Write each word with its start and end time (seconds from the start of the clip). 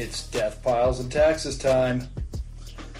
It's 0.00 0.28
Death 0.28 0.62
Piles 0.62 1.00
and 1.00 1.10
Taxes 1.10 1.58
time. 1.58 2.06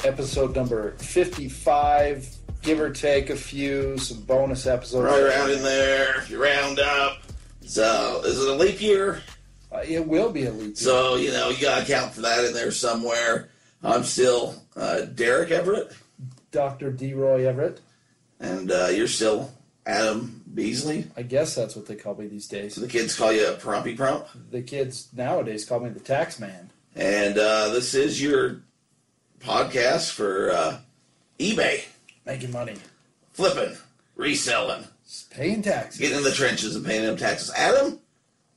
Episode 0.04 0.56
number 0.56 0.92
55, 0.96 2.28
give 2.62 2.80
or 2.80 2.90
take 2.90 3.30
a 3.30 3.36
few, 3.36 3.96
some 3.98 4.20
bonus 4.22 4.66
episodes. 4.66 5.04
Right 5.04 5.22
around 5.22 5.50
in 5.52 5.62
there, 5.62 6.18
if 6.18 6.28
you 6.28 6.42
round 6.42 6.80
up. 6.80 7.18
So, 7.60 8.22
is 8.24 8.42
it 8.42 8.48
a 8.48 8.52
leap 8.52 8.80
year? 8.82 9.22
Uh, 9.70 9.84
it 9.86 10.08
will 10.08 10.32
be 10.32 10.46
a 10.46 10.50
leap 10.50 10.60
year. 10.66 10.74
So, 10.74 11.14
you 11.14 11.30
know, 11.30 11.50
you 11.50 11.60
got 11.62 11.86
to 11.86 11.92
count 11.92 12.14
for 12.14 12.22
that 12.22 12.44
in 12.44 12.52
there 12.52 12.72
somewhere. 12.72 13.50
I'm 13.84 14.02
still 14.02 14.60
uh, 14.74 15.02
Derek 15.02 15.52
Everett, 15.52 15.92
Dr. 16.50 16.90
D. 16.90 17.14
Roy 17.14 17.46
Everett. 17.46 17.80
and 18.40 18.72
uh, 18.72 18.88
you're 18.88 19.06
still 19.06 19.52
Adam 19.86 20.42
Beasley. 20.52 21.06
I 21.16 21.22
guess 21.22 21.54
that's 21.54 21.76
what 21.76 21.86
they 21.86 21.94
call 21.94 22.16
me 22.16 22.26
these 22.26 22.48
So 22.48 22.56
days. 22.56 22.74
the 22.74 22.88
kids 22.88 23.16
call 23.16 23.32
you 23.32 23.46
a 23.46 23.52
Prumpy 23.54 23.96
Prump. 23.96 24.26
The 24.50 24.62
kids 24.62 25.10
nowadays 25.14 25.64
call 25.64 25.78
me 25.78 25.90
the 25.90 26.00
tax 26.00 26.40
man. 26.40 26.70
And 26.96 27.38
uh, 27.38 27.68
this 27.70 27.94
is 27.94 28.20
your 28.20 28.62
podcast 29.40 30.12
for 30.12 30.50
uh, 30.50 30.78
eBay, 31.38 31.84
Making 32.26 32.52
money. 32.52 32.74
flipping, 33.32 33.76
reselling, 34.16 34.84
Paying 35.30 35.62
taxes. 35.62 36.00
getting 36.00 36.18
in 36.18 36.24
the 36.24 36.32
trenches 36.32 36.74
and 36.76 36.84
paying 36.84 37.04
them 37.04 37.16
taxes. 37.16 37.52
Adam, 37.56 37.98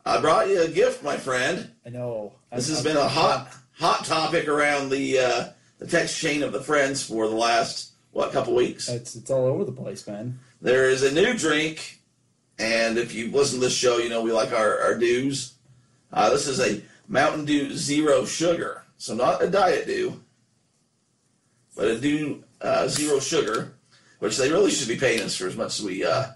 I 0.06 0.20
brought 0.20 0.48
you 0.50 0.62
a 0.64 0.68
gift, 0.68 1.04
my 1.04 1.18
friend. 1.18 1.70
I 1.86 1.90
know. 1.90 2.34
This 2.52 2.68
has 2.70 2.84
been 2.84 2.98
a 2.98 3.08
hot, 3.08 3.54
hot 3.74 4.04
topic 4.06 4.48
around 4.48 4.90
the 4.90 5.20
uh, 5.20 5.46
the 5.80 5.88
text 5.88 6.18
chain 6.20 6.44
of 6.44 6.52
the 6.52 6.62
friends 6.62 7.04
for 7.04 7.28
the 7.28 7.36
last 7.36 7.92
what 8.12 8.32
couple 8.34 8.54
weeks. 8.56 8.90
It's, 8.90 9.16
it's 9.16 9.30
all 9.32 9.46
over 9.46 9.64
the 9.64 9.72
place, 9.72 10.06
man. 10.08 10.40
There 10.62 10.90
is 10.90 11.04
a 11.04 11.12
new 11.14 11.34
drink, 11.38 12.00
and 12.60 12.98
if 12.98 13.14
you 13.14 13.32
listen 13.32 13.60
to 13.60 13.66
this 13.66 13.76
show, 13.76 13.98
you 14.00 14.10
know 14.10 14.22
we 14.24 14.32
like 14.32 14.52
our, 14.52 14.80
our 14.82 14.98
dews. 14.98 15.54
Uh, 16.12 16.30
this 16.32 16.48
is 16.48 16.60
a 16.60 16.82
Mountain 17.12 17.44
Dew 17.44 17.74
Zero 17.74 18.24
Sugar, 18.24 18.84
so 18.98 19.14
not 19.14 19.44
a 19.44 19.48
Diet 19.50 19.86
Dew, 19.86 20.22
but 21.76 21.88
a 21.88 22.00
Dew 22.00 22.44
uh, 22.62 22.88
Zero 22.88 23.20
Sugar, 23.20 23.74
which 24.20 24.38
they 24.38 24.50
really 24.50 24.72
should 24.72 24.88
be 24.88 24.96
paying 24.96 25.22
us 25.22 25.36
for 25.36 25.46
as 25.48 25.58
much 25.58 25.78
as 25.80 25.86
we 25.86 26.06
uh, 26.06 26.28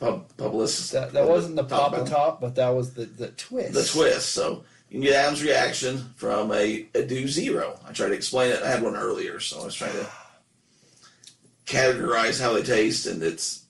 pub 0.00 0.26
publicists. 0.36 0.90
That, 0.90 1.12
that 1.12 1.28
wasn't 1.28 1.54
the 1.54 1.62
Papa 1.64 1.96
about 1.96 2.08
Top, 2.08 2.40
but 2.40 2.56
that 2.56 2.70
was 2.70 2.94
the, 2.94 3.04
the 3.04 3.28
twist. 3.28 3.74
the 3.74 3.84
twist. 3.84 4.30
So 4.32 4.64
you 4.90 4.94
can 4.98 5.02
get 5.02 5.14
Adam's 5.24 5.42
reaction 5.44 5.98
from 6.16 6.50
a, 6.50 6.88
a 6.96 7.04
Dew 7.04 7.28
Zero. 7.28 7.78
I 7.86 7.92
tried 7.92 8.08
to 8.08 8.14
explain 8.14 8.50
it. 8.50 8.60
I 8.62 8.68
had 8.70 8.82
one 8.82 8.96
earlier, 8.96 9.38
so 9.38 9.60
I 9.62 9.64
was 9.66 9.74
trying 9.76 9.92
to 9.92 10.06
categorize 11.66 12.40
how 12.40 12.52
they 12.54 12.62
taste, 12.64 13.06
and 13.06 13.22
it's 13.22 13.66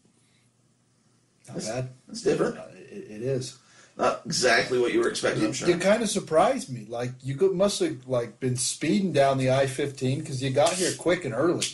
Not 1.46 1.58
bad. 1.58 1.88
it's 2.08 2.22
different. 2.22 2.56
Uh, 2.56 2.62
It, 2.90 3.10
it 3.10 3.22
is. 3.22 3.58
Not 3.96 4.22
exactly 4.24 4.78
what 4.78 4.92
you 4.92 5.00
were 5.00 5.08
expecting, 5.08 5.42
I'm 5.42 5.48
You, 5.48 5.54
sure. 5.54 5.76
kind 5.78 6.02
of 6.02 6.10
surprised 6.10 6.68
me. 6.68 6.84
Like 6.88 7.12
you 7.22 7.36
could, 7.36 7.52
must 7.52 7.78
have 7.80 8.06
like 8.08 8.40
been 8.40 8.56
speeding 8.56 9.12
down 9.12 9.38
the 9.38 9.52
I 9.52 9.66
fifteen 9.66 10.20
because 10.20 10.42
you 10.42 10.50
got 10.50 10.72
here 10.72 10.92
quick 10.98 11.24
and 11.24 11.34
early. 11.34 11.66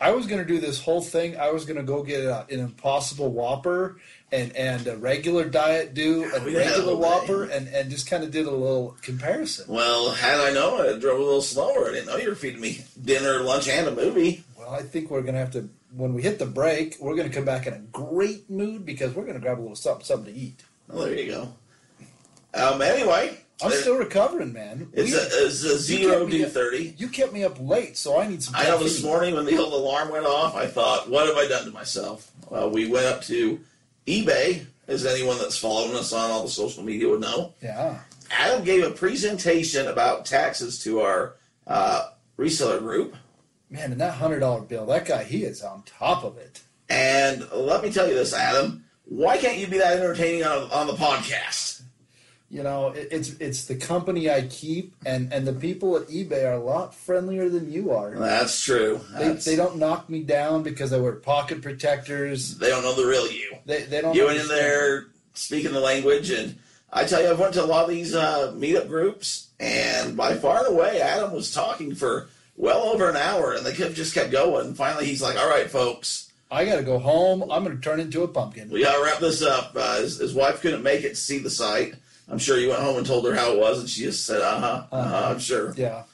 I 0.00 0.12
was 0.12 0.26
going 0.26 0.40
to 0.40 0.44
Dew 0.44 0.60
this 0.60 0.80
whole 0.80 1.00
thing. 1.00 1.36
I 1.36 1.50
was 1.50 1.64
going 1.64 1.76
to 1.76 1.82
go 1.82 2.04
get 2.04 2.24
a, 2.24 2.46
an 2.50 2.60
Impossible 2.60 3.32
Whopper 3.32 3.98
and 4.30 4.54
and 4.54 4.86
a 4.86 4.96
regular 4.96 5.48
Diet 5.48 5.94
do 5.94 6.30
a 6.32 6.44
we 6.44 6.52
had 6.52 6.66
regular 6.66 6.94
whole 6.94 6.98
Whopper, 6.98 7.44
and 7.44 7.66
and 7.68 7.90
just 7.90 8.08
kind 8.08 8.22
of 8.22 8.30
did 8.30 8.46
a 8.46 8.50
little 8.50 8.96
comparison. 9.02 9.66
Well, 9.68 10.10
had 10.12 10.38
I 10.38 10.52
known, 10.52 10.80
I'd 10.80 11.00
drove 11.00 11.18
a 11.18 11.24
little 11.24 11.42
slower. 11.42 11.88
I 11.88 11.94
didn't 11.94 12.06
know 12.06 12.16
you 12.16 12.28
were 12.28 12.36
feeding 12.36 12.60
me 12.60 12.84
dinner, 13.02 13.40
lunch, 13.40 13.68
and 13.68 13.88
a 13.88 13.90
movie. 13.90 14.44
Well, 14.56 14.70
I 14.70 14.82
think 14.82 15.10
we're 15.10 15.22
going 15.22 15.34
to 15.34 15.40
have 15.40 15.52
to 15.52 15.68
when 15.96 16.14
we 16.14 16.22
hit 16.22 16.38
the 16.38 16.46
break, 16.46 16.96
we're 17.00 17.16
going 17.16 17.28
to 17.28 17.34
come 17.34 17.44
back 17.44 17.66
in 17.66 17.72
a 17.72 17.78
great 17.78 18.48
mood 18.48 18.84
because 18.84 19.14
we're 19.14 19.22
going 19.22 19.34
to 19.34 19.40
grab 19.40 19.58
a 19.58 19.62
little 19.62 19.74
something 19.74 20.04
something 20.04 20.32
to 20.32 20.38
eat. 20.38 20.62
Well, 20.88 21.04
there 21.04 21.14
you 21.18 21.30
go. 21.30 21.52
Um, 22.54 22.80
anyway, 22.82 23.38
I'm 23.62 23.70
there- 23.70 23.80
still 23.80 23.96
recovering, 23.98 24.52
man. 24.52 24.88
it's 24.92 25.10
We- 25.12 25.16
a, 25.18 25.46
it's 25.46 25.64
a 25.64 25.68
you 25.68 25.76
zero 25.78 26.18
kept 26.20 26.26
me 26.32 26.38
D 26.38 26.44
up- 26.44 26.50
thirty. 26.52 26.94
You 26.96 27.08
kept 27.08 27.32
me 27.32 27.44
up 27.44 27.56
late, 27.60 27.96
so 27.96 28.18
I 28.18 28.26
need 28.28 28.42
some. 28.42 28.54
I 28.56 28.64
know 28.64 28.78
this 28.78 28.96
caffeine. 28.96 29.10
morning 29.10 29.34
when 29.34 29.44
the 29.44 29.58
old 29.58 29.72
alarm 29.72 30.10
went 30.10 30.26
off, 30.26 30.54
I 30.54 30.66
thought, 30.66 31.10
what 31.10 31.26
have 31.26 31.36
I 31.36 31.46
done 31.46 31.64
to 31.66 31.70
myself? 31.70 32.30
Well, 32.48 32.70
we 32.70 32.88
went 32.88 33.06
up 33.06 33.22
to 33.24 33.60
eBay, 34.06 34.64
as 34.86 35.04
anyone 35.04 35.36
that's 35.38 35.58
following 35.58 35.94
us 35.96 36.12
on 36.12 36.30
all 36.30 36.42
the 36.42 36.48
social 36.48 36.82
media 36.82 37.08
would 37.08 37.20
know. 37.20 37.52
Yeah. 37.62 37.98
Adam 38.30 38.64
gave 38.64 38.84
a 38.84 38.90
presentation 38.90 39.86
about 39.88 40.24
taxes 40.24 40.82
to 40.84 41.00
our 41.00 41.34
uh, 41.66 42.10
reseller 42.38 42.78
group. 42.78 43.14
Man, 43.70 43.92
and 43.92 44.00
that 44.00 44.14
hundred 44.14 44.40
dollar 44.40 44.62
bill, 44.62 44.86
that 44.86 45.04
guy, 45.04 45.24
he 45.24 45.44
is 45.44 45.62
on 45.62 45.82
top 45.82 46.24
of 46.24 46.38
it. 46.38 46.62
And 46.88 47.46
let 47.52 47.82
me 47.82 47.90
tell 47.92 48.08
you 48.08 48.14
this, 48.14 48.32
Adam. 48.32 48.84
Why 49.08 49.38
can't 49.38 49.58
you 49.58 49.66
be 49.66 49.78
that 49.78 49.96
entertaining 49.98 50.44
on, 50.44 50.70
on 50.70 50.86
the 50.86 50.92
podcast? 50.92 51.82
You 52.50 52.62
know, 52.62 52.88
it, 52.88 53.08
it's 53.10 53.30
it's 53.40 53.64
the 53.66 53.74
company 53.76 54.30
I 54.30 54.42
keep, 54.42 54.94
and 55.04 55.32
and 55.32 55.46
the 55.46 55.52
people 55.52 55.96
at 55.96 56.08
eBay 56.08 56.44
are 56.46 56.54
a 56.54 56.58
lot 56.64 56.94
friendlier 56.94 57.48
than 57.50 57.70
you 57.70 57.90
are. 57.92 58.10
That's 58.18 58.62
true. 58.62 59.00
They, 59.12 59.24
That's- 59.24 59.44
they 59.44 59.54
don't 59.56 59.76
knock 59.76 60.08
me 60.08 60.22
down 60.22 60.62
because 60.62 60.92
I 60.92 60.98
wear 60.98 61.12
pocket 61.12 61.60
protectors. 61.60 62.56
they 62.58 62.68
don't 62.68 62.82
know 62.82 62.94
the 62.94 63.06
real 63.06 63.30
you. 63.30 63.56
They 63.66 63.82
they 63.82 64.00
don't. 64.00 64.14
You 64.14 64.26
went 64.26 64.40
in 64.40 64.48
there 64.48 65.06
speaking 65.34 65.72
the 65.72 65.80
language, 65.80 66.30
and 66.30 66.58
I 66.90 67.04
tell 67.04 67.22
you, 67.22 67.30
I've 67.30 67.38
went 67.38 67.52
to 67.54 67.62
a 67.64 67.66
lot 67.66 67.84
of 67.84 67.90
these 67.90 68.14
uh, 68.14 68.52
meetup 68.56 68.88
groups, 68.88 69.48
and 69.60 70.16
by 70.16 70.34
far 70.36 70.64
and 70.64 70.74
away, 70.74 71.02
Adam 71.02 71.32
was 71.32 71.52
talking 71.52 71.94
for 71.94 72.28
well 72.56 72.80
over 72.80 73.10
an 73.10 73.16
hour, 73.16 73.52
and 73.52 73.64
they 73.64 73.74
just 73.74 74.14
kept 74.14 74.30
going. 74.30 74.72
Finally, 74.74 75.04
he's 75.04 75.20
like, 75.20 75.36
"All 75.36 75.48
right, 75.50 75.70
folks, 75.70 76.27
I 76.50 76.64
got 76.64 76.76
to 76.76 76.82
go 76.82 76.98
home. 76.98 77.42
I'm 77.50 77.64
going 77.64 77.76
to 77.76 77.82
turn 77.82 78.00
into 78.00 78.22
a 78.22 78.28
pumpkin. 78.28 78.70
we 78.70 78.82
got 78.82 78.96
to 78.96 79.02
wrap 79.04 79.18
this 79.18 79.42
up." 79.42 79.72
Uh, 79.76 80.00
his, 80.00 80.18
his 80.18 80.34
wife 80.34 80.60
couldn't 80.60 80.82
make 80.82 81.04
it 81.04 81.10
to 81.10 81.16
see 81.16 81.38
the 81.38 81.50
site. 81.50 81.94
I'm 82.30 82.38
sure 82.38 82.58
you 82.58 82.68
went 82.68 82.80
home 82.82 82.96
and 82.98 83.06
told 83.06 83.26
her 83.26 83.34
how 83.34 83.52
it 83.52 83.58
was, 83.58 83.80
and 83.80 83.88
she 83.88 84.02
just 84.02 84.26
said, 84.26 84.40
"Uh 84.40 84.60
huh, 84.60 84.84
uh 84.92 85.02
huh." 85.08 85.28
I'm 85.30 85.38
sure. 85.38 85.72
Yeah. 85.76 86.04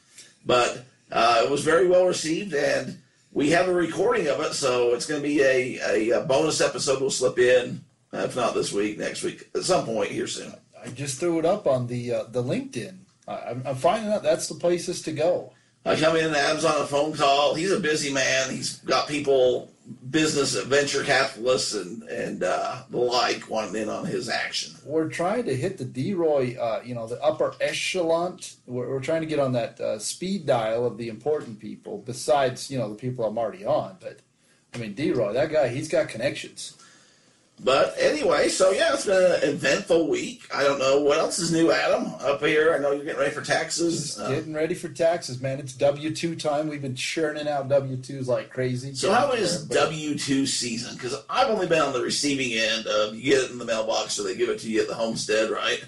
but 0.47 0.84
uh, 1.12 1.43
it 1.44 1.50
was 1.50 1.62
very 1.65 1.87
well 1.89 2.06
received, 2.06 2.55
and 2.55 2.99
we 3.33 3.50
have 3.50 3.69
a 3.69 3.75
recording 3.75 4.28
of 4.28 4.41
it, 4.41 4.55
so 4.55 4.94
it's 4.94 5.06
going 5.06 5.21
to 5.23 5.28
be 5.28 5.41
a, 5.43 5.78
a, 5.89 6.11
a 6.21 6.25
bonus 6.25 6.61
episode. 6.61 7.00
We'll 7.00 7.11
slip 7.11 7.39
in, 7.39 7.84
if 8.12 8.37
not 8.37 8.55
this 8.55 8.73
week, 8.73 8.99
next 8.99 9.23
week, 9.23 9.49
at 9.55 9.62
some 9.65 9.84
point 9.84 10.11
here 10.11 10.27
soon. 10.28 10.55
I 10.84 10.89
just 10.89 11.19
threw 11.19 11.39
it 11.39 11.44
up 11.44 11.67
on 11.67 11.87
the 11.87 12.12
uh, 12.12 12.25
the 12.25 12.43
LinkedIn. 12.43 12.97
I, 13.27 13.37
I'm, 13.50 13.62
I'm 13.67 13.77
finding 13.77 14.12
out 14.12 14.23
that's 14.23 14.49
the 14.49 14.55
places 14.56 15.03
to 15.03 15.12
go. 15.12 15.53
I 15.87 15.97
come 15.97 16.17
in, 16.17 16.34
Adam's 16.34 16.65
on 16.65 16.81
a 16.81 16.87
phone 16.87 17.12
call. 17.12 17.55
He's 17.55 17.71
a 17.73 17.78
busy 17.81 18.12
man. 18.12 18.50
He's 18.50 18.78
got 18.78 19.06
people, 19.09 19.71
business, 20.11 20.55
venture 20.62 21.05
capitalists, 21.05 21.75
and 21.75 22.03
and 22.05 22.43
uh, 22.43 22.83
the 22.89 22.97
like 22.97 23.50
wanting 23.50 23.83
in 23.83 23.89
on 23.89 24.06
his 24.06 24.28
action. 24.28 24.75
We're 24.84 25.09
trying 25.09 25.45
to 25.45 25.56
hit 25.56 25.78
the 25.78 25.84
D-Roy, 25.84 26.56
uh, 26.59 26.81
you 26.84 26.95
know, 26.95 27.06
the 27.06 27.22
upper 27.22 27.55
echelon. 27.61 28.39
We're, 28.67 28.89
we're 28.89 29.00
trying 29.00 29.21
to 29.21 29.27
get 29.27 29.39
on 29.39 29.53
that 29.53 29.81
uh, 29.81 29.99
speed 29.99 30.47
dial 30.47 30.87
of 30.87 30.97
the 30.97 31.09
important 31.09 31.61
people, 31.61 31.99
besides, 31.99 32.71
you 32.71 32.78
know, 32.78 32.89
the 32.89 32.94
people 32.97 33.25
I'm 33.25 33.37
already 33.37 33.65
on. 33.67 33.97
But, 34.00 34.21
I 34.73 34.78
mean, 34.78 34.94
D-Roy, 34.94 35.33
that 35.34 35.53
guy, 35.53 35.69
he's 35.69 35.89
got 35.89 36.09
connections. 36.09 36.77
But 37.63 37.95
anyway, 37.99 38.49
so 38.49 38.73
yeah, 38.73 38.93
it's 38.93 39.07
been 39.07 39.17
an 39.17 39.49
eventful 39.49 40.09
week. 40.09 40.49
I 40.53 40.65
don't 40.65 40.79
know 40.79 41.01
what 41.01 41.19
else 41.19 41.39
is 41.39 41.53
new, 41.53 41.71
Adam, 41.71 42.13
up 42.21 42.41
here. 42.41 42.75
I 42.75 42.79
know 42.79 42.91
you're 42.91 43.05
getting 43.05 43.21
ready 43.21 43.33
for 43.33 43.43
taxes. 43.43 44.19
Uh, 44.19 44.29
getting 44.29 44.53
ready 44.53 44.75
for 44.75 44.89
taxes, 44.89 45.41
man. 45.41 45.61
It's 45.61 45.73
W-2 45.73 46.39
time. 46.39 46.69
We've 46.69 46.83
been 46.83 46.97
churning 46.97 47.47
out 47.49 47.69
W-2s 47.69 48.27
like 48.27 48.51
crazy. 48.51 48.95
So 48.95 49.13
how 49.13 49.33
is 49.33 49.67
W 49.67 50.19
two 50.19 50.47
season? 50.47 50.95
Because 50.95 51.23
I've 51.31 51.49
only 51.49 51.69
been 51.69 51.81
on 51.81 51.93
the 51.93 52.03
receiving 52.03 52.53
end 52.59 52.87
of 52.87 53.15
you 53.15 53.23
get 53.23 53.45
it 53.45 53.51
in 53.53 53.59
the 53.59 53.65
mailbox, 53.65 54.19
or 54.19 54.25
they 54.25 54.35
give 54.35 54.49
it 54.51 54.59
to 54.61 54.71
you 54.71 54.83
at 54.83 54.89
the 54.89 54.95
homestead, 54.95 55.51
right? 55.51 55.83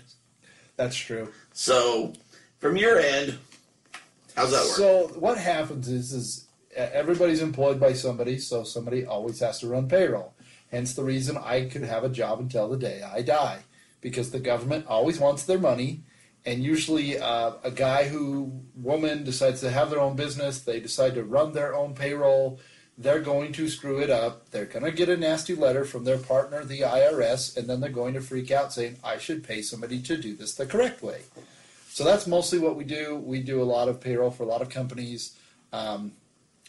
That's 0.77 0.97
true. 0.97 1.33
So 1.53 2.13
from 2.59 2.77
your 2.77 2.99
end, 2.99 3.39
how's 4.37 4.53
that 4.53 4.65
work? 4.65 4.77
So 4.77 5.09
what 5.19 5.37
happens 5.37 5.89
is, 5.89 6.13
is 6.13 6.47
everybody's 6.75 7.43
employed 7.43 7.81
by 7.81 7.93
somebody, 7.93 8.39
so 8.39 8.63
somebody 8.63 9.05
always 9.05 9.41
has 9.41 9.59
to 9.61 9.67
run 9.67 9.89
payroll. 9.89 10.33
Hence 10.71 10.95
the 10.95 11.05
reason 11.05 11.37
I 11.37 11.67
could 11.67 11.83
have 11.83 12.05
a 12.05 12.09
job 12.09 12.41
until 12.41 12.69
the 12.69 12.77
day 12.77 13.03
I 13.03 13.23
die, 13.23 13.61
because 14.01 14.31
the 14.31 14.41
government 14.41 14.87
always 14.89 15.19
wants 15.19 15.45
their 15.45 15.59
money, 15.59 16.03
and 16.45 16.63
usually 16.63 17.19
uh, 17.19 17.53
a 17.65 17.71
guy 17.71 18.09
who 18.09 18.63
woman 18.77 19.25
decides 19.25 19.61
to 19.61 19.71
have 19.71 19.91
their 19.91 20.01
own 20.01 20.15
business, 20.15 20.61
they 20.61 20.79
decide 20.79 21.15
to 21.15 21.25
run 21.25 21.53
their 21.53 21.75
own 21.75 21.95
payroll. 21.95 22.61
They're 22.97 23.21
going 23.21 23.53
to 23.55 23.69
screw 23.69 23.99
it 23.99 24.11
up. 24.11 24.51
They're 24.51 24.65
going 24.65 24.85
to 24.85 24.93
get 24.93 25.09
a 25.09 25.17
nasty 25.17 25.55
letter 25.55 25.85
from 25.85 26.05
their 26.05 26.19
partner, 26.19 26.65
the 26.65 26.81
IRS, 26.81 27.57
and 27.57 27.69
then 27.69 27.81
they're 27.81 27.91
going 27.91 28.15
to 28.15 28.21
freak 28.21 28.51
out 28.51 28.73
saying, 28.73 28.97
I 29.03 29.19
should 29.19 29.45
pay 29.45 29.61
somebody 29.61 30.01
to 30.03 30.17
do 30.17 30.35
this 30.35 30.55
the 30.55 30.67
correct 30.67 31.03
way. 31.03 31.23
So 31.89 32.05
that's 32.05 32.27
mostly 32.27 32.59
what 32.59 32.77
we 32.77 32.85
do. 32.85 33.17
We 33.17 33.41
do 33.41 33.61
a 33.61 33.65
lot 33.65 33.89
of 33.89 34.01
payroll 34.01 34.31
for 34.31 34.45
a 34.45 34.47
lot 34.47 34.63
of 34.63 34.69
companies. 34.69 35.37
Um, 35.73 36.13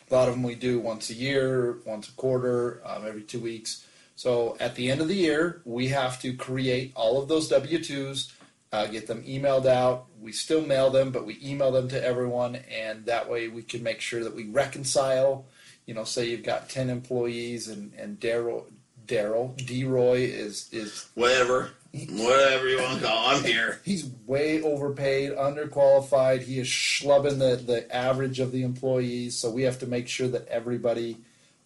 a 0.09 0.15
lot 0.15 0.27
of 0.27 0.35
them 0.35 0.43
we 0.43 0.55
do 0.55 0.79
once 0.79 1.09
a 1.09 1.13
year, 1.13 1.79
once 1.85 2.07
a 2.09 2.13
quarter, 2.13 2.81
um, 2.85 3.05
every 3.05 3.23
two 3.23 3.39
weeks. 3.39 3.85
So 4.15 4.57
at 4.59 4.75
the 4.75 4.89
end 4.89 5.01
of 5.01 5.07
the 5.07 5.15
year, 5.15 5.61
we 5.65 5.89
have 5.89 6.19
to 6.21 6.33
create 6.33 6.91
all 6.95 7.21
of 7.21 7.27
those 7.27 7.47
W 7.49 7.77
2s, 7.77 8.31
uh, 8.71 8.87
get 8.87 9.07
them 9.07 9.23
emailed 9.23 9.65
out. 9.65 10.07
We 10.19 10.31
still 10.31 10.61
mail 10.61 10.89
them, 10.89 11.11
but 11.11 11.25
we 11.25 11.37
email 11.43 11.71
them 11.71 11.87
to 11.89 12.03
everyone, 12.03 12.55
and 12.55 13.05
that 13.05 13.29
way 13.29 13.47
we 13.47 13.61
can 13.61 13.83
make 13.83 14.01
sure 14.01 14.23
that 14.23 14.35
we 14.35 14.45
reconcile. 14.45 15.45
You 15.85 15.93
know, 15.93 16.03
say 16.03 16.29
you've 16.29 16.43
got 16.43 16.69
10 16.69 16.89
employees, 16.89 17.67
and, 17.67 17.93
and 17.93 18.19
Daryl, 18.19 18.65
Daryl, 19.05 19.55
D. 19.65 19.83
Roy 19.83 20.17
is, 20.17 20.67
is 20.71 21.07
Whatever. 21.13 21.71
Whatever 21.93 22.67
you 22.67 22.81
want 22.81 22.99
to 22.99 23.05
call. 23.05 23.27
I'm 23.27 23.43
here. 23.43 23.79
He's 23.85 24.05
way 24.25 24.61
overpaid, 24.61 25.31
underqualified. 25.31 26.43
He 26.43 26.59
is 26.59 26.67
schlubbing 26.67 27.39
the, 27.39 27.55
the 27.55 27.95
average 27.95 28.39
of 28.39 28.51
the 28.51 28.63
employees. 28.63 29.37
So 29.37 29.49
we 29.49 29.63
have 29.63 29.79
to 29.79 29.87
make 29.87 30.07
sure 30.07 30.27
that 30.27 30.47
everybody, 30.47 31.17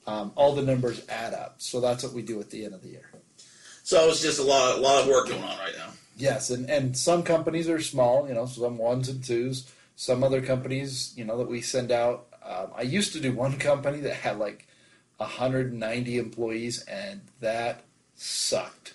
um, 0.07 0.31
all 0.35 0.56
the 0.56 0.62
numbers 0.62 1.06
add 1.09 1.33
up. 1.33 1.56
So 1.57 1.81
that's 1.81 2.03
what 2.03 2.13
we 2.13 2.21
do 2.21 2.39
at 2.39 2.50
the 2.50 2.65
end 2.65 2.73
of 2.73 2.81
the 2.81 2.89
year. 2.89 3.09
So 3.83 4.07
it's 4.09 4.21
just 4.21 4.39
a 4.39 4.44
lot, 4.44 4.77
a 4.77 4.81
lot 4.81 5.01
of 5.01 5.07
work 5.07 5.27
going 5.27 5.44
on 5.44 5.57
right 5.57 5.73
now. 5.77 5.91
Yes, 6.18 6.51
and, 6.51 6.69
and 6.69 6.95
some 6.95 7.24
companies 7.24 7.67
are 7.67 7.81
small, 7.81 8.27
you 8.27 8.33
know, 8.33 8.45
some 8.45 8.77
ones 8.77 9.09
and 9.09 9.24
twos. 9.24 9.71
Some 9.95 10.24
other 10.24 10.41
companies, 10.41 11.13
you 11.15 11.25
know, 11.25 11.38
that 11.38 11.50
we 11.50 11.62
send 11.62 11.91
out. 11.91 12.27
Um, 12.44 12.67
I 12.75 12.83
used 12.83 13.13
to 13.13 13.19
do 13.19 13.33
one 13.33 13.57
company 13.59 14.00
that 14.01 14.15
had 14.15 14.38
like 14.38 14.67
190 15.17 16.17
employees, 16.17 16.83
and 16.83 17.21
that 17.39 17.83
sucked. 18.15 18.94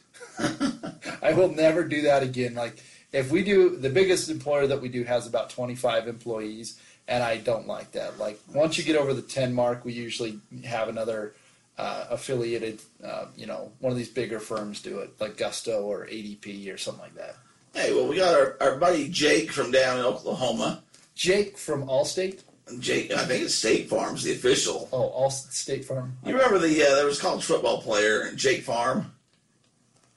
I 1.22 1.32
will 1.32 1.52
never 1.52 1.84
do 1.84 2.02
that 2.02 2.22
again. 2.22 2.54
Like, 2.54 2.82
if 3.12 3.30
we 3.30 3.42
do, 3.42 3.76
the 3.76 3.90
biggest 3.90 4.28
employer 4.30 4.66
that 4.66 4.80
we 4.80 4.88
do 4.88 5.04
has 5.04 5.26
about 5.26 5.50
25 5.50 6.08
employees, 6.08 6.78
and 7.08 7.22
I 7.22 7.38
don't 7.38 7.66
like 7.66 7.92
that. 7.92 8.18
Like, 8.18 8.38
once 8.52 8.78
you 8.78 8.84
get 8.84 8.96
over 8.96 9.14
the 9.14 9.22
10 9.22 9.52
mark, 9.52 9.84
we 9.84 9.92
usually 9.92 10.38
have 10.64 10.88
another 10.88 11.34
uh, 11.78 12.06
affiliated, 12.10 12.80
uh, 13.04 13.26
you 13.36 13.46
know, 13.46 13.70
one 13.80 13.92
of 13.92 13.98
these 13.98 14.08
bigger 14.08 14.40
firms 14.40 14.80
do 14.80 14.98
it, 14.98 15.20
like 15.20 15.36
Gusto 15.36 15.82
or 15.82 16.06
ADP 16.06 16.72
or 16.72 16.78
something 16.78 17.02
like 17.02 17.14
that. 17.14 17.36
Hey, 17.74 17.94
well, 17.94 18.08
we 18.08 18.16
got 18.16 18.34
our, 18.34 18.56
our 18.60 18.76
buddy 18.76 19.08
Jake 19.08 19.50
from 19.52 19.70
down 19.70 19.98
in 19.98 20.04
Oklahoma. 20.04 20.82
Jake 21.14 21.58
from 21.58 21.86
Allstate. 21.86 22.42
Jake, 22.80 23.12
I 23.12 23.24
think 23.26 23.44
it's 23.44 23.54
State 23.54 23.88
Farm's 23.88 24.24
the 24.24 24.32
official. 24.32 24.88
Oh, 24.92 25.08
all 25.08 25.30
State 25.30 25.84
Farm. 25.84 26.16
You 26.24 26.34
remember 26.34 26.58
the 26.58 26.82
uh, 26.82 26.96
there 26.96 27.06
was 27.06 27.18
a 27.18 27.22
college 27.22 27.44
football 27.44 27.80
player 27.80 28.32
Jake 28.34 28.62
Farm, 28.62 29.12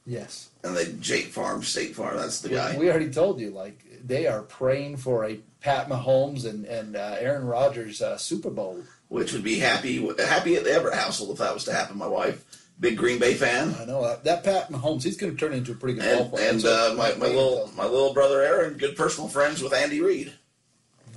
Yes. 0.06 0.50
and 0.63 0.75
they 0.75 0.92
Jake 1.00 1.28
Farm, 1.28 1.63
State 1.63 1.96
Farm. 1.96 2.18
That's 2.18 2.42
the 2.42 2.50
guy. 2.50 2.78
We 2.78 2.90
already 2.90 3.12
told 3.12 3.40
you, 3.40 3.51
like 3.51 3.84
they 4.06 4.28
are 4.28 4.42
praying 4.42 4.98
for 4.98 5.25
a 5.25 5.40
Pat 5.62 5.88
Mahomes 5.90 6.46
and 6.46 6.66
and 6.66 6.96
uh, 6.96 7.16
Aaron 7.19 7.46
Rodgers 7.46 8.01
uh, 8.01 8.18
Super 8.18 8.50
Bowl. 8.50 8.84
which 9.10 9.34
would 9.34 9.44
be 9.44 9.60
happy 9.60 9.98
happy 10.19 10.56
at 10.56 10.63
the 10.63 10.72
Everett 10.72 10.96
household 10.96 11.31
if 11.31 11.38
that 11.40 11.54
was 11.54 11.66
to 11.66 11.74
happen. 11.74 11.98
My 11.98 12.07
wife, 12.07 12.44
big 12.80 12.98
Green 12.98 13.19
Bay 13.19 13.34
fan, 13.36 13.75
I 13.80 13.86
know 13.86 14.01
that, 14.04 14.24
that 14.24 14.44
Pat 14.44 14.72
Mahomes, 14.72 15.04
he's 15.04 15.18
going 15.18 15.36
to 15.36 15.38
turn 15.38 15.54
into 15.54 15.74
a 15.74 15.75
pretty 15.75 16.00
good 16.00 16.18
ball 16.18 16.30
player. 16.30 16.50
and 16.50 16.66
uh, 16.66 16.94
my, 16.98 17.13
my 17.16 17.28
little 17.28 17.69
my 17.75 17.86
little 17.86 18.13
brother 18.13 18.42
Aaron, 18.42 18.75
good 18.78 18.96
personal 18.96 19.30
friends 19.30 19.62
with 19.62 19.74
Andy 19.74 20.01
Reid. 20.01 20.34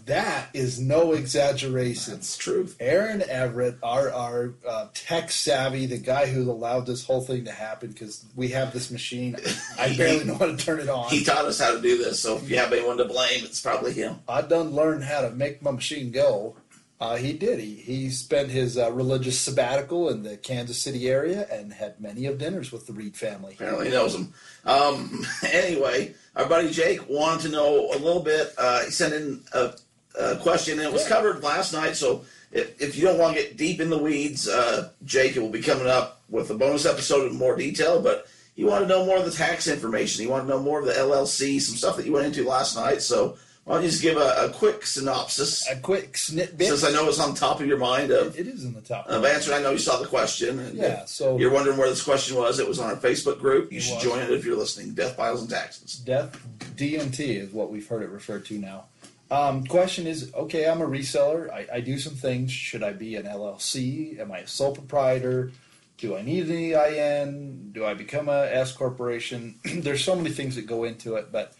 That 0.06 0.48
is 0.52 0.80
no 0.80 1.12
exaggeration. 1.12 2.14
That's 2.14 2.36
truth. 2.36 2.76
Aaron 2.80 3.22
Everett, 3.22 3.76
our 3.82 4.10
our 4.10 4.54
uh, 4.68 4.88
tech 4.94 5.30
savvy, 5.30 5.86
the 5.86 5.98
guy 5.98 6.26
who 6.26 6.50
allowed 6.50 6.86
this 6.86 7.04
whole 7.04 7.20
thing 7.20 7.44
to 7.44 7.52
happen, 7.52 7.90
because 7.90 8.24
we 8.34 8.48
have 8.48 8.72
this 8.72 8.90
machine. 8.90 9.36
I 9.78 9.94
barely 9.96 10.24
know 10.24 10.34
how 10.34 10.46
to 10.46 10.56
turn 10.56 10.80
it 10.80 10.88
on. 10.88 11.08
He 11.08 11.22
taught 11.22 11.44
us 11.44 11.60
how 11.60 11.74
to 11.74 11.80
do 11.80 11.98
this, 11.98 12.20
so 12.20 12.36
if 12.36 12.50
you 12.50 12.56
have 12.58 12.72
anyone 12.72 12.96
to 12.96 13.04
blame, 13.04 13.44
it's 13.44 13.60
probably 13.60 13.92
him. 13.92 14.16
I 14.28 14.42
done 14.42 14.70
learned 14.70 15.04
how 15.04 15.20
to 15.20 15.30
make 15.30 15.62
my 15.62 15.70
machine 15.70 16.10
go. 16.10 16.56
Uh, 17.02 17.16
he 17.16 17.32
did. 17.32 17.58
He, 17.58 17.74
he 17.74 18.10
spent 18.10 18.48
his 18.48 18.78
uh, 18.78 18.92
religious 18.92 19.36
sabbatical 19.36 20.08
in 20.08 20.22
the 20.22 20.36
Kansas 20.36 20.80
City 20.80 21.10
area 21.10 21.48
and 21.50 21.72
had 21.72 22.00
many 22.00 22.26
of 22.26 22.38
dinners 22.38 22.70
with 22.70 22.86
the 22.86 22.92
Reid 22.92 23.16
family. 23.16 23.54
Apparently 23.54 23.86
he 23.86 23.92
knows 23.92 24.14
him. 24.14 24.32
Um, 24.64 25.26
anyway, 25.52 26.14
our 26.36 26.46
buddy 26.46 26.70
Jake 26.70 27.08
wanted 27.08 27.42
to 27.42 27.48
know 27.48 27.90
a 27.90 27.98
little 27.98 28.22
bit. 28.22 28.52
Uh, 28.56 28.84
he 28.84 28.92
sent 28.92 29.14
in 29.14 29.42
a, 29.52 29.72
a 30.18 30.36
question, 30.36 30.78
and 30.78 30.86
it 30.88 30.92
was 30.92 31.06
covered 31.06 31.42
last 31.42 31.72
night. 31.72 31.96
So 31.96 32.24
if, 32.50 32.80
if 32.80 32.96
you 32.96 33.04
don't 33.04 33.18
want 33.18 33.36
to 33.36 33.42
get 33.42 33.56
deep 33.56 33.80
in 33.80 33.90
the 33.90 33.98
weeds, 33.98 34.48
uh, 34.48 34.90
Jake, 35.04 35.36
it 35.36 35.40
will 35.40 35.48
be 35.50 35.62
coming 35.62 35.86
up 35.86 36.22
with 36.28 36.50
a 36.50 36.54
bonus 36.54 36.86
episode 36.86 37.30
in 37.30 37.36
more 37.36 37.56
detail. 37.56 38.00
But 38.00 38.26
he 38.54 38.64
wanted 38.64 38.86
to 38.86 38.88
know 38.90 39.06
more 39.06 39.16
of 39.18 39.24
the 39.24 39.30
tax 39.30 39.68
information. 39.68 40.22
He 40.24 40.30
wanted 40.30 40.44
to 40.44 40.50
know 40.50 40.60
more 40.60 40.80
of 40.80 40.86
the 40.86 40.92
LLC, 40.92 41.60
some 41.60 41.76
stuff 41.76 41.96
that 41.96 42.06
you 42.06 42.12
went 42.12 42.26
into 42.26 42.46
last 42.46 42.76
night. 42.76 43.00
So 43.02 43.38
why 43.64 43.74
don't 43.76 43.84
you 43.84 43.90
just 43.90 44.02
give 44.02 44.16
a, 44.16 44.46
a 44.46 44.50
quick 44.50 44.84
synopsis, 44.84 45.68
A 45.70 45.76
quick 45.76 46.16
snippet. 46.16 46.66
since 46.66 46.84
I 46.84 46.90
know 46.90 47.08
it's 47.08 47.20
on 47.20 47.32
top 47.34 47.60
of 47.60 47.66
your 47.66 47.78
mind 47.78 48.10
of, 48.10 48.36
it 48.36 48.48
is 48.48 48.64
in 48.64 48.74
the 48.74 48.80
top. 48.80 49.06
of 49.06 49.24
answering. 49.24 49.56
I 49.58 49.62
know 49.62 49.70
you 49.70 49.78
saw 49.78 49.98
the 49.98 50.06
question. 50.08 50.58
and 50.58 50.76
Yeah, 50.76 51.04
so 51.04 51.38
you're 51.38 51.52
wondering 51.52 51.78
where 51.78 51.88
this 51.88 52.02
question 52.02 52.36
was. 52.36 52.58
It 52.58 52.66
was 52.66 52.80
on 52.80 52.90
our 52.90 52.96
Facebook 52.96 53.38
group. 53.38 53.72
You 53.72 53.80
should 53.80 53.94
was. 53.94 54.02
join 54.04 54.18
it 54.20 54.30
if 54.30 54.44
you're 54.44 54.56
listening. 54.56 54.94
Death, 54.94 55.16
Piles, 55.16 55.40
and 55.42 55.48
Taxes. 55.50 55.94
death 55.98 56.36
DMT 56.76 57.20
is 57.40 57.52
what 57.52 57.70
we've 57.70 57.86
heard 57.86 58.02
it 58.02 58.08
referred 58.10 58.44
to 58.46 58.58
now. 58.58 58.84
Um, 59.32 59.64
question 59.64 60.06
is, 60.06 60.30
okay, 60.34 60.68
I'm 60.68 60.82
a 60.82 60.86
reseller. 60.86 61.50
I, 61.50 61.66
I 61.76 61.80
do 61.80 61.98
some 61.98 62.12
things. 62.12 62.52
Should 62.52 62.82
I 62.82 62.92
be 62.92 63.16
an 63.16 63.24
LLC? 63.24 64.20
Am 64.20 64.30
I 64.30 64.40
a 64.40 64.46
sole 64.46 64.74
proprietor? 64.74 65.52
Do 65.96 66.14
I 66.14 66.20
need 66.20 66.50
an 66.50 66.74
EIN? 66.74 67.72
Do 67.72 67.86
I 67.86 67.94
become 67.94 68.28
a 68.28 68.44
S 68.44 68.72
corporation? 68.72 69.54
There's 69.64 70.04
so 70.04 70.14
many 70.14 70.28
things 70.28 70.56
that 70.56 70.66
go 70.66 70.84
into 70.84 71.14
it, 71.14 71.32
but 71.32 71.54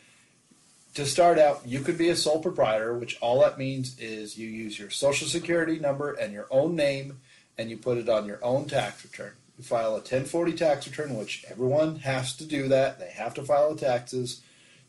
to 0.97 1.07
start 1.07 1.39
out, 1.39 1.63
you 1.65 1.81
could 1.81 1.97
be 1.97 2.11
a 2.11 2.17
sole 2.17 2.43
proprietor, 2.43 2.93
which 2.93 3.17
all 3.23 3.41
that 3.41 3.57
means 3.57 3.99
is 3.99 4.37
you 4.37 4.49
use 4.49 4.79
your 4.79 4.91
social 4.91 5.27
security 5.27 5.79
number 5.79 6.13
and 6.13 6.31
your 6.35 6.49
own 6.51 6.77
name, 6.77 7.21
and 7.57 7.71
you 7.71 7.79
put 7.79 7.97
it 7.97 8.07
on 8.07 8.27
your 8.27 8.45
own 8.45 8.67
tax 8.67 9.03
return. 9.03 9.33
You 9.57 9.65
file 9.65 9.93
a 9.93 10.05
1040 10.05 10.53
tax 10.53 10.87
return, 10.87 11.17
which 11.17 11.47
everyone 11.51 12.01
has 12.01 12.37
to 12.37 12.45
do 12.45 12.69
that. 12.69 12.99
They 12.99 13.13
have 13.13 13.33
to 13.33 13.43
file 13.43 13.75
the 13.75 13.81
taxes. 13.81 14.43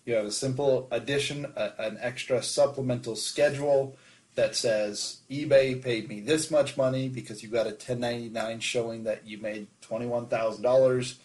You 0.05 0.15
have 0.15 0.25
a 0.25 0.31
simple 0.31 0.87
addition, 0.91 1.45
a, 1.55 1.71
an 1.79 1.97
extra 2.01 2.43
supplemental 2.43 3.15
schedule 3.15 3.95
that 4.35 4.55
says 4.55 5.19
eBay 5.29 5.81
paid 5.81 6.09
me 6.09 6.19
this 6.19 6.49
much 6.49 6.75
money 6.75 7.07
because 7.07 7.43
you 7.43 7.49
got 7.49 7.67
a 7.67 7.69
1099 7.69 8.59
showing 8.59 9.03
that 9.03 9.27
you 9.27 9.37
made 9.37 9.67
$21,000. 9.81 11.15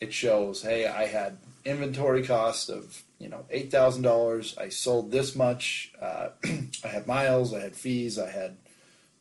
It 0.00 0.12
shows, 0.12 0.62
hey, 0.62 0.86
I 0.86 1.06
had 1.06 1.38
inventory 1.64 2.22
cost 2.22 2.68
of 2.68 3.02
you 3.18 3.28
know 3.28 3.44
eight 3.50 3.70
thousand 3.70 4.02
dollars. 4.02 4.56
I 4.58 4.68
sold 4.68 5.10
this 5.10 5.34
much. 5.34 5.92
Uh, 6.00 6.28
I 6.84 6.88
had 6.88 7.06
miles. 7.06 7.54
I 7.54 7.60
had 7.60 7.76
fees. 7.76 8.18
I 8.18 8.30
had 8.30 8.56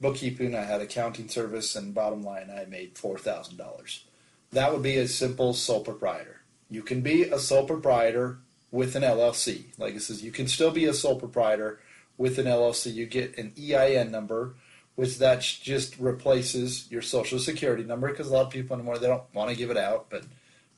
bookkeeping. 0.01 0.55
I 0.55 0.63
had 0.63 0.81
accounting 0.81 1.29
service, 1.29 1.75
and 1.75 1.93
bottom 1.93 2.23
line, 2.23 2.51
I 2.55 2.65
made 2.65 2.97
four 2.97 3.17
thousand 3.17 3.57
dollars. 3.57 4.03
That 4.51 4.71
would 4.71 4.83
be 4.83 4.97
a 4.97 5.07
simple 5.07 5.53
sole 5.53 5.81
proprietor. 5.81 6.41
You 6.69 6.83
can 6.83 7.01
be 7.01 7.23
a 7.23 7.39
sole 7.39 7.65
proprietor 7.65 8.39
with 8.73 8.95
an 8.95 9.03
LLC. 9.03 9.65
Like 9.77 9.93
it 9.93 10.01
says, 10.01 10.23
you 10.23 10.31
can 10.31 10.47
still 10.47 10.71
be 10.71 10.85
a 10.85 10.93
sole 10.93 11.17
proprietor 11.17 11.79
with 12.17 12.39
an 12.39 12.47
LLC. 12.47 12.93
You 12.93 13.05
get 13.05 13.37
an 13.37 13.53
EIN 13.57 14.11
number, 14.11 14.55
which 14.95 15.19
that 15.19 15.41
just 15.41 15.97
replaces 15.99 16.91
your 16.91 17.03
social 17.03 17.37
security 17.37 17.83
number 17.83 18.09
because 18.09 18.27
a 18.27 18.33
lot 18.33 18.47
of 18.47 18.51
people 18.51 18.75
anymore 18.75 18.97
they 18.97 19.07
don't 19.07 19.31
want 19.31 19.51
to 19.51 19.55
give 19.55 19.69
it 19.69 19.77
out, 19.77 20.09
but 20.09 20.23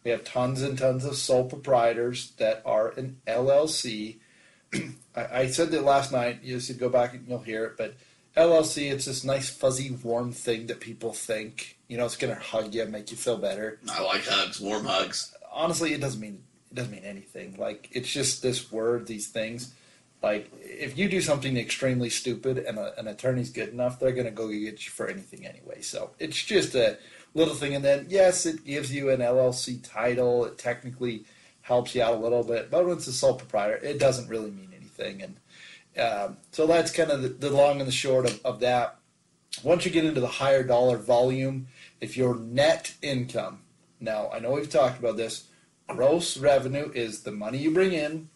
we 0.04 0.12
have 0.12 0.26
tons 0.26 0.62
and 0.62 0.78
tons 0.78 1.06
of 1.06 1.16
sole 1.16 1.46
proprietors 1.46 2.34
that 2.38 2.62
are 2.66 2.90
an 2.90 3.18
LLC. 3.26 4.18
I, 5.16 5.28
I 5.32 5.48
said 5.48 5.72
that 5.72 5.84
last 5.84 6.12
night. 6.12 6.44
You 6.44 6.60
should 6.60 6.78
go 6.78 6.90
back 6.90 7.14
and 7.14 7.26
you'll 7.28 7.40
hear 7.40 7.66
it. 7.66 7.78
But 7.78 7.96
LLC, 8.36 8.92
it's 8.92 9.06
this 9.06 9.24
nice, 9.24 9.50
fuzzy, 9.50 9.90
warm 10.04 10.34
thing 10.34 10.68
that 10.68 10.82
people 10.82 11.14
think 11.14 11.78
you 11.88 11.98
know 11.98 12.06
it's 12.06 12.18
going 12.18 12.36
to 12.36 12.42
hug 12.42 12.74
you, 12.76 12.82
and 12.82 12.92
make 12.92 13.10
you 13.10 13.18
feel 13.18 13.38
better. 13.38 13.80
I 13.90 14.02
like 14.04 14.26
hugs, 14.26 14.60
warm 14.60 14.86
hugs. 14.86 15.34
Honestly, 15.52 15.94
it 15.94 16.02
doesn't 16.02 16.20
mean 16.20 16.44
doesn't 16.76 16.92
mean 16.92 17.04
anything. 17.04 17.56
Like 17.58 17.90
it's 17.92 18.12
just 18.12 18.42
this 18.42 18.72
word, 18.72 19.08
these 19.08 19.28
things. 19.28 19.74
Like 20.22 20.52
if 20.62 20.98
you 20.98 21.10
do 21.10 21.22
something 21.22 21.58
extremely 21.58 22.10
stupid 22.10 22.58
and 22.58 22.78
a, 22.78 22.98
an 23.00 23.08
attorney's 23.08 23.50
good 23.50 23.70
enough, 23.70 24.00
they're 24.00 24.12
going 24.12 24.26
to 24.26 24.32
go 24.32 24.48
get 24.50 24.86
you 24.86 24.92
for 24.92 25.08
anything 25.08 25.46
anyway. 25.46 25.82
So 25.82 26.12
it's 26.20 26.44
just 26.44 26.76
a 26.76 26.98
little 27.34 27.54
thing. 27.56 27.76
And 27.76 27.84
then 27.84 28.08
yes, 28.10 28.46
it 28.46 28.66
gives 28.66 28.94
you 28.94 29.10
an 29.10 29.20
LLC 29.20 29.80
title. 29.84 30.46
It 30.46 30.58
technically 30.58 31.26
helps 31.62 31.96
you 31.96 32.04
out 32.04 32.14
a 32.14 32.18
little 32.18 32.44
bit, 32.44 32.70
but 32.70 32.86
when 32.86 32.96
it's 32.96 33.08
a 33.08 33.14
sole 33.14 33.34
proprietor, 33.34 33.78
it 33.78 34.00
doesn't 34.00 34.30
really 34.30 34.52
mean 34.52 34.72
anything. 34.76 35.24
And 35.24 35.36
um, 35.98 36.38
so 36.52 36.68
that's 36.68 36.92
kind 36.92 37.10
of 37.10 37.24
the, 37.24 37.30
the 37.30 37.50
long 37.50 37.80
and 37.80 37.88
the 37.88 37.92
short 37.92 38.26
of, 38.26 38.40
of 38.46 38.60
that. 38.60 38.98
Once 39.64 39.86
you 39.86 39.92
get 39.92 40.06
into 40.06 40.22
the 40.22 40.28
higher 40.28 40.62
dollar 40.62 40.98
volume, 40.98 41.68
if 42.02 42.18
your 42.18 42.36
net 42.36 42.94
income, 43.02 43.62
now 44.00 44.30
I 44.32 44.40
know 44.40 44.52
we've 44.52 44.70
talked 44.70 45.00
about 45.00 45.18
this, 45.18 45.46
gross 45.88 46.38
revenue 46.38 46.92
is 46.94 47.22
the 47.22 47.32
money 47.32 47.60
you 47.60 47.72
bring 47.72 47.94
in, 47.94 48.30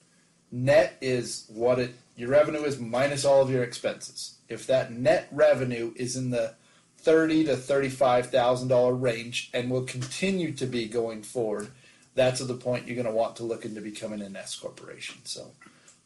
net 0.51 0.97
is 1.01 1.45
what 1.49 1.79
it 1.79 1.95
your 2.15 2.29
revenue 2.29 2.63
is 2.63 2.79
minus 2.79 3.23
all 3.23 3.41
of 3.41 3.49
your 3.49 3.63
expenses. 3.63 4.35
If 4.49 4.67
that 4.67 4.91
net 4.91 5.29
revenue 5.31 5.93
is 5.95 6.15
in 6.15 6.31
the 6.31 6.55
thirty 6.97 7.45
to 7.45 7.55
thirty-five 7.55 8.29
thousand 8.29 8.67
dollar 8.67 8.93
range 8.93 9.49
and 9.53 9.69
will 9.69 9.83
continue 9.83 10.51
to 10.53 10.65
be 10.65 10.87
going 10.87 11.23
forward, 11.23 11.69
that's 12.15 12.41
at 12.41 12.47
the 12.47 12.55
point 12.55 12.87
you're 12.87 12.95
going 12.95 13.07
to 13.07 13.13
want 13.13 13.37
to 13.37 13.43
look 13.43 13.63
into 13.63 13.81
becoming 13.81 14.21
an 14.21 14.35
S 14.35 14.55
corporation. 14.55 15.19
So 15.23 15.51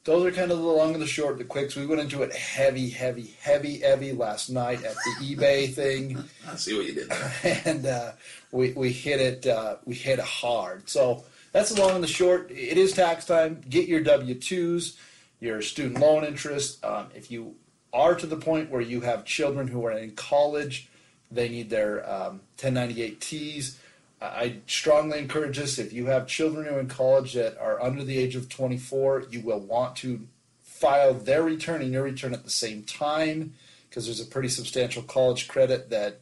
those 0.04 0.26
are 0.26 0.32
kind 0.32 0.52
of 0.52 0.58
the 0.58 0.64
long 0.64 0.94
and 0.94 1.02
the 1.02 1.08
short, 1.08 1.38
the 1.38 1.46
quicks. 1.46 1.76
We 1.76 1.86
went 1.86 2.02
into 2.02 2.24
it 2.24 2.36
heavy, 2.36 2.90
heavy, 2.90 3.34
heavy, 3.40 3.80
heavy 3.80 4.12
last 4.12 4.50
night 4.50 4.84
at 4.84 4.96
the 4.96 5.36
eBay 5.36 5.74
thing, 5.74 6.24
I 6.48 6.56
see 6.58 6.78
what 6.78 6.86
you 6.86 6.94
did 6.94 7.10
there. 7.10 7.62
and 7.66 7.86
uh, 7.86 8.12
we 8.52 8.74
we 8.74 8.92
hit 8.92 9.20
it 9.20 9.48
uh, 9.48 9.78
we 9.86 9.96
hit 9.96 10.20
it 10.20 10.26
hard. 10.26 10.88
So 10.90 11.24
that's 11.54 11.70
the 11.70 11.80
long 11.80 11.96
and 11.96 12.04
the 12.04 12.08
short. 12.08 12.52
It 12.52 12.78
is 12.78 12.92
tax 12.92 13.26
time. 13.26 13.62
Get 13.70 13.88
your 13.88 14.02
W 14.02 14.36
twos, 14.36 14.98
your 15.40 15.62
student 15.62 16.00
loan 16.00 16.26
interest. 16.26 16.84
Um, 16.84 17.08
if 17.16 17.32
you 17.32 17.56
are 17.94 18.16
to 18.16 18.26
the 18.26 18.36
point 18.36 18.70
where 18.70 18.82
you 18.82 19.02
have 19.02 19.24
children 19.24 19.68
who 19.68 19.86
are 19.86 19.92
in 19.92 20.12
college, 20.12 20.90
they 21.32 21.48
need 21.48 21.70
their 21.70 22.04
um, 22.10 22.42
1098 22.60 23.22
Ts. 23.22 23.80
I 24.20 24.26
I 24.26 24.56
strongly 24.68 25.20
encourage 25.20 25.58
this. 25.58 25.78
If 25.78 25.94
you 25.94 26.08
have 26.08 26.28
children 26.28 26.66
who 26.66 26.76
are 26.76 26.80
in 26.80 26.88
college 26.88 27.34
that 27.34 27.58
are 27.60 27.82
under 27.82 28.04
the 28.04 28.18
age 28.18 28.36
of 28.36 28.50
24, 28.50 29.26
you 29.30 29.42
will 29.42 29.60
want 29.60 29.96
to 29.98 30.28
file 30.62 31.14
their 31.14 31.44
return 31.44 31.82
and 31.82 31.94
your 31.94 32.04
return 32.04 32.34
at 32.34 32.44
the 32.44 32.50
same 32.50 32.84
time 32.84 33.54
because 33.90 34.06
there's 34.06 34.20
a 34.20 34.26
pretty 34.26 34.50
substantial 34.50 35.04
college 35.04 35.48
credit 35.48 35.92
that 35.92 36.20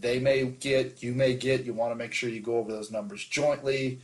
they 0.00 0.20
may 0.20 0.44
get, 0.44 1.02
you 1.02 1.12
may 1.12 1.34
get. 1.34 1.64
You 1.64 1.74
want 1.74 1.90
to 1.90 1.96
make 1.96 2.12
sure 2.12 2.30
you 2.30 2.40
go 2.40 2.58
over 2.58 2.70
those 2.70 2.92
numbers 2.92 3.24
jointly. 3.24 3.98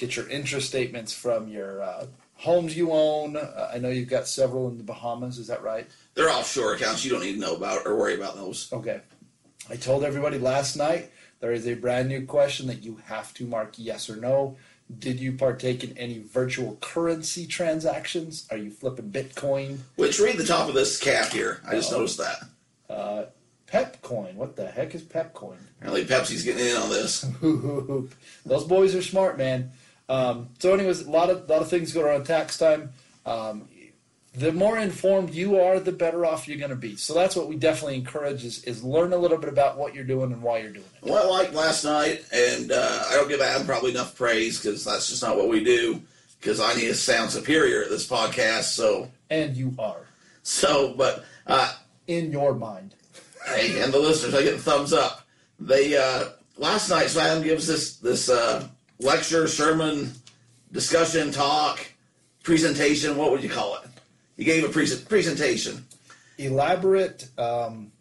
Get 0.00 0.16
your 0.16 0.26
interest 0.30 0.66
statements 0.66 1.12
from 1.12 1.46
your 1.48 1.82
uh, 1.82 2.06
homes 2.36 2.74
you 2.74 2.90
own. 2.90 3.36
Uh, 3.36 3.70
I 3.74 3.76
know 3.76 3.90
you've 3.90 4.08
got 4.08 4.26
several 4.26 4.66
in 4.68 4.78
the 4.78 4.82
Bahamas. 4.82 5.36
Is 5.36 5.46
that 5.48 5.62
right? 5.62 5.86
They're 6.14 6.30
offshore 6.30 6.72
accounts. 6.72 7.04
You 7.04 7.10
don't 7.10 7.20
need 7.20 7.34
to 7.34 7.38
know 7.38 7.54
about 7.54 7.86
or 7.86 7.94
worry 7.98 8.14
about 8.14 8.34
those. 8.34 8.72
Okay. 8.72 9.02
I 9.68 9.76
told 9.76 10.02
everybody 10.02 10.38
last 10.38 10.74
night 10.74 11.10
there 11.40 11.52
is 11.52 11.66
a 11.68 11.74
brand 11.74 12.08
new 12.08 12.24
question 12.24 12.66
that 12.68 12.82
you 12.82 12.98
have 13.04 13.34
to 13.34 13.44
mark 13.44 13.74
yes 13.76 14.08
or 14.08 14.16
no. 14.16 14.56
Did 14.98 15.20
you 15.20 15.32
partake 15.32 15.84
in 15.84 15.96
any 15.98 16.18
virtual 16.20 16.78
currency 16.80 17.46
transactions? 17.46 18.48
Are 18.50 18.56
you 18.56 18.70
flipping 18.70 19.10
Bitcoin? 19.10 19.80
Which 19.96 20.18
read 20.18 20.38
the 20.38 20.46
top 20.46 20.66
of 20.70 20.74
this 20.74 20.98
cap 20.98 21.30
here. 21.30 21.60
I 21.68 21.72
just 21.74 21.92
Uh-oh. 21.92 21.98
noticed 21.98 22.18
that. 22.18 22.44
Uh, 22.88 23.24
Pepcoin. 23.70 24.34
What 24.36 24.56
the 24.56 24.66
heck 24.66 24.94
is 24.94 25.02
Pepcoin? 25.02 25.58
Apparently 25.76 26.06
Pepsi's 26.06 26.42
getting 26.42 26.66
in 26.66 26.76
on 26.78 26.88
this. 26.88 27.20
Those 28.46 28.64
boys 28.64 28.94
are 28.94 29.02
smart, 29.02 29.36
man. 29.36 29.70
Um, 30.10 30.48
so, 30.58 30.74
anyways, 30.74 31.06
a 31.06 31.10
lot 31.10 31.30
of 31.30 31.48
lot 31.48 31.62
of 31.62 31.68
things 31.70 31.92
going 31.92 32.14
on 32.14 32.24
tax 32.24 32.58
time. 32.58 32.92
Um, 33.24 33.68
the 34.34 34.52
more 34.52 34.78
informed 34.78 35.34
you 35.34 35.58
are, 35.58 35.80
the 35.80 35.92
better 35.92 36.24
off 36.24 36.46
you're 36.46 36.58
going 36.58 36.70
to 36.70 36.76
be. 36.76 36.94
So 36.96 37.14
that's 37.14 37.34
what 37.34 37.48
we 37.48 37.56
definitely 37.56 37.96
encourage: 37.96 38.44
is, 38.44 38.64
is 38.64 38.82
learn 38.84 39.12
a 39.12 39.16
little 39.16 39.38
bit 39.38 39.48
about 39.48 39.78
what 39.78 39.94
you're 39.94 40.04
doing 40.04 40.32
and 40.32 40.42
why 40.42 40.58
you're 40.58 40.72
doing 40.72 40.84
it. 41.02 41.08
Well, 41.08 41.30
like 41.30 41.52
last 41.52 41.84
night, 41.84 42.24
and 42.32 42.72
uh, 42.72 43.04
I 43.08 43.14
don't 43.14 43.28
give 43.28 43.40
Adam 43.40 43.66
probably 43.66 43.92
enough 43.92 44.16
praise 44.16 44.60
because 44.60 44.84
that's 44.84 45.08
just 45.08 45.22
not 45.22 45.36
what 45.36 45.48
we 45.48 45.62
do. 45.64 46.02
Because 46.40 46.60
I 46.60 46.74
need 46.74 46.86
to 46.86 46.94
sound 46.94 47.30
superior 47.30 47.82
at 47.82 47.90
this 47.90 48.08
podcast. 48.08 48.64
So, 48.72 49.10
And 49.28 49.54
you 49.56 49.74
are 49.78 50.06
so, 50.42 50.94
but 50.96 51.24
uh, 51.46 51.72
in 52.06 52.32
your 52.32 52.54
mind. 52.54 52.94
hey, 53.46 53.80
and 53.82 53.92
the 53.92 53.98
listeners, 53.98 54.34
I 54.34 54.42
get 54.42 54.56
the 54.56 54.62
thumbs 54.62 54.92
up. 54.92 55.26
They 55.58 55.96
uh, 55.96 56.30
last 56.56 56.88
night, 56.88 57.08
so 57.10 57.20
Adam 57.20 57.42
gives 57.42 57.66
this 57.66 57.96
this 57.96 58.28
uh, 58.30 58.66
lecture, 59.00 59.48
sermon, 59.48 60.12
discussion, 60.72 61.32
talk, 61.32 61.80
presentation. 62.42 63.16
What 63.16 63.30
would 63.30 63.42
you 63.42 63.48
call 63.48 63.76
it? 63.76 63.88
He 64.36 64.44
gave 64.44 64.64
a 64.64 64.68
pre- 64.68 64.88
presentation. 65.08 65.86
elaborate 66.38 67.28
um, 67.38 67.92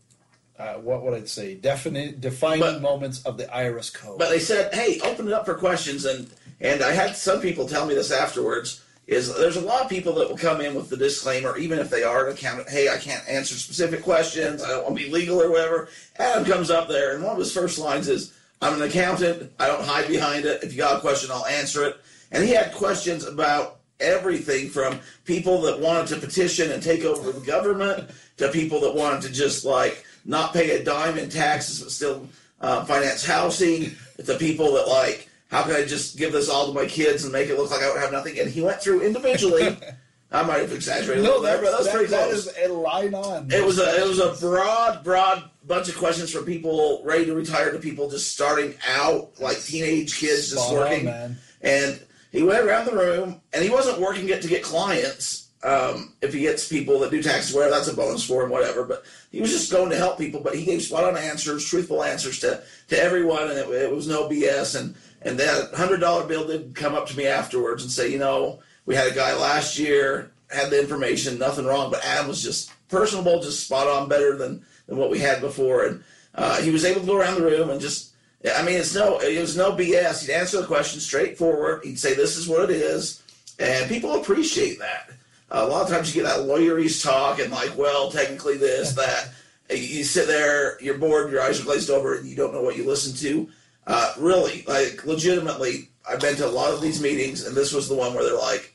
uh, 0.58 0.76
what 0.76 1.04
would 1.04 1.14
I 1.14 1.26
say 1.26 1.56
definite 1.56 2.22
defining 2.22 2.60
But- 2.62 2.82
moments 2.82 3.22
of 3.24 3.38
the 3.38 3.46
IRS 3.46 3.94
code. 3.94 4.18
But 4.18 4.30
they 4.30 4.40
said, 4.40 4.74
"Hey, 4.74 5.00
open 5.02 5.28
it 5.28 5.34
up 5.34 5.46
for 5.46 5.56
questions." 5.56 6.06
And 6.06 6.30
and 6.62 6.82
I 6.84 6.92
had 6.92 7.16
some 7.16 7.42
people 7.42 7.68
tell 7.68 7.86
me 7.86 7.96
this 7.96 8.12
afterwards. 8.12 8.82
Is 9.08 9.34
there's 9.36 9.56
a 9.58 9.62
lot 9.62 9.82
of 9.82 9.90
people 9.90 10.14
that 10.16 10.30
will 10.30 10.38
come 10.38 10.62
in 10.62 10.76
with 10.76 10.90
the 10.90 10.96
disclaimer, 10.98 11.58
even 11.58 11.80
if 11.80 11.90
they 11.90 12.04
are 12.04 12.28
an 12.28 12.34
accountant. 12.34 12.70
Hey, 12.70 12.90
I 12.90 12.98
can't 12.98 13.28
answer 13.28 13.56
specific 13.56 14.04
questions. 14.04 14.62
I 14.62 14.68
don't 14.70 14.84
want 14.84 14.98
to 15.00 15.04
be 15.04 15.10
legal 15.12 15.42
or 15.42 15.50
whatever. 15.50 15.90
Adam 16.18 16.46
comes 16.46 16.70
up 16.70 16.88
there, 16.88 17.16
and 17.16 17.24
one 17.24 17.34
of 17.34 17.40
his 17.40 17.52
first 17.52 17.80
lines 17.80 18.08
is, 18.08 18.34
"I'm 18.62 18.74
an 18.82 18.88
accountant. 18.88 19.52
I 19.60 19.68
don't 19.68 19.84
hide 19.84 20.08
behind 20.08 20.46
it. 20.46 20.64
If 20.64 20.72
you 20.74 20.78
got 20.80 20.98
a 20.98 21.02
question, 21.02 21.30
I'll 21.32 21.46
answer 21.46 21.84
it." 21.86 21.98
And 22.32 22.44
he 22.44 22.52
had 22.54 22.74
questions 22.74 23.26
about 23.26 23.80
everything 24.00 24.70
from 24.70 25.00
people 25.26 25.62
that 25.62 25.80
wanted 25.80 26.08
to 26.08 26.16
petition 26.18 26.72
and 26.72 26.82
take 26.82 27.04
over 27.04 27.32
the 27.32 27.46
government 27.46 28.10
to 28.38 28.50
people 28.50 28.80
that 28.82 28.96
wanted 28.96 29.22
to 29.22 29.30
just 29.32 29.66
like 29.66 30.06
not 30.26 30.54
pay 30.54 30.72
a 30.80 30.84
dime 30.84 31.18
in 31.18 31.30
taxes 31.30 31.82
but 31.82 31.92
still 31.92 32.26
uh, 32.62 32.86
finance 32.86 33.26
housing 33.26 33.92
to 34.26 34.36
people 34.36 34.74
that 34.74 34.88
like 34.88 35.28
how 35.50 35.64
can 35.64 35.76
I 35.76 35.84
just 35.84 36.18
give 36.18 36.32
this 36.32 36.48
all 36.48 36.68
to 36.68 36.74
my 36.74 36.86
kids 36.86 37.24
and 37.24 37.34
make 37.34 37.50
it 37.50 37.58
look 37.58 37.72
like 37.72 37.82
I 37.82 37.88
don't 37.88 38.00
have 38.00 38.12
nothing? 38.12 38.40
And 38.40 38.50
he 38.50 38.62
went 38.62 38.82
through 38.82 39.02
individually. 39.02 39.76
I 40.32 40.44
might 40.44 40.60
have 40.62 40.72
exaggerated 40.72 41.26
a 41.26 41.28
little 41.28 41.42
there, 41.42 41.58
but 41.58 41.72
that 41.72 41.78
was 41.80 41.88
that- 41.88 41.96
pretty 41.96 42.12
that 42.12 42.30
close. 42.30 42.46
is 42.46 42.70
a 42.70 42.72
line 42.72 43.16
on. 43.16 43.52
It 43.52 43.66
was 43.66 43.80
a 43.80 44.00
it 44.00 44.08
was 44.08 44.20
a 44.20 44.34
broad 44.40 45.04
broad 45.04 45.50
bunch 45.70 45.88
of 45.88 45.96
questions 45.96 46.32
from 46.32 46.44
people 46.46 47.02
ready 47.06 47.26
to 47.28 47.36
retire 47.36 47.72
to 47.72 47.80
people 47.80 48.10
just 48.10 48.34
starting 48.34 48.74
out 48.90 49.40
like 49.40 49.62
teenage 49.62 50.20
kids 50.20 50.50
just 50.50 50.66
Spot 50.66 50.74
on, 50.76 50.80
working. 50.80 51.06
man. 51.06 51.38
And 51.62 52.02
he 52.32 52.44
went 52.44 52.66
around 52.66 52.86
the 52.88 52.96
room, 52.96 53.40
and 53.54 53.64
he 53.64 53.70
wasn't 53.70 54.02
working 54.02 54.28
it 54.30 54.42
to 54.42 54.48
get 54.48 54.64
clients. 54.64 55.48
Um, 55.62 56.14
if 56.22 56.34
he 56.34 56.42
gets 56.42 56.68
people 56.68 57.00
that 57.00 57.12
do 57.12 57.22
taxes, 57.22 57.54
whatever, 57.54 57.76
that's 57.76 57.88
a 57.88 57.96
bonus 57.96 58.26
for 58.26 58.44
him, 58.44 58.50
whatever. 58.50 58.84
But 58.84 59.04
he 59.32 59.42
was 59.42 59.52
just 59.52 59.72
going 59.72 59.90
to 59.92 59.98
help 59.98 60.18
people. 60.18 60.42
But 60.42 60.56
he 60.56 60.66
gave 60.66 60.82
spot 60.82 61.04
on 61.04 61.18
answers, 61.18 61.66
truthful 61.66 62.04
answers 62.04 62.40
to, 62.40 62.64
to 62.88 63.02
everyone, 63.02 63.44
and 63.44 63.60
it, 63.60 63.70
it 63.70 63.92
was 63.92 64.08
no 64.08 64.28
BS. 64.28 64.80
And 64.80 64.96
and 65.22 65.38
that 65.38 65.74
hundred 65.74 66.00
dollar 66.00 66.26
bill 66.26 66.48
did 66.48 66.76
come 66.76 66.96
up 66.96 67.08
to 67.08 67.18
me 67.18 67.28
afterwards 67.28 67.84
and 67.84 67.92
say, 67.92 68.10
you 68.12 68.18
know, 68.18 68.60
we 68.86 68.96
had 68.96 69.12
a 69.12 69.16
guy 69.16 69.36
last 69.36 69.78
year 69.78 70.32
had 70.50 70.72
the 70.72 70.80
information, 70.80 71.38
nothing 71.38 71.66
wrong, 71.66 71.92
but 71.92 72.04
Adam 72.04 72.28
was 72.28 72.42
just 72.42 72.72
personable, 72.88 73.40
just 73.42 73.66
spot 73.66 73.88
on, 73.88 74.10
better 74.10 74.36
than 74.36 74.66
than 74.90 74.98
what 74.98 75.10
we 75.10 75.20
had 75.20 75.40
before, 75.40 75.86
and 75.86 76.04
uh, 76.36 76.62
he 76.62 76.72
was 76.72 76.84
able 76.84 77.00
to 77.02 77.08
go 77.08 77.16
around 77.16 77.36
the 77.36 77.44
room 77.44 77.70
and 77.70 77.80
just 77.80 78.12
I 78.58 78.64
mean, 78.64 78.76
it's 78.78 78.96
no, 78.96 79.20
it 79.20 79.40
was 79.40 79.56
no 79.58 79.72
BS. 79.74 80.26
He'd 80.26 80.34
answer 80.34 80.60
the 80.62 80.68
question 80.68 81.00
straightforward. 81.00 81.84
He'd 81.84 82.00
say, 82.00 82.14
"This 82.14 82.36
is 82.38 82.48
what 82.48 82.70
it 82.70 82.72
is," 82.72 83.22
and 83.60 83.90
people 83.90 84.16
appreciate 84.20 84.80
that. 84.80 85.12
a 85.52 85.66
lot 85.66 85.84
of 85.84 85.90
times, 85.90 86.16
you 86.16 86.22
get 86.22 86.30
that 86.30 86.46
lawyerese 86.48 87.04
talk 87.04 87.40
and 87.40 87.52
like, 87.52 87.78
"Well, 87.78 88.12
technically 88.12 88.58
this, 88.58 88.94
that." 88.94 89.30
You 89.72 90.04
sit 90.04 90.26
there, 90.26 90.82
you're 90.82 90.98
bored, 90.98 91.32
your 91.32 91.42
eyes 91.44 91.62
are 91.62 91.64
glazed 91.64 91.92
over, 91.92 92.16
and 92.16 92.28
you 92.28 92.36
don't 92.36 92.54
know 92.54 92.64
what 92.64 92.76
you 92.76 92.86
listen 92.86 93.14
to. 93.18 93.48
Uh, 93.86 94.14
really, 94.18 94.64
like, 94.68 95.06
legitimately, 95.06 95.90
I've 96.10 96.20
been 96.20 96.36
to 96.38 96.48
a 96.48 96.50
lot 96.50 96.74
of 96.74 96.82
these 96.82 97.00
meetings, 97.04 97.46
and 97.46 97.56
this 97.56 97.72
was 97.72 97.88
the 97.88 97.94
one 97.94 98.16
where 98.16 98.24
they're 98.24 98.36
like, 98.36 98.74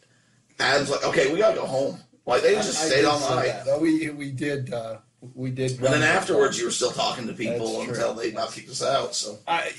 Adam's 0.61 0.91
like, 0.91 1.05
"Okay, 1.05 1.33
we 1.33 1.39
gotta 1.39 1.57
go 1.57 1.67
home." 1.67 1.99
Like 2.27 2.43
they 2.43 2.55
just 2.55 2.79
I- 2.81 2.85
I 2.85 2.89
stayed 2.89 2.97
did 2.97 3.05
all 3.07 3.19
night. 3.35 3.81
We 3.81 4.11
we 4.11 4.31
did 4.31 4.73
uh, 4.73 4.99
we 5.35 5.51
did. 5.51 5.73
And 5.73 5.87
then 5.87 6.03
afterwards, 6.03 6.59
you 6.59 6.65
were 6.65 6.71
still 6.71 6.91
talking 6.91 7.27
to 7.27 7.33
people 7.33 7.67
That's 7.67 7.85
true. 7.85 7.95
until 7.95 8.15
they 8.15 8.31
about 8.31 8.53
kicked 8.53 8.71
us 8.71 8.83
out. 8.83 9.15
So, 9.15 9.39
I 9.47 9.73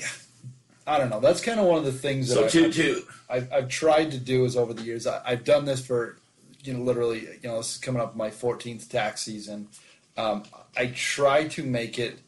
I 0.86 0.98
don't 0.98 1.10
know. 1.10 1.20
That's 1.20 1.40
kind 1.40 1.58
of 1.58 1.66
one 1.66 1.78
of 1.78 1.84
the 1.84 1.92
things 1.92 2.28
that 2.28 2.34
so 2.34 2.44
I, 2.44 2.48
toot 2.48 2.74
toot. 2.74 3.06
I've, 3.28 3.52
I've 3.52 3.68
tried 3.68 4.12
to 4.12 4.18
do 4.18 4.44
is 4.44 4.56
over 4.56 4.72
the 4.72 4.82
years. 4.82 5.06
I, 5.06 5.20
I've 5.24 5.44
done 5.44 5.64
this 5.64 5.84
for, 5.84 6.16
you 6.62 6.74
know, 6.74 6.80
literally, 6.80 7.22
you 7.42 7.48
know, 7.48 7.56
this 7.56 7.72
is 7.72 7.78
coming 7.78 8.00
up 8.00 8.14
my 8.14 8.30
14th 8.30 8.88
tax 8.88 9.22
season. 9.22 9.68
Um, 10.16 10.44
I 10.76 10.86
try 10.94 11.48
to 11.48 11.64
make 11.64 11.98
it 11.98 12.18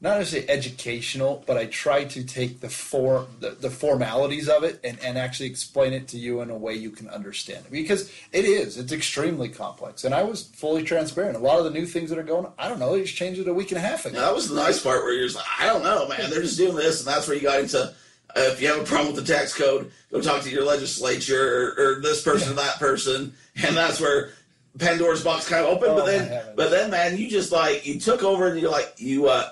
not 0.00 0.18
necessarily 0.18 0.48
educational, 0.48 1.42
but 1.44 1.56
I 1.56 1.66
try 1.66 2.04
to 2.04 2.22
take 2.22 2.60
the 2.60 2.68
for 2.68 3.26
the, 3.40 3.50
the 3.50 3.68
formalities 3.68 4.48
of 4.48 4.62
it 4.62 4.78
and, 4.84 4.96
and 5.02 5.18
actually 5.18 5.48
explain 5.48 5.92
it 5.92 6.06
to 6.08 6.18
you 6.18 6.40
in 6.40 6.50
a 6.50 6.56
way 6.56 6.74
you 6.74 6.90
can 6.90 7.08
understand 7.08 7.66
it 7.66 7.72
because 7.72 8.12
it 8.32 8.44
is 8.44 8.78
it's 8.78 8.92
extremely 8.92 9.48
complex. 9.48 10.04
And 10.04 10.14
I 10.14 10.22
was 10.22 10.44
fully 10.44 10.84
transparent. 10.84 11.34
A 11.34 11.40
lot 11.40 11.58
of 11.58 11.64
the 11.64 11.72
new 11.72 11.84
things 11.84 12.10
that 12.10 12.18
are 12.18 12.22
going, 12.22 12.46
I 12.56 12.68
don't 12.68 12.78
know. 12.78 12.92
They 12.92 13.02
just 13.02 13.16
changed 13.16 13.40
it 13.40 13.48
a 13.48 13.54
week 13.54 13.72
and 13.72 13.78
a 13.78 13.80
half 13.80 14.06
ago. 14.06 14.14
Now, 14.18 14.26
that 14.26 14.34
was 14.36 14.48
the 14.48 14.54
nice 14.54 14.80
part 14.80 15.02
where 15.02 15.12
you're 15.12 15.24
just 15.26 15.36
like, 15.36 15.46
I 15.58 15.66
don't 15.66 15.82
know, 15.82 16.06
man. 16.06 16.30
They're 16.30 16.42
just 16.42 16.58
doing 16.58 16.76
this, 16.76 17.00
and 17.00 17.12
that's 17.12 17.26
where 17.26 17.36
you 17.36 17.42
got 17.42 17.58
into. 17.58 17.92
Uh, 18.36 18.40
if 18.40 18.62
you 18.62 18.68
have 18.68 18.78
a 18.80 18.84
problem 18.84 19.12
with 19.12 19.26
the 19.26 19.32
tax 19.32 19.52
code, 19.52 19.90
go 20.12 20.20
talk 20.20 20.42
to 20.42 20.50
your 20.50 20.64
legislature 20.64 21.74
or, 21.76 21.96
or 21.96 22.00
this 22.00 22.22
person 22.22 22.52
or 22.52 22.54
that 22.56 22.78
person, 22.78 23.34
and 23.56 23.76
that's 23.76 24.00
where 24.00 24.30
Pandora's 24.78 25.24
box 25.24 25.48
kind 25.48 25.64
of 25.64 25.72
opened. 25.72 25.92
Oh, 25.92 25.96
but 25.96 26.06
then, 26.06 26.44
but 26.54 26.70
then, 26.70 26.90
man, 26.90 27.16
you 27.16 27.28
just 27.28 27.50
like 27.50 27.84
you 27.84 27.98
took 27.98 28.22
over, 28.22 28.46
and 28.46 28.60
you're 28.60 28.70
like 28.70 28.94
you. 28.98 29.26
uh 29.28 29.50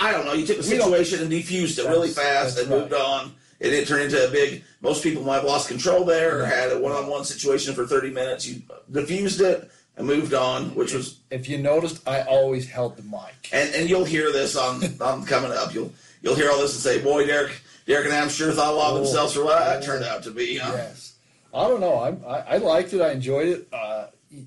I 0.00 0.12
don't 0.12 0.24
know. 0.24 0.32
You 0.32 0.46
took 0.46 0.58
the 0.58 0.62
situation 0.62 1.20
and 1.20 1.30
defused 1.30 1.78
it 1.78 1.88
really 1.88 2.08
fast 2.08 2.58
and 2.58 2.68
moved 2.70 2.92
right. 2.92 3.00
on. 3.00 3.34
It 3.60 3.70
didn't 3.70 3.88
turn 3.88 4.02
into 4.02 4.24
a 4.26 4.30
big. 4.30 4.62
Most 4.80 5.02
people 5.02 5.22
might 5.24 5.36
have 5.36 5.44
lost 5.44 5.68
control 5.68 6.04
there 6.04 6.40
or 6.40 6.44
had 6.44 6.70
a 6.70 6.78
one-on-one 6.78 7.24
situation 7.24 7.74
for 7.74 7.86
30 7.86 8.10
minutes. 8.10 8.46
You 8.46 8.62
diffused 8.92 9.40
it 9.40 9.68
and 9.96 10.06
moved 10.06 10.32
on, 10.34 10.74
which 10.76 10.92
was 10.94 11.18
If 11.30 11.48
you 11.48 11.58
noticed, 11.58 12.06
I 12.08 12.22
always 12.22 12.68
held 12.68 12.96
the 12.96 13.02
mic. 13.02 13.48
and 13.52 13.74
and 13.74 13.90
you'll 13.90 14.04
hear 14.04 14.30
this 14.32 14.56
on 14.56 14.82
on 15.00 15.26
coming 15.26 15.50
up. 15.50 15.74
You'll 15.74 15.92
you'll 16.22 16.36
hear 16.36 16.50
all 16.52 16.60
this 16.60 16.74
and 16.74 16.82
say, 16.82 17.02
"Boy, 17.02 17.26
Derek, 17.26 17.60
Derek 17.86 18.04
and 18.06 18.14
Adam 18.14 18.28
sure 18.28 18.52
thought 18.52 18.72
a 18.72 18.76
lot 18.76 18.92
of 18.92 18.98
Oh. 19.00 19.04
themselves 19.04 19.34
for 19.34 19.44
what 19.44 19.58
that 19.58 19.82
turned 19.82 20.04
out 20.04 20.22
to 20.22 20.30
be." 20.30 20.58
Know? 20.58 20.72
Yes. 20.76 21.14
I 21.52 21.66
don't 21.66 21.80
know. 21.80 22.00
I'm, 22.00 22.22
I 22.24 22.54
I 22.54 22.56
liked 22.58 22.92
it. 22.92 23.00
I 23.00 23.10
enjoyed 23.10 23.48
it. 23.48 23.68
Uh, 23.72 24.06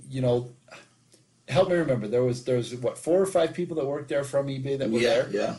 you 0.09 0.21
know, 0.21 0.47
help 1.51 1.69
me 1.69 1.75
remember. 1.75 2.07
There 2.07 2.23
was 2.23 2.43
there 2.45 2.57
was 2.57 2.73
what 2.75 2.97
four 2.97 3.21
or 3.21 3.25
five 3.25 3.53
people 3.53 3.75
that 3.77 3.85
worked 3.85 4.09
there 4.09 4.23
from 4.23 4.47
eBay 4.47 4.77
that 4.77 4.89
were 4.89 4.99
yeah, 4.99 5.09
there. 5.09 5.29
yeah. 5.31 5.55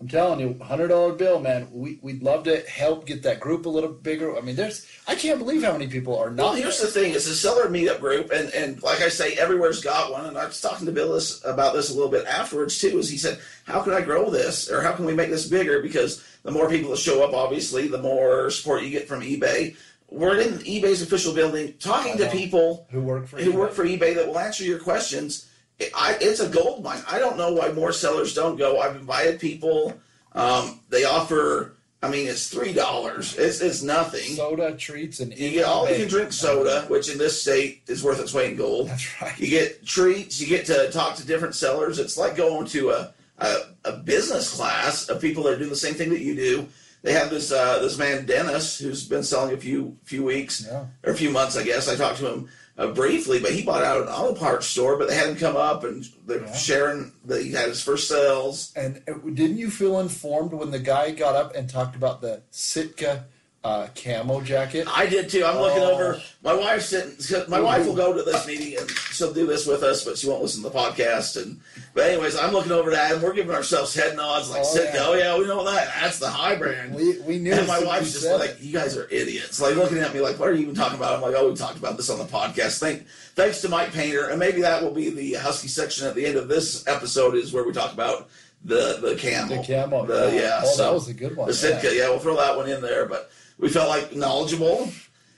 I'm 0.00 0.08
telling 0.08 0.40
you, 0.40 0.58
hundred 0.62 0.88
dollar 0.88 1.12
bill, 1.12 1.40
man. 1.40 1.68
We 1.72 1.98
we'd 2.02 2.22
love 2.22 2.44
to 2.44 2.60
help 2.68 3.06
get 3.06 3.22
that 3.22 3.38
group 3.38 3.64
a 3.64 3.68
little 3.68 3.92
bigger. 3.92 4.36
I 4.36 4.40
mean, 4.40 4.56
there's 4.56 4.86
I 5.06 5.14
can't 5.14 5.38
believe 5.38 5.62
how 5.62 5.72
many 5.72 5.86
people 5.86 6.18
are 6.18 6.30
not. 6.30 6.44
Well, 6.44 6.54
here's 6.54 6.80
the 6.80 6.88
thing: 6.88 7.14
it's 7.14 7.28
a 7.28 7.34
seller 7.34 7.68
meetup 7.68 8.00
group, 8.00 8.30
and 8.32 8.52
and 8.52 8.82
like 8.82 9.00
I 9.00 9.08
say, 9.08 9.34
everywhere's 9.34 9.82
got 9.82 10.10
one. 10.10 10.26
And 10.26 10.36
I 10.36 10.46
was 10.46 10.60
talking 10.60 10.86
to 10.86 10.92
Bill 10.92 11.14
this, 11.14 11.44
about 11.44 11.74
this 11.74 11.90
a 11.90 11.94
little 11.94 12.10
bit 12.10 12.26
afterwards 12.26 12.78
too. 12.78 12.98
Is 12.98 13.08
he 13.08 13.16
said, 13.16 13.38
"How 13.66 13.82
can 13.82 13.92
I 13.92 14.00
grow 14.00 14.30
this, 14.30 14.68
or 14.70 14.82
how 14.82 14.92
can 14.92 15.04
we 15.04 15.14
make 15.14 15.30
this 15.30 15.48
bigger?" 15.48 15.80
Because 15.80 16.24
the 16.42 16.50
more 16.50 16.68
people 16.68 16.90
that 16.90 16.98
show 16.98 17.22
up, 17.22 17.32
obviously, 17.32 17.86
the 17.86 18.02
more 18.02 18.50
support 18.50 18.82
you 18.82 18.90
get 18.90 19.08
from 19.08 19.22
eBay. 19.22 19.76
We're 20.14 20.40
in 20.40 20.58
eBay's 20.58 21.02
official 21.02 21.34
building, 21.34 21.74
talking 21.80 22.16
to 22.18 22.30
people 22.30 22.86
who 22.90 23.00
work 23.00 23.26
for 23.26 23.38
who 23.38 23.52
eBay. 23.52 23.56
work 23.56 23.72
for 23.72 23.84
eBay 23.84 24.14
that 24.14 24.26
will 24.28 24.38
answer 24.38 24.64
your 24.64 24.78
questions. 24.78 25.50
It- 25.78 25.90
I, 25.94 26.16
it's 26.20 26.40
a 26.40 26.48
gold 26.48 26.84
mine. 26.84 27.02
I 27.10 27.18
don't 27.18 27.36
know 27.36 27.52
why 27.52 27.72
more 27.72 27.92
sellers 27.92 28.32
don't 28.34 28.56
go. 28.56 28.80
I've 28.80 28.96
invited 28.96 29.40
people. 29.40 29.92
Um, 30.32 30.80
they 30.88 31.04
offer 31.04 31.74
I 32.02 32.08
mean, 32.10 32.28
it's 32.28 32.48
three 32.48 32.74
dollars. 32.74 33.34
It's 33.38 33.60
it's 33.62 33.82
nothing. 33.82 34.36
Soda, 34.36 34.76
treats, 34.76 35.20
and 35.20 35.32
you 35.36 35.50
get 35.52 35.64
all 35.64 35.88
you 35.88 35.96
can 35.96 36.08
drink 36.08 36.32
soda, 36.34 36.82
which 36.88 37.08
in 37.10 37.16
this 37.16 37.40
state 37.40 37.82
is 37.88 38.04
worth 38.04 38.20
its 38.20 38.34
weight 38.34 38.50
in 38.50 38.56
gold. 38.58 38.88
That's 38.88 39.22
right. 39.22 39.38
You 39.40 39.48
get 39.48 39.86
treats. 39.86 40.38
You 40.38 40.46
get 40.46 40.66
to 40.66 40.90
talk 40.90 41.16
to 41.16 41.26
different 41.26 41.54
sellers. 41.54 41.98
It's 41.98 42.18
like 42.18 42.36
going 42.36 42.66
to 42.68 42.90
a 42.90 43.14
a, 43.38 43.56
a 43.86 43.92
business 43.96 44.54
class 44.54 45.08
of 45.08 45.20
people 45.20 45.44
that 45.44 45.58
do 45.58 45.66
the 45.68 45.74
same 45.74 45.94
thing 45.94 46.10
that 46.10 46.20
you 46.20 46.34
do. 46.34 46.68
They 47.04 47.12
have 47.12 47.28
this 47.30 47.52
uh, 47.52 47.78
this 47.80 47.98
man 47.98 48.24
Dennis 48.24 48.78
who's 48.78 49.06
been 49.06 49.22
selling 49.22 49.52
a 49.54 49.58
few 49.58 49.96
few 50.04 50.24
weeks 50.24 50.64
Yeah. 50.66 50.86
or 51.04 51.12
a 51.12 51.16
few 51.16 51.30
months, 51.30 51.54
I 51.56 51.62
guess. 51.62 51.86
I 51.86 51.96
talked 51.96 52.18
to 52.20 52.32
him 52.32 52.48
uh, 52.78 52.88
briefly, 52.88 53.38
but 53.40 53.52
he 53.52 53.62
bought 53.62 53.84
out 53.84 54.00
an 54.02 54.08
auto 54.08 54.34
parts 54.34 54.66
store. 54.66 54.96
But 54.96 55.08
they 55.08 55.14
had 55.14 55.28
him 55.28 55.36
come 55.36 55.54
up 55.54 55.84
and 55.84 56.02
they're 56.26 56.40
Yeah. 56.44 56.52
sharing 56.56 57.12
that 57.26 57.42
he 57.42 57.52
had 57.52 57.68
his 57.68 57.82
first 57.82 58.08
sales. 58.08 58.72
And 58.74 59.02
uh, 59.06 59.12
didn't 59.34 59.58
you 59.58 59.70
feel 59.70 60.00
informed 60.00 60.52
when 60.54 60.70
the 60.70 60.78
guy 60.78 61.10
got 61.10 61.36
up 61.36 61.54
and 61.54 61.68
talked 61.68 61.94
about 61.94 62.22
the 62.22 62.42
Sitka 62.50 63.26
uh, 63.64 63.88
camo 63.94 64.42
jacket? 64.42 64.86
I 64.94 65.06
did 65.06 65.30
too. 65.30 65.42
I'm 65.44 65.58
looking 65.58 65.82
Oh. 65.82 65.92
over. 65.92 66.20
My 66.42 66.52
wife's 66.54 66.86
sitting. 66.86 67.50
My 67.50 67.60
wife 67.60 67.86
will 67.86 67.94
go 67.94 68.12
to 68.12 68.22
this 68.22 68.46
meeting 68.46 68.76
and 68.78 68.90
she'll 68.90 69.32
do 69.32 69.46
this 69.46 69.66
with 69.66 69.82
us, 69.82 70.04
but 70.04 70.18
she 70.18 70.28
won't 70.28 70.42
listen 70.42 70.62
to 70.62 70.68
the 70.68 70.74
podcast. 70.78 71.40
And 71.42 71.58
but 71.94 72.04
anyways, 72.10 72.36
I'm 72.36 72.52
looking 72.52 72.72
over 72.72 72.90
that 72.90 73.12
and 73.12 73.22
we're 73.22 73.32
giving 73.32 73.54
ourselves 73.54 73.94
head 73.94 74.16
nods 74.16 74.50
like, 74.50 74.60
Oh, 74.60 74.64
"Sitka, 74.64 74.96
yeah. 74.96 75.04
oh 75.06 75.14
yeah, 75.14 75.38
we 75.38 75.46
know 75.46 75.64
that. 75.64 75.88
That's 76.00 76.18
the 76.18 76.28
high 76.28 76.56
brand." 76.56 76.94
We, 76.94 77.18
we 77.20 77.38
knew. 77.38 77.54
And 77.54 77.66
my 77.66 77.82
wife's 77.82 78.12
just 78.12 78.24
said 78.24 78.38
like, 78.38 78.50
it. 78.50 78.60
"You 78.60 78.72
guys 78.74 78.96
are 78.98 79.08
idiots!" 79.10 79.60
Like 79.60 79.76
looking 79.76 79.96
at 79.98 80.12
me 80.12 80.20
like, 80.20 80.38
"What 80.38 80.50
are 80.50 80.54
you 80.54 80.60
even 80.62 80.74
talking 80.74 80.98
about?" 80.98 81.14
I'm 81.14 81.22
like, 81.22 81.34
"Oh, 81.34 81.48
we 81.48 81.56
talked 81.56 81.78
about 81.78 81.96
this 81.96 82.10
on 82.10 82.18
the 82.18 82.24
podcast." 82.26 82.78
Thank, 82.80 83.06
thanks 83.34 83.62
to 83.62 83.70
Mike 83.70 83.92
Painter, 83.92 84.28
and 84.28 84.38
maybe 84.38 84.60
that 84.60 84.82
will 84.82 84.90
be 84.92 85.08
the 85.08 85.34
Husky 85.34 85.68
section 85.68 86.06
at 86.06 86.14
the 86.14 86.26
end 86.26 86.36
of 86.36 86.48
this 86.48 86.86
episode 86.86 87.34
is 87.34 87.52
where 87.54 87.64
we 87.64 87.72
talk 87.72 87.94
about 87.94 88.28
the 88.62 88.98
the 89.00 89.14
camel, 89.14 89.62
the 89.62 89.66
camo. 89.74 90.04
The- 90.04 90.32
yeah, 90.34 90.60
Oh, 90.62 90.74
so 90.76 90.82
that 90.84 90.92
was 90.92 91.08
a 91.08 91.14
good 91.14 91.34
one. 91.34 91.48
the 91.48 91.54
Sitka. 91.54 91.94
Yeah. 91.94 92.10
we'll 92.10 92.18
throw 92.18 92.36
that 92.36 92.56
one 92.56 92.68
in 92.68 92.82
there. 92.82 93.06
But 93.06 93.30
we 93.58 93.68
felt 93.68 93.88
like 93.88 94.14
knowledgeable. 94.14 94.90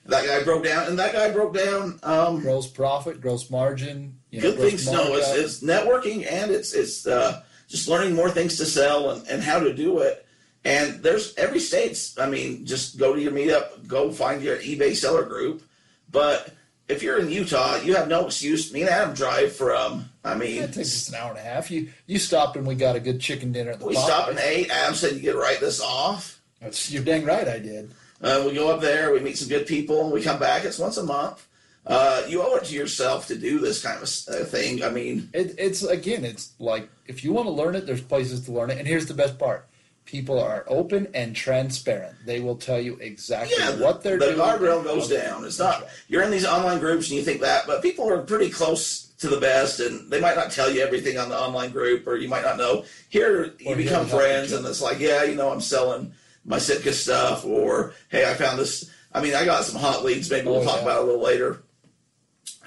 That 0.06 0.24
guy 0.24 0.42
broke 0.44 0.64
down, 0.64 0.86
and 0.86 0.98
that 1.00 1.12
guy 1.12 1.30
broke 1.32 1.54
down. 1.54 1.98
Um, 2.04 2.40
Gross 2.40 2.68
profit, 2.68 3.20
gross 3.20 3.50
margin. 3.50 4.18
You 4.30 4.40
know, 4.40 4.50
good 4.50 4.56
gross 4.58 4.70
things 4.70 4.84
to 4.86 4.92
know. 4.92 5.14
It's, 5.16 5.26
markup. 5.26 5.44
it's 5.44 5.62
networking 5.62 6.30
and 6.32 6.50
it's 6.52 6.72
it's 6.74 7.06
uh, 7.06 7.42
just 7.68 7.88
learning 7.88 8.14
more 8.14 8.30
things 8.30 8.56
to 8.58 8.64
sell 8.66 9.10
and, 9.10 9.26
and 9.28 9.42
how 9.42 9.58
to 9.58 9.74
do 9.74 9.98
it. 10.00 10.24
And 10.64 11.02
there's 11.02 11.34
every 11.36 11.58
state's. 11.60 12.18
I 12.18 12.28
mean, 12.28 12.64
just 12.66 12.98
go 12.98 13.14
to 13.14 13.20
your 13.20 13.32
meetup, 13.32 13.86
go 13.88 14.12
find 14.12 14.42
your 14.42 14.58
eBay 14.58 14.94
seller 14.94 15.24
group. 15.24 15.62
But 16.10 16.52
if 16.88 17.02
you're 17.02 17.18
in 17.18 17.28
Utah, 17.30 17.76
you 17.82 17.96
have 17.96 18.06
no 18.08 18.26
excuse. 18.26 18.72
Me 18.72 18.82
and 18.82 18.90
Adam 18.90 19.12
drive 19.14 19.54
from. 19.56 20.08
I 20.24 20.34
mean, 20.36 20.62
It 20.62 20.72
takes 20.72 20.94
us 20.94 21.08
an 21.08 21.16
hour 21.16 21.30
and 21.30 21.38
a 21.38 21.42
half. 21.42 21.68
You 21.70 21.88
you 22.06 22.18
stopped 22.20 22.56
and 22.56 22.64
we 22.66 22.76
got 22.76 22.94
a 22.94 23.00
good 23.00 23.20
chicken 23.20 23.50
dinner 23.50 23.72
at 23.72 23.80
the 23.80 23.86
we 23.86 23.96
Popeyes. 23.96 24.04
stopped 24.04 24.30
and 24.30 24.38
ate. 24.38 24.70
Adam 24.70 24.94
said 24.94 25.14
you 25.14 25.20
get 25.20 25.32
to 25.32 25.38
write 25.38 25.58
this 25.58 25.80
off. 25.80 26.40
That's, 26.60 26.90
you're 26.92 27.02
dang 27.04 27.24
right, 27.24 27.46
I 27.48 27.58
did. 27.58 27.92
Uh, 28.26 28.42
we 28.44 28.52
go 28.54 28.70
up 28.74 28.80
there, 28.80 29.12
we 29.12 29.20
meet 29.20 29.38
some 29.38 29.48
good 29.48 29.66
people, 29.66 30.02
and 30.02 30.12
we 30.12 30.20
come 30.20 30.38
back. 30.38 30.64
It's 30.64 30.78
once 30.78 30.96
a 30.96 31.04
month. 31.04 31.46
Uh, 31.86 32.22
you 32.28 32.42
owe 32.42 32.56
it 32.56 32.64
to 32.64 32.74
yourself 32.74 33.28
to 33.28 33.36
do 33.36 33.60
this 33.60 33.80
kind 33.80 34.02
of 34.02 34.08
uh, 34.28 34.44
thing. 34.44 34.82
I 34.82 34.90
mean, 34.90 35.30
It, 35.32 35.54
it's 35.58 35.84
again, 35.84 36.24
it's 36.24 36.52
like 36.58 36.88
if 37.06 37.22
you 37.22 37.32
want 37.32 37.46
to 37.46 37.52
learn 37.52 37.76
it, 37.76 37.86
there's 37.86 38.00
places 38.00 38.40
to 38.46 38.52
learn 38.52 38.70
it. 38.70 38.78
And 38.78 38.88
here's 38.88 39.06
the 39.06 39.14
best 39.14 39.38
part: 39.38 39.68
people 40.04 40.40
are 40.40 40.64
open 40.66 41.06
and 41.14 41.36
transparent. 41.36 42.16
They 42.26 42.40
will 42.40 42.56
tell 42.56 42.80
you 42.80 42.96
exactly 42.96 43.54
yeah, 43.56 43.76
what 43.76 44.02
they're 44.02 44.18
doing. 44.18 44.36
the 44.36 44.44
doing. 44.44 44.58
guardrail 44.58 44.82
goes 44.82 45.08
down. 45.08 45.44
It's 45.44 45.60
not 45.60 45.86
you're 46.08 46.24
in 46.24 46.32
these 46.32 46.44
online 46.46 46.80
groups 46.80 47.08
and 47.08 47.16
you 47.18 47.22
think 47.24 47.40
that, 47.42 47.68
but 47.68 47.82
people 47.82 48.10
are 48.10 48.18
pretty 48.22 48.50
close 48.50 49.04
to 49.18 49.28
the 49.28 49.38
best, 49.40 49.78
and 49.78 50.10
they 50.10 50.20
might 50.20 50.36
not 50.36 50.50
tell 50.50 50.68
you 50.70 50.82
everything 50.82 51.16
on 51.18 51.28
the 51.28 51.38
online 51.38 51.70
group, 51.70 52.06
or 52.08 52.16
you 52.16 52.28
might 52.28 52.42
not 52.42 52.58
know. 52.58 52.84
Here, 53.08 53.54
you 53.60 53.70
Or 53.70 53.76
become 53.76 53.76
here 53.76 53.84
to 53.84 53.94
help 53.94 54.08
friends, 54.08 54.52
and 54.52 54.66
it's 54.66 54.82
like, 54.82 54.98
yeah, 54.98 55.22
you 55.22 55.36
know, 55.36 55.50
I'm 55.52 55.60
selling 55.60 56.12
my 56.46 56.58
Sitka 56.58 56.92
stuff, 56.92 57.44
or 57.44 57.92
hey, 58.08 58.30
I 58.30 58.34
found 58.34 58.58
this. 58.58 58.90
I 59.12 59.20
mean, 59.20 59.34
I 59.34 59.44
got 59.44 59.64
some 59.64 59.80
hot 59.80 60.04
leads. 60.04 60.30
Maybe 60.30 60.46
we'll 60.46 60.60
Oh, 60.60 60.64
talk 60.64 60.76
yeah. 60.76 60.82
about 60.82 60.98
it 61.00 61.02
a 61.02 61.06
little 61.06 61.22
later. 61.22 61.62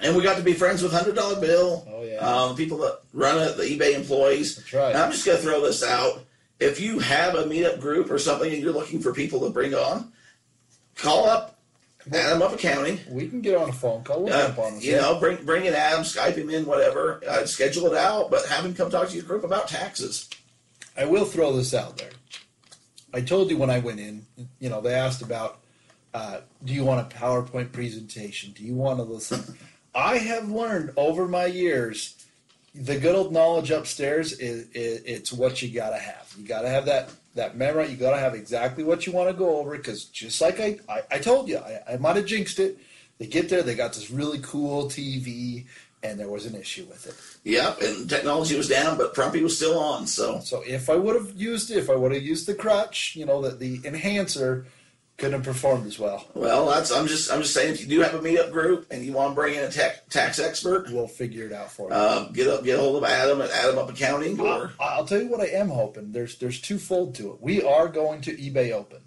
And 0.02 0.16
we 0.16 0.22
got 0.22 0.36
to 0.36 0.42
be 0.42 0.52
friends 0.54 0.82
with 0.82 0.92
Hundred 0.92 1.14
Dollar 1.16 1.40
Bill. 1.40 1.86
Oh, 1.90 2.02
yeah. 2.02 2.16
Um, 2.18 2.56
people 2.56 2.78
that 2.78 3.00
run 3.12 3.38
it, 3.38 3.56
the 3.56 3.64
eBay 3.64 3.94
employees. 3.94 4.56
That's 4.56 4.72
right. 4.72 4.88
And 4.90 4.98
I'm 4.98 5.12
just 5.12 5.24
going 5.26 5.36
to 5.38 5.42
throw 5.42 5.60
this 5.62 5.82
out. 5.82 6.24
If 6.58 6.80
you 6.80 6.98
have 6.98 7.34
a 7.34 7.44
meetup 7.44 7.80
group 7.80 8.10
or 8.10 8.18
something 8.18 8.52
and 8.52 8.62
you're 8.62 8.72
looking 8.72 9.00
for 9.00 9.12
people 9.12 9.40
to 9.40 9.50
bring 9.50 9.74
on, 9.74 10.12
call 10.96 11.26
up 11.28 11.58
Adam 12.12 12.42
Up 12.42 12.52
Accounting. 12.54 12.98
We 13.10 13.28
can 13.28 13.40
get 13.40 13.56
on 13.56 13.68
a 13.68 13.72
phone 13.72 14.02
call. 14.04 14.24
We'll 14.24 14.32
Uh, 14.34 14.54
on 14.58 14.80
you 14.80 14.96
know, 14.96 15.18
bring 15.20 15.44
bring 15.44 15.64
in 15.66 15.74
Adam, 15.74 16.02
Skype 16.02 16.34
him 16.36 16.50
in, 16.50 16.64
whatever. 16.66 17.20
Uh, 17.26 17.44
schedule 17.46 17.86
it 17.86 17.96
out, 17.96 18.30
but 18.30 18.44
have 18.46 18.64
him 18.64 18.74
come 18.74 18.90
talk 18.90 19.08
to 19.08 19.14
your 19.14 19.24
group 19.24 19.44
about 19.44 19.68
taxes. 19.68 20.28
I 20.96 21.04
will 21.04 21.24
throw 21.24 21.54
this 21.56 21.72
out 21.74 21.96
there. 21.98 22.10
I 23.12 23.20
told 23.20 23.50
you 23.50 23.58
when 23.58 23.70
I 23.70 23.78
went 23.78 24.00
in, 24.00 24.26
you 24.58 24.68
know, 24.68 24.80
they 24.80 24.94
asked 24.94 25.22
about, 25.22 25.60
uh, 26.14 26.40
do 26.64 26.72
you 26.72 26.84
want 26.84 27.12
a 27.12 27.16
PowerPoint 27.16 27.72
presentation? 27.72 28.52
Do 28.52 28.64
you 28.64 28.74
want 28.74 28.98
to 28.98 29.04
listen? 29.04 29.56
I 29.94 30.18
have 30.18 30.50
learned 30.50 30.92
over 30.96 31.26
my 31.26 31.46
years, 31.46 32.24
the 32.74 32.98
good 32.98 33.14
old 33.14 33.32
knowledge 33.32 33.70
upstairs 33.70 34.32
is, 34.32 34.68
it's 34.72 35.32
what 35.32 35.60
you 35.60 35.68
got 35.70 35.90
to 35.90 35.98
have. 35.98 36.32
You 36.38 36.46
got 36.46 36.62
to 36.62 36.68
have 36.68 36.86
that 36.86 37.10
that 37.34 37.56
memory. 37.56 37.88
You 37.88 37.96
got 37.96 38.10
to 38.10 38.18
have 38.18 38.34
exactly 38.34 38.84
what 38.84 39.06
you 39.06 39.12
want 39.12 39.28
to 39.28 39.34
go 39.34 39.58
over 39.58 39.76
because 39.76 40.04
just 40.04 40.40
like 40.40 40.60
I, 40.60 40.78
I, 40.88 41.02
I 41.12 41.18
told 41.18 41.48
you, 41.48 41.58
I, 41.58 41.94
I 41.94 41.96
might 41.96 42.16
have 42.16 42.26
jinxed 42.26 42.58
it. 42.58 42.78
They 43.18 43.26
get 43.26 43.48
there, 43.48 43.62
they 43.62 43.74
got 43.74 43.92
this 43.92 44.10
really 44.10 44.38
cool 44.38 44.86
TV, 44.86 45.66
and 46.02 46.18
there 46.18 46.28
was 46.28 46.46
an 46.46 46.54
issue 46.54 46.86
with 46.86 47.06
it. 47.06 47.14
Yep, 47.50 47.80
and 47.82 48.08
technology 48.08 48.56
was 48.56 48.68
down, 48.68 48.96
but 48.96 49.14
Prumpy 49.14 49.42
was 49.42 49.56
still 49.56 49.78
on. 49.78 50.06
So 50.06 50.40
So 50.40 50.62
if 50.66 50.88
I 50.88 50.96
would 50.96 51.14
have 51.14 51.32
used 51.36 51.70
it, 51.70 51.76
if 51.78 51.90
I 51.90 51.96
would 51.96 52.12
have 52.12 52.22
used 52.22 52.46
the 52.46 52.54
crutch, 52.54 53.14
you 53.16 53.26
know, 53.26 53.42
that 53.42 53.58
the 53.58 53.80
enhancer 53.84 54.66
couldn't 55.18 55.34
have 55.34 55.44
performed 55.44 55.86
as 55.86 55.98
well. 55.98 56.26
well, 56.32 56.66
that's 56.66 56.90
I'm 56.90 57.06
just 57.06 57.30
I'm 57.30 57.42
just 57.42 57.52
saying 57.52 57.74
if 57.74 57.82
you 57.82 57.86
do 57.88 58.00
have 58.00 58.14
a 58.14 58.20
meetup 58.20 58.50
group 58.52 58.86
and 58.90 59.04
you 59.04 59.12
want 59.12 59.32
to 59.32 59.34
bring 59.34 59.54
in 59.54 59.62
a 59.64 59.70
tech, 59.70 60.08
tax 60.08 60.38
expert, 60.38 60.90
We'll 60.90 61.06
figure 61.08 61.44
it 61.44 61.52
out 61.52 61.70
for 61.70 61.90
you. 61.90 61.94
um, 61.94 62.32
get 62.32 62.46
up 62.46 62.64
get 62.64 62.78
a 62.78 62.82
hold 62.82 62.96
of 62.96 63.04
Adam 63.04 63.42
at 63.42 63.50
Adam 63.50 63.76
Up 63.76 63.90
Accounting 63.90 64.40
or 64.40 64.72
I'll 64.80 65.04
tell 65.04 65.20
you 65.20 65.28
what 65.28 65.40
I 65.42 65.48
am 65.48 65.68
hoping. 65.68 66.12
There's 66.12 66.38
there's 66.38 66.58
twofold 66.58 67.14
to 67.16 67.32
it. 67.32 67.40
We 67.42 67.62
are 67.62 67.88
going 67.88 68.22
to 68.22 68.32
eBay 68.34 68.72
Open. 68.72 69.00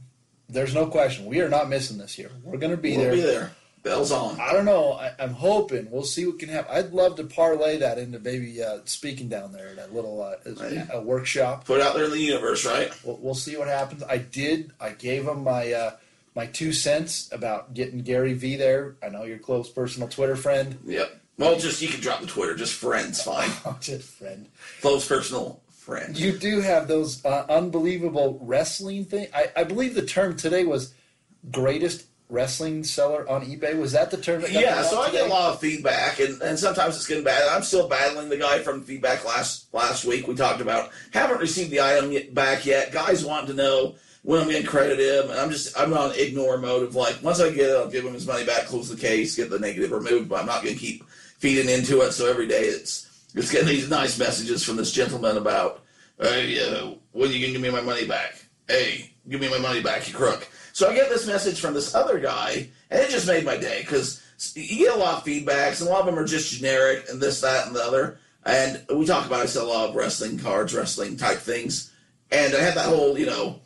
There's 0.48 0.76
no 0.76 0.86
question. 0.86 1.26
We 1.26 1.42
are 1.42 1.50
not 1.50 1.68
missing 1.68 1.98
this 1.98 2.20
year. 2.20 2.30
We're 2.44 2.60
going 2.60 2.76
to 2.76 2.78
be 2.78 2.96
there. 2.96 3.10
we'll 3.12 3.18
there. 3.18 3.26
be 3.26 3.32
there. 3.34 3.52
Bells 3.84 4.12
on. 4.13 4.39
I 4.39 4.54
don't 4.54 4.63
know. 4.65 4.93
I, 4.93 5.12
I'm 5.19 5.34
hoping. 5.34 5.91
We'll 5.91 6.04
see 6.04 6.26
what 6.26 6.39
can 6.39 6.48
happen. 6.50 6.74
I'd 6.74 6.93
love 6.93 7.17
to 7.17 7.26
parlay 7.26 7.78
that 7.78 7.98
into 7.98 8.17
maybe 8.17 8.63
uh, 8.63 8.80
speaking 8.86 9.28
down 9.28 9.52
there 9.52 9.67
at 9.69 9.76
that 9.76 9.93
little 9.93 10.22
uh, 10.22 10.36
Right. 10.56 10.88
a 10.91 11.02
workshop. 11.02 11.65
Put 11.65 11.82
out 11.82 11.93
there 11.93 12.06
in 12.06 12.12
the 12.12 12.17
universe, 12.17 12.65
right? 12.65 12.91
We'll, 13.04 13.17
we'll 13.17 13.36
see 13.36 13.58
what 13.58 13.67
happens. 13.67 14.02
I 14.04 14.17
did. 14.19 14.72
I 14.80 14.91
gave 14.91 15.28
him 15.28 15.43
my 15.43 15.74
uh, 15.74 15.91
my 16.34 16.46
two 16.46 16.72
cents 16.72 17.30
about 17.34 17.74
getting 17.74 18.00
Gary 18.04 18.34
V 18.34 18.56
there. 18.56 18.96
I 19.04 19.10
know 19.10 19.24
your 19.24 19.38
close 19.38 19.69
personal 19.69 20.08
Twitter 20.08 20.36
friend. 20.38 20.80
Yep. 20.86 21.19
Well, 21.38 21.60
just 21.60 21.82
you 21.82 21.89
can 21.89 22.00
drop 22.00 22.22
the 22.22 22.28
Twitter, 22.28 22.56
just 22.56 22.74
friends, 22.76 23.22
fine. 23.22 23.50
Just 23.82 24.08
friend. 24.17 24.48
Close 24.82 25.06
personal 25.08 25.62
friend. 25.72 26.17
You 26.17 26.32
do 26.38 26.62
have 26.62 26.88
those 26.88 27.26
uh, 27.26 27.46
unbelievable 27.50 28.38
wrestling 28.41 29.04
thing. 29.06 29.28
I, 29.34 29.48
I 29.58 29.63
believe 29.63 29.96
the 29.96 30.06
term 30.06 30.38
today 30.38 30.63
was 30.63 30.93
greatest 31.52 32.06
wrestling 32.34 32.84
seller 32.84 33.30
on 33.30 33.46
eBay. 33.46 33.78
Was 33.78 33.91
that 33.91 34.12
the 34.12 34.17
term? 34.17 34.41
That 34.41 34.52
Yeah, 34.52 34.82
so 34.82 35.00
I 35.00 35.12
get 35.12 35.28
a 35.28 35.30
lot 35.30 35.54
of 35.54 35.60
feedback, 35.60 36.19
and, 36.19 36.41
and 36.41 36.58
sometimes 36.58 36.96
it's 36.96 37.08
getting 37.08 37.24
bad. 37.24 37.48
I'm 37.50 37.62
still 37.62 37.88
battling 37.88 38.30
the 38.30 38.38
guy 38.38 38.60
from 38.60 38.82
feedback 38.82 39.24
last 39.24 39.72
last 39.74 40.04
week. 40.04 40.28
We 40.28 40.36
talked 40.36 40.60
about 40.60 40.91
haven't 41.12 41.39
received 41.39 41.72
the 41.72 41.82
item 41.82 42.12
yet, 42.12 42.34
back 42.34 42.65
yet. 42.65 42.91
Guys 42.91 43.24
want 43.24 43.48
to 43.48 43.54
know 43.54 43.96
when 44.24 44.41
I'm 44.41 44.50
going 44.50 44.63
to 44.63 44.67
credit 44.67 45.00
him, 45.00 45.30
and 45.30 45.39
I'm 45.39 45.52
just 45.52 45.80
I'm 45.80 45.93
on 45.93 46.12
ignore 46.15 46.58
mode 46.58 46.84
of 46.84 46.96
like 46.96 47.22
once 47.22 47.39
I 47.39 47.52
get 47.52 47.69
it, 47.69 47.78
I'll 47.78 47.89
give 47.89 48.04
him 48.04 48.13
his 48.13 48.28
money 48.28 48.46
back, 48.46 48.65
close 48.65 48.89
the 48.89 48.98
case, 48.98 49.36
get 49.36 49.50
the 49.50 49.60
negative 49.60 49.91
removed. 49.91 50.28
But 50.28 50.41
I'm 50.41 50.48
not 50.48 50.63
going 50.63 50.76
to 50.76 50.82
keep 50.82 51.04
feeding 51.38 51.69
into 51.69 52.02
it. 52.02 52.13
So 52.13 52.30
every 52.30 52.48
day 52.48 52.63
it's 52.63 53.10
it's 53.36 53.52
getting 53.52 53.67
these 53.67 53.89
nice 53.89 54.17
messages 54.17 54.63
from 54.63 54.76
this 54.76 54.91
gentleman 54.91 55.38
about, 55.38 55.84
hey, 56.19 56.60
uh, 56.60 56.93
when 57.12 57.30
are 57.30 57.34
you 57.34 57.39
going 57.39 57.54
to 57.54 57.60
give 57.60 57.62
me 57.62 57.69
my 57.69 57.82
money 57.82 58.08
back? 58.08 58.43
Hey, 58.67 59.12
give 59.30 59.41
me 59.41 59.50
my 59.50 59.60
money 59.60 59.82
back, 59.82 60.08
you 60.08 60.13
crook. 60.13 60.48
So 60.74 60.90
I 60.90 60.96
get 60.96 61.10
this 61.10 61.28
message 61.28 61.62
from 61.62 61.76
this 61.76 61.94
other 61.94 62.20
guy, 62.20 62.68
and 62.90 63.00
it 63.00 63.12
just 63.12 63.28
made 63.28 63.46
my 63.46 63.58
day 63.58 63.82
because 63.82 64.22
you 64.56 64.86
get 64.86 64.96
a 64.96 65.00
lot 65.00 65.20
of 65.20 65.24
feedbacks, 65.24 65.80
and 65.80 65.88
a 65.88 65.92
lot 65.92 66.02
of 66.02 66.08
them 66.08 66.18
are 66.18 66.26
just 66.26 66.52
generic 66.52 67.06
and 67.10 67.22
this, 67.22 67.42
that, 67.42 67.68
and 67.68 67.76
the 67.76 67.84
other. 67.84 68.18
And 68.44 68.84
we 68.94 69.06
talk 69.06 69.28
about 69.28 69.42
I 69.42 69.46
sell 69.46 69.68
a 69.68 69.72
lot 69.72 69.90
of 69.90 69.96
wrestling 69.96 70.40
cards, 70.40 70.74
wrestling 70.74 71.16
type 71.16 71.38
things, 71.38 71.94
and 72.32 72.56
I 72.56 72.60
had 72.60 72.74
that 72.74 72.88
whole, 72.88 73.18
you 73.18 73.28
know, 73.28 73.62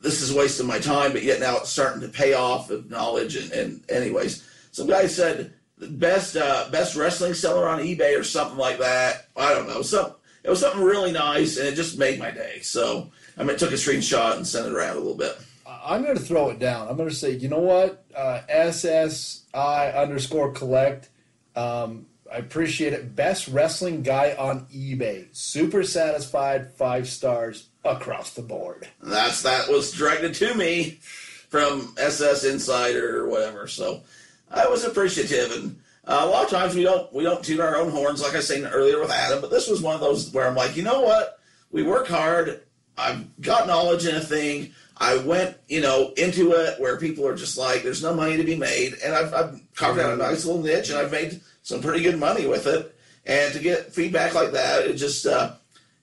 this 0.00 0.22
is 0.22 0.32
wasting 0.32 0.68
my 0.68 0.78
time, 0.78 1.12
but 1.12 1.24
yet 1.24 1.40
now 1.40 1.56
it's 1.56 1.70
starting 1.70 2.02
to 2.02 2.08
pay 2.08 2.34
off 2.34 2.70
of 2.70 2.88
knowledge. 2.88 3.34
And, 3.34 3.50
and 3.50 3.90
anyways, 3.90 4.48
some 4.70 4.86
guy 4.86 5.08
said 5.08 5.52
the 5.76 5.88
best 5.88 6.36
uh, 6.36 6.68
best 6.70 6.94
wrestling 6.94 7.34
seller 7.34 7.68
on 7.68 7.80
eBay 7.80 8.18
or 8.18 8.22
something 8.22 8.58
like 8.58 8.78
that. 8.78 9.26
I 9.36 9.52
don't 9.54 9.66
know. 9.66 9.82
Some 9.82 10.12
it 10.44 10.50
was 10.50 10.60
something 10.60 10.82
really 10.82 11.10
nice, 11.10 11.56
and 11.58 11.66
it 11.66 11.74
just 11.74 11.98
made 11.98 12.20
my 12.20 12.30
day. 12.30 12.60
So 12.60 13.10
I 13.36 13.42
mean, 13.42 13.56
took 13.56 13.72
a 13.72 13.74
screenshot 13.74 14.36
and 14.36 14.46
sent 14.46 14.68
it 14.68 14.72
around 14.72 14.96
a 14.96 15.00
little 15.00 15.16
bit. 15.16 15.36
I'm 15.84 16.02
going 16.02 16.16
to 16.16 16.22
throw 16.22 16.50
it 16.50 16.58
down. 16.58 16.88
I'm 16.88 16.96
going 16.96 17.08
to 17.08 17.14
say, 17.14 17.32
you 17.32 17.48
know 17.48 17.60
what? 17.60 18.04
Uh, 18.14 18.40
SSI 18.50 19.96
underscore 19.96 20.52
collect. 20.52 21.08
Um, 21.56 22.06
I 22.32 22.36
appreciate 22.36 22.92
it. 22.92 23.16
Best 23.16 23.48
wrestling 23.48 24.02
guy 24.02 24.34
on 24.38 24.66
eBay. 24.66 25.34
Super 25.34 25.82
satisfied, 25.82 26.72
five 26.72 27.08
stars 27.08 27.68
across 27.84 28.34
the 28.34 28.42
board. 28.42 28.88
That's 29.02 29.42
that 29.42 29.68
was 29.68 29.92
directed 29.92 30.34
to 30.34 30.54
me 30.54 30.98
from 31.48 31.94
SS 31.98 32.44
Insider 32.44 33.24
or 33.24 33.28
whatever. 33.28 33.66
So 33.66 34.02
I 34.50 34.66
was 34.68 34.84
appreciative, 34.84 35.52
and 35.52 35.80
uh, 36.04 36.20
a 36.22 36.26
lot 36.26 36.44
of 36.44 36.50
times 36.50 36.74
we 36.74 36.82
don't 36.82 37.12
we 37.14 37.24
don't 37.24 37.42
toot 37.42 37.60
our 37.60 37.76
own 37.76 37.90
horns, 37.90 38.22
like 38.22 38.34
I 38.34 38.40
said 38.40 38.70
earlier 38.72 39.00
with 39.00 39.10
Adam. 39.10 39.40
But 39.40 39.50
this 39.50 39.68
was 39.68 39.80
one 39.80 39.94
of 39.94 40.00
those 40.00 40.30
where 40.32 40.46
I'm 40.46 40.54
like, 40.54 40.76
you 40.76 40.82
know 40.82 41.00
what? 41.00 41.38
We 41.70 41.82
work 41.82 42.08
hard. 42.08 42.62
I've 42.96 43.40
got 43.40 43.66
knowledge 43.66 44.06
in 44.06 44.16
a 44.16 44.20
thing. 44.20 44.72
I 45.00 45.18
went, 45.18 45.56
you 45.68 45.80
know, 45.80 46.12
into 46.16 46.52
it 46.52 46.80
where 46.80 46.96
people 46.96 47.26
are 47.26 47.36
just 47.36 47.56
like, 47.56 47.82
there's 47.82 48.02
no 48.02 48.14
money 48.14 48.36
to 48.36 48.44
be 48.44 48.56
made, 48.56 48.94
and 49.04 49.14
I've, 49.14 49.32
I've 49.32 49.60
carved 49.76 50.00
out 50.00 50.12
a 50.12 50.16
nice 50.16 50.44
little 50.44 50.62
niche, 50.62 50.90
and 50.90 50.98
I've 50.98 51.12
made 51.12 51.40
some 51.62 51.80
pretty 51.80 52.02
good 52.02 52.18
money 52.18 52.46
with 52.46 52.66
it. 52.66 52.94
And 53.24 53.52
to 53.54 53.60
get 53.60 53.92
feedback 53.92 54.34
like 54.34 54.52
that, 54.52 54.86
it 54.86 54.94
just 54.94 55.26
uh, 55.26 55.52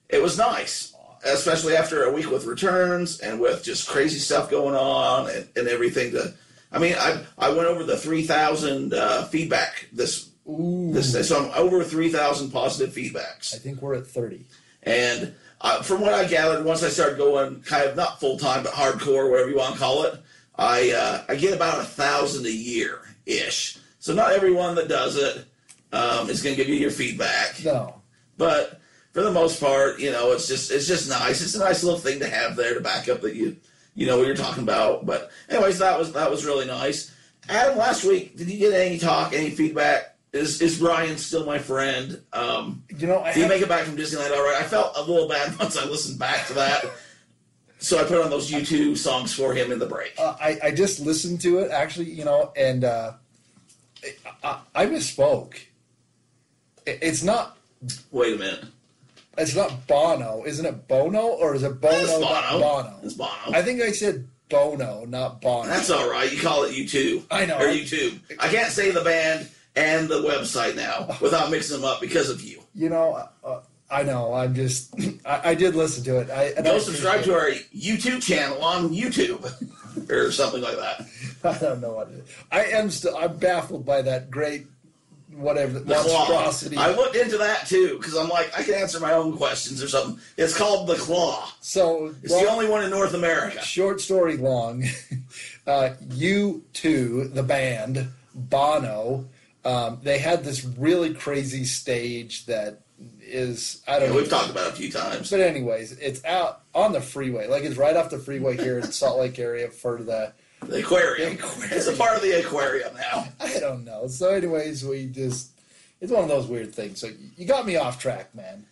it 0.08 0.22
was 0.22 0.38
nice, 0.38 0.94
especially 1.24 1.76
after 1.76 2.04
a 2.04 2.12
week 2.12 2.30
with 2.30 2.46
returns 2.46 3.20
and 3.20 3.40
with 3.40 3.64
just 3.64 3.88
crazy 3.88 4.18
stuff 4.18 4.48
going 4.50 4.76
on 4.76 5.28
and, 5.30 5.48
and 5.56 5.68
everything. 5.68 6.12
To, 6.12 6.32
I 6.70 6.78
mean, 6.78 6.94
I 6.96 7.24
I 7.36 7.50
went 7.50 7.66
over 7.66 7.82
the 7.82 7.96
three 7.96 8.22
thousand 8.22 8.94
uh, 8.94 9.24
feedback 9.24 9.88
this 9.92 10.30
Ooh. 10.48 10.92
this 10.92 11.12
day, 11.12 11.22
so 11.22 11.44
I'm 11.44 11.50
over 11.64 11.82
three 11.82 12.10
thousand 12.10 12.50
positive 12.50 12.94
feedbacks. 12.94 13.54
I 13.54 13.58
think 13.58 13.82
we're 13.82 13.96
at 13.96 14.06
30. 14.06 14.44
And 14.86 15.34
uh, 15.60 15.82
from 15.82 16.00
what 16.00 16.14
I 16.14 16.26
gathered, 16.26 16.64
once 16.64 16.82
I 16.82 16.88
started 16.88 17.18
going 17.18 17.60
kind 17.62 17.84
of 17.88 17.96
not 17.96 18.20
full 18.20 18.38
time 18.38 18.62
but 18.62 18.72
hardcore, 18.72 19.30
whatever 19.30 19.50
you 19.50 19.56
want 19.56 19.74
to 19.74 19.80
call 19.80 20.04
it, 20.04 20.14
I 20.56 20.92
uh, 20.92 21.24
I 21.28 21.34
get 21.34 21.52
about 21.54 21.80
a 21.80 21.84
thousand 21.84 22.46
a 22.46 22.50
year 22.52 23.00
ish. 23.26 23.78
So 23.98 24.14
not 24.14 24.32
everyone 24.32 24.76
that 24.76 24.88
does 24.88 25.16
it 25.16 25.44
um, 25.92 26.30
is 26.30 26.42
going 26.42 26.54
to 26.54 26.62
give 26.62 26.68
you 26.72 26.76
your 26.80 26.90
feedback, 26.92 27.62
No. 27.64 28.00
but 28.38 28.80
for 29.12 29.22
the 29.22 29.32
most 29.32 29.60
part, 29.60 29.98
you 29.98 30.12
know, 30.12 30.32
it's 30.32 30.46
just 30.46 30.70
it's 30.70 30.86
just 30.86 31.08
nice. 31.08 31.42
It's 31.42 31.54
a 31.56 31.58
nice 31.58 31.82
little 31.82 31.98
thing 31.98 32.20
to 32.20 32.28
have 32.28 32.54
there 32.54 32.74
to 32.74 32.80
back 32.80 33.08
up 33.08 33.20
that 33.22 33.34
you 33.34 33.56
you 33.94 34.06
know 34.06 34.18
what 34.18 34.26
you're 34.26 34.36
talking 34.36 34.62
about. 34.62 35.04
But 35.06 35.30
anyways, 35.48 35.78
that 35.80 35.98
was 35.98 36.12
that 36.12 36.30
was 36.30 36.44
really 36.44 36.66
nice. 36.66 37.12
Adam, 37.48 37.76
last 37.78 38.04
week, 38.04 38.36
did 38.36 38.48
you 38.50 38.58
get 38.58 38.72
any 38.74 38.98
talk, 38.98 39.32
any 39.32 39.50
feedback? 39.50 40.15
Is 40.36 40.60
is 40.60 40.78
Brian 40.78 41.16
still 41.18 41.44
my 41.46 41.58
friend? 41.58 42.22
Um, 42.32 42.84
You 42.96 43.06
know, 43.06 43.20
I 43.20 43.32
have, 43.32 43.48
make 43.48 43.62
it 43.62 43.68
back 43.68 43.84
from 43.84 43.96
Disneyland 43.96 44.30
all 44.36 44.44
right? 44.44 44.56
I 44.60 44.64
felt 44.64 44.96
a 44.96 45.02
little 45.02 45.28
bad 45.28 45.58
once 45.58 45.76
I 45.76 45.84
listened 45.86 46.18
back 46.18 46.46
to 46.48 46.52
that. 46.54 46.84
So 47.78 47.98
I 47.98 48.04
put 48.04 48.22
on 48.22 48.30
those 48.30 48.50
U2 48.50 48.96
songs 48.96 49.34
for 49.34 49.52
him 49.54 49.70
in 49.70 49.78
the 49.78 49.86
break. 49.86 50.14
uh, 50.18 50.34
I, 50.40 50.58
I 50.64 50.70
just 50.70 50.98
listened 51.00 51.42
to 51.42 51.58
it, 51.58 51.70
actually, 51.70 52.10
you 52.10 52.24
know, 52.24 52.50
and 52.56 52.84
uh, 52.84 53.12
I, 54.42 54.60
I 54.74 54.86
misspoke. 54.86 55.54
It- 56.86 56.98
It's 57.02 57.22
not 57.22 57.56
Wait 58.10 58.34
a 58.34 58.38
minute. 58.38 58.64
it's 59.36 59.54
not 59.54 59.86
Bono, 59.86 60.44
isn't 60.46 60.64
it 60.64 60.88
Bono 60.88 61.26
or 61.26 61.54
is 61.54 61.62
it 61.62 61.78
Bono, 61.80 61.94
It's 61.96 62.18
not 62.18 62.50
Bono. 62.52 62.60
Bono? 62.60 62.96
It's 63.02 63.14
Bono. 63.14 63.30
I 63.52 63.62
think 63.62 63.82
I 63.82 63.92
said 63.92 64.26
Bono, 64.48 65.04
not 65.04 65.42
Bono. 65.42 65.68
That's 65.68 65.90
all 65.90 66.08
right. 66.10 66.32
You 66.32 66.40
call 66.40 66.64
it 66.64 66.72
U2. 66.74 67.24
I 67.30 67.44
know. 67.44 67.58
Or 67.58 67.66
YouTube. 67.66 68.20
I 68.38 68.48
can't 68.48 68.72
say 68.72 68.90
the 68.90 69.02
band 69.02 69.48
and 69.76 70.08
the 70.08 70.20
website 70.22 70.74
now 70.76 71.16
without 71.20 71.50
mixing 71.50 71.76
them 71.80 71.84
up 71.88 72.00
because 72.00 72.28
of 72.30 72.40
you. 72.42 72.60
you 72.74 72.88
know, 72.88 73.28
uh, 73.44 73.60
I 73.90 74.02
know. 74.02 74.32
I'm 74.34 74.54
just. 74.54 74.94
I, 75.24 75.50
I 75.50 75.54
did 75.54 75.76
listen 75.76 76.02
to 76.04 76.18
it. 76.20 76.30
I 76.30 76.60
Go 76.60 76.74
I 76.74 76.78
subscribe 76.80 77.22
to 77.24 77.34
our 77.34 77.50
YouTube 77.74 78.20
channel 78.22 78.60
on 78.64 78.88
YouTube 78.90 80.10
or 80.10 80.32
something 80.32 80.60
like 80.62 80.76
that. 80.76 81.06
I 81.44 81.56
don't 81.58 81.80
know 81.80 81.92
what 81.92 82.08
it 82.08 82.14
is. 82.14 82.28
I 82.50 82.64
am 82.64 82.90
still. 82.90 83.16
I'm 83.16 83.36
baffled 83.36 83.86
by 83.86 84.02
that 84.02 84.28
great, 84.28 84.66
whatever 85.32 85.78
The 85.78 85.94
claw. 85.94 86.50
I 86.78 86.94
looked 86.96 87.14
into 87.14 87.38
that 87.38 87.66
too 87.68 87.96
because 87.98 88.16
I'm 88.16 88.28
like, 88.28 88.50
I 88.58 88.64
can 88.64 88.74
answer 88.74 88.98
my 88.98 89.12
own 89.12 89.36
questions 89.36 89.80
or 89.80 89.86
something. 89.88 90.20
It's 90.36 90.56
called 90.56 90.88
the 90.88 90.96
Claw. 90.96 91.48
so 91.60 92.12
It's 92.24 92.32
long- 92.32 92.42
the 92.44 92.50
only 92.50 92.68
one 92.68 92.82
in 92.82 92.90
North 92.90 93.14
America. 93.14 93.60
short 93.62 94.00
story 94.00 94.36
long. 94.36 94.84
Uh, 95.66 95.94
you 96.10 96.62
two, 96.72 97.24
the 97.34 97.42
band 97.42 98.06
Bono, 98.36 99.24
um, 99.66 99.98
they 100.02 100.18
had 100.18 100.44
this 100.44 100.64
really 100.64 101.12
crazy 101.14 101.64
stage 101.64 102.46
that 102.46 102.82
is 103.20 103.82
I 103.86 103.94
don't 103.98 104.02
Yeah, 104.02 104.08
know. 104.08 104.14
we've 104.16 104.28
talked 104.30 104.50
about 104.50 104.68
it 104.68 104.72
a 104.72 104.76
few 104.76 104.90
times. 104.90 105.30
But 105.30 105.40
anyways, 105.40 105.92
it's 105.98 106.24
out 106.24 106.62
on 106.74 106.92
the 106.92 107.00
freeway. 107.00 107.46
Like 107.48 107.64
it's 107.64 107.76
right 107.76 107.96
off 107.96 108.10
the 108.10 108.18
freeway 108.18 108.56
here 108.56 108.78
in 108.78 108.90
Salt 108.92 109.18
Lake 109.18 109.38
area 109.38 109.68
for 109.68 109.98
the 110.02 110.32
The 110.60 110.78
aquarium. 110.80 111.36
The 111.36 111.42
aquarium. 111.44 111.72
It's 111.72 111.86
a 111.88 111.92
part 111.94 112.16
of 112.16 112.22
the 112.22 112.40
aquarium 112.40 112.94
now. 112.94 113.28
I 113.40 113.58
don't 113.58 113.84
know. 113.84 114.06
So 114.06 114.30
anyways, 114.30 114.84
we 114.84 115.06
just 115.06 115.50
it's 116.00 116.12
one 116.12 116.22
of 116.22 116.28
those 116.28 116.46
weird 116.46 116.74
things. 116.74 117.00
So 117.00 117.08
you 117.36 117.46
got 117.46 117.66
me 117.66 117.76
off 117.76 117.98
track, 118.00 118.34
man. 118.34 118.64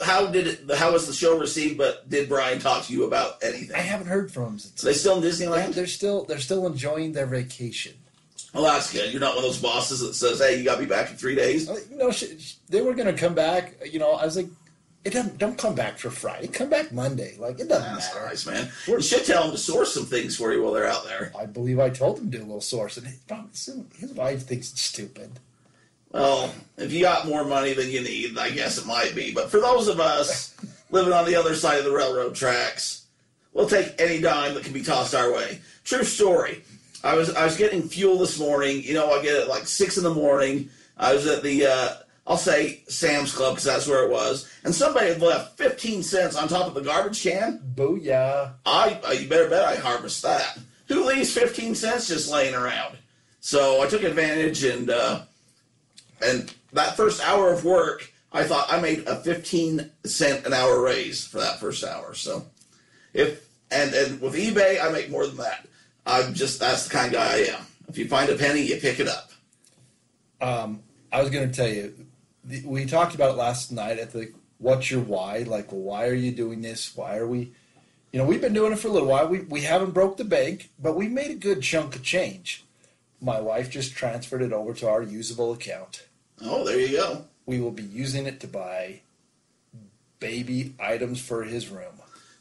How 0.00 0.26
did 0.26 0.46
it? 0.46 0.76
How 0.76 0.92
was 0.92 1.06
the 1.06 1.12
show 1.12 1.38
received? 1.38 1.76
But 1.78 2.08
did 2.08 2.28
Brian 2.28 2.58
talk 2.60 2.84
to 2.84 2.92
you 2.92 3.04
about 3.04 3.42
anything? 3.42 3.74
I 3.74 3.80
haven't 3.80 4.08
heard 4.08 4.30
from 4.30 4.44
them 4.44 4.58
since. 4.58 4.80
They 4.82 4.92
still 4.92 5.16
in 5.16 5.22
Disneyland? 5.22 5.74
They're 5.74 5.86
still 5.86 6.24
they're 6.24 6.38
still 6.38 6.66
enjoying 6.66 7.12
their 7.12 7.26
vacation. 7.26 7.94
Good. 8.54 9.12
You're 9.12 9.20
not 9.20 9.34
one 9.36 9.44
of 9.44 9.50
those 9.50 9.60
bosses 9.60 10.00
that 10.00 10.14
says, 10.14 10.38
"Hey, 10.38 10.58
you 10.58 10.64
got 10.64 10.74
to 10.76 10.80
be 10.80 10.86
back 10.86 11.10
in 11.10 11.16
three 11.16 11.34
days." 11.34 11.68
Uh, 11.68 11.78
You 11.90 11.96
know, 11.96 12.10
sh- 12.10 12.24
sh- 12.38 12.54
they 12.68 12.80
were 12.80 12.94
going 12.94 13.06
to 13.14 13.20
come 13.20 13.34
back. 13.34 13.74
You 13.90 13.98
know, 13.98 14.12
I 14.12 14.24
was 14.24 14.36
like, 14.36 14.48
it 15.04 15.12
doesn't 15.12 15.38
don't 15.38 15.58
come 15.58 15.74
back 15.74 15.98
for 15.98 16.10
Friday. 16.10 16.48
Come 16.48 16.70
back 16.70 16.90
Monday. 16.92 17.36
Like 17.38 17.60
it 17.60 17.68
doesn't 17.68 17.92
That's 17.94 18.14
matter. 18.14 18.26
nice, 18.26 18.46
man. 18.46 18.70
You 18.86 19.00
should 19.02 19.24
tell 19.24 19.42
them 19.44 19.52
to 19.52 19.58
source 19.58 19.92
some 19.94 20.06
things 20.06 20.36
for 20.36 20.52
you 20.52 20.62
while 20.62 20.72
they're 20.72 20.86
out 20.88 21.04
there. 21.04 21.32
I 21.38 21.46
believe 21.46 21.78
I 21.78 21.90
told 21.90 22.18
him 22.18 22.30
to 22.30 22.38
do 22.38 22.42
a 22.44 22.46
little 22.46 22.60
source, 22.60 22.96
and 22.96 23.06
his, 23.06 23.68
his 23.98 24.12
wife 24.12 24.46
thinks 24.46 24.72
it's 24.72 24.82
stupid. 24.82 25.38
Well, 26.12 26.52
if 26.78 26.92
you 26.92 27.02
got 27.02 27.26
more 27.28 27.44
money 27.44 27.74
than 27.74 27.90
you 27.90 28.00
need, 28.00 28.38
I 28.38 28.50
guess 28.50 28.78
it 28.78 28.86
might 28.86 29.14
be. 29.14 29.32
But 29.32 29.50
for 29.50 29.60
those 29.60 29.86
of 29.88 30.00
us 30.00 30.54
living 30.90 31.12
on 31.12 31.26
the 31.26 31.34
other 31.36 31.54
side 31.54 31.78
of 31.78 31.84
the 31.84 31.90
railroad 31.92 32.34
tracks, 32.34 33.02
we'll 33.52 33.68
take 33.68 34.00
any 34.00 34.20
dime 34.20 34.54
that 34.54 34.64
can 34.64 34.72
be 34.72 34.82
tossed 34.82 35.14
our 35.14 35.30
way. 35.32 35.60
True 35.84 36.04
story. 36.04 36.62
I 37.06 37.14
was 37.14 37.32
I 37.34 37.44
was 37.44 37.56
getting 37.56 37.82
fuel 37.82 38.18
this 38.18 38.38
morning. 38.38 38.82
You 38.82 38.94
know, 38.94 39.12
I 39.12 39.22
get 39.22 39.36
it 39.36 39.48
like 39.48 39.66
six 39.66 39.96
in 39.96 40.02
the 40.02 40.12
morning. 40.12 40.70
I 40.96 41.14
was 41.14 41.24
at 41.26 41.42
the 41.44 41.66
uh, 41.66 41.94
I'll 42.26 42.36
say 42.36 42.82
Sam's 42.88 43.32
Club 43.32 43.54
because 43.54 43.64
that's 43.64 43.86
where 43.86 44.04
it 44.04 44.10
was, 44.10 44.50
and 44.64 44.74
somebody 44.74 45.06
had 45.06 45.22
left 45.22 45.56
fifteen 45.56 46.02
cents 46.02 46.34
on 46.34 46.48
top 46.48 46.66
of 46.66 46.74
the 46.74 46.80
garbage 46.80 47.22
can. 47.22 47.60
Booyah! 47.76 48.54
I 48.66 49.00
uh, 49.06 49.12
you 49.12 49.28
better 49.28 49.48
bet 49.48 49.64
I 49.64 49.76
harvest 49.76 50.22
that. 50.22 50.58
Who 50.88 51.04
leaves 51.04 51.32
fifteen 51.32 51.76
cents 51.76 52.08
just 52.08 52.30
laying 52.30 52.54
around? 52.54 52.98
So 53.38 53.80
I 53.82 53.86
took 53.86 54.02
advantage 54.02 54.64
and 54.64 54.90
uh, 54.90 55.22
and 56.20 56.52
that 56.72 56.96
first 56.96 57.22
hour 57.22 57.52
of 57.52 57.64
work, 57.64 58.12
I 58.32 58.42
thought 58.42 58.66
I 58.68 58.80
made 58.80 59.06
a 59.06 59.14
fifteen 59.22 59.92
cent 60.04 60.44
an 60.44 60.52
hour 60.52 60.80
raise 60.80 61.24
for 61.24 61.38
that 61.38 61.60
first 61.60 61.84
hour. 61.84 62.14
So 62.14 62.46
if 63.14 63.48
and 63.70 63.94
and 63.94 64.20
with 64.20 64.34
eBay, 64.34 64.84
I 64.84 64.90
make 64.90 65.08
more 65.08 65.24
than 65.24 65.36
that. 65.36 65.68
I'm 66.06 66.34
just 66.34 66.60
that's 66.60 66.86
the 66.86 66.94
kind 66.94 67.08
of 67.08 67.14
guy 67.14 67.32
I 67.32 67.38
am. 67.56 67.66
If 67.88 67.98
you 67.98 68.08
find 68.08 68.30
a 68.30 68.36
penny, 68.36 68.62
you 68.62 68.76
pick 68.76 69.00
it 69.00 69.08
up. 69.08 69.30
Um, 70.40 70.82
I 71.12 71.20
was 71.20 71.30
going 71.30 71.48
to 71.50 71.54
tell 71.54 71.68
you, 71.68 71.94
the, 72.44 72.62
we 72.64 72.84
talked 72.86 73.14
about 73.14 73.30
it 73.30 73.38
last 73.38 73.72
night 73.72 73.98
at 73.98 74.12
the 74.12 74.32
"What's 74.58 74.90
your 74.90 75.00
why?" 75.00 75.38
Like, 75.38 75.68
why 75.70 76.06
are 76.06 76.14
you 76.14 76.30
doing 76.30 76.62
this? 76.62 76.96
Why 76.96 77.16
are 77.16 77.26
we? 77.26 77.52
You 78.12 78.20
know, 78.20 78.24
we've 78.24 78.40
been 78.40 78.54
doing 78.54 78.72
it 78.72 78.78
for 78.78 78.88
a 78.88 78.92
little 78.92 79.08
while. 79.08 79.28
We 79.28 79.40
we 79.40 79.62
haven't 79.62 79.90
broke 79.90 80.16
the 80.16 80.24
bank, 80.24 80.70
but 80.78 80.96
we 80.96 81.08
made 81.08 81.30
a 81.30 81.34
good 81.34 81.62
chunk 81.62 81.96
of 81.96 82.02
change. 82.02 82.64
My 83.20 83.40
wife 83.40 83.70
just 83.70 83.94
transferred 83.94 84.42
it 84.42 84.52
over 84.52 84.74
to 84.74 84.88
our 84.88 85.02
usable 85.02 85.52
account. 85.52 86.06
Oh, 86.42 86.64
there 86.64 86.78
you 86.78 86.98
go. 86.98 87.24
We 87.46 87.60
will 87.60 87.70
be 87.70 87.82
using 87.82 88.26
it 88.26 88.40
to 88.40 88.46
buy 88.46 89.00
baby 90.20 90.74
items 90.78 91.20
for 91.20 91.44
his 91.44 91.68
room. 91.68 92.00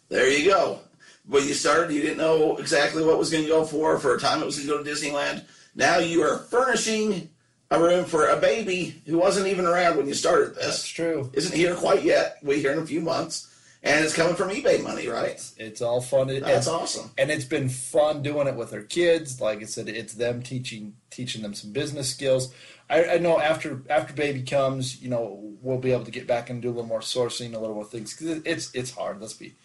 There 0.09 0.29
you 0.29 0.51
go. 0.51 0.79
When 1.27 1.47
you 1.47 1.53
started, 1.53 1.91
you 1.93 2.01
didn't 2.01 2.17
know 2.17 2.57
exactly 2.57 3.03
what 3.03 3.17
was 3.17 3.31
going 3.31 3.43
to 3.43 3.49
go 3.49 3.65
for. 3.65 3.97
For 3.99 4.15
a 4.15 4.19
time, 4.19 4.41
it 4.41 4.45
was 4.45 4.57
going 4.57 4.67
to 4.67 4.73
go 4.75 4.83
to 4.83 4.89
Disneyland. 4.89 5.43
Now 5.75 5.97
you 5.97 6.21
are 6.21 6.37
furnishing 6.37 7.29
a 7.71 7.79
room 7.79 8.05
for 8.05 8.27
a 8.27 8.37
baby 8.37 9.01
who 9.07 9.17
wasn't 9.17 9.47
even 9.47 9.65
around 9.65 9.97
when 9.97 10.07
you 10.07 10.13
started 10.13 10.55
this. 10.55 10.65
That's 10.65 10.87
true. 10.87 11.31
Isn't 11.33 11.55
here 11.55 11.75
quite 11.75 12.03
yet. 12.03 12.37
We 12.43 12.59
here 12.59 12.71
in 12.71 12.79
a 12.79 12.85
few 12.85 13.01
months, 13.01 13.51
and 13.81 14.05
it's 14.05 14.13
coming 14.15 14.35
from 14.35 14.49
eBay 14.49 14.83
money, 14.83 15.07
right? 15.07 15.43
It's 15.57 15.81
all 15.81 15.99
fun. 15.99 16.29
It- 16.29 16.43
That's 16.43 16.67
awesome. 16.67 17.09
and 17.17 17.31
it's 17.31 17.43
been 17.45 17.69
fun 17.69 18.21
doing 18.21 18.47
it 18.47 18.55
with 18.55 18.71
our 18.71 18.83
kids. 18.83 19.41
Like 19.41 19.61
I 19.61 19.65
said, 19.65 19.89
it's 19.89 20.13
them 20.13 20.43
teaching 20.43 20.95
teaching 21.09 21.41
them 21.41 21.53
some 21.55 21.71
business 21.71 22.09
skills. 22.11 22.53
I, 22.87 23.05
I 23.05 23.17
know 23.17 23.39
after 23.39 23.81
after 23.89 24.13
baby 24.13 24.43
comes, 24.43 25.01
you 25.01 25.09
know, 25.09 25.39
we'll 25.63 25.79
be 25.79 25.91
able 25.91 26.05
to 26.05 26.11
get 26.11 26.27
back 26.27 26.51
and 26.51 26.61
do 26.61 26.67
a 26.69 26.71
little 26.71 26.85
more 26.85 26.99
sourcing, 27.01 27.55
a 27.55 27.59
little 27.59 27.75
more 27.75 27.83
things. 27.85 28.13
Cause 28.13 28.41
it's 28.45 28.69
it's 28.75 28.91
hard. 28.91 29.19
Let's 29.19 29.33
be 29.33 29.55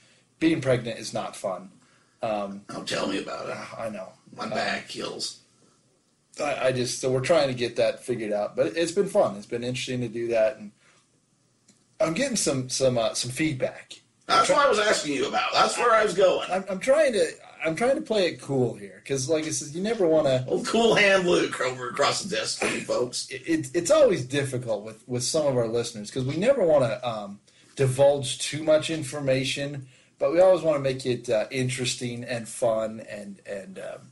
being 0.40 0.60
pregnant 0.60 0.98
is 0.98 1.14
not 1.14 1.36
fun. 1.36 1.70
Um, 2.22 2.62
Oh, 2.70 2.82
tell 2.82 3.06
me 3.06 3.18
about 3.22 3.48
it. 3.48 3.56
I 3.78 3.88
know. 3.88 4.08
My 4.36 4.46
back 4.48 4.88
kills. 4.88 5.40
I, 6.40 6.68
I 6.68 6.72
just 6.72 7.00
so 7.00 7.10
we're 7.10 7.20
trying 7.20 7.48
to 7.48 7.54
get 7.54 7.76
that 7.76 8.02
figured 8.04 8.32
out, 8.32 8.56
but 8.56 8.76
it's 8.76 8.92
been 8.92 9.08
fun. 9.08 9.36
It's 9.36 9.46
been 9.46 9.64
interesting 9.64 10.00
to 10.00 10.08
do 10.08 10.28
that, 10.28 10.56
and 10.56 10.72
I'm 12.00 12.14
getting 12.14 12.36
some 12.36 12.68
some 12.68 12.98
uh, 12.98 13.14
some 13.14 13.30
feedback. 13.30 14.00
That's 14.26 14.48
what 14.48 14.58
I 14.58 14.68
was 14.68 14.78
asking 14.78 15.14
you 15.14 15.26
about. 15.28 15.52
That's 15.52 15.76
where 15.76 15.92
I 15.92 16.04
was 16.04 16.14
going. 16.14 16.48
I'm, 16.50 16.64
I'm 16.70 16.78
trying 16.78 17.12
to. 17.14 17.26
I'm 17.64 17.74
trying 17.76 17.96
to 17.96 18.00
play 18.00 18.28
it 18.28 18.40
cool 18.40 18.74
here 18.74 19.00
because, 19.02 19.28
like 19.28 19.44
I 19.44 19.50
said, 19.50 19.74
you 19.74 19.82
never 19.82 20.06
want 20.06 20.26
to. 20.26 20.44
Old 20.46 20.66
cool 20.66 20.94
hand 20.94 21.26
Luke 21.26 21.60
over 21.60 21.88
across 21.90 22.22
the 22.22 22.34
desk 22.34 22.60
for 22.60 22.66
you 22.66 22.80
folks. 22.80 23.28
It, 23.28 23.42
it, 23.46 23.70
it's 23.74 23.90
always 23.90 24.24
difficult 24.24 24.84
with 24.84 25.06
with 25.08 25.24
some 25.24 25.46
of 25.46 25.56
our 25.56 25.68
listeners 25.68 26.08
because 26.10 26.24
we 26.24 26.36
never 26.36 26.64
want 26.64 26.84
to 26.84 27.06
um, 27.06 27.40
divulge 27.76 28.38
too 28.38 28.62
much 28.62 28.88
information, 28.88 29.88
but 30.20 30.30
we 30.32 30.38
always 30.40 30.62
want 30.62 30.76
to 30.76 30.80
make 30.80 31.04
it 31.06 31.28
uh, 31.28 31.46
interesting 31.50 32.22
and 32.22 32.46
fun 32.48 33.00
and 33.10 33.40
and 33.46 33.78
um, 33.80 34.10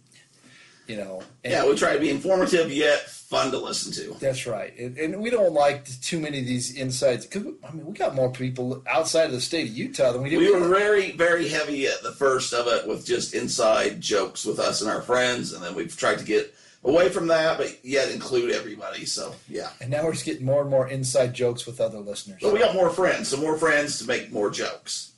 you 0.88 0.96
know. 0.96 1.22
And 1.44 1.52
Yeah, 1.52 1.68
we 1.68 1.76
try 1.76 1.92
to 1.92 2.00
be 2.00 2.10
informative 2.10 2.72
yet 2.72 3.08
fun 3.08 3.50
to 3.52 3.58
listen 3.58 3.92
to. 3.92 4.18
That's 4.18 4.46
right, 4.46 4.76
and, 4.76 4.98
and 4.98 5.20
we 5.22 5.30
don't 5.30 5.52
like 5.52 5.84
too 6.00 6.18
many 6.18 6.40
of 6.40 6.46
these 6.46 6.74
insights 6.74 7.26
because 7.26 7.46
I 7.62 7.72
mean 7.72 7.86
we 7.86 7.92
got 7.92 8.16
more 8.16 8.32
people 8.32 8.82
outside 8.88 9.26
of 9.26 9.32
the 9.32 9.40
state 9.40 9.68
of 9.68 9.76
Utah 9.76 10.10
than 10.10 10.22
we 10.22 10.30
do. 10.30 10.38
We 10.38 10.50
were 10.50 10.66
very, 10.66 11.12
very 11.12 11.48
heavy 11.48 11.86
at 11.86 12.02
the 12.02 12.12
first 12.12 12.52
of 12.52 12.66
it 12.66 12.88
with 12.88 13.06
just 13.06 13.34
inside 13.34 14.00
jokes 14.00 14.44
with 14.44 14.58
us 14.58 14.80
and 14.80 14.90
our 14.90 15.02
friends, 15.02 15.52
and 15.52 15.62
then 15.62 15.74
we've 15.76 15.96
tried 15.96 16.18
to 16.18 16.24
get 16.24 16.54
away 16.84 17.10
from 17.10 17.26
that, 17.26 17.58
but 17.58 17.84
yet 17.84 18.10
include 18.10 18.52
everybody. 18.52 19.04
So 19.04 19.34
yeah, 19.46 19.68
and 19.82 19.90
now 19.90 20.04
we're 20.04 20.12
just 20.12 20.24
getting 20.24 20.46
more 20.46 20.62
and 20.62 20.70
more 20.70 20.88
inside 20.88 21.34
jokes 21.34 21.66
with 21.66 21.82
other 21.82 21.98
listeners. 21.98 22.38
but 22.40 22.54
we 22.54 22.60
got 22.60 22.74
more 22.74 22.88
friends, 22.88 23.28
so 23.28 23.36
more 23.36 23.58
friends 23.58 23.98
to 23.98 24.06
make 24.06 24.32
more 24.32 24.48
jokes. 24.48 25.12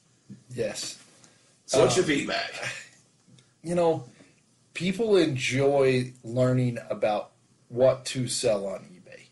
Yes, 0.55 0.99
So 1.67 1.81
what's 1.81 1.95
Uh, 1.97 2.01
your 2.01 2.07
feedback? 2.07 2.53
you 3.63 3.75
know, 3.75 4.05
people 4.75 5.17
enjoy 5.17 6.13
learning 6.25 6.79
about 6.91 7.31
what 7.69 8.05
to 8.07 8.27
sell 8.29 8.67
on 8.67 8.81
eBay. 8.93 9.27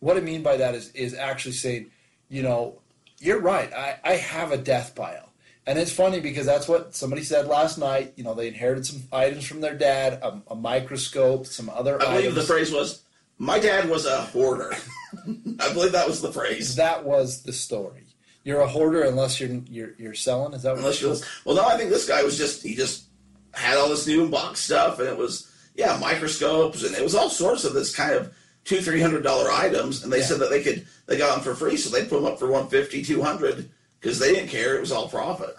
What 0.00 0.16
I 0.16 0.20
mean 0.20 0.42
by 0.42 0.56
that 0.56 0.74
is 0.74 0.90
is 0.92 1.14
actually 1.14 1.52
saying, 1.52 1.90
you 2.28 2.42
know, 2.42 2.80
you're 3.20 3.40
right. 3.40 3.72
I, 3.72 3.98
I 4.04 4.12
have 4.16 4.52
a 4.52 4.58
death 4.58 4.94
pile. 4.94 5.30
And 5.66 5.78
it's 5.78 5.92
funny 5.92 6.20
because 6.20 6.44
that's 6.44 6.68
what 6.68 6.94
somebody 6.94 7.22
said 7.22 7.46
last 7.46 7.78
night. 7.78 8.12
You 8.16 8.24
know, 8.24 8.34
they 8.34 8.48
inherited 8.48 8.84
some 8.84 9.02
items 9.12 9.46
from 9.46 9.62
their 9.62 9.74
dad, 9.74 10.14
a, 10.22 10.42
a 10.48 10.54
microscope, 10.54 11.46
some 11.46 11.70
other 11.70 11.94
I 12.02 12.04
believe 12.06 12.18
items. 12.18 12.34
the 12.34 12.42
phrase 12.42 12.70
was, 12.70 13.02
"My 13.38 13.58
dad 13.58 13.88
was 13.88 14.04
a 14.04 14.22
hoarder." 14.26 14.74
I 15.60 15.72
believe 15.72 15.92
that 15.92 16.06
was 16.06 16.20
the 16.20 16.32
phrase. 16.32 16.74
that 16.76 17.04
was 17.04 17.44
the 17.44 17.52
story. 17.52 18.03
You're 18.44 18.60
a 18.60 18.68
hoarder 18.68 19.02
unless 19.04 19.40
you're 19.40 19.50
you're, 19.70 19.94
you're 19.98 20.14
selling. 20.14 20.52
Is 20.52 20.62
that 20.62 20.70
what 20.72 20.78
Unless 20.80 21.00
you 21.02 21.16
well, 21.44 21.56
no, 21.56 21.64
I 21.66 21.76
think 21.76 21.90
this 21.90 22.06
guy 22.06 22.22
was 22.22 22.36
just 22.38 22.62
he 22.62 22.74
just 22.74 23.04
had 23.52 23.76
all 23.78 23.88
this 23.88 24.06
new 24.06 24.28
box 24.28 24.60
stuff, 24.60 24.98
and 24.98 25.08
it 25.08 25.16
was 25.16 25.50
yeah 25.74 25.96
microscopes, 26.00 26.84
and 26.84 26.94
it 26.94 27.02
was 27.02 27.14
all 27.14 27.30
sorts 27.30 27.64
of 27.64 27.72
this 27.72 27.94
kind 27.94 28.12
of 28.12 28.32
two 28.64 28.80
three 28.82 29.00
hundred 29.00 29.22
dollar 29.24 29.50
items, 29.50 30.04
and 30.04 30.12
they 30.12 30.18
Yeah. 30.18 30.24
said 30.26 30.40
that 30.40 30.50
they 30.50 30.62
could 30.62 30.86
they 31.06 31.16
got 31.16 31.34
them 31.34 31.42
for 31.44 31.54
free, 31.54 31.76
so 31.76 31.88
they 31.90 32.02
put 32.02 32.16
them 32.22 32.26
up 32.26 32.38
for 32.38 32.46
150 32.50 33.02
200 33.02 33.70
because 34.00 34.18
they 34.18 34.34
didn't 34.34 34.50
care; 34.50 34.76
it 34.76 34.80
was 34.80 34.92
all 34.92 35.08
profit. 35.08 35.56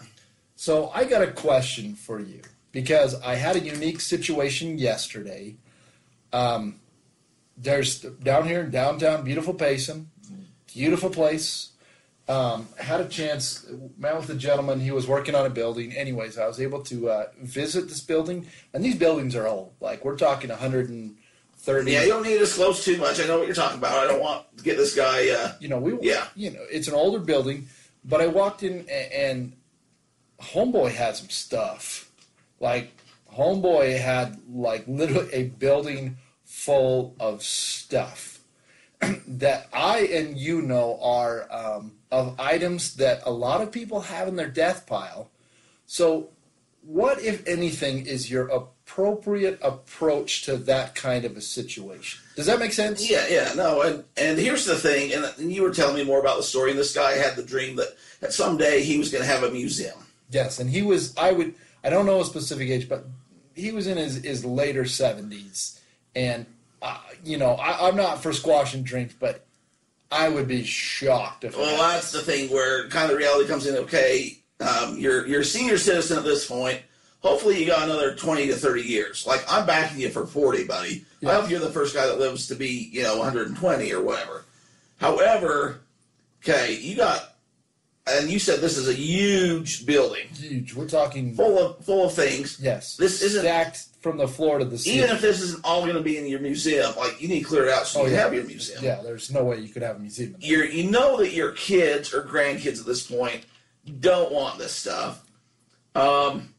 So 0.55 0.89
I 0.93 1.05
got 1.05 1.21
a 1.23 1.31
question 1.31 1.95
for 1.95 2.19
you 2.19 2.41
because 2.71 3.19
I 3.21 3.35
had 3.35 3.55
a 3.55 3.59
unique 3.59 3.99
situation 3.99 4.77
yesterday. 4.77 5.55
Um, 6.31 6.79
there's 7.57 7.99
down 8.01 8.47
here 8.47 8.61
in 8.61 8.69
downtown, 8.71 9.23
beautiful 9.23 9.53
Payson, 9.53 10.09
beautiful 10.73 11.09
place. 11.09 11.71
Um, 12.27 12.67
had 12.79 13.01
a 13.01 13.07
chance, 13.07 13.67
met 13.99 14.15
with 14.17 14.29
a 14.31 14.35
gentleman. 14.35 14.79
He 14.79 14.89
was 14.89 15.07
working 15.07 15.35
on 15.35 15.45
a 15.45 15.49
building. 15.49 15.93
Anyways, 15.93 16.39
I 16.39 16.47
was 16.47 16.59
able 16.59 16.81
to 16.85 17.09
uh, 17.09 17.25
visit 17.39 17.87
this 17.87 18.01
building, 18.01 18.47
and 18.73 18.83
these 18.83 18.95
buildings 18.97 19.35
are 19.35 19.45
old. 19.45 19.73
Like 19.79 20.03
we're 20.03 20.17
talking 20.17 20.49
130. 20.49 21.91
Yeah, 21.91 22.01
you 22.01 22.07
don't 22.09 22.23
need 22.23 22.33
to 22.33 22.39
disclose 22.39 22.83
too 22.83 22.97
much. 22.97 23.19
I 23.21 23.27
know 23.27 23.37
what 23.37 23.45
you're 23.45 23.55
talking 23.55 23.77
about. 23.77 23.99
I 24.03 24.07
don't 24.07 24.21
want 24.21 24.45
to 24.57 24.63
get 24.63 24.75
this 24.77 24.95
guy. 24.95 25.29
Uh, 25.29 25.51
you 25.59 25.67
know, 25.67 25.77
we 25.77 25.97
Yeah. 26.01 26.25
you 26.35 26.49
know, 26.49 26.61
it's 26.71 26.87
an 26.87 26.95
older 26.95 27.19
building, 27.19 27.67
but 28.03 28.21
I 28.21 28.27
walked 28.27 28.63
in 28.63 28.85
a- 28.89 29.15
and 29.29 29.53
Homeboy 30.41 30.91
had 30.91 31.15
some 31.15 31.29
stuff. 31.29 32.09
Like 32.59 32.91
Homeboy 33.33 33.99
had 33.99 34.39
like 34.51 34.83
literally 34.87 35.29
a 35.31 35.43
building 35.43 36.17
full 36.43 37.15
of 37.19 37.43
stuff 37.43 38.34
that 39.27 39.67
I 39.73 39.99
and 39.99 40.37
you 40.37 40.61
know 40.61 40.99
are 41.01 41.47
um, 41.51 41.93
of 42.11 42.39
items 42.39 42.95
that 42.95 43.21
a 43.25 43.31
lot 43.31 43.61
of 43.61 43.71
people 43.71 44.01
have 44.01 44.27
in 44.27 44.35
their 44.35 44.49
death 44.49 44.85
pile. 44.87 45.29
So, 45.85 46.29
what 46.81 47.21
if 47.21 47.47
anything 47.47 48.05
is 48.05 48.29
your 48.29 48.47
appropriate 48.47 49.59
approach 49.61 50.43
to 50.43 50.57
that 50.57 50.95
kind 50.95 51.25
of 51.25 51.35
a 51.35 51.41
situation? 51.41 52.21
Does 52.35 52.45
that 52.45 52.59
make 52.59 52.73
sense? 52.73 53.09
Yeah, 53.09 53.25
yeah, 53.29 53.53
no, 53.55 53.81
and 53.81 54.03
and 54.17 54.37
here's 54.37 54.65
the 54.65 54.75
thing, 54.75 55.13
and, 55.13 55.25
and 55.37 55.51
you 55.51 55.63
were 55.63 55.71
telling 55.71 55.95
me 55.95 56.03
more 56.03 56.19
about 56.19 56.37
the 56.37 56.43
story. 56.43 56.71
And 56.71 56.79
this 56.79 56.93
guy 56.93 57.13
had 57.13 57.35
the 57.35 57.43
dream 57.43 57.75
that 57.77 57.89
that 58.19 58.33
someday 58.33 58.83
he 58.83 58.97
was 58.97 59.11
going 59.11 59.23
to 59.23 59.29
have 59.29 59.43
a 59.43 59.51
museum. 59.51 59.97
Yes, 60.29 60.59
and 60.59 60.69
he 60.69 60.81
was. 60.81 61.15
I 61.17 61.31
would. 61.31 61.53
I 61.83 61.89
don't 61.89 62.05
know 62.05 62.21
a 62.21 62.25
specific 62.25 62.69
age, 62.69 62.89
but 62.89 63.05
he 63.53 63.71
was 63.71 63.87
in 63.87 63.97
his, 63.97 64.23
his 64.23 64.43
later 64.43 64.85
seventies, 64.85 65.79
and 66.15 66.45
uh, 66.81 66.99
you 67.25 67.37
know, 67.37 67.55
I, 67.55 67.87
I'm 67.87 67.95
not 67.95 68.21
for 68.21 68.31
squashing 68.31 68.83
dreams, 68.83 69.13
but 69.19 69.45
I 70.11 70.29
would 70.29 70.47
be 70.47 70.63
shocked 70.63 71.43
if. 71.43 71.57
Well, 71.57 71.77
that's 71.91 72.11
the 72.11 72.21
thing 72.21 72.49
where 72.51 72.87
kind 72.89 73.05
of 73.05 73.11
the 73.11 73.17
reality 73.17 73.47
comes 73.49 73.65
in. 73.65 73.75
Okay, 73.77 74.37
um, 74.61 74.97
you're 74.97 75.25
you're 75.27 75.41
a 75.41 75.45
senior 75.45 75.77
citizen 75.77 76.17
at 76.17 76.23
this 76.23 76.45
point. 76.47 76.81
Hopefully, 77.21 77.59
you 77.59 77.65
got 77.65 77.83
another 77.83 78.15
twenty 78.15 78.45
to 78.47 78.53
thirty 78.55 78.83
years. 78.83 79.25
Like 79.25 79.43
I'm 79.49 79.65
backing 79.65 79.99
you 79.99 80.09
for 80.09 80.25
forty, 80.27 80.63
buddy. 80.63 81.03
I 81.23 81.25
Yeah. 81.27 81.41
hope 81.41 81.49
you're 81.49 81.59
the 81.59 81.71
first 81.71 81.95
guy 81.95 82.05
that 82.05 82.19
lives 82.19 82.47
to 82.47 82.55
be 82.55 82.89
you 82.91 83.01
know 83.03 83.17
120 83.17 83.91
or 83.93 84.03
whatever. 84.03 84.45
However, 84.97 85.81
okay, 86.43 86.75
you 86.75 86.95
got, 86.95 87.35
and 88.07 88.29
you 88.29 88.37
said 88.39 88.59
this 88.61 88.77
is 88.77 88.87
a 88.87 88.93
huge 88.93 89.85
building 89.85 90.27
huge. 90.33 90.73
We're 90.75 90.87
talking. 90.87 91.33
full 91.35 91.57
of 91.57 91.83
full 91.83 92.05
of 92.05 92.13
things. 92.13 92.59
Yes, 92.61 92.95
This 92.95 93.21
isn't 93.23 93.41
stacked 93.41 93.85
from 94.05 94.17
the 94.17 94.27
floor 94.27 94.59
to 94.59 94.65
the 94.65 94.77
ceiling. 94.77 94.99
even 94.99 95.15
if 95.15 95.19
this 95.21 95.41
isn't 95.41 95.65
all 95.65 95.81
going 95.81 95.95
to 95.95 96.01
be 96.01 96.19
in 96.19 96.27
your 96.27 96.39
museum. 96.39 96.93
Like 96.95 97.19
you 97.19 97.27
need 97.27 97.39
to 97.39 97.45
clear 97.45 97.63
it 97.65 97.71
out 97.73 97.87
so 97.87 98.01
you 98.01 98.03
Oh, 98.03 98.07
can 98.09 98.13
yeah. 98.13 98.21
have 98.23 98.33
your 98.35 98.43
museum. 98.43 98.83
yeah, 98.83 99.01
there's 99.01 99.31
no 99.31 99.43
way 99.43 99.57
you 99.57 99.67
could 99.69 99.81
have 99.81 99.95
a 99.95 99.99
museum. 99.99 100.35
You're 100.39 100.63
you 100.65 100.91
know 100.91 101.17
that 101.17 101.33
your 101.33 101.53
kids 101.53 102.13
or 102.13 102.21
grandkids 102.21 102.79
at 102.79 102.85
this 102.85 103.09
point 103.09 103.45
don't 103.99 104.31
want 104.31 104.59
this 104.59 104.73
stuff. 104.73 105.25
Um, 105.95 106.53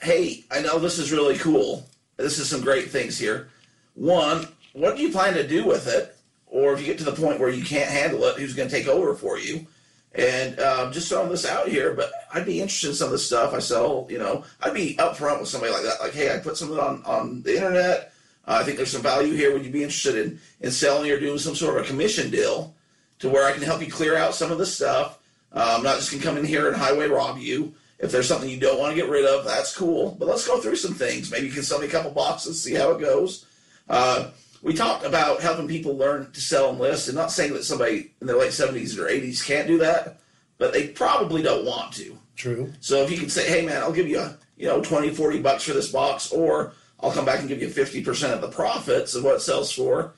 hey, 0.00 0.42
I 0.50 0.60
know 0.60 0.80
this 0.80 0.98
is 0.98 1.12
really 1.12 1.38
cool. 1.38 1.88
This 2.16 2.40
is 2.40 2.48
some 2.48 2.62
great 2.62 2.90
things 2.90 3.16
here. 3.16 3.48
One, 3.94 4.48
what 4.72 4.96
do 4.96 5.02
you 5.02 5.12
plan 5.12 5.34
to 5.34 5.46
do 5.46 5.64
with 5.64 5.86
it? 5.86 6.16
Or 6.46 6.72
if 6.72 6.80
you 6.80 6.86
get 6.86 6.98
to 6.98 7.04
the 7.04 7.12
point 7.12 7.38
where 7.38 7.48
you 7.48 7.64
can't 7.64 7.88
handle 7.88 8.24
it, 8.24 8.38
who's 8.38 8.54
going 8.54 8.68
to 8.68 8.74
take 8.74 8.88
over 8.88 9.14
for 9.14 9.38
you? 9.38 9.66
And 10.14 10.60
um, 10.60 10.92
just 10.92 11.08
throwing 11.08 11.30
this 11.30 11.46
out 11.46 11.68
here, 11.68 11.94
but 11.94 12.12
I'd 12.34 12.44
be 12.44 12.60
interested 12.60 12.90
in 12.90 12.94
some 12.94 13.06
of 13.06 13.12
the 13.12 13.18
stuff 13.18 13.54
I 13.54 13.60
sell. 13.60 14.06
You 14.10 14.18
know, 14.18 14.44
I'd 14.60 14.74
be 14.74 14.94
upfront 14.96 15.40
with 15.40 15.48
somebody 15.48 15.72
like 15.72 15.84
that. 15.84 16.00
Like, 16.00 16.12
hey, 16.12 16.34
I 16.34 16.38
put 16.38 16.56
something 16.56 16.78
on 16.78 17.02
on 17.04 17.42
the 17.42 17.56
internet. 17.56 18.12
Uh, 18.46 18.58
I 18.60 18.64
think 18.64 18.76
there's 18.76 18.92
some 18.92 19.02
value 19.02 19.34
here. 19.34 19.52
Would 19.52 19.64
you 19.64 19.70
be 19.70 19.82
interested 19.82 20.16
in 20.16 20.38
in 20.60 20.70
selling 20.70 21.10
or 21.10 21.18
doing 21.18 21.38
some 21.38 21.54
sort 21.54 21.78
of 21.78 21.84
a 21.84 21.88
commission 21.88 22.30
deal 22.30 22.74
to 23.20 23.30
where 23.30 23.46
I 23.46 23.52
can 23.52 23.62
help 23.62 23.80
you 23.80 23.90
clear 23.90 24.16
out 24.16 24.34
some 24.34 24.52
of 24.52 24.58
this 24.58 24.74
stuff? 24.74 25.18
Uh, 25.50 25.76
I'm 25.78 25.82
not 25.82 25.96
just 25.96 26.10
gonna 26.10 26.22
come 26.22 26.36
in 26.36 26.44
here 26.44 26.68
and 26.68 26.76
highway 26.76 27.08
rob 27.08 27.38
you. 27.38 27.74
If 27.98 28.10
there's 28.10 28.28
something 28.28 28.50
you 28.50 28.58
don't 28.58 28.80
want 28.80 28.90
to 28.90 29.00
get 29.00 29.08
rid 29.08 29.24
of, 29.24 29.44
that's 29.44 29.74
cool. 29.74 30.16
But 30.18 30.26
let's 30.28 30.46
go 30.46 30.60
through 30.60 30.76
some 30.76 30.92
things. 30.92 31.30
Maybe 31.30 31.46
you 31.46 31.52
can 31.52 31.62
sell 31.62 31.78
me 31.78 31.86
a 31.86 31.90
couple 31.90 32.10
boxes, 32.10 32.60
see 32.60 32.74
how 32.74 32.90
it 32.90 33.00
goes. 33.00 33.46
Uh, 33.88 34.30
we 34.62 34.74
talked 34.74 35.04
about 35.04 35.40
helping 35.40 35.68
people 35.68 35.96
learn 35.96 36.30
to 36.32 36.40
sell 36.40 36.70
and 36.70 36.78
list, 36.78 37.08
and 37.08 37.16
not 37.16 37.32
saying 37.32 37.52
that 37.54 37.64
somebody 37.64 38.12
in 38.20 38.26
their 38.26 38.38
late 38.38 38.52
70s 38.52 38.96
or 38.98 39.06
80s 39.08 39.44
can't 39.44 39.66
do 39.66 39.78
that, 39.78 40.20
but 40.58 40.72
they 40.72 40.88
probably 40.88 41.42
don't 41.42 41.66
want 41.66 41.92
to. 41.94 42.16
True. 42.36 42.72
So 42.80 43.02
if 43.02 43.10
you 43.10 43.18
can 43.18 43.28
say, 43.28 43.48
hey 43.48 43.64
man, 43.66 43.82
I'll 43.82 43.92
give 43.92 44.08
you, 44.08 44.24
you 44.56 44.66
know, 44.68 44.80
20, 44.80 45.10
40 45.10 45.40
bucks 45.40 45.64
for 45.64 45.72
this 45.72 45.90
box, 45.90 46.30
or 46.32 46.72
I'll 47.00 47.12
come 47.12 47.24
back 47.24 47.40
and 47.40 47.48
give 47.48 47.60
you 47.60 47.68
50% 47.68 48.32
of 48.32 48.40
the 48.40 48.48
profits 48.48 49.14
of 49.14 49.24
what 49.24 49.34
it 49.36 49.40
sells 49.40 49.72
for, 49.72 50.14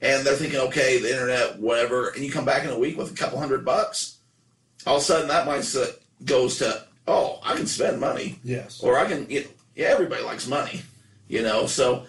and 0.00 0.24
they're 0.24 0.36
thinking, 0.36 0.60
okay, 0.60 1.00
the 1.00 1.10
internet, 1.10 1.58
whatever, 1.58 2.10
and 2.10 2.24
you 2.24 2.30
come 2.30 2.44
back 2.44 2.62
in 2.64 2.70
a 2.70 2.78
week 2.78 2.96
with 2.96 3.10
a 3.10 3.14
couple 3.16 3.38
hundred 3.40 3.64
bucks, 3.64 4.18
all 4.86 4.96
of 4.96 5.02
a 5.02 5.04
sudden 5.04 5.26
that 5.28 5.46
mindset 5.48 5.98
goes 6.24 6.58
to, 6.58 6.84
oh, 7.08 7.40
I 7.42 7.56
can 7.56 7.66
spend 7.66 7.98
money, 8.00 8.38
Yes. 8.44 8.80
or 8.80 8.96
I 8.96 9.06
can, 9.06 9.28
you 9.28 9.40
know, 9.42 9.46
yeah, 9.74 9.86
everybody 9.88 10.22
likes 10.22 10.46
money, 10.46 10.82
you 11.26 11.42
know, 11.42 11.66
so 11.66 12.04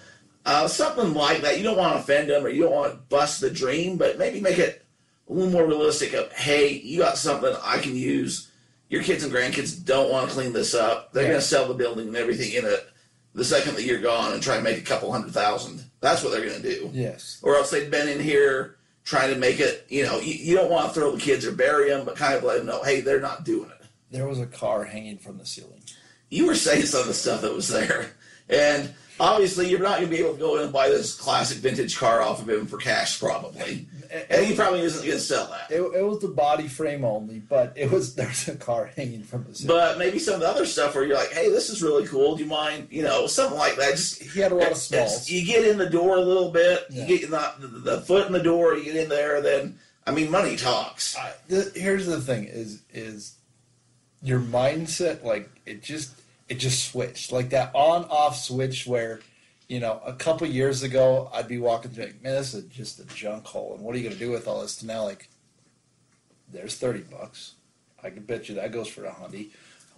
uh, 0.49 0.67
something 0.67 1.13
like 1.13 1.41
that. 1.41 1.57
You 1.57 1.63
don't 1.63 1.77
want 1.77 1.93
to 1.93 1.99
offend 1.99 2.29
them 2.29 2.43
or 2.43 2.49
you 2.49 2.63
don't 2.63 2.73
want 2.73 2.91
to 2.91 2.97
bust 2.97 3.39
the 3.39 3.51
dream, 3.51 3.97
but 3.97 4.17
maybe 4.17 4.41
make 4.41 4.57
it 4.57 4.83
a 5.29 5.33
little 5.33 5.51
more 5.51 5.65
realistic 5.65 6.13
of, 6.13 6.31
hey, 6.33 6.71
you 6.73 6.97
got 6.99 7.17
something 7.17 7.55
I 7.63 7.77
can 7.77 7.95
use. 7.95 8.49
Your 8.89 9.03
kids 9.03 9.23
and 9.23 9.31
grandkids 9.31 9.85
don't 9.85 10.09
want 10.11 10.27
to 10.27 10.33
clean 10.33 10.51
this 10.51 10.73
up. 10.73 11.13
They're 11.13 11.23
Yeah. 11.23 11.29
going 11.29 11.41
to 11.41 11.45
sell 11.47 11.67
the 11.67 11.75
building 11.75 12.07
and 12.07 12.17
everything 12.17 12.51
in 12.51 12.65
it 12.65 12.89
the 13.35 13.45
second 13.45 13.75
that 13.75 13.83
you're 13.83 14.01
gone 14.01 14.33
and 14.33 14.41
try 14.41 14.57
to 14.57 14.63
make 14.63 14.79
a 14.79 14.81
couple 14.81 15.11
hundred 15.11 15.31
thousand. 15.33 15.83
That's 16.01 16.23
what 16.23 16.31
they're 16.31 16.43
going 16.49 16.61
to 16.63 16.67
do. 16.75 16.89
Yes. 16.93 17.39
Or 17.43 17.55
else 17.55 17.69
they've 17.69 17.91
been 17.91 18.07
in 18.09 18.19
here 18.19 18.77
trying 19.05 19.31
to 19.31 19.39
make 19.39 19.59
it, 19.59 19.85
you 19.87 20.03
know, 20.03 20.19
you, 20.19 20.33
you 20.33 20.55
don't 20.55 20.71
want 20.71 20.87
to 20.91 20.99
throw 20.99 21.11
the 21.11 21.21
kids 21.21 21.45
or 21.45 21.51
bury 21.51 21.89
them, 21.89 22.05
but 22.05 22.15
kind 22.15 22.33
of 22.33 22.43
let 22.43 22.57
them 22.57 22.65
know, 22.65 22.81
hey, 22.83 23.01
they're 23.01 23.19
not 23.21 23.43
doing 23.45 23.69
it 23.69 23.85
There 24.09 24.27
was 24.27 24.39
a 24.39 24.47
car 24.47 24.85
hanging 24.85 25.19
from 25.19 25.37
the 25.37 25.45
ceiling. 25.45 25.83
You 26.29 26.45
were 26.45 26.55
saying 26.55 26.85
some 26.85 27.01
of 27.01 27.07
the 27.07 27.13
stuff 27.13 27.41
that 27.41 27.53
was 27.53 27.67
there, 27.67 28.11
and 28.49 28.93
obviously 29.19 29.69
you're 29.69 29.79
not 29.79 29.99
going 29.99 30.09
to 30.09 30.15
be 30.15 30.21
able 30.21 30.33
to 30.33 30.39
go 30.39 30.57
in 30.57 30.63
and 30.63 30.73
buy 30.73 30.89
this 30.89 31.15
classic 31.15 31.57
vintage 31.57 31.97
car 31.97 32.21
off 32.21 32.41
of 32.41 32.49
him 32.49 32.65
for 32.65 32.77
cash, 32.77 33.19
probably. 33.19 33.87
And 34.29 34.45
he 34.45 34.55
probably 34.55 34.81
isn't 34.81 35.05
going 35.05 35.17
to 35.17 35.23
sell 35.23 35.47
that. 35.47 35.69
It, 35.69 35.81
it 35.81 36.01
was 36.01 36.19
the 36.19 36.29
body 36.29 36.67
frame 36.67 37.03
only, 37.03 37.39
but 37.39 37.73
it 37.75 37.91
was 37.91 38.15
there's 38.15 38.47
a 38.47 38.55
car 38.55 38.89
hanging 38.95 39.23
from 39.23 39.43
the. 39.43 39.65
But 39.67 39.99
maybe 39.99 40.17
some 40.17 40.35
of 40.35 40.39
the 40.39 40.47
other 40.47 40.65
stuff 40.65 40.95
where 40.95 41.03
you're 41.03 41.17
like, 41.17 41.31
hey, 41.31 41.49
this 41.49 41.69
is 41.69 41.83
really 41.83 42.07
cool. 42.07 42.35
Do 42.35 42.43
you 42.43 42.49
mind? 42.49 42.87
You 42.89 43.03
know, 43.03 43.27
something 43.27 43.57
like 43.57 43.75
that. 43.75 43.91
Just 43.91 44.21
he 44.21 44.39
had 44.39 44.51
a 44.51 44.55
lot 44.55 44.71
of 44.71 44.77
smalls. 44.77 45.29
You 45.29 45.45
get 45.45 45.67
in 45.67 45.77
the 45.77 45.89
door 45.89 46.17
a 46.17 46.21
little 46.21 46.49
bit. 46.51 46.85
Yeah. 46.89 47.05
You 47.05 47.19
get 47.19 47.29
the, 47.29 47.53
the, 47.59 47.67
the 47.67 48.01
foot 48.01 48.25
in 48.25 48.33
the 48.33 48.41
door. 48.41 48.75
You 48.75 48.85
get 48.85 48.95
in 48.95 49.09
there. 49.09 49.41
Then 49.41 49.77
I 50.07 50.11
mean, 50.11 50.31
money 50.31 50.55
talks. 50.55 51.15
I, 51.15 51.33
the, 51.47 51.71
here's 51.75 52.07
the 52.07 52.19
thing: 52.19 52.45
is 52.45 52.81
is 52.91 53.35
your 54.23 54.39
mindset 54.39 55.23
like 55.23 55.49
it 55.65 55.83
just 55.83 56.18
it 56.49 56.55
just 56.55 56.89
switched 56.91 57.31
like 57.31 57.51
that 57.51 57.71
on 57.73 58.03
off 58.05 58.35
switch 58.37 58.85
where 58.85 59.21
you 59.67 59.79
know 59.79 60.01
a 60.05 60.13
couple 60.13 60.47
years 60.47 60.83
ago 60.83 61.29
I'd 61.33 61.47
be 61.47 61.59
walking 61.59 61.91
through 61.91 62.05
like 62.05 62.23
man 62.23 62.35
this 62.35 62.53
is 62.53 62.65
just 62.65 62.99
a 62.99 63.05
junk 63.05 63.45
hole 63.45 63.75
and 63.75 63.83
what 63.83 63.95
are 63.95 63.99
you 63.99 64.03
gonna 64.03 64.19
do 64.19 64.31
with 64.31 64.47
all 64.47 64.61
this? 64.61 64.77
To 64.77 64.85
now 64.85 65.03
like 65.03 65.29
there's 66.51 66.75
thirty 66.75 67.01
bucks. 67.01 67.53
I 68.03 68.09
can 68.09 68.23
bet 68.23 68.49
you 68.49 68.55
that 68.55 68.71
goes 68.71 68.87
for 68.87 69.05
a 69.05 69.11
hundy. 69.11 69.49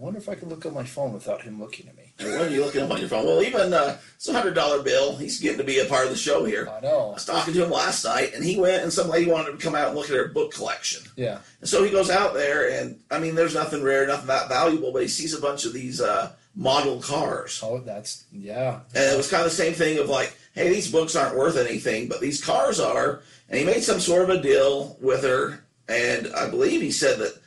I 0.02 0.04
wonder 0.04 0.20
if 0.20 0.30
I 0.30 0.34
can 0.34 0.50
look 0.50 0.66
on 0.66 0.74
my 0.74 0.84
phone 0.84 1.14
without 1.14 1.44
him 1.44 1.60
looking 1.60 1.88
at 1.88 1.96
me. 1.96 2.12
When 2.20 2.42
are 2.42 2.50
you 2.50 2.66
looking 2.66 2.82
up 2.82 2.90
on 2.90 3.00
your 3.00 3.08
phone? 3.08 3.24
Well, 3.24 3.44
even 3.44 3.72
uh, 3.72 3.98
it's 4.16 4.28
a 4.28 4.34
hundred 4.34 4.56
dollar 4.56 4.82
bill. 4.82 5.16
He's 5.16 5.40
getting 5.40 5.60
to 5.60 5.64
be 5.64 5.78
a 5.78 5.86
part 5.86 6.06
of 6.06 6.10
the 6.10 6.18
show 6.18 6.44
here. 6.44 6.68
I 6.68 6.80
know. 6.80 7.10
I 7.10 7.14
was 7.14 7.26
talking 7.26 7.54
to 7.54 7.64
him 7.64 7.70
last 7.70 8.04
night, 8.04 8.34
and 8.34 8.44
he 8.44 8.60
went, 8.60 8.82
and 8.82 8.92
some 8.92 9.10
lady 9.10 9.30
wanted 9.30 9.52
to 9.52 9.58
come 9.64 9.76
out 9.76 9.90
and 9.90 9.96
look 9.96 10.10
at 10.10 10.16
her 10.16 10.28
book 10.30 10.54
collection. 10.54 11.04
Yeah. 11.16 11.38
And 11.60 11.70
so 11.70 11.84
he 11.84 11.92
goes 11.92 12.10
out 12.10 12.34
there, 12.34 12.82
and 12.82 13.00
I 13.12 13.20
mean, 13.20 13.36
there's 13.36 13.54
nothing 13.54 13.84
rare, 13.84 14.08
nothing 14.08 14.26
that 14.26 14.50
valuable, 14.50 14.92
but 14.92 15.04
he 15.04 15.08
sees 15.08 15.36
a 15.36 15.42
bunch 15.42 15.66
of 15.66 15.74
these 15.74 16.02
uh, 16.02 16.32
model 16.56 17.02
cars. 17.02 17.62
Oh, 17.64 17.80
that's 17.80 18.26
yeah. 18.32 18.82
And 18.94 19.14
it 19.14 19.18
was 19.18 19.30
kind 19.30 19.44
of 19.44 19.50
the 19.50 19.56
same 19.56 19.74
thing 19.74 20.00
of 20.00 20.10
like, 20.10 20.36
hey, 20.54 20.70
these 20.70 20.92
books 20.92 21.16
aren't 21.16 21.38
worth 21.38 21.58
anything, 21.58 22.08
but 22.08 22.20
these 22.22 22.44
cars 22.44 22.80
are. 22.80 23.22
And 23.50 23.60
he 23.60 23.66
made 23.66 23.84
some 23.84 24.00
sort 24.00 24.24
of 24.24 24.30
a 24.30 24.42
deal 24.42 24.98
with 25.02 25.24
her, 25.24 25.64
and 25.88 26.34
I 26.34 26.50
believe 26.50 26.82
he 26.82 26.92
said 26.92 27.20
that 27.20 27.38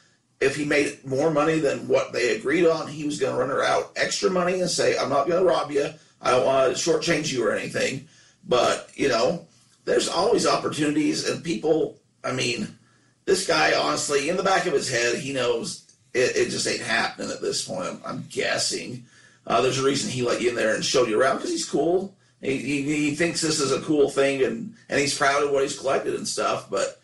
if 0.40 0.56
he 0.56 0.64
made 0.64 1.04
more 1.04 1.30
money 1.30 1.58
than 1.60 1.88
what 1.88 2.12
they 2.12 2.36
agreed 2.36 2.66
on, 2.66 2.88
he 2.88 3.04
was 3.04 3.18
going 3.18 3.32
to 3.32 3.40
run 3.40 3.48
her 3.48 3.62
out 3.62 3.92
extra 3.96 4.28
money 4.30 4.60
and 4.60 4.68
say, 4.68 4.98
I'm 4.98 5.08
not 5.08 5.26
going 5.26 5.42
to 5.42 5.48
rob 5.48 5.70
you. 5.70 5.88
I 6.20 6.32
don't 6.32 6.44
want 6.44 6.76
to 6.76 6.90
shortchange 6.90 7.32
you 7.32 7.46
or 7.46 7.52
anything. 7.52 8.08
But, 8.46 8.90
you 8.94 9.08
know, 9.08 9.46
there's 9.86 10.08
always 10.08 10.46
opportunities, 10.46 11.28
and 11.28 11.42
people, 11.42 11.98
I 12.22 12.32
mean, 12.32 12.78
this 13.24 13.46
guy, 13.46 13.74
honestly, 13.74 14.28
in 14.28 14.36
the 14.36 14.42
back 14.42 14.66
of 14.66 14.74
his 14.74 14.90
head, 14.90 15.16
he 15.16 15.32
knows 15.32 15.83
it, 16.14 16.36
it 16.36 16.50
just 16.50 16.66
ain't 16.66 16.80
happening 16.80 17.30
at 17.30 17.42
this 17.42 17.66
point, 17.66 17.86
I'm, 17.86 18.00
I'm 18.06 18.24
guessing. 18.30 19.04
Uh, 19.46 19.60
there's 19.60 19.78
a 19.78 19.84
reason 19.84 20.10
he 20.10 20.22
let 20.22 20.40
you 20.40 20.48
in 20.48 20.54
there 20.56 20.74
and 20.74 20.84
showed 20.84 21.08
you 21.08 21.20
around 21.20 21.36
because 21.36 21.50
he's 21.50 21.68
cool. 21.68 22.14
He, 22.40 22.58
he, 22.58 22.82
he 22.82 23.14
thinks 23.14 23.40
this 23.40 23.60
is 23.60 23.72
a 23.72 23.80
cool 23.80 24.08
thing 24.08 24.42
and, 24.42 24.74
and 24.88 25.00
he's 25.00 25.16
proud 25.16 25.42
of 25.42 25.50
what 25.50 25.62
he's 25.62 25.78
collected 25.78 26.14
and 26.14 26.26
stuff. 26.26 26.70
But 26.70 27.00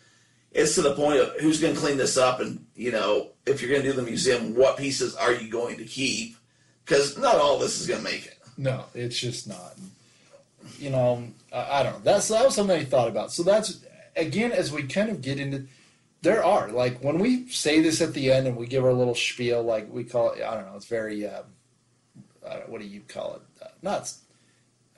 it's 0.51 0.75
to 0.75 0.81
the 0.81 0.95
point 0.95 1.19
of 1.19 1.39
who's 1.39 1.61
going 1.61 1.73
to 1.73 1.79
clean 1.79 1.97
this 1.97 2.17
up 2.17 2.39
and, 2.39 2.65
you 2.75 2.91
know, 2.91 3.29
if 3.45 3.61
you're 3.61 3.69
going 3.69 3.83
to 3.83 3.89
do 3.89 3.95
the 3.95 4.01
museum, 4.01 4.55
what 4.55 4.77
pieces 4.77 5.15
are 5.15 5.33
you 5.33 5.49
going 5.49 5.77
to 5.77 5.85
keep? 5.85 6.35
Because 6.85 7.17
not 7.17 7.35
all 7.35 7.59
this 7.59 7.79
is 7.79 7.87
going 7.87 8.03
to 8.03 8.03
make 8.03 8.25
it. 8.25 8.37
No, 8.57 8.85
it's 8.93 9.19
just 9.19 9.47
not. 9.47 9.75
You 10.79 10.89
know, 10.89 11.23
I, 11.51 11.79
I 11.79 11.83
don't 11.83 11.93
know. 11.93 11.99
That's 12.03 12.27
that 12.27 12.45
was 12.45 12.55
something 12.55 12.79
I 12.79 12.83
thought 12.83 13.07
about. 13.07 13.31
So 13.31 13.43
that's 13.43 13.83
again 14.15 14.51
as 14.51 14.71
we 14.71 14.83
kind 14.83 15.09
of 15.09 15.21
get 15.21 15.39
into. 15.39 15.67
There 16.21 16.43
are 16.43 16.69
like 16.69 17.03
when 17.03 17.17
we 17.17 17.47
say 17.49 17.81
this 17.81 17.99
at 18.01 18.13
the 18.13 18.31
end 18.31 18.47
and 18.47 18.55
we 18.55 18.67
give 18.67 18.83
our 18.85 18.93
little 18.93 19.15
spiel, 19.15 19.63
like 19.63 19.91
we 19.91 20.03
call 20.03 20.31
it. 20.31 20.43
I 20.43 20.53
don't 20.55 20.67
know. 20.67 20.75
It's 20.75 20.85
very. 20.85 21.27
Um, 21.27 21.45
I 22.47 22.57
don't, 22.57 22.69
what 22.69 22.81
do 22.81 22.87
you 22.87 23.01
call 23.07 23.35
it? 23.35 23.41
Uh, 23.63 23.69
not. 23.81 24.11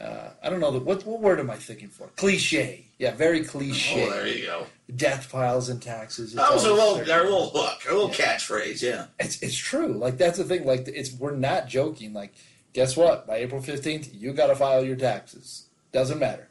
Uh, 0.01 0.31
I 0.41 0.49
don't 0.49 0.59
know 0.59 0.71
the, 0.71 0.79
what 0.79 1.05
what 1.05 1.21
word 1.21 1.39
am 1.39 1.49
I 1.49 1.55
thinking 1.55 1.87
for? 1.87 2.07
Cliche. 2.17 2.87
Yeah, 2.99 3.11
very 3.15 3.43
cliche. 3.43 4.05
Oh, 4.05 4.09
there 4.11 4.27
you 4.27 4.45
go. 4.45 4.65
Death 4.95 5.31
piles 5.31 5.69
and 5.69 5.81
taxes. 5.81 6.33
It's 6.33 6.35
That 6.35 6.53
was 6.53 6.65
a 6.65 6.73
little, 6.73 6.95
our 7.11 7.23
little 7.23 7.49
hook, 7.49 7.81
our 7.87 7.93
little 7.93 8.09
Yeah. 8.09 8.35
catchphrase, 8.35 8.81
yeah. 8.81 9.05
it's 9.19 9.41
it's 9.41 9.55
true. 9.55 9.93
Like 9.93 10.17
that's 10.17 10.37
the 10.37 10.43
thing. 10.43 10.65
Like 10.65 10.87
it's 10.89 11.13
we're 11.13 11.35
not 11.35 11.67
joking. 11.67 12.11
Like 12.13 12.33
guess 12.73 12.97
what? 12.97 13.27
By 13.27 13.37
April 13.37 13.61
fifteenth, 13.61 14.13
you 14.13 14.33
got 14.33 14.47
to 14.47 14.55
file 14.55 14.83
your 14.83 14.97
taxes. 14.97 15.67
Doesn't 15.93 16.19
matter. 16.19 16.49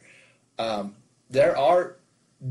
Um, 0.58 0.94
there 1.28 1.56
are 1.58 1.96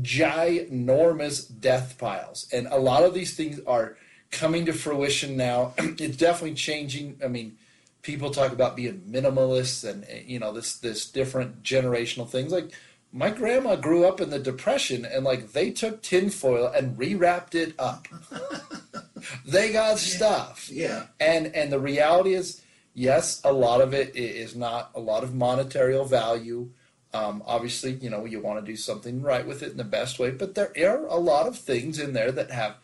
ginormous 0.00 1.46
death 1.60 1.98
piles, 1.98 2.48
and 2.52 2.66
a 2.68 2.78
lot 2.78 3.02
of 3.02 3.14
these 3.14 3.34
things 3.34 3.60
are 3.66 3.96
coming 4.30 4.64
to 4.66 4.72
fruition 4.72 5.36
now. 5.36 5.74
it's 5.78 6.16
definitely 6.16 6.54
changing. 6.54 7.18
I 7.22 7.28
mean, 7.28 7.58
people 8.02 8.30
talk 8.30 8.52
about 8.52 8.76
being 8.76 9.02
minimalists, 9.08 9.88
and 9.88 10.04
eh, 10.08 10.22
you 10.26 10.38
know 10.38 10.52
this 10.52 10.76
this 10.76 11.10
different 11.10 11.62
generational 11.62 12.28
things. 12.28 12.52
Like 12.52 12.72
my 13.12 13.30
grandma 13.30 13.76
grew 13.76 14.04
up 14.04 14.20
in 14.20 14.30
the 14.30 14.38
depression, 14.38 15.04
and 15.04 15.24
like 15.24 15.52
they 15.52 15.70
took 15.70 16.02
tinfoil 16.02 16.66
and 16.66 16.96
rewrapped 16.96 17.54
it 17.54 17.74
up. 17.78 18.08
they 19.46 19.72
got 19.72 19.98
stuff. 19.98 20.68
Yeah. 20.70 21.06
And 21.20 21.54
and 21.54 21.70
the 21.70 21.78
reality 21.78 22.34
is, 22.34 22.62
yes, 22.94 23.40
a 23.44 23.52
lot 23.52 23.80
of 23.80 23.92
it 23.92 24.16
is 24.16 24.52
is 24.52 24.56
not 24.56 24.90
a 24.94 25.00
lot 25.00 25.22
of 25.22 25.34
monetary 25.34 26.02
value. 26.04 26.70
Um, 27.14 27.42
obviously, 27.46 27.92
you 27.92 28.08
know, 28.08 28.24
you 28.24 28.40
want 28.40 28.64
to 28.64 28.72
do 28.72 28.76
something 28.76 29.20
right 29.20 29.46
with 29.46 29.62
it 29.62 29.70
in 29.70 29.76
the 29.76 29.84
best 29.84 30.18
way, 30.18 30.30
but 30.30 30.54
there 30.54 30.72
are 30.88 31.06
a 31.06 31.16
lot 31.16 31.46
of 31.46 31.58
things 31.58 31.98
in 31.98 32.14
there 32.14 32.32
that 32.32 32.50
have 32.50 32.76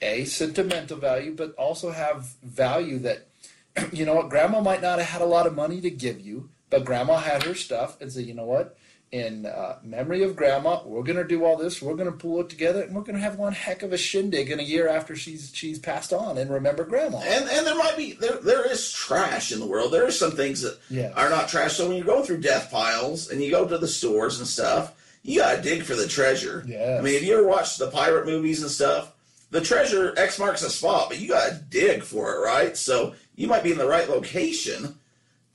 a 0.00 0.24
sentimental 0.24 0.98
value, 0.98 1.34
but 1.34 1.54
also 1.54 1.90
have 1.90 2.26
value 2.42 2.98
that, 3.00 3.26
you 3.92 4.04
know 4.04 4.14
what, 4.14 4.28
grandma 4.28 4.60
might 4.60 4.82
not 4.82 4.98
have 4.98 5.08
had 5.08 5.22
a 5.22 5.26
lot 5.26 5.46
of 5.46 5.54
money 5.54 5.80
to 5.80 5.90
give 5.90 6.20
you, 6.20 6.50
but 6.70 6.84
grandma 6.84 7.16
had 7.16 7.42
her 7.42 7.54
stuff 7.54 8.00
and 8.00 8.12
said, 8.12 8.24
you 8.24 8.34
know 8.34 8.44
what, 8.44 8.76
in 9.12 9.44
uh, 9.44 9.76
memory 9.84 10.22
of 10.22 10.34
grandma, 10.34 10.80
we're 10.86 11.02
going 11.02 11.18
to 11.18 11.24
do 11.24 11.44
all 11.44 11.56
this, 11.58 11.82
we're 11.82 11.94
going 11.94 12.10
to 12.10 12.16
pull 12.16 12.40
it 12.40 12.48
together, 12.48 12.80
and 12.82 12.94
we're 12.96 13.02
going 13.02 13.14
to 13.14 13.20
have 13.20 13.36
one 13.38 13.52
heck 13.52 13.82
of 13.82 13.92
a 13.92 13.98
shindig 13.98 14.50
in 14.50 14.58
a 14.58 14.62
year 14.62 14.88
after 14.88 15.14
she's 15.14 15.50
she's 15.54 15.78
passed 15.78 16.14
on 16.14 16.38
and 16.38 16.50
remember 16.50 16.82
grandma. 16.84 17.18
And 17.18 17.48
and 17.50 17.66
there 17.66 17.76
might 17.76 17.96
be 17.96 18.12
there 18.14 18.38
there 18.38 18.70
is 18.70 18.90
trash 18.90 19.52
in 19.52 19.60
the 19.60 19.66
world. 19.66 19.92
There 19.92 20.06
are 20.06 20.10
some 20.10 20.32
things 20.32 20.62
that 20.62 20.78
Yes. 20.88 21.12
are 21.14 21.28
not 21.28 21.48
trash. 21.50 21.74
So 21.76 21.86
when 21.88 21.96
you 21.98 22.04
go 22.04 22.22
through 22.22 22.40
death 22.40 22.70
piles 22.70 23.30
and 23.30 23.42
you 23.42 23.50
go 23.50 23.68
to 23.68 23.76
the 23.76 23.86
stores 23.88 24.38
and 24.38 24.48
stuff, 24.48 24.94
you 25.22 25.40
gotta 25.40 25.60
dig 25.60 25.82
for 25.82 25.94
the 25.94 26.08
treasure. 26.08 26.64
I 26.66 27.02
mean, 27.02 27.14
if 27.14 27.22
you 27.22 27.34
ever 27.38 27.46
watched 27.46 27.78
the 27.78 27.88
pirate 27.90 28.24
movies 28.24 28.62
and 28.62 28.70
stuff, 28.70 29.12
the 29.50 29.60
treasure 29.60 30.14
X 30.16 30.38
marks 30.38 30.62
a 30.62 30.70
spot, 30.70 31.10
but 31.10 31.20
you 31.20 31.28
gotta 31.28 31.60
dig 31.68 32.02
for 32.02 32.32
it, 32.34 32.38
right? 32.38 32.74
So 32.78 33.14
you 33.36 33.46
might 33.46 33.62
be 33.62 33.72
in 33.72 33.78
the 33.78 33.86
right 33.86 34.08
location, 34.08 34.94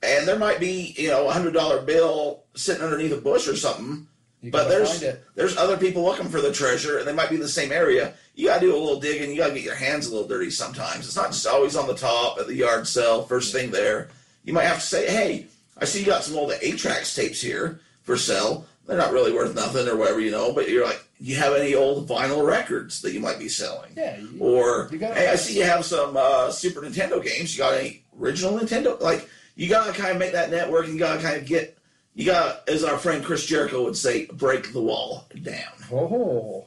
and 0.07 0.27
there 0.27 0.39
might 0.39 0.59
be 0.59 0.93
you 0.97 1.09
know 1.09 1.27
a 1.27 1.31
hundred 1.31 1.53
dollar 1.53 1.81
bill 1.81 2.43
sitting 2.55 2.83
underneath 2.83 3.11
a 3.13 3.17
bush 3.17 3.47
or 3.47 3.55
something. 3.55 4.07
You 4.41 4.51
But 4.51 4.69
there's 4.69 4.99
there's 5.35 5.57
other 5.57 5.77
people 5.77 6.03
looking 6.03 6.29
for 6.29 6.41
the 6.41 6.51
treasure, 6.51 6.99
and 6.99 7.07
they 7.07 7.13
might 7.13 7.29
be 7.29 7.35
in 7.35 7.41
the 7.41 7.47
same 7.49 7.71
area. 7.71 8.13
You 8.35 8.47
got 8.47 8.59
to 8.61 8.67
do 8.67 8.75
a 8.75 8.77
little 8.77 8.99
digging. 8.99 9.31
You 9.31 9.37
got 9.37 9.47
to 9.47 9.53
get 9.55 9.63
your 9.63 9.73
hands 9.75 10.05
a 10.07 10.11
little 10.13 10.27
dirty 10.27 10.51
sometimes. 10.51 11.05
It's 11.07 11.15
not 11.15 11.31
just 11.31 11.47
always 11.47 11.75
on 11.75 11.87
the 11.87 11.95
top 11.95 12.37
at 12.39 12.45
the 12.47 12.53
yard 12.53 12.87
sale, 12.87 13.23
first 13.23 13.51
thing 13.51 13.71
there. 13.71 14.09
You 14.45 14.53
might 14.53 14.65
have 14.65 14.79
to 14.79 14.85
say, 14.85 15.07
"Hey, 15.09 15.47
I 15.77 15.85
see 15.85 16.01
you 16.01 16.05
got 16.05 16.23
some 16.23 16.37
old 16.37 16.53
eight 16.61 16.77
tracks 16.77 17.15
tapes 17.15 17.41
here 17.41 17.79
for 18.03 18.15
sale. 18.15 18.65
They're 18.85 18.95
not 18.97 19.11
really 19.11 19.33
worth 19.33 19.55
nothing 19.55 19.87
or 19.87 19.95
whatever, 19.97 20.19
you 20.21 20.29
know." 20.31 20.53
But 20.53 20.69
you're 20.69 20.85
like, 20.85 21.03
"You 21.19 21.35
have 21.37 21.55
any 21.55 21.73
old 21.73 22.07
vinyl 22.07 22.45
records 22.45 23.01
that 23.01 23.13
you 23.13 23.19
might 23.19 23.39
be 23.39 23.49
selling?" 23.49 23.91
Yeah, 23.97 24.17
you- 24.19 24.37
Or, 24.39 24.87
You 24.91 24.99
"Hey, 24.99 25.29
I 25.29 25.35
see 25.35 25.57
you 25.57 25.63
have 25.63 25.83
some 25.83 26.15
uh, 26.15 26.51
Super 26.51 26.81
Nintendo 26.81 27.21
games. 27.23 27.57
You 27.57 27.63
got 27.63 27.73
any 27.73 28.03
original 28.21 28.57
Nintendo?" 28.59 29.01
Like, 29.01 29.27
you 29.57 29.67
got 29.67 29.93
to 29.93 29.99
kind 29.99 30.11
of 30.13 30.17
make 30.19 30.31
that 30.31 30.49
network. 30.51 30.85
and 30.85 30.93
You 30.93 30.99
got 30.99 31.17
to 31.17 31.21
kind 31.21 31.35
of 31.37 31.45
get. 31.45 31.77
You 32.15 32.25
got, 32.25 32.65
to, 32.65 32.73
as 32.73 32.83
our 32.83 32.97
friend 32.97 33.23
Chris 33.23 33.45
Jericho 33.45 33.83
would 33.83 33.95
say, 33.97 34.25
break 34.25 34.73
the 34.73 34.81
wall 34.81 35.27
down 35.43 35.71
Oh, 35.91 36.65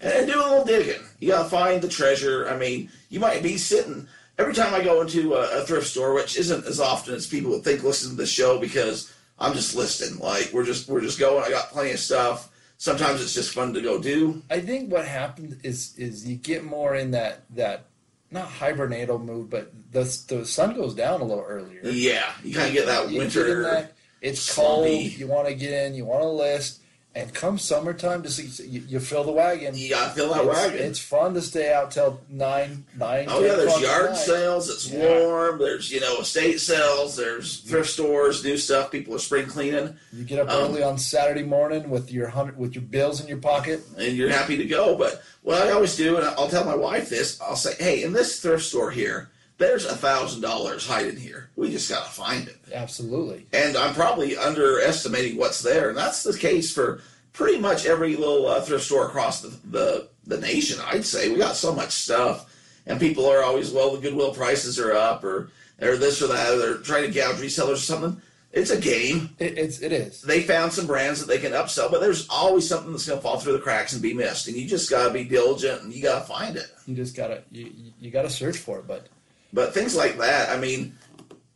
and 0.00 0.26
do 0.28 0.38
a 0.38 0.42
little 0.42 0.64
digging. 0.64 1.02
You 1.18 1.30
gotta 1.30 1.48
find 1.48 1.82
the 1.82 1.88
treasure. 1.88 2.48
I 2.48 2.56
mean, 2.56 2.90
you 3.08 3.18
might 3.18 3.42
be 3.42 3.56
sitting 3.56 4.06
every 4.38 4.54
time 4.54 4.72
I 4.72 4.84
go 4.84 5.00
into 5.00 5.34
a, 5.34 5.62
a 5.62 5.64
thrift 5.64 5.88
store, 5.88 6.14
which 6.14 6.36
isn't 6.36 6.66
as 6.66 6.78
often 6.78 7.14
as 7.14 7.26
people 7.26 7.50
would 7.50 7.64
think 7.64 7.82
listen 7.82 8.10
to 8.10 8.16
the 8.16 8.24
show 8.26 8.60
because 8.60 9.12
I'm 9.38 9.54
just 9.54 9.74
listing. 9.74 10.18
Like 10.20 10.50
we're 10.52 10.64
just 10.64 10.88
we're 10.88 11.00
just 11.00 11.18
going. 11.18 11.42
I 11.44 11.50
got 11.50 11.70
plenty 11.70 11.90
of 11.90 11.98
stuff. 11.98 12.50
Sometimes 12.76 13.20
it's 13.20 13.34
just 13.34 13.52
fun 13.54 13.72
to 13.74 13.80
go 13.80 14.00
do. 14.00 14.42
I 14.48 14.60
think 14.60 14.92
what 14.92 15.06
happened 15.06 15.58
is 15.64 15.96
is 15.96 16.24
you 16.24 16.36
get 16.36 16.64
more 16.64 16.94
in 16.94 17.10
that 17.12 17.42
that 17.56 17.86
not 18.34 18.48
hibernatal 18.50 19.24
mood, 19.24 19.48
but 19.48 19.72
the 19.92 20.02
the 20.28 20.44
sun 20.44 20.74
goes 20.74 20.94
down 20.94 21.22
a 21.22 21.24
little 21.24 21.44
earlier. 21.46 21.80
Yeah, 21.84 22.30
you 22.42 22.54
kind 22.54 22.68
of 22.68 22.74
get 22.74 22.86
that 22.86 23.10
You 23.10 23.18
winter. 23.20 23.46
get 23.46 23.56
in 23.56 23.62
that, 23.62 23.92
it's 24.20 24.40
slumpy. 24.40 25.08
cold. 25.08 25.18
You 25.18 25.26
want 25.28 25.48
to 25.48 25.54
get 25.54 25.72
in. 25.72 25.94
You 25.94 26.04
want 26.04 26.22
to 26.22 26.28
list. 26.28 26.80
And 27.16 27.32
come 27.32 27.58
summertime, 27.58 28.24
to 28.24 28.28
see 28.28 28.64
you, 28.66 28.80
you 28.88 28.98
fill 28.98 29.22
the 29.22 29.30
wagon. 29.30 29.76
You 29.76 29.90
gotta 29.90 30.12
fill 30.14 30.34
that 30.34 30.44
it's, 30.44 30.48
wagon. 30.56 30.78
it's 30.82 30.98
fun 30.98 31.34
to 31.34 31.42
stay 31.42 31.72
out 31.72 31.92
till 31.92 32.20
nine 32.28 32.84
nine. 32.96 33.26
Oh 33.28 33.40
yeah, 33.40 33.54
there's 33.54 33.80
yard 33.80 34.06
night. 34.10 34.16
sales. 34.16 34.68
It's 34.68 34.88
Yeah. 34.90 35.20
warm. 35.20 35.60
There's 35.60 35.92
you 35.92 36.00
know 36.00 36.16
estate 36.18 36.58
sales. 36.58 37.14
There's 37.14 37.58
thrift 37.58 37.90
stores, 37.90 38.42
new 38.42 38.56
stuff. 38.56 38.90
People 38.90 39.14
are 39.14 39.20
spring 39.20 39.46
cleaning, 39.46 39.96
You 40.12 40.24
get 40.24 40.40
up 40.40 40.50
Um, 40.50 40.64
early 40.70 40.82
on 40.82 40.98
Saturday 40.98 41.44
morning 41.44 41.88
with 41.88 42.10
your 42.10 42.26
hundred 42.30 42.58
with 42.58 42.74
your 42.74 42.82
bills 42.82 43.20
in 43.20 43.28
your 43.28 43.38
pocket. 43.38 43.82
and 43.96 44.16
you're 44.16 44.28
happy 44.30 44.56
to 44.56 44.64
go. 44.64 44.96
But 44.96 45.22
what 45.42 45.62
I 45.64 45.70
always 45.70 45.94
do, 45.94 46.16
and 46.16 46.26
I'll 46.26 46.48
tell 46.48 46.64
my 46.64 46.74
wife 46.74 47.10
this, 47.10 47.40
I'll 47.40 47.54
say, 47.54 47.74
hey, 47.78 48.02
in 48.02 48.12
this 48.12 48.40
thrift 48.40 48.64
store 48.64 48.90
here, 48.90 49.30
there's 49.58 49.84
a 49.86 49.94
thousand 49.96 50.40
dollars 50.42 50.86
hiding 50.86 51.16
here. 51.16 51.50
We 51.56 51.70
just 51.70 51.88
gotta 51.90 52.10
find 52.10 52.48
it. 52.48 52.58
Absolutely. 52.72 53.46
And 53.52 53.76
I'm 53.76 53.94
probably 53.94 54.36
underestimating 54.36 55.36
what's 55.38 55.62
there, 55.62 55.88
and 55.88 55.96
that's 55.98 56.22
the 56.22 56.36
case 56.36 56.72
for 56.72 57.00
pretty 57.32 57.58
much 57.58 57.86
every 57.86 58.16
little 58.16 58.46
uh, 58.46 58.60
thrift 58.60 58.84
store 58.84 59.06
across 59.06 59.40
the, 59.42 59.48
the 59.70 60.08
the 60.26 60.38
nation. 60.40 60.80
I'd 60.86 61.04
say 61.04 61.28
we 61.30 61.36
got 61.38 61.56
so 61.56 61.74
much 61.74 61.90
stuff, 61.92 62.52
and 62.86 62.98
people 62.98 63.26
are 63.28 63.42
always 63.42 63.70
well, 63.70 63.90
the 63.94 64.00
Goodwill 64.00 64.34
prices 64.34 64.78
are 64.80 64.92
up, 64.92 65.22
or 65.24 65.50
or 65.80 65.96
this 65.96 66.22
or 66.22 66.28
that, 66.28 66.52
or 66.54 66.58
they're 66.58 66.74
trying 66.78 67.04
to 67.04 67.12
gouge 67.12 67.36
resellers 67.36 67.74
or 67.74 67.76
something. 67.76 68.20
It's 68.52 68.70
a 68.70 68.80
game. 68.80 69.30
It, 69.40 69.58
it's 69.58 69.80
it 69.82 69.90
is. 69.92 70.22
They 70.22 70.40
found 70.42 70.72
some 70.72 70.86
brands 70.86 71.18
that 71.20 71.26
they 71.26 71.38
can 71.38 71.50
upsell, 71.52 71.90
but 71.90 72.00
there's 72.00 72.28
always 72.28 72.68
something 72.68 72.92
that's 72.92 73.04
going 73.06 73.18
to 73.18 73.22
fall 73.22 73.38
through 73.40 73.54
the 73.54 73.58
cracks 73.58 73.92
and 73.94 74.00
be 74.02 74.14
missed, 74.14 74.46
and 74.46 74.56
you 74.56 74.66
just 74.68 74.88
got 74.90 75.08
to 75.08 75.12
be 75.12 75.24
diligent 75.24 75.82
and 75.82 75.92
you 75.92 76.00
got 76.00 76.20
to 76.20 76.26
find 76.26 76.56
it. 76.56 76.66
You 76.86 76.94
just 76.94 77.16
gotta 77.16 77.42
you- 77.50 77.72
you 78.00 78.10
gotta 78.12 78.30
search 78.30 78.56
for 78.58 78.78
it. 78.78 78.86
But 78.86 79.08
But 79.54 79.72
things 79.72 79.94
like 79.94 80.18
that, 80.18 80.50
I 80.50 80.60
mean, 80.60 80.98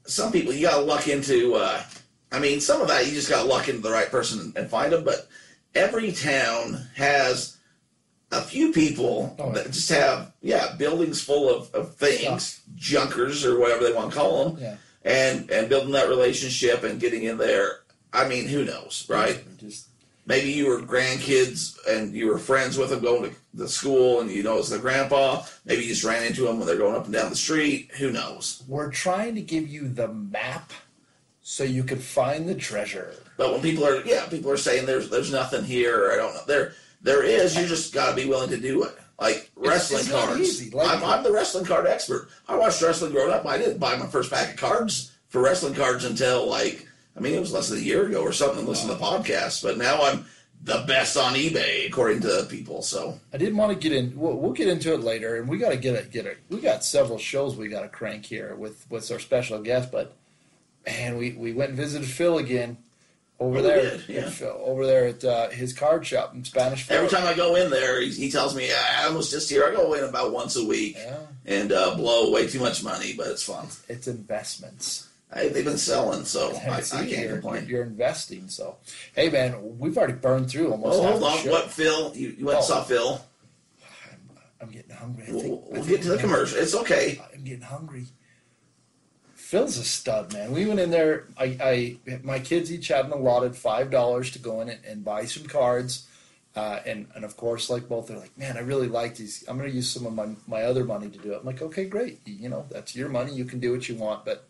some 0.06 0.30
people 0.30 0.52
you 0.52 0.68
got 0.68 0.76
to 0.78 0.82
luck 0.84 1.08
into. 1.08 1.56
Uh, 1.56 1.82
I 2.30 2.38
mean, 2.38 2.60
some 2.60 2.80
of 2.80 2.88
that 2.88 3.06
you 3.06 3.12
just 3.12 3.28
got 3.28 3.42
to 3.42 3.48
luck 3.48 3.68
into 3.68 3.82
the 3.82 3.90
right 3.90 4.08
person 4.08 4.52
and, 4.54 4.70
find 4.70 4.92
them. 4.92 5.04
But 5.04 5.26
every 5.74 6.12
town 6.12 6.86
has 6.94 7.56
a 8.30 8.40
few 8.40 8.72
people 8.72 9.34
Oh, 9.38 9.52
that 9.52 9.66
just 9.72 9.88
have 9.88 10.32
yeah 10.42 10.74
buildings 10.76 11.20
full 11.20 11.52
of, 11.52 11.74
of 11.74 11.96
things, 11.96 12.60
junkers 12.76 13.44
or 13.44 13.58
whatever 13.58 13.84
they 13.84 13.92
want 13.92 14.12
to 14.12 14.18
call 14.18 14.50
them, 14.50 14.62
yeah, 14.62 14.76
and 15.02 15.50
and 15.50 15.68
building 15.68 15.92
that 15.92 16.08
relationship 16.08 16.84
and 16.84 17.00
getting 17.00 17.24
in 17.24 17.36
there. 17.36 17.80
I 18.12 18.28
mean, 18.28 18.46
who 18.46 18.64
knows, 18.64 19.06
right? 19.08 19.44
Just 19.58 19.87
Maybe 20.28 20.52
you 20.52 20.66
were 20.66 20.78
grandkids 20.82 21.78
and 21.88 22.14
you 22.14 22.26
were 22.26 22.36
friends 22.36 22.76
with 22.76 22.90
them 22.90 23.00
going 23.00 23.30
to 23.30 23.36
the 23.54 23.66
school 23.66 24.20
and 24.20 24.30
you 24.30 24.42
know 24.42 24.58
it's 24.58 24.68
their 24.68 24.78
grandpa. 24.78 25.42
Maybe 25.64 25.82
you 25.82 25.88
just 25.88 26.04
ran 26.04 26.22
into 26.22 26.42
them 26.42 26.58
when 26.58 26.66
they're 26.66 26.76
going 26.76 26.94
up 26.94 27.06
and 27.06 27.14
down 27.14 27.30
the 27.30 27.36
street. 27.36 27.90
Who 27.98 28.10
knows? 28.12 28.62
we're 28.68 28.90
trying 28.90 29.34
to 29.36 29.40
give 29.40 29.66
you 29.66 29.88
the 29.88 30.08
map 30.08 30.70
so 31.40 31.64
you 31.64 31.82
can 31.82 31.98
find 31.98 32.46
the 32.46 32.54
treasure. 32.54 33.14
But 33.38 33.52
when 33.52 33.62
people 33.62 33.86
are 33.86 34.02
yeah, 34.04 34.26
people 34.26 34.50
are 34.50 34.58
saying 34.58 34.84
there's 34.84 35.08
there's 35.08 35.32
nothing 35.32 35.64
here 35.64 36.10
I 36.12 36.16
don't 36.16 36.34
know. 36.34 36.42
There 36.46 36.74
there 37.00 37.24
is, 37.24 37.56
you 37.56 37.66
just 37.66 37.94
gotta 37.94 38.14
be 38.14 38.26
willing 38.26 38.50
to 38.50 38.58
do 38.58 38.84
it. 38.84 38.98
Like 39.18 39.50
wrestling 39.56 40.00
it's 40.00 40.10
not 40.10 40.26
cards. 40.26 40.74
Like- 40.74 40.88
I'm, 40.98 41.04
I'm 41.04 41.22
the 41.22 41.32
wrestling 41.32 41.64
card 41.64 41.86
expert. 41.86 42.28
I 42.46 42.54
watched 42.54 42.82
wrestling 42.82 43.12
growing 43.12 43.32
up. 43.32 43.46
I 43.46 43.56
didn't 43.56 43.78
buy 43.78 43.96
my 43.96 44.06
first 44.06 44.30
pack 44.30 44.50
of 44.50 44.56
cards 44.56 45.12
for 45.28 45.40
wrestling 45.40 45.74
cards 45.74 46.04
until 46.04 46.46
like 46.46 46.86
I 47.18 47.20
mean 47.20 47.34
it 47.34 47.40
was 47.40 47.52
less 47.52 47.68
than 47.68 47.78
a 47.78 47.82
year 47.82 48.06
ago 48.06 48.22
or 48.22 48.32
something. 48.32 48.64
Listen 48.64 48.88
to 48.88 48.94
the 48.94 49.00
podcast, 49.00 49.62
but 49.62 49.76
now 49.76 50.02
I'm 50.02 50.24
the 50.62 50.84
best 50.86 51.16
on 51.16 51.34
eBay 51.34 51.86
according 51.86 52.20
to 52.22 52.46
people. 52.48 52.82
So 52.82 53.18
I 53.32 53.38
didn't 53.38 53.56
want 53.56 53.72
to 53.72 53.78
get 53.78 53.96
in. 53.96 54.18
We'll, 54.18 54.34
we'll 54.36 54.52
get 54.52 54.68
into 54.68 54.92
it 54.94 55.00
later, 55.00 55.36
and 55.36 55.48
we 55.48 55.58
got 55.58 55.70
to 55.70 55.76
get 55.76 55.94
it. 55.94 56.10
Get 56.12 56.26
it. 56.26 56.38
We 56.48 56.60
got 56.60 56.84
several 56.84 57.18
shows 57.18 57.56
we 57.56 57.68
got 57.68 57.82
to 57.82 57.88
crank 57.88 58.24
here 58.26 58.54
with 58.54 58.86
with 58.90 59.10
our 59.10 59.18
special 59.18 59.60
guest. 59.60 59.90
But 59.90 60.14
man, 60.86 61.16
we 61.16 61.32
we 61.32 61.52
went 61.52 61.70
and 61.70 61.78
visited 61.78 62.08
Phil 62.08 62.38
again 62.38 62.78
over 63.40 63.58
Oh, 63.58 63.62
there. 63.62 63.82
did, 63.98 64.08
yeah. 64.08 64.28
Phil, 64.30 64.60
over 64.64 64.84
there 64.84 65.06
at 65.06 65.24
uh, 65.24 65.48
his 65.50 65.72
card 65.72 66.04
shop 66.04 66.34
in 66.34 66.44
Spanish. 66.44 66.90
every 66.90 67.08
time 67.08 67.24
I 67.26 67.34
go 67.34 67.54
in 67.54 67.70
there, 67.70 68.00
he, 68.00 68.10
he 68.10 68.30
tells 68.30 68.56
me 68.56 68.68
I 68.72 69.10
was 69.10 69.30
just 69.30 69.48
here. 69.48 69.64
I 69.64 69.72
go 69.72 69.94
in 69.94 70.02
about 70.04 70.32
once 70.32 70.56
a 70.56 70.64
week 70.64 70.96
yeah, 70.98 71.18
and 71.46 71.70
uh, 71.72 71.94
blow 71.94 72.32
way 72.32 72.48
too 72.48 72.58
much 72.58 72.82
money, 72.82 73.14
but 73.16 73.28
it's 73.28 73.44
fun. 73.44 73.66
it's 73.88 74.08
investments. 74.08 75.07
I, 75.32 75.48
they've 75.48 75.64
been 75.64 75.76
selling, 75.78 76.24
so 76.24 76.58
I, 76.70 76.80
See, 76.80 76.96
I 76.96 77.00
can't 77.00 77.10
you're, 77.22 77.32
complain. 77.34 77.66
You're 77.68 77.82
investing. 77.82 78.48
So, 78.48 78.76
hey 79.14 79.28
man, 79.28 79.78
we've 79.78 79.96
already 79.98 80.14
burned 80.14 80.48
through 80.50 80.70
almost. 80.72 80.98
Oh, 81.00 81.02
hold 81.06 81.22
on. 81.22 81.38
show. 81.38 81.50
What, 81.50 81.70
Phil? 81.70 82.12
You, 82.16 82.28
you 82.38 82.46
went 82.46 82.58
and 82.58 82.64
Oh. 82.64 82.68
saw 82.68 82.82
Phil? 82.82 83.20
I'm 84.60 84.70
getting 84.70 84.90
hungry. 84.94 85.24
I 85.28 85.32
We'll, 85.32 85.64
we'll 85.70 85.84
get 85.84 86.02
to 86.02 86.08
the 86.08 86.16
think- 86.18 86.20
commercial. 86.22 86.58
It's 86.58 86.74
okay. 86.74 87.20
I'm 87.34 87.44
getting 87.44 87.60
hungry. 87.62 88.06
Phil's 89.34 89.78
a 89.78 89.84
stud, 89.84 90.32
man. 90.32 90.50
We 90.52 90.66
went 90.66 90.80
in 90.80 90.90
there. 90.90 91.26
I, 91.38 91.56
I 92.08 92.18
my 92.22 92.38
kids 92.38 92.70
each 92.72 92.88
had 92.88 93.06
an 93.06 93.12
allotted 93.12 93.56
five 93.56 93.90
dollars 93.90 94.30
to 94.32 94.38
go 94.38 94.60
in 94.60 94.68
and, 94.68 94.84
and 94.84 95.04
buy 95.04 95.24
some 95.24 95.44
cards, 95.46 96.06
uh, 96.54 96.80
and 96.84 97.06
and 97.14 97.24
of 97.24 97.36
course, 97.36 97.70
like 97.70 97.88
both, 97.88 98.08
they're 98.08 98.18
like, 98.18 98.36
man, 98.36 98.58
I 98.58 98.60
really 98.60 98.88
like 98.88 99.16
these. 99.16 99.44
I'm 99.48 99.56
going 99.56 99.70
to 99.70 99.74
use 99.74 99.88
some 99.90 100.04
of 100.04 100.12
my 100.14 100.28
my 100.46 100.62
other 100.64 100.84
money 100.84 101.08
to 101.08 101.18
do 101.18 101.32
it. 101.32 101.38
I'm 101.40 101.46
like, 101.46 101.62
okay, 101.62 101.86
great. 101.86 102.20
You 102.26 102.48
know, 102.50 102.66
that's 102.70 102.94
your 102.94 103.08
money. 103.08 103.32
You 103.32 103.46
can 103.46 103.58
do 103.58 103.72
what 103.72 103.88
you 103.88 103.94
want. 103.94 104.26
But 104.26 104.46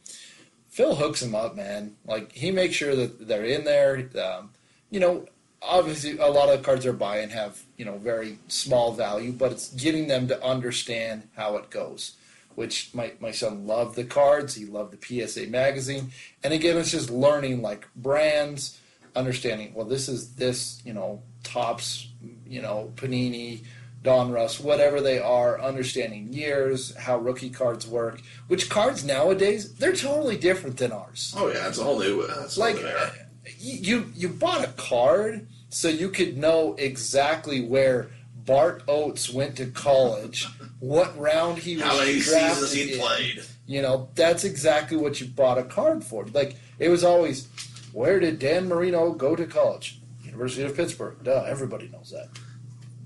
Phil 0.79 0.95
hooks 0.95 1.19
them 1.19 1.35
up, 1.35 1.57
man. 1.57 1.97
Like 2.07 2.31
he 2.31 2.53
makes 2.53 2.77
sure 2.77 2.95
that 2.95 3.27
they're 3.27 3.45
in 3.45 3.65
there. 3.65 4.09
Um, 4.17 4.51
you 4.93 5.01
know, 5.01 5.27
obviously, 5.61 6.17
a 6.19 6.29
lot 6.29 6.51
of 6.51 6.63
cards 6.63 6.85
they're 6.85 6.93
buying 6.93 7.31
have 7.31 7.61
you 7.77 7.85
know 7.85 7.99
very 7.99 8.39
small 8.47 8.93
value, 8.93 9.33
but 9.33 9.51
it's 9.51 9.75
getting 9.75 10.07
them 10.07 10.29
to 10.29 10.41
understand 10.41 11.29
how 11.35 11.57
it 11.57 11.69
goes 11.71 12.13
which 12.55 12.93
my, 12.93 13.13
my 13.21 13.31
son 13.31 13.69
loved 13.69 13.95
the 13.95 14.03
cards. 14.03 14.57
He 14.57 14.67
loved 14.67 14.93
the 14.93 15.27
PSA 15.29 15.47
magazine. 15.47 16.11
And 16.43 16.53
again, 16.53 16.77
it's 16.77 16.91
just 16.91 17.09
learning 17.09 17.63
like 17.63 17.87
brands, 17.95 18.81
understanding, 19.15 19.73
well, 19.75 19.87
this 19.87 20.09
is 20.09 20.35
this, 20.35 20.83
you 20.85 20.93
know, 20.93 21.23
Topps, 21.45 22.09
you 22.49 22.61
know, 22.61 22.93
Panini, 22.97 23.63
Donruss, 24.03 24.61
whatever 24.61 25.01
they 25.01 25.19
are, 25.19 25.61
understanding 25.61 26.33
years, 26.33 26.95
how 26.97 27.19
rookie 27.19 27.51
cards 27.51 27.87
work, 27.87 28.21
which 28.47 28.71
cards 28.71 29.05
nowadays, 29.05 29.75
they're 29.75 29.93
totally 29.95 30.37
different 30.37 30.77
than 30.77 30.93
ours. 30.93 31.35
Oh 31.37 31.49
yeah, 31.49 31.69
it's 31.69 31.79
a 31.79 31.85
whole 31.85 31.99
new. 31.99 32.23
Uh, 32.23 32.43
it's 32.45 32.57
whole 32.57 32.65
Like, 32.67 32.77
new 32.77 32.87
era. 32.87 33.13
you, 33.59 34.11
you 34.15 34.29
bought 34.29 34.65
a 34.65 34.69
card 34.73 35.49
so 35.69 35.89
you 35.89 36.09
could 36.11 36.39
know 36.39 36.75
exactly 36.79 37.61
where 37.65 38.11
Bart 38.47 38.83
Oates 38.89 39.31
went 39.33 39.57
to 39.57 39.67
college, 39.67 40.47
what 40.81 41.19
round 41.19 41.59
he 41.59 41.75
was 41.77 41.85
How 41.85 41.99
many 41.99 42.21
drafted 42.21 42.69
seasons 42.69 42.73
he 42.73 42.93
in. 42.95 43.01
played? 43.01 43.43
You 43.67 43.83
know, 43.83 44.09
that's 44.15 44.45
exactly 44.45 44.97
what 44.97 45.21
you 45.21 45.27
bought 45.27 45.59
a 45.59 45.65
card 45.65 46.03
for. 46.05 46.25
Like 46.27 46.57
it 46.79 46.89
was 46.89 47.05
always, 47.05 47.49
where 47.93 48.21
did 48.21 48.39
Dan 48.39 48.69
Marino 48.69 49.13
go 49.13 49.35
to 49.37 49.45
college? 49.45 49.99
University 50.23 50.63
of 50.63 50.75
Pittsburgh. 50.77 51.17
Duh, 51.25 51.45
everybody 51.49 51.89
knows 51.89 52.11
that. 52.13 52.29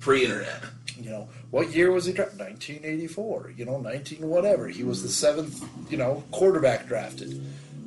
Pre-internet. 0.01 0.63
You 1.03 1.11
know, 1.11 1.29
what 1.51 1.75
year 1.75 1.91
was 1.91 2.07
he 2.07 2.13
drafted? 2.13 2.39
1984. 2.39 3.55
You 3.57 3.65
know, 3.65 3.79
19 3.81 4.27
whatever. 4.29 4.69
He 4.69 4.85
was 4.85 5.03
the 5.03 5.09
hmm. 5.09 5.13
seventh, 5.13 5.65
you 5.91 5.97
know, 5.97 6.23
quarterback 6.31 6.87
drafted. 6.87 7.43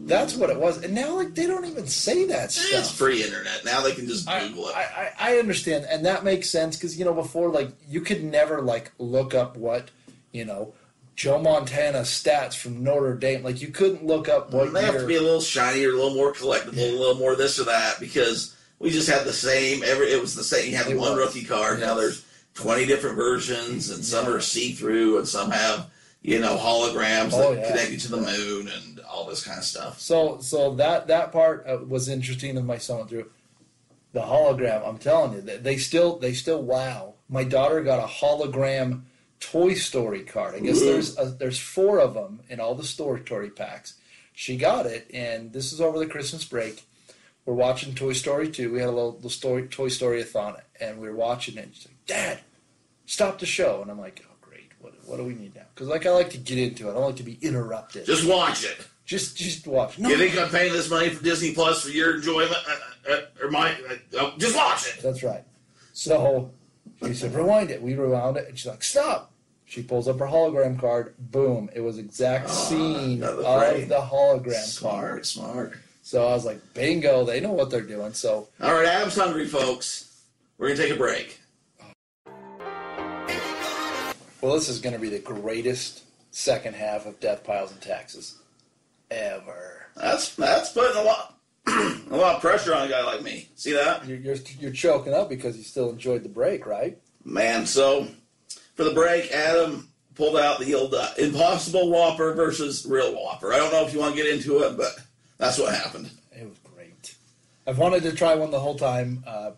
That's 0.05 0.35
what 0.35 0.51
it 0.51 0.59
was. 0.59 0.83
And 0.83 0.93
now, 0.93 1.15
like, 1.15 1.33
they 1.33 1.47
don't 1.47 1.65
even 1.65 1.87
say 1.87 2.27
that 2.27 2.51
stuff. 2.51 2.79
It's 2.79 2.89
stuff. 2.89 2.99
pre-internet. 2.99 3.65
Now 3.65 3.81
they 3.81 3.91
can 3.91 4.05
just 4.05 4.29
I, 4.29 4.47
Google 4.47 4.67
it. 4.67 4.75
I, 4.75 5.11
I 5.17 5.33
I 5.33 5.37
understand, 5.39 5.87
and 5.89 6.05
that 6.05 6.23
makes 6.23 6.47
sense 6.49 6.77
because 6.77 6.97
you 6.99 7.05
know 7.05 7.13
before, 7.13 7.49
like, 7.49 7.69
you 7.89 8.01
could 8.01 8.23
never 8.23 8.61
like 8.61 8.91
look 8.99 9.33
up 9.33 9.57
what 9.57 9.89
you 10.31 10.45
know 10.45 10.75
Joe 11.15 11.39
Montana's 11.39 12.09
stats 12.09 12.55
from 12.55 12.83
Notre 12.83 13.15
Dame. 13.15 13.41
Like, 13.41 13.61
you 13.61 13.69
couldn't 13.69 14.05
look 14.05 14.29
up 14.29 14.51
what 14.51 14.73
they 14.73 14.81
year. 14.81 14.91
have 14.91 15.01
to 15.01 15.07
be 15.07 15.15
a 15.15 15.21
little 15.21 15.41
shinier, 15.41 15.89
a 15.89 15.93
little 15.93 16.13
more 16.13 16.33
collectible, 16.33 16.77
a 16.77 16.91
little 16.91 17.15
more 17.15 17.35
this 17.35 17.59
or 17.59 17.63
that 17.63 17.99
because 17.99 18.55
we 18.79 18.91
just 18.91 19.09
had 19.09 19.23
the 19.23 19.33
same. 19.33 19.81
Every 19.83 20.11
it 20.11 20.21
was 20.21 20.35
the 20.35 20.43
same. 20.43 20.69
You 20.69 20.77
had 20.77 20.87
It 20.87 20.97
one 20.97 21.15
was. 21.15 21.19
rookie 21.19 21.45
card. 21.45 21.79
Now 21.79 21.95
there's 21.95 22.24
twenty 22.55 22.85
different 22.85 23.15
versions, 23.15 23.91
and 23.91 24.03
some 24.03 24.27
are 24.27 24.41
see-through, 24.41 25.19
and 25.19 25.27
some 25.27 25.51
have 25.51 25.91
you 26.21 26.39
know 26.39 26.57
holograms 26.57 27.31
Oh, 27.33 27.53
that 27.53 27.61
yeah. 27.61 27.67
connect 27.69 27.91
you 27.91 27.97
to 27.99 28.11
the 28.11 28.17
moon 28.17 28.67
and 28.67 28.99
all 29.01 29.25
this 29.27 29.43
kind 29.43 29.59
of 29.59 29.63
stuff. 29.63 29.99
So 29.99 30.39
so 30.41 30.73
that 30.75 31.07
that 31.07 31.31
part 31.31 31.65
uh, 31.67 31.77
was 31.87 32.09
interesting. 32.09 32.57
And 32.57 32.65
my 32.65 32.79
son 32.79 33.07
through 33.07 33.29
the 34.15 34.21
hologram. 34.21 34.87
I'm 34.87 34.97
telling 34.97 35.33
you, 35.33 35.41
they, 35.41 35.77
still 35.77 36.17
they 36.17 36.33
still 36.33 36.63
wow. 36.63 37.15
My 37.29 37.43
daughter 37.43 37.83
got 37.83 37.99
a 38.03 38.07
hologram 38.07 39.01
Toy 39.41 39.73
Story 39.73 40.23
card. 40.23 40.55
I 40.55 40.59
guess 40.59 40.81
Ooh. 40.81 40.85
there's 40.85 41.19
a, 41.19 41.25
there's 41.25 41.59
four 41.59 41.99
of 41.99 42.13
them 42.13 42.39
in 42.49 42.59
all 42.61 42.75
the 42.75 42.85
Story 42.85 43.21
Story 43.25 43.49
packs. 43.49 43.95
She 44.33 44.57
got 44.57 44.85
it, 44.85 45.09
and 45.13 45.51
this 45.53 45.71
is 45.71 45.81
over 45.81 45.99
the 45.99 46.07
Christmas 46.07 46.45
break. 46.45 46.85
We're 47.45 47.53
watching 47.53 47.93
Toy 47.93 48.13
Story 48.13 48.49
2. 48.49 48.71
We 48.71 48.79
had 48.79 48.89
a 48.89 48.91
little, 48.91 49.13
little 49.13 49.29
story, 49.29 49.67
Toy 49.67 49.89
Story 49.89 50.19
a 50.21 50.23
thon, 50.23 50.55
and 50.81 50.99
we 50.99 51.07
were 51.07 51.15
watching 51.15 51.57
it. 51.57 51.69
And 52.09 52.17
she's 52.17 52.19
like, 52.19 52.37
Dad, 52.37 52.39
stop 53.05 53.39
the 53.39 53.45
show. 53.45 53.81
And 53.81 53.91
I'm 53.91 53.99
like, 53.99 54.25
oh, 54.29 54.35
great. 54.41 54.71
What, 54.79 54.93
what 55.05 55.17
do 55.17 55.23
we 55.23 55.33
need 55.35 55.55
now? 55.55 55.63
Because 55.73 55.87
like 55.87 56.05
I 56.05 56.11
like 56.11 56.29
to 56.31 56.37
get 56.37 56.57
into 56.57 56.87
it. 56.87 56.91
I 56.91 56.93
don't 56.95 57.05
like 57.05 57.15
to 57.17 57.23
be 57.23 57.37
interrupted. 57.41 58.05
Just 58.05 58.27
watch 58.27 58.63
it. 58.63 58.77
Just 59.05 59.37
just 59.37 59.67
watch. 59.67 59.99
No, 59.99 60.09
You 60.09 60.17
think 60.17 60.35
I'm 60.37 60.49
paying 60.49 60.73
this 60.73 60.89
money 60.89 61.09
for 61.09 61.23
Disney 61.23 61.53
Plus 61.53 61.83
for 61.83 61.89
your 61.91 62.15
enjoyment, 62.15 62.51
uh, 63.07 63.11
uh, 63.11 63.21
or 63.43 63.51
my? 63.51 63.71
Uh, 64.17 64.17
uh, 64.25 64.37
just 64.39 64.55
watch 64.55 64.87
it. 64.87 65.01
That's 65.03 65.21
right. 65.21 65.43
So 65.93 66.49
she 67.05 67.13
said, 67.13 67.35
rewind 67.35 67.69
it. 67.69 67.81
We 67.83 67.93
rewound 67.93 68.37
it, 68.37 68.47
and 68.49 68.57
she's 68.57 68.65
like, 68.65 68.83
stop. 68.83 69.31
She 69.65 69.83
pulls 69.83 70.07
up 70.07 70.17
her 70.19 70.25
hologram 70.25 70.79
card. 70.79 71.13
Boom! 71.19 71.69
It 71.75 71.81
was 71.81 71.97
exact 71.99 72.49
Ah, 72.49 72.51
scene 72.51 73.23
of 73.23 73.35
frame. 73.43 73.87
the 73.89 73.95
hologram 73.99 74.81
card. 74.81 75.23
Smart, 75.25 75.25
smart. 75.27 75.73
So 76.01 76.27
I 76.27 76.31
was 76.33 76.45
like, 76.45 76.59
bingo! 76.73 77.25
They 77.25 77.39
know 77.41 77.51
what 77.51 77.69
they're 77.69 77.81
doing. 77.81 78.13
So 78.13 78.47
All 78.61 78.73
right, 78.73 78.85
Adam's 78.87 79.15
hungry, 79.15 79.45
folks. 79.45 80.23
We're 80.57 80.69
gonna 80.69 80.79
take 80.79 80.93
a 80.93 80.97
break. 80.97 81.39
Well, 84.45 84.53
this 84.53 84.69
is 84.69 84.79
going 84.79 84.93
to 84.93 85.01
be 85.01 85.09
the 85.09 85.17
greatest 85.17 86.03
second 86.29 86.75
half 86.75 87.07
of 87.07 87.19
Death 87.19 87.43
Piles 87.43 87.71
and 87.71 87.81
Taxes 87.81 88.37
ever. 89.09 89.87
That's 89.95 90.35
that's 90.35 90.69
putting 90.71 90.97
a 90.97 91.03
lot 91.03 91.39
a 91.67 92.15
lot 92.15 92.35
of 92.35 92.41
pressure 92.41 92.75
on 92.75 92.85
a 92.85 92.87
guy 92.87 93.03
like 93.03 93.23
me. 93.23 93.49
See 93.55 93.73
that? 93.73 94.07
You're, 94.07 94.19
you're 94.19 94.35
you're 94.59 94.71
choking 94.71 95.15
up 95.15 95.29
because 95.29 95.57
you 95.57 95.63
still 95.63 95.89
enjoyed 95.89 96.21
the 96.21 96.29
break, 96.29 96.67
right? 96.67 96.95
Man, 97.23 97.65
so 97.65 98.07
for 98.75 98.83
the 98.83 98.93
break, 98.93 99.31
Adam 99.31 99.89
pulled 100.13 100.37
out 100.37 100.59
the 100.59 100.75
old 100.75 100.93
uh, 100.93 101.09
Impossible 101.17 101.89
Whopper 101.89 102.35
versus 102.35 102.85
Real 102.87 103.15
Whopper. 103.15 103.51
I 103.51 103.57
don't 103.57 103.71
know 103.71 103.83
if 103.83 103.93
you 103.93 103.99
want 103.99 104.15
to 104.15 104.21
get 104.21 104.31
into 104.31 104.59
it, 104.59 104.77
but 104.77 104.91
that's 105.39 105.57
what 105.57 105.73
happened. 105.73 106.11
It 106.31 106.47
was 106.47 106.59
great. 106.75 107.15
I've 107.65 107.79
wanted 107.79 108.03
to 108.03 108.11
try 108.11 108.35
one 108.35 108.51
the 108.51 108.59
whole 108.59 108.77
time. 108.77 109.23
Uh, 109.25 109.51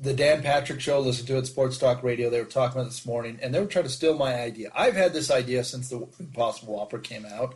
the 0.00 0.14
Dan 0.14 0.42
Patrick 0.42 0.80
Show, 0.80 1.00
listen 1.00 1.26
to 1.26 1.38
it, 1.38 1.46
Sports 1.46 1.76
Talk 1.78 2.02
Radio. 2.02 2.30
They 2.30 2.40
were 2.40 2.46
talking 2.46 2.80
about 2.80 2.90
this 2.90 3.04
morning, 3.04 3.38
and 3.42 3.54
they 3.54 3.60
were 3.60 3.66
trying 3.66 3.84
to 3.84 3.90
steal 3.90 4.16
my 4.16 4.34
idea. 4.40 4.70
I've 4.74 4.94
had 4.94 5.12
this 5.12 5.30
idea 5.30 5.62
since 5.62 5.88
the 5.88 6.06
Impossible 6.18 6.74
Whopper 6.74 6.98
came 6.98 7.26
out. 7.26 7.54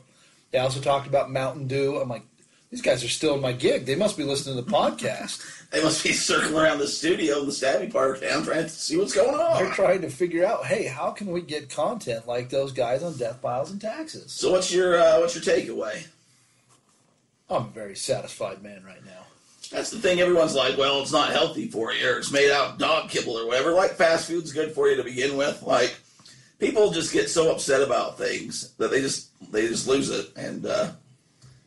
They 0.50 0.58
also 0.58 0.80
talked 0.80 1.06
about 1.06 1.30
Mountain 1.30 1.66
Dew. 1.66 1.98
I'm 1.98 2.08
like, 2.08 2.24
these 2.70 2.82
guys 2.82 3.04
are 3.04 3.08
stealing 3.08 3.40
my 3.40 3.52
gig. 3.52 3.86
They 3.86 3.94
must 3.94 4.16
be 4.16 4.24
listening 4.24 4.56
to 4.56 4.62
the 4.62 4.70
podcast. 4.70 5.50
They 5.74 5.82
must 5.82 6.04
be 6.04 6.12
circling 6.12 6.54
around 6.54 6.78
the 6.78 6.86
studio 6.86 7.40
in 7.40 7.46
the 7.46 7.50
Stabby 7.50 7.92
Park 7.92 8.20
town 8.20 8.44
trying 8.44 8.62
to 8.62 8.68
see 8.68 8.96
what's 8.96 9.12
going 9.12 9.34
on. 9.34 9.60
They're 9.60 9.72
trying 9.72 10.02
to 10.02 10.08
figure 10.08 10.46
out, 10.46 10.66
hey, 10.66 10.86
how 10.86 11.10
can 11.10 11.32
we 11.32 11.42
get 11.42 11.68
content 11.68 12.28
like 12.28 12.48
those 12.48 12.70
guys 12.70 13.02
on 13.02 13.16
Death 13.16 13.42
Piles 13.42 13.72
and 13.72 13.80
Taxes? 13.80 14.30
So 14.30 14.52
what's 14.52 14.72
your 14.72 15.00
uh, 15.00 15.18
what's 15.18 15.34
your 15.34 15.42
takeaway? 15.42 16.06
I'm 17.50 17.62
a 17.62 17.70
very 17.70 17.96
satisfied 17.96 18.62
man 18.62 18.84
right 18.84 19.04
now. 19.04 19.23
That's 19.74 19.90
the 19.90 19.98
thing. 19.98 20.20
Everyone's 20.20 20.54
like, 20.54 20.78
well, 20.78 21.02
it's 21.02 21.10
not 21.10 21.32
healthy 21.32 21.66
for 21.66 21.92
you, 21.92 22.08
or 22.08 22.18
it's 22.18 22.30
made 22.30 22.52
out 22.52 22.70
of 22.70 22.78
dog 22.78 23.10
kibble 23.10 23.36
or 23.36 23.48
whatever. 23.48 23.72
Like 23.72 23.90
fast 23.90 24.28
food's 24.28 24.52
good 24.52 24.70
for 24.70 24.88
you 24.88 24.94
to 24.94 25.02
begin 25.02 25.36
with. 25.36 25.64
Like 25.64 25.96
people 26.60 26.92
just 26.92 27.12
get 27.12 27.28
so 27.28 27.50
upset 27.50 27.82
about 27.82 28.16
things 28.16 28.70
that 28.74 28.92
they 28.92 29.00
just 29.00 29.30
they 29.50 29.66
just 29.66 29.88
lose 29.88 30.10
it, 30.10 30.30
and 30.36 30.64
uh, 30.64 30.92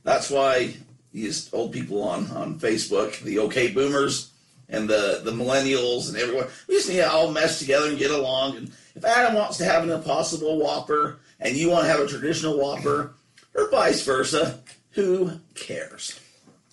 that's 0.03 0.29
why 0.29 0.73
these 1.11 1.53
old 1.53 1.73
people 1.73 2.01
on 2.01 2.31
on 2.31 2.57
Facebook, 2.59 3.19
the 3.23 3.39
OK 3.39 3.73
Boomers 3.73 4.31
and 4.69 4.89
the 4.89 5.19
the 5.25 5.31
millennials 5.31 6.07
and 6.07 6.17
everyone, 6.17 6.47
we 6.69 6.75
just 6.75 6.87
need 6.87 6.95
to 6.95 7.11
all 7.11 7.29
mesh 7.29 7.59
together 7.59 7.89
and 7.89 7.99
get 7.99 8.11
along. 8.11 8.55
And 8.55 8.71
if 8.95 9.03
Adam 9.03 9.35
wants 9.35 9.57
to 9.57 9.65
have 9.65 9.83
an 9.83 9.89
Impossible 9.89 10.57
Whopper 10.59 11.19
and 11.41 11.57
you 11.57 11.69
want 11.69 11.83
to 11.83 11.91
have 11.91 11.99
a 11.99 12.07
traditional 12.07 12.57
Whopper, 12.57 13.15
or 13.53 13.69
vice 13.69 14.01
versa, 14.05 14.61
who 14.91 15.41
cares? 15.55 16.21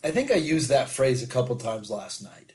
I 0.05 0.11
think 0.11 0.31
I 0.31 0.35
used 0.35 0.69
that 0.69 0.91
phrase 0.91 1.23
a 1.23 1.27
couple 1.27 1.57
times 1.57 1.91
last 1.91 2.23
night. 2.23 2.53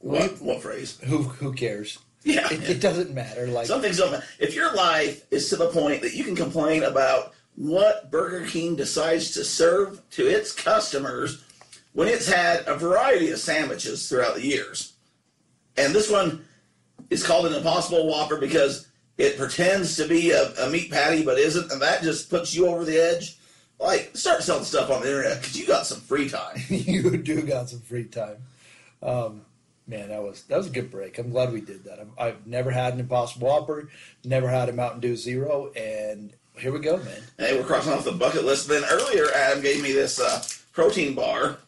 What 0.00 0.42
what 0.42 0.60
phrase? 0.60 0.98
Who 1.04 1.22
who 1.22 1.52
cares? 1.52 1.98
Yeah, 2.24 2.52
It, 2.52 2.68
it 2.68 2.80
doesn't 2.80 3.14
matter. 3.14 3.46
Like 3.46 3.66
Some 3.66 3.80
things. 3.80 4.00
If 4.38 4.54
your 4.54 4.74
life 4.74 5.24
is 5.30 5.48
to 5.50 5.56
the 5.56 5.68
point 5.68 6.02
that 6.02 6.14
you 6.14 6.24
can 6.24 6.36
complain 6.36 6.82
about 6.82 7.32
what 7.56 8.10
Burger 8.10 8.46
King 8.46 8.76
decides 8.76 9.32
to 9.32 9.44
serve 9.44 10.00
to 10.10 10.26
its 10.26 10.52
customers 10.52 11.44
when 11.92 12.08
it's 12.08 12.28
had 12.30 12.64
a 12.66 12.76
variety 12.76 13.30
of 13.30 13.38
sandwiches 13.38 14.08
throughout 14.08 14.34
the 14.34 14.46
years, 14.46 14.94
and 15.76 15.94
this 15.94 16.10
one 16.10 16.44
is 17.10 17.24
called 17.24 17.46
an 17.46 17.54
Impossible 17.54 18.08
Whopper 18.08 18.38
because 18.38 18.88
it 19.18 19.36
pretends 19.36 19.96
to 19.96 20.08
be 20.08 20.30
a, 20.30 20.52
a 20.64 20.70
meat 20.70 20.90
patty 20.90 21.24
but 21.24 21.38
isn't, 21.38 21.70
and 21.70 21.82
that 21.82 22.02
just 22.02 22.30
puts 22.30 22.54
you 22.54 22.66
over 22.66 22.84
the 22.84 22.98
edge. 22.98 23.38
Like, 23.82 24.16
start 24.16 24.44
selling 24.44 24.62
stuff 24.62 24.90
on 24.90 25.02
the 25.02 25.08
internet 25.08 25.40
because 25.40 25.58
you 25.58 25.66
got 25.66 25.86
some 25.86 26.00
free 26.00 26.28
time. 26.28 26.56
you 26.68 27.16
do 27.16 27.42
got 27.42 27.68
some 27.68 27.80
free 27.80 28.04
time. 28.04 28.36
Um, 29.02 29.42
man, 29.88 30.10
that 30.10 30.22
was 30.22 30.44
that 30.44 30.56
was 30.56 30.68
a 30.68 30.70
good 30.70 30.88
break. 30.88 31.18
I'm 31.18 31.30
glad 31.30 31.52
we 31.52 31.60
did 31.60 31.82
that. 31.84 31.98
i 32.16 32.26
have 32.26 32.46
never 32.46 32.70
had 32.70 32.94
an 32.94 33.00
Impossible 33.00 33.48
Whopper, 33.48 33.88
never 34.24 34.48
had 34.48 34.68
a 34.68 34.72
Mountain 34.72 35.00
Dew 35.00 35.16
Zero, 35.16 35.72
and 35.74 36.32
here 36.56 36.70
we 36.72 36.78
go, 36.78 36.98
man. 36.98 37.22
Hey, 37.38 37.58
we're 37.58 37.66
crossing 37.66 37.92
off 37.92 38.04
the 38.04 38.12
bucket 38.12 38.44
list. 38.44 38.68
Then 38.68 38.84
earlier, 38.88 39.26
Adam 39.34 39.60
gave 39.64 39.82
me 39.82 39.92
this 39.92 40.20
uh, 40.20 40.44
protein 40.72 41.16
bar. 41.16 41.58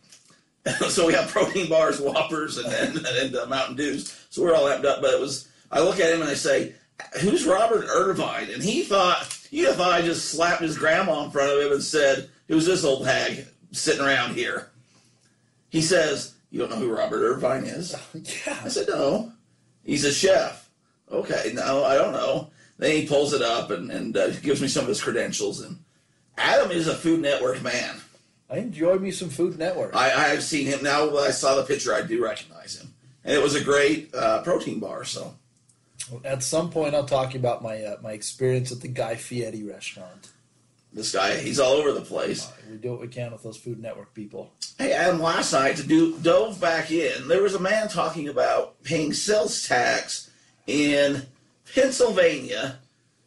so 0.88 1.08
we 1.08 1.14
have 1.14 1.28
protein 1.28 1.68
bars, 1.68 2.00
Whoppers, 2.00 2.58
and 2.58 2.70
then 2.70 3.04
and 3.24 3.34
uh, 3.34 3.46
Mountain 3.46 3.74
Dews. 3.74 4.16
So 4.30 4.42
we're 4.42 4.54
all 4.54 4.66
amped 4.66 4.84
up. 4.84 5.02
But 5.02 5.14
it 5.14 5.20
was 5.20 5.48
I 5.72 5.80
look 5.80 5.98
at 5.98 6.14
him 6.14 6.20
and 6.20 6.30
I 6.30 6.34
say, 6.34 6.74
"Who's 7.22 7.44
Robert 7.44 7.86
Irvine?" 7.88 8.50
And 8.50 8.62
he 8.62 8.84
thought 8.84 9.33
you 9.54 9.72
thought 9.72 9.92
I 9.92 10.02
just 10.02 10.30
slapped 10.30 10.62
his 10.62 10.76
grandma 10.76 11.24
in 11.24 11.30
front 11.30 11.52
of 11.52 11.60
him 11.60 11.72
and 11.72 11.82
said, 11.82 12.28
"Who's 12.48 12.66
this 12.66 12.84
old 12.84 13.06
hag 13.06 13.46
sitting 13.72 14.04
around 14.04 14.34
here?" 14.34 14.70
He 15.68 15.80
says, 15.80 16.34
"You 16.50 16.60
don't 16.60 16.70
know 16.70 16.76
who 16.76 16.94
Robert 16.94 17.24
Irvine 17.24 17.64
is?" 17.64 17.94
yeah. 18.46 18.58
I 18.64 18.68
said, 18.68 18.88
"No." 18.88 19.32
He's 19.84 20.04
a 20.04 20.12
chef. 20.12 20.70
Okay, 21.10 21.52
no, 21.54 21.84
I 21.84 21.96
don't 21.96 22.12
know. 22.12 22.50
Then 22.78 22.92
he 22.92 23.06
pulls 23.06 23.32
it 23.32 23.42
up 23.42 23.70
and, 23.70 23.90
and 23.90 24.16
uh, 24.16 24.30
gives 24.30 24.60
me 24.60 24.68
some 24.68 24.82
of 24.82 24.88
his 24.88 25.02
credentials. 25.02 25.60
And 25.60 25.78
Adam 26.38 26.70
is 26.70 26.88
a 26.88 26.94
Food 26.94 27.20
Network 27.20 27.62
man. 27.62 27.96
I 28.50 28.58
enjoy 28.58 28.96
me 28.96 29.10
some 29.10 29.28
Food 29.28 29.58
Network. 29.58 29.94
I, 29.94 30.06
I 30.06 30.28
have 30.28 30.42
seen 30.42 30.66
him 30.66 30.82
now. 30.82 31.06
When 31.06 31.22
I 31.22 31.30
saw 31.30 31.54
the 31.54 31.64
picture, 31.64 31.94
I 31.94 32.02
do 32.02 32.22
recognize 32.22 32.80
him, 32.80 32.94
and 33.24 33.34
it 33.34 33.42
was 33.42 33.54
a 33.54 33.62
great 33.62 34.14
uh, 34.14 34.42
protein 34.42 34.80
bar. 34.80 35.04
So 35.04 35.34
At 36.24 36.42
some 36.42 36.70
point, 36.70 36.94
I'll 36.94 37.06
talk 37.06 37.34
about 37.34 37.62
my 37.62 37.82
uh, 37.82 37.96
my 38.02 38.12
experience 38.12 38.72
at 38.72 38.80
the 38.80 38.88
Guy 38.88 39.14
Fieri 39.14 39.62
restaurant. 39.62 40.28
this 40.92 41.12
guy, 41.12 41.36
he's 41.36 41.58
all 41.58 41.72
over 41.72 41.92
the 41.92 42.00
place. 42.00 42.46
Uh, 42.46 42.52
we 42.70 42.76
do 42.76 42.90
what 42.90 43.00
we 43.00 43.08
can 43.08 43.32
with 43.32 43.42
those 43.42 43.56
Food 43.56 43.80
Network 43.80 44.12
people. 44.14 44.52
Hey, 44.78 44.92
Adam, 44.92 45.20
last 45.20 45.52
night 45.52 45.76
to 45.76 45.82
do 45.82 46.18
dove 46.18 46.60
back 46.60 46.90
in, 46.90 47.28
there 47.28 47.42
was 47.42 47.54
a 47.54 47.60
man 47.60 47.88
talking 47.88 48.28
about 48.28 48.82
paying 48.84 49.12
sales 49.12 49.66
tax 49.66 50.30
in 50.66 51.26
Pennsylvania, 51.74 52.78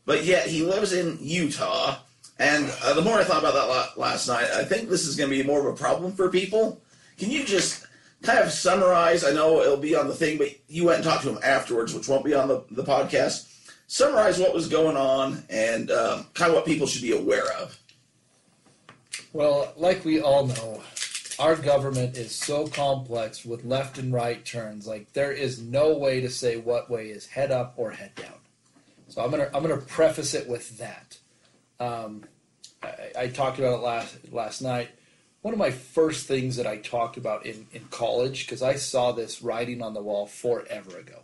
but 0.06 0.24
yet 0.24 0.48
he 0.48 0.64
lives 0.64 0.94
in 0.94 1.18
Utah. 1.22 1.98
And 2.40 2.72
uh, 2.84 2.94
the 2.94 3.02
more 3.02 3.18
I 3.18 3.24
thought 3.24 3.40
about 3.40 3.56
that 3.56 4.00
last 4.00 4.28
night, 4.28 4.46
I 4.52 4.64
think 4.64 4.90
this 4.90 5.08
is 5.08 5.16
going 5.16 5.30
to 5.30 5.36
be 5.36 5.44
more 5.44 5.60
of 5.68 5.74
a 5.74 5.78
problem 5.78 6.12
for 6.12 6.30
people. 6.30 6.80
Can 7.18 7.32
you 7.32 7.44
just 7.44 7.87
kind 8.22 8.40
of 8.40 8.52
summarize? 8.52 9.24
I 9.24 9.32
know 9.32 9.62
it'll 9.62 9.78
be 9.78 9.96
on 9.96 10.08
the 10.08 10.16
thing, 10.16 10.38
but 10.38 10.50
you 10.68 10.86
went 10.86 10.98
and 10.98 11.06
talked 11.06 11.24
to 11.24 11.30
him 11.30 11.40
afterwards, 11.44 11.94
which 11.94 12.08
won't 12.08 12.26
be 12.26 12.34
on 12.34 12.48
the, 12.48 12.64
the 12.72 12.84
podcast. 12.84 13.54
Summarize 13.88 14.38
what 14.38 14.54
was 14.54 14.68
going 14.68 14.98
on 14.98 15.44
and 15.50 15.92
um, 15.92 16.26
kind 16.34 16.50
of 16.50 16.56
what 16.56 16.66
people 16.66 16.88
should 16.88 17.02
be 17.02 17.14
aware 17.14 17.50
of. 17.54 17.80
Well, 19.34 19.72
like 19.78 20.04
we 20.04 20.20
all 20.20 20.48
know, 20.48 20.82
our 21.40 21.56
government 21.56 22.18
is 22.18 22.34
so 22.34 22.68
complex 22.68 23.46
with 23.46 23.64
left 23.64 23.98
and 23.98 24.12
right 24.12 24.44
turns. 24.44 24.88
Like 24.88 25.14
there 25.14 25.32
is 25.32 25.62
no 25.62 25.98
way 25.98 26.22
to 26.22 26.30
say 26.30 26.58
what 26.58 26.90
way 26.90 27.08
is 27.08 27.28
head 27.28 27.52
up 27.52 27.76
or 27.78 27.92
head 27.92 28.16
down. 28.16 28.34
So 29.08 29.24
I'm 29.24 29.32
gonna 29.32 29.50
I'm 29.54 29.62
gonna 29.62 29.78
preface 29.78 30.34
it 30.34 30.48
with 30.48 30.78
that. 30.80 31.18
Um, 31.80 32.24
I, 32.84 33.12
I 33.18 33.28
talked 33.28 33.60
about 33.60 33.80
it 33.80 33.84
last 33.84 34.18
last 34.32 34.62
night. 34.62 34.90
One 35.48 35.54
of 35.54 35.60
my 35.60 35.72
first 35.72 36.28
things 36.28 36.58
that 36.58 36.68
I 36.68 36.76
talked 36.76 37.16
about 37.16 37.46
in, 37.46 37.68
in 37.72 37.86
college, 37.86 38.46
because 38.46 38.62
I 38.62 38.76
saw 38.76 39.14
this 39.14 39.42
writing 39.42 39.82
on 39.82 39.94
the 39.94 40.02
wall 40.02 40.28
forever 40.28 40.98
ago. 40.98 41.20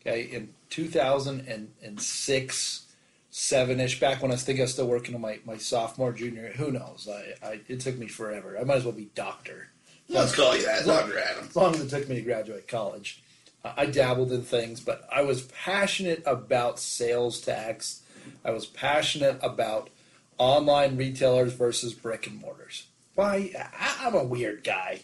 Okay, 0.00 0.22
in 0.22 0.54
2006, 0.70 2.86
seven 3.30 3.80
ish, 3.80 3.98
back 3.98 4.22
when 4.22 4.30
I 4.30 4.36
think 4.36 4.60
I 4.60 4.62
was 4.62 4.72
still 4.72 4.86
working 4.86 5.16
on 5.16 5.20
my, 5.20 5.40
my 5.44 5.56
sophomore, 5.56 6.12
junior. 6.12 6.52
Who 6.52 6.70
knows? 6.70 7.08
I, 7.12 7.34
I 7.44 7.60
it 7.66 7.80
took 7.80 7.98
me 7.98 8.06
forever. 8.06 8.56
I 8.56 8.62
might 8.62 8.76
as 8.76 8.84
well 8.84 8.92
be 8.92 9.10
doctor. 9.16 9.70
Let's 10.08 10.36
call 10.36 10.56
you 10.56 10.64
that, 10.64 10.86
Dr. 10.86 11.18
Adam. 11.18 11.46
As 11.48 11.56
long 11.56 11.74
as 11.74 11.80
it 11.80 11.90
took 11.90 12.08
me 12.08 12.14
to 12.14 12.22
graduate 12.22 12.68
college. 12.68 13.20
Uh, 13.64 13.72
I 13.76 13.86
dabbled 13.86 14.30
in 14.30 14.42
things, 14.42 14.78
but 14.78 15.08
I 15.10 15.22
was 15.22 15.42
passionate 15.42 16.22
about 16.24 16.78
sales 16.78 17.40
tax. 17.40 18.02
I 18.44 18.52
was 18.52 18.64
passionate 18.64 19.40
about 19.42 19.90
online 20.38 20.96
retailers 20.96 21.52
versus 21.52 21.94
brick 21.94 22.28
and 22.28 22.40
mortars. 22.40 22.86
Why? 23.16 23.50
I- 23.58 24.06
I'm 24.06 24.14
a 24.14 24.22
weird 24.24 24.62
guy. 24.62 25.00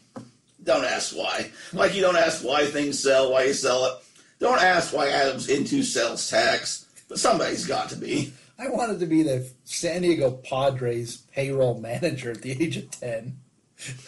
Don't 0.63 0.85
ask 0.85 1.15
why. 1.17 1.51
Like 1.73 1.95
you 1.95 2.01
don't 2.03 2.17
ask 2.17 2.45
why 2.45 2.67
things 2.67 3.03
sell, 3.03 3.33
why 3.33 3.45
you 3.45 3.53
sell 3.53 3.85
it. 3.87 3.95
Don't 4.39 4.63
ask 4.63 4.93
why 4.95 5.09
Adam's 5.09 5.49
into 5.49 5.83
sales 5.83 6.31
tax. 6.31 6.87
But 7.09 7.19
somebody's 7.19 7.67
got 7.67 7.89
to 7.91 7.97
be. 7.97 8.33
I 8.59 8.69
wanted 8.69 9.01
to 9.01 9.07
be 9.07 9.23
the 9.25 9.49
San 9.65 10.03
Diego 10.03 10.31
Padres 10.31 11.17
payroll 11.33 11.81
manager 11.81 12.31
at 12.31 12.43
the 12.43 12.53
age 12.63 12.77
of 12.77 12.91
10. 12.93 13.37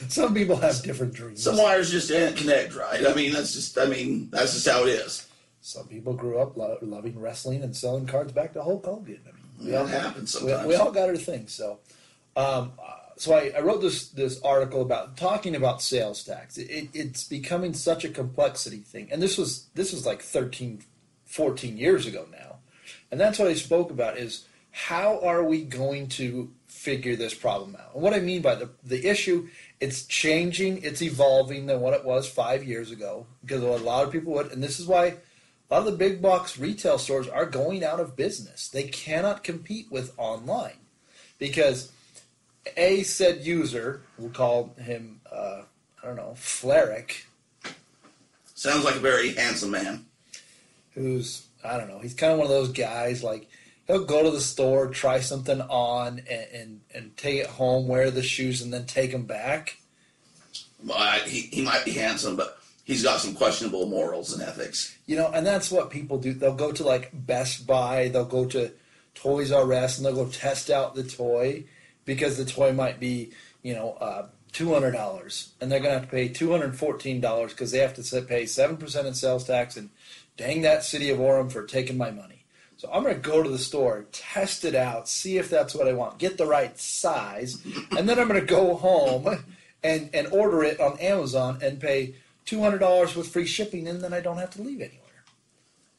Some 0.09 0.33
people 0.35 0.57
have 0.57 0.81
different 0.83 1.15
dreams. 1.15 1.43
Some 1.43 1.57
wires 1.57 1.91
just 1.91 2.07
didn't 2.09 2.37
connect 2.37 2.77
right. 2.77 3.05
I 3.05 3.15
mean, 3.15 3.33
that's 3.33 3.53
just. 3.53 3.77
I 3.77 3.87
mean, 3.87 4.29
that's 4.31 4.53
just 4.55 4.69
how 4.69 4.85
it 4.85 4.91
is. 4.91 5.27
Some 5.61 5.89
people 5.89 6.13
grew 6.13 6.39
up 6.39 6.57
lo- 6.57 6.79
loving 6.83 7.19
wrestling 7.19 7.63
and 7.65 7.75
selling 7.75 8.07
cards 8.07 8.31
back 8.33 8.53
to 8.53 8.63
Hulk 8.63 8.85
Hogan. 8.85 9.19
I 9.27 9.63
mean, 9.63 9.73
That 9.73 9.89
happens 9.89 10.35
we, 10.41 10.51
sometimes. 10.51 10.69
we 10.69 10.75
all 10.77 10.93
got 10.93 11.09
our 11.09 11.17
things. 11.17 11.53
So, 11.53 11.81
um, 12.37 12.73
so 13.17 13.35
I, 13.35 13.53
I 13.57 13.61
wrote 13.61 13.81
this 13.81 14.09
this 14.09 14.41
article 14.43 14.83
about 14.83 15.17
talking 15.17 15.55
about 15.55 15.83
sales 15.83 16.25
tax. 16.25 16.59
It, 16.59 16.71
it, 16.71 16.89
it's 16.95 17.25
becoming 17.25 17.75
such 17.75 18.05
a 18.05 18.09
complexity 18.09 18.79
thing, 18.79 19.09
and 19.11 19.23
this 19.23 19.39
was 19.39 19.67
this 19.75 19.93
was 19.93 20.07
like 20.07 20.23
13, 20.23 20.83
14 21.25 21.77
years 21.77 22.07
ago 22.07 22.27
now, 22.31 22.57
and 23.11 23.21
that's 23.21 23.39
what 23.39 23.49
I 23.49 23.55
spoke 23.55 23.91
about 23.91 24.19
is 24.19 24.47
how 24.71 25.21
are 25.21 25.45
we 25.45 25.63
going 25.63 26.09
to 26.09 26.51
figure 26.67 27.15
this 27.15 27.35
problem 27.35 27.77
out? 27.77 27.95
And 27.95 28.03
what 28.03 28.15
I 28.15 28.21
mean 28.21 28.43
by 28.43 28.57
the 28.57 28.71
the 28.83 29.07
issue, 29.07 29.49
it's 29.81 30.05
changing, 30.07 30.83
it's 30.83 31.03
evolving 31.03 31.67
than 31.67 31.81
what 31.81 31.95
it 31.95 32.05
was 32.05 32.29
five 32.29 32.65
years 32.65 32.91
ago 32.91 33.27
because 33.43 33.63
a 33.63 33.85
lot 33.85 34.05
of 34.05 34.13
people 34.13 34.33
would, 34.35 34.53
and 34.53 34.63
this 34.63 34.81
is 34.81 34.87
why. 34.87 35.17
A 35.71 35.79
lot 35.79 35.87
of 35.87 35.93
the 35.93 35.99
big 35.99 36.21
box 36.21 36.59
retail 36.59 36.99
stores 36.99 37.27
are 37.27 37.47
going 37.47 37.83
out 37.83 37.99
of 37.99 38.15
business. 38.15 38.69
They 38.69 38.83
cannot 38.85 39.43
compete 39.43 39.91
with 39.91 40.13
online 40.19 40.77
because 41.39 41.91
a 42.77 43.03
said 43.03 43.45
user, 43.45 44.03
we'll 44.19 44.31
call 44.31 44.75
him, 44.79 45.21
uh, 45.31 45.63
I 46.03 46.07
don't 46.07 46.17
know, 46.17 46.35
Flerick, 46.37 47.27
Sounds 48.55 48.85
like 48.85 48.95
a 48.95 49.01
very 49.01 49.35
handsome 49.35 49.73
man. 49.73 50.07
who's 50.95 51.47
I 51.63 51.77
don't 51.77 51.89
know, 51.89 51.99
he's 51.99 52.15
kind 52.15 52.33
of 52.33 52.39
one 52.39 52.47
of 52.47 52.53
those 52.53 52.71
guys 52.71 53.23
like 53.23 53.47
he'll 53.87 54.05
go 54.05 54.23
to 54.23 54.31
the 54.31 54.41
store, 54.41 54.89
try 54.89 55.21
something 55.21 55.61
on, 55.61 56.21
and 56.31 56.47
and, 56.53 56.81
and 56.95 57.17
take 57.17 57.41
it 57.41 57.47
home, 57.47 57.89
wear 57.89 58.11
the 58.11 58.23
shoes, 58.23 58.63
and 58.63 58.73
then 58.73 58.87
take 58.87 59.13
them 59.13 59.25
back. 59.25 59.79
Well, 60.83 60.97
I, 60.97 61.19
he, 61.21 61.41
he 61.41 61.63
might 61.63 61.85
be 61.85 61.93
handsome, 61.93 62.37
but 62.37 62.59
he's 62.85 63.03
got 63.03 63.21
some 63.21 63.35
questionable 63.35 63.87
morals 63.87 64.33
and 64.33 64.43
ethics. 64.43 64.97
You 65.07 65.17
know, 65.17 65.31
and 65.33 65.45
that's 65.47 65.71
what 65.71 65.91
people 65.91 66.19
do. 66.19 66.33
They'll 66.33 66.55
go 66.55 66.73
to 66.73 66.85
like 66.85 67.11
Best 67.13 67.67
Buy, 67.67 68.09
they'll 68.09 68.25
go 68.25 68.47
to 68.47 68.71
Toys 69.15 69.51
R 69.53 69.71
Us, 69.73 69.99
and 69.99 70.07
they'll 70.07 70.15
go 70.15 70.31
test 70.31 70.71
out 70.71 70.95
the 70.95 71.05
toy 71.05 71.65
because 72.05 72.37
the 72.37 72.45
toy 72.45 72.73
might 72.73 73.01
be, 73.01 73.31
you 73.63 73.75
know, 73.75 73.93
uh, 74.01 74.29
two 74.53 74.73
hundred 74.73 74.93
dollars, 74.93 75.53
and 75.61 75.71
they're 75.71 75.81
going 75.81 75.93
to 75.93 75.99
have 76.01 76.09
to 76.09 76.15
pay 76.15 76.29
two 76.29 76.51
hundred 76.51 76.79
fourteen 76.79 77.21
dollars 77.21 77.53
because 77.53 77.71
they 77.71 77.79
have 77.79 77.95
to 77.95 78.23
pay 78.23 78.47
seven 78.47 78.77
percent 78.77 79.07
in 79.07 79.15
sales 79.15 79.45
tax. 79.45 79.77
And 79.77 79.91
dang 80.37 80.63
that 80.63 80.85
city 80.85 81.11
of 81.11 81.19
Orem 81.19 81.51
for 81.51 81.65
taking 81.65 81.97
my 81.97 82.11
money. 82.11 82.45
So 82.77 82.91
I'm 82.93 83.03
going 83.03 83.15
to 83.15 83.21
go 83.21 83.43
to 83.43 83.49
the 83.49 83.59
store, 83.59 84.07
test 84.13 84.65
it 84.65 84.75
out, 84.75 85.09
see 85.09 85.39
if 85.39 85.49
that's 85.49 85.75
what 85.75 85.89
I 85.89 85.93
want, 85.93 86.19
get 86.19 86.37
the 86.37 86.47
right 86.47 86.77
size, 86.79 87.65
and 87.97 88.09
then 88.09 88.19
I'm 88.19 88.29
going 88.29 88.41
to 88.41 88.47
go 88.47 88.75
home 88.75 89.45
and 89.83 90.11
and 90.13 90.27
order 90.29 90.65
it 90.65 90.81
on 90.81 90.99
Amazon 90.99 91.59
and 91.63 91.81
pay 91.81 92.17
two 92.45 92.61
hundred 92.61 92.79
dollars 92.79 93.15
with 93.15 93.29
free 93.29 93.47
shipping, 93.47 93.89
and 93.89 94.01
then 94.01 94.13
I 94.13 94.21
don't 94.21 94.39
have 94.39 94.51
to 94.51 94.63
leave 94.63 94.81
anywhere. 94.81 95.01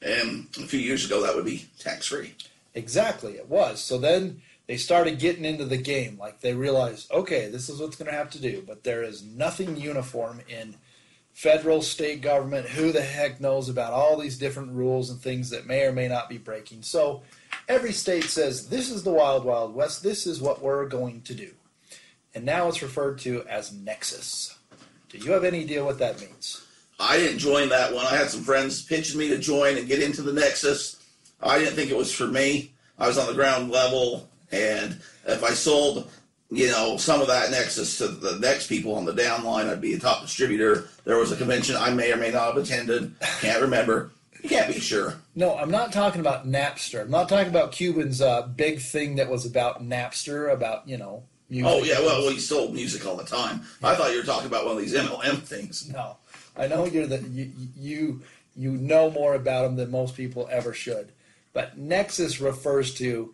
And 0.02 0.48
a 0.58 0.68
few 0.68 0.80
years 0.80 1.06
ago, 1.06 1.22
that 1.24 1.36
would 1.36 1.46
be 1.46 1.66
tax 1.80 2.08
free. 2.08 2.36
Exactly, 2.76 3.34
it 3.34 3.50
was. 3.50 3.82
So 3.82 3.98
then 3.98 4.42
they 4.68 4.78
started 4.78 5.20
getting 5.20 5.46
into 5.46 5.66
the 5.66 5.78
game. 5.78 6.18
Like 6.18 6.42
they 6.42 6.54
realized, 6.54 7.12
okay, 7.12 7.50
this 7.50 7.70
is 7.70 7.80
what's 7.80 7.96
going 7.96 8.10
to 8.10 8.18
have 8.18 8.30
to 8.32 8.42
do. 8.42 8.64
But 8.66 8.84
there 8.84 9.04
is 9.04 9.24
nothing 9.24 9.78
uniform 9.78 10.42
in 10.50 10.76
federal, 11.34 11.82
state 11.82 12.22
government. 12.22 12.68
Who 12.70 12.92
the 12.92 13.02
heck 13.02 13.40
knows 13.40 13.70
about 13.70 13.94
all 13.94 14.18
these 14.18 14.38
different 14.38 14.72
rules 14.72 15.10
and 15.10 15.20
things 15.20 15.50
that 15.52 15.68
may 15.68 15.84
or 15.84 15.92
may 15.92 16.08
not 16.08 16.30
be 16.30 16.38
breaking? 16.38 16.82
So 16.84 17.24
every 17.68 17.92
state 17.92 18.26
says, 18.26 18.70
this 18.70 18.90
is 18.90 19.04
the 19.04 19.12
wild, 19.12 19.46
wild 19.46 19.76
west. 19.76 20.02
This 20.02 20.26
is 20.26 20.42
what 20.42 20.62
we're 20.62 20.88
going 20.88 21.22
to 21.22 21.36
do. 21.36 21.52
And 22.34 22.46
now 22.46 22.68
it's 22.68 22.82
referred 22.82 23.20
to 23.20 23.46
as 23.48 23.72
Nexus. 23.72 24.58
Do 25.10 25.20
you 25.20 25.32
have 25.32 25.46
any 25.46 25.62
idea 25.62 25.86
what 25.86 26.00
that 26.00 26.20
means? 26.20 26.66
I 27.00 27.18
didn't 27.18 27.40
join 27.40 27.70
that 27.70 27.94
one. 27.94 28.06
I 28.06 28.16
had 28.16 28.30
some 28.30 28.44
friends 28.44 28.82
pitching 28.82 29.20
me 29.20 29.30
to 29.30 29.38
join 29.38 29.78
and 29.78 29.88
get 29.88 30.02
into 30.02 30.22
the 30.22 30.34
Nexus. 30.34 31.02
I 31.42 31.60
didn't 31.60 31.76
think 31.76 31.92
it 31.92 31.98
was 31.98 32.14
for 32.14 32.28
me. 32.28 32.74
I 32.98 33.08
was 33.08 33.18
on 33.18 33.28
the 33.28 33.34
ground 33.34 33.70
level, 33.72 34.30
and 34.56 35.00
if 35.28 35.44
I 35.44 35.52
sold, 35.52 36.10
you 36.52 36.68
know, 36.68 36.98
some 36.98 37.22
of 37.22 37.28
that 37.28 37.52
Nexus 37.52 37.98
to 37.98 38.08
the 38.08 38.40
next 38.40 38.68
people 38.68 38.96
on 38.96 39.06
the 39.06 39.14
downline, 39.14 39.70
I'd 39.70 39.82
be 39.82 39.94
a 39.94 40.00
top 40.00 40.22
distributor. 40.22 40.88
There 41.04 41.18
was 41.18 41.32
a 41.32 41.36
convention 41.36 41.76
I 41.76 41.92
may 41.92 42.12
or 42.12 42.18
may 42.18 42.32
not 42.32 42.54
have 42.54 42.64
attended. 42.64 43.16
Can't 43.42 43.62
remember. 43.62 44.12
You 44.42 44.50
can't 44.50 44.74
be 44.74 44.80
sure. 44.80 45.16
No, 45.36 45.58
I'm 45.58 45.72
not 45.72 45.92
talking 45.92 46.22
about 46.22 46.48
Napster. 46.48 47.02
I'm 47.02 47.12
not 47.12 47.30
talking 47.30 47.50
about 47.50 47.72
Cuban's 47.72 48.22
uh, 48.22 48.44
big 48.44 48.80
thing 48.80 49.16
that 49.16 49.30
was 49.30 49.46
about 49.46 49.84
Napster, 49.84 50.54
about, 50.54 50.88
you 50.88 50.98
know, 50.98 51.24
music. 51.50 51.72
Oh, 51.72 51.84
yeah, 51.84 52.00
well, 52.00 52.30
he 52.30 52.40
sold 52.40 52.74
music 52.74 53.06
all 53.06 53.16
the 53.16 53.24
time. 53.24 53.64
Yeah. 53.82 53.90
I 53.90 53.96
thought 53.96 54.12
you 54.12 54.18
were 54.18 54.24
talking 54.24 54.48
about 54.48 54.66
one 54.66 54.78
of 54.78 54.82
these 54.82 54.94
MLM 54.94 55.40
things. 55.40 55.90
No. 55.92 56.18
I 56.58 56.68
know 56.68 56.86
you're 56.86 57.08
the 57.08 57.20
you, 57.22 57.52
you 57.76 58.22
you 58.56 58.72
know 58.72 59.12
more 59.12 59.36
about 59.36 59.64
them 59.64 59.76
than 59.76 59.92
most 59.92 60.16
people 60.16 60.48
ever 60.50 60.74
should. 60.74 61.12
But 61.54 61.78
Nexus 61.78 62.40
refers 62.40 62.94
to 62.96 63.34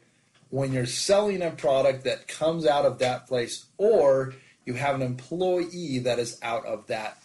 when 0.51 0.71
you're 0.71 0.85
selling 0.85 1.41
a 1.41 1.49
product 1.49 2.03
that 2.03 2.27
comes 2.27 2.65
out 2.65 2.85
of 2.85 2.99
that 2.99 3.27
place 3.27 3.65
or 3.77 4.35
you 4.65 4.75
have 4.75 4.95
an 4.95 5.01
employee 5.01 5.99
that 5.99 6.19
is 6.19 6.37
out 6.43 6.65
of 6.65 6.85
that 6.87 7.17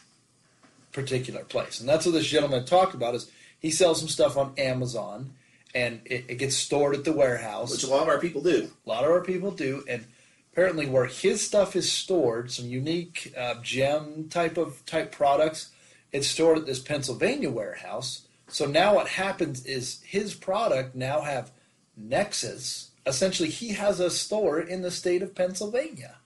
particular 0.93 1.45
place. 1.45 1.81
And 1.81 1.89
that's 1.89 2.07
what 2.07 2.13
this 2.13 2.27
gentleman 2.27 2.65
talked 2.65 2.95
about 2.95 3.15
is 3.15 3.31
he 3.59 3.71
sells 3.71 3.99
some 3.99 4.09
stuff 4.09 4.37
on 4.37 4.55
Amazon 4.57 5.35
and 5.75 6.01
it, 6.07 6.25
it 6.29 6.39
gets 6.39 6.57
stored 6.57 6.95
at 6.95 7.05
the 7.05 7.13
warehouse. 7.13 7.71
Which 7.71 7.85
a 7.85 7.89
lot 7.89 8.03
of 8.03 8.09
our 8.09 8.19
people 8.19 8.41
do. 8.41 8.71
A 8.87 8.89
lot 8.89 9.05
of 9.05 9.11
our 9.11 9.23
people 9.23 9.51
do. 9.51 9.85
And 9.87 10.07
apparently 10.53 10.87
where 10.87 11.05
his 11.05 11.47
stuff 11.47 11.77
is 11.77 11.93
stored, 11.93 12.51
some 12.51 12.67
unique 12.67 13.35
uh, 13.37 13.57
gem 13.63 14.29
type 14.31 14.57
of 14.57 14.87
type 14.87 15.13
products, 15.13 15.71
it's 16.13 16.29
stored 16.29 16.57
at 16.57 16.67
this 16.67 16.81
Pennsylvania 16.81 17.51
warehouse 17.51 18.27
so 18.49 18.67
now 18.67 18.95
what 18.95 19.09
happens 19.09 19.65
is 19.65 20.01
his 20.05 20.35
product 20.35 20.95
now 20.95 21.23
have 21.23 21.51
Nexus. 21.97 22.86
Essentially, 23.07 23.49
he 23.49 23.69
has 23.69 24.01
a 24.01 24.11
store 24.11 24.61
in 24.61 24.83
the 24.83 24.91
state 24.91 25.23
of 25.23 25.35
Pennsylvania. 25.35 26.17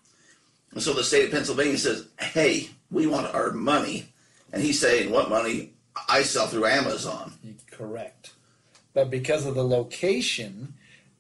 So 0.78 0.92
the 0.92 1.04
state 1.04 1.26
of 1.26 1.30
Pennsylvania 1.30 1.78
says, 1.78 2.06
"Hey, 2.18 2.70
we 2.90 3.06
want 3.06 3.34
our 3.34 3.50
money," 3.52 4.12
and 4.52 4.62
he's 4.62 4.80
saying, 4.80 5.10
"What 5.10 5.28
money? 5.28 5.72
I 6.08 6.22
sell 6.22 6.46
through 6.46 6.66
Amazon." 6.66 7.34
Correct, 7.70 8.30
but 8.94 9.10
because 9.10 9.46
of 9.46 9.54
the 9.54 9.64
location, 9.64 10.74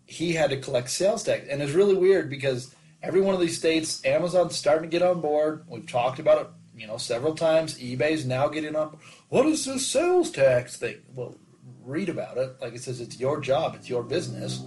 he 0.06 0.32
had 0.32 0.50
to 0.50 0.56
collect 0.56 0.90
sales 0.90 1.24
tax, 1.24 1.46
and 1.48 1.60
it's 1.60 1.72
really 1.72 1.96
weird 1.96 2.30
because 2.30 2.74
every 3.02 3.20
one 3.20 3.34
of 3.34 3.40
these 3.40 3.58
states, 3.58 4.04
Amazon's 4.04 4.56
starting 4.56 4.88
to 4.88 4.98
get 4.98 5.06
on 5.06 5.20
board. 5.20 5.64
We've 5.68 5.86
talked 5.86 6.18
about 6.18 6.40
it 6.42 6.48
you 6.80 6.86
know, 6.86 6.96
several 6.96 7.34
times. 7.34 7.78
eBay's 7.78 8.24
now 8.24 8.48
getting 8.48 8.74
up. 8.74 8.98
What 9.28 9.44
is 9.44 9.66
this 9.66 9.86
sales 9.86 10.30
tax 10.30 10.78
thing? 10.78 10.96
Well, 11.14 11.36
read 11.84 12.08
about 12.08 12.38
it. 12.38 12.56
Like 12.60 12.74
it 12.74 12.82
says, 12.82 13.00
it's 13.00 13.20
your 13.20 13.40
job, 13.40 13.74
it's 13.74 13.88
your 13.88 14.02
business. 14.02 14.62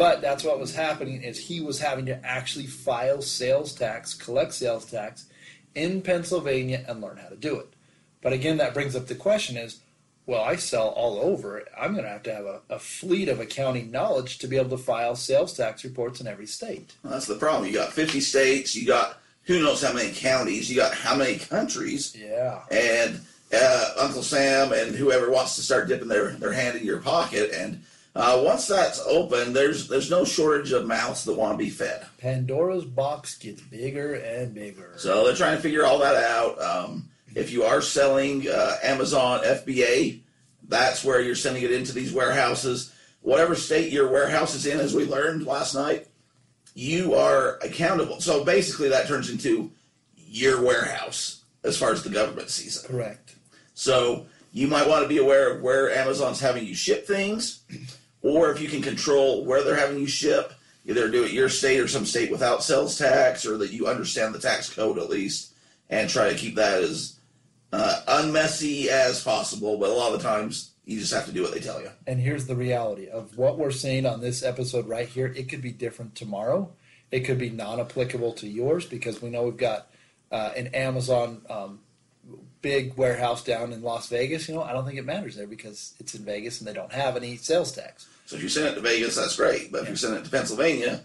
But 0.00 0.22
that's 0.22 0.44
what 0.44 0.58
was 0.58 0.74
happening 0.74 1.22
is 1.22 1.38
he 1.38 1.60
was 1.60 1.78
having 1.78 2.06
to 2.06 2.24
actually 2.24 2.66
file 2.66 3.20
sales 3.20 3.74
tax, 3.74 4.14
collect 4.14 4.54
sales 4.54 4.90
tax 4.90 5.26
in 5.74 6.00
Pennsylvania 6.00 6.82
and 6.88 7.02
learn 7.02 7.18
how 7.18 7.28
to 7.28 7.36
do 7.36 7.58
it. 7.58 7.74
But 8.22 8.32
again, 8.32 8.56
that 8.56 8.72
brings 8.72 8.96
up 8.96 9.08
the 9.08 9.14
question 9.14 9.58
is, 9.58 9.80
well, 10.24 10.42
I 10.42 10.56
sell 10.56 10.88
all 10.88 11.18
over. 11.18 11.66
I'm 11.78 11.92
going 11.92 12.04
to 12.04 12.10
have 12.10 12.22
to 12.22 12.34
have 12.34 12.46
a, 12.46 12.62
a, 12.70 12.78
fleet 12.78 13.28
of 13.28 13.40
accounting 13.40 13.90
knowledge 13.90 14.38
to 14.38 14.46
be 14.46 14.56
able 14.56 14.70
to 14.70 14.78
file 14.78 15.16
sales 15.16 15.54
tax 15.54 15.84
reports 15.84 16.18
in 16.18 16.26
every 16.26 16.46
state. 16.46 16.94
Well, 17.02 17.12
that's 17.12 17.26
the 17.26 17.34
problem. 17.34 17.68
You 17.68 17.74
got 17.74 17.92
50 17.92 18.20
states. 18.20 18.74
You 18.74 18.86
got 18.86 19.18
who 19.42 19.62
knows 19.62 19.82
how 19.82 19.92
many 19.92 20.12
counties, 20.12 20.70
you 20.70 20.76
got 20.76 20.94
how 20.94 21.14
many 21.14 21.36
countries. 21.36 22.16
Yeah. 22.18 22.62
And 22.70 23.20
uh, 23.52 23.90
Uncle 23.98 24.22
Sam 24.22 24.72
and 24.72 24.94
whoever 24.94 25.30
wants 25.30 25.56
to 25.56 25.62
start 25.62 25.88
dipping 25.88 26.08
their, 26.08 26.30
their 26.32 26.52
hand 26.52 26.78
in 26.78 26.86
your 26.86 27.00
pocket. 27.00 27.50
And 27.52 27.82
uh, 28.14 28.42
once 28.44 28.66
that's 28.66 29.00
open, 29.06 29.52
there's 29.52 29.88
there's 29.88 30.10
no 30.10 30.24
shortage 30.24 30.72
of 30.72 30.86
mouths 30.86 31.24
that 31.24 31.34
want 31.34 31.52
to 31.52 31.64
be 31.64 31.70
fed. 31.70 32.06
Pandora's 32.18 32.84
box 32.84 33.38
gets 33.38 33.62
bigger 33.62 34.14
and 34.14 34.52
bigger. 34.52 34.94
So 34.96 35.24
they're 35.24 35.36
trying 35.36 35.56
to 35.56 35.62
figure 35.62 35.86
all 35.86 35.98
that 36.00 36.16
out. 36.16 36.60
Um, 36.60 37.10
if 37.34 37.52
you 37.52 37.62
are 37.62 37.80
selling 37.80 38.48
uh, 38.48 38.76
Amazon 38.82 39.40
FBA, 39.44 40.22
that's 40.66 41.04
where 41.04 41.20
you're 41.20 41.36
sending 41.36 41.62
it 41.62 41.70
into 41.70 41.92
these 41.92 42.12
warehouses. 42.12 42.92
Whatever 43.20 43.54
state 43.54 43.92
your 43.92 44.10
warehouse 44.10 44.54
is 44.54 44.66
in, 44.66 44.80
as 44.80 44.94
we 44.94 45.04
learned 45.04 45.46
last 45.46 45.74
night, 45.74 46.08
you 46.74 47.14
are 47.14 47.58
accountable. 47.58 48.20
So 48.20 48.44
basically, 48.44 48.88
that 48.88 49.06
turns 49.06 49.30
into 49.30 49.70
your 50.16 50.62
warehouse 50.62 51.42
as 51.62 51.76
far 51.76 51.92
as 51.92 52.02
the 52.02 52.10
government 52.10 52.50
sees 52.50 52.82
it. 52.82 52.88
Correct. 52.88 53.36
So 53.74 54.26
you 54.52 54.66
might 54.66 54.88
want 54.88 55.02
to 55.02 55.08
be 55.08 55.18
aware 55.18 55.52
of 55.52 55.62
where 55.62 55.90
Amazon's 55.90 56.40
having 56.40 56.66
you 56.66 56.74
ship 56.74 57.06
things, 57.06 57.62
or 58.22 58.50
if 58.50 58.60
you 58.60 58.68
can 58.68 58.82
control 58.82 59.44
where 59.44 59.62
they're 59.62 59.76
having 59.76 59.98
you 59.98 60.06
ship, 60.06 60.52
either 60.84 61.08
do 61.08 61.24
it 61.24 61.32
your 61.32 61.48
state 61.48 61.80
or 61.80 61.88
some 61.88 62.04
state 62.04 62.30
without 62.30 62.62
sales 62.62 62.98
tax, 62.98 63.46
or 63.46 63.58
that 63.58 63.72
you 63.72 63.86
understand 63.86 64.34
the 64.34 64.38
tax 64.38 64.72
code 64.72 64.98
at 64.98 65.10
least, 65.10 65.52
and 65.88 66.08
try 66.08 66.28
to 66.28 66.36
keep 66.36 66.56
that 66.56 66.82
as 66.82 67.18
uh, 67.72 68.00
unmessy 68.08 68.86
as 68.86 69.22
possible. 69.22 69.78
But 69.78 69.90
a 69.90 69.94
lot 69.94 70.12
of 70.12 70.20
the 70.20 70.28
times, 70.28 70.72
you 70.84 70.98
just 70.98 71.12
have 71.12 71.26
to 71.26 71.32
do 71.32 71.42
what 71.42 71.52
they 71.52 71.60
tell 71.60 71.80
you. 71.80 71.90
And 72.06 72.20
here's 72.20 72.46
the 72.46 72.56
reality 72.56 73.08
of 73.08 73.38
what 73.38 73.58
we're 73.58 73.70
saying 73.70 74.06
on 74.06 74.20
this 74.20 74.42
episode 74.42 74.88
right 74.88 75.08
here. 75.08 75.32
It 75.36 75.48
could 75.48 75.62
be 75.62 75.72
different 75.72 76.14
tomorrow. 76.14 76.70
It 77.10 77.20
could 77.20 77.38
be 77.38 77.50
non-applicable 77.50 78.34
to 78.34 78.48
yours 78.48 78.86
because 78.86 79.20
we 79.20 79.30
know 79.30 79.44
we've 79.44 79.56
got 79.56 79.88
uh, 80.30 80.52
an 80.56 80.68
Amazon 80.68 81.42
um, 81.48 81.80
big 82.62 82.96
warehouse 82.96 83.42
down 83.42 83.72
in 83.72 83.82
Las 83.82 84.08
Vegas. 84.08 84.48
You 84.48 84.54
know, 84.54 84.62
I 84.62 84.72
don't 84.72 84.84
think 84.84 84.98
it 84.98 85.04
matters 85.04 85.36
there 85.36 85.46
because 85.46 85.94
it's 85.98 86.14
in 86.14 86.24
Vegas 86.24 86.58
and 86.58 86.68
they 86.68 86.72
don't 86.72 86.92
have 86.92 87.16
any 87.16 87.36
sales 87.36 87.72
tax. 87.72 88.06
So 88.30 88.36
if 88.36 88.44
you 88.44 88.48
send 88.48 88.68
it 88.68 88.74
to 88.76 88.80
Vegas, 88.80 89.16
that's 89.16 89.34
great. 89.34 89.72
But 89.72 89.82
if 89.82 89.88
you 89.88 89.96
send 89.96 90.16
it 90.16 90.24
to 90.24 90.30
Pennsylvania, 90.30 91.00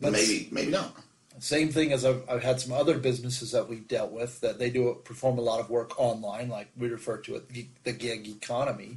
that's, 0.00 0.12
maybe 0.12 0.48
maybe 0.50 0.70
not. 0.70 0.96
Same 1.38 1.68
thing 1.68 1.92
as 1.92 2.02
I've, 2.02 2.24
I've, 2.30 2.42
had 2.42 2.60
some 2.60 2.72
other 2.72 2.96
businesses 2.96 3.50
that 3.50 3.68
we've 3.68 3.86
dealt 3.86 4.10
with 4.10 4.40
that 4.40 4.58
they 4.58 4.70
do 4.70 4.96
perform 5.04 5.36
a 5.36 5.42
lot 5.42 5.60
of 5.60 5.68
work 5.68 6.00
online, 6.00 6.48
like 6.48 6.68
we 6.78 6.88
refer 6.88 7.18
to 7.18 7.34
it 7.34 7.50
the 7.84 7.92
gig 7.92 8.26
economy 8.26 8.96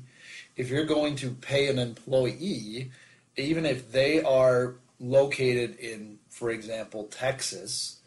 if 0.55 0.69
you're 0.69 0.86
going 0.86 1.15
to 1.17 1.32
pay 1.32 1.67
an 1.67 1.78
employee, 1.80 2.91
even 3.36 3.65
if 3.65 3.91
they 3.91 4.23
are 4.23 4.76
located 4.99 5.78
in, 5.78 6.19
for 6.30 6.49
example, 6.49 7.05
Texas, 7.05 7.99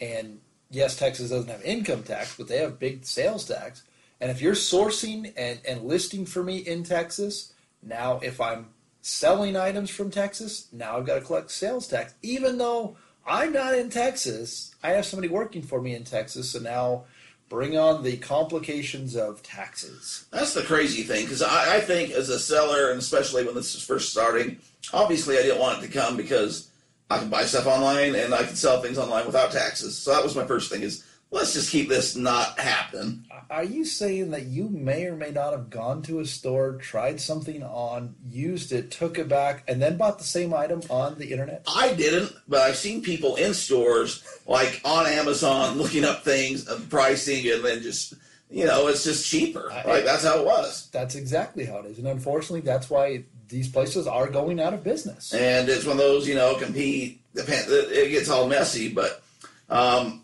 and 0.00 0.40
yes, 0.70 0.96
Texas 0.96 1.30
doesn't 1.30 1.48
have 1.48 1.62
income 1.62 2.02
tax, 2.02 2.36
but 2.36 2.48
they 2.48 2.58
have 2.58 2.78
big 2.78 3.06
sales 3.06 3.46
tax. 3.46 3.84
And 4.20 4.30
if 4.30 4.42
you're 4.42 4.54
sourcing 4.54 5.32
and, 5.36 5.60
and 5.66 5.84
listing 5.84 6.26
for 6.26 6.42
me 6.42 6.58
in 6.58 6.84
Texas, 6.84 7.52
now 7.82 8.20
if 8.22 8.40
I'm 8.40 8.66
selling 9.04 9.56
items 9.56 9.90
from 9.90 10.10
Texas, 10.10 10.68
now 10.72 10.96
I've 10.96 11.06
got 11.06 11.16
to 11.16 11.20
collect 11.20 11.50
sales 11.50 11.86
tax. 11.86 12.14
Even 12.22 12.58
though 12.58 12.96
I'm 13.26 13.52
not 13.52 13.74
in 13.74 13.90
Texas, 13.90 14.74
I 14.82 14.90
have 14.90 15.04
somebody 15.04 15.28
working 15.28 15.62
for 15.62 15.80
me 15.80 15.94
in 15.94 16.04
Texas, 16.04 16.52
so 16.52 16.58
now 16.58 17.04
Bring 17.50 17.76
on 17.76 18.02
the 18.02 18.16
complications 18.16 19.14
of 19.14 19.42
taxes. 19.42 20.24
That's 20.30 20.54
the 20.54 20.62
crazy 20.62 21.02
thing 21.02 21.24
because 21.24 21.42
I, 21.42 21.76
I 21.76 21.80
think 21.80 22.10
as 22.10 22.30
a 22.30 22.38
seller, 22.38 22.90
and 22.90 22.98
especially 22.98 23.44
when 23.44 23.54
this 23.54 23.74
is 23.74 23.84
first 23.84 24.10
starting, 24.10 24.58
obviously 24.92 25.38
I 25.38 25.42
didn't 25.42 25.60
want 25.60 25.82
it 25.82 25.86
to 25.86 25.92
come 25.92 26.16
because 26.16 26.70
I 27.10 27.18
can 27.18 27.28
buy 27.28 27.44
stuff 27.44 27.66
online 27.66 28.14
and 28.14 28.34
I 28.34 28.44
can 28.44 28.56
sell 28.56 28.80
things 28.80 28.96
online 28.96 29.26
without 29.26 29.52
taxes. 29.52 29.96
So 29.96 30.12
that 30.12 30.24
was 30.24 30.34
my 30.34 30.46
first 30.46 30.72
thing 30.72 30.82
is 30.82 31.04
let's 31.34 31.52
just 31.52 31.70
keep 31.70 31.88
this 31.88 32.16
not 32.16 32.58
happen. 32.58 33.26
Are 33.50 33.64
you 33.64 33.84
saying 33.84 34.30
that 34.30 34.44
you 34.46 34.68
may 34.68 35.04
or 35.06 35.16
may 35.16 35.30
not 35.30 35.52
have 35.52 35.68
gone 35.68 36.00
to 36.02 36.20
a 36.20 36.26
store, 36.26 36.74
tried 36.76 37.20
something 37.20 37.62
on, 37.62 38.14
used 38.30 38.72
it, 38.72 38.90
took 38.90 39.18
it 39.18 39.28
back, 39.28 39.64
and 39.68 39.82
then 39.82 39.96
bought 39.96 40.18
the 40.18 40.24
same 40.24 40.54
item 40.54 40.80
on 40.88 41.18
the 41.18 41.30
internet? 41.32 41.62
I 41.68 41.92
didn't, 41.94 42.32
but 42.48 42.60
I've 42.62 42.76
seen 42.76 43.02
people 43.02 43.36
in 43.36 43.52
stores, 43.52 44.24
like 44.46 44.80
on 44.84 45.06
Amazon, 45.06 45.76
looking 45.76 46.04
up 46.04 46.24
things, 46.24 46.66
uh, 46.68 46.80
pricing, 46.88 47.50
and 47.50 47.64
then 47.64 47.82
just, 47.82 48.14
you 48.50 48.64
know, 48.64 48.86
it's 48.88 49.04
just 49.04 49.26
cheaper. 49.28 49.70
I- 49.72 49.84
Like 49.86 50.04
that's 50.04 50.24
how 50.24 50.38
it 50.40 50.46
was. 50.46 50.88
That's 50.92 51.14
exactly 51.16 51.64
how 51.66 51.78
it 51.80 51.86
is. 51.86 51.98
And 51.98 52.06
unfortunately, 52.08 52.60
that's 52.62 52.88
why 52.88 53.24
these 53.48 53.68
places 53.68 54.06
are 54.06 54.28
going 54.28 54.58
out 54.60 54.72
of 54.72 54.82
business. 54.82 55.34
and 55.34 55.68
it's 55.68 55.84
one 55.84 55.92
of 55.92 55.98
those 55.98 56.26
you 56.26 56.34
know 56.34 56.54
compete 56.56 57.20
it 57.34 58.10
gets 58.10 58.28
all 58.30 58.48
messy 58.48 58.88
but 58.88 59.22
um, 59.68 60.22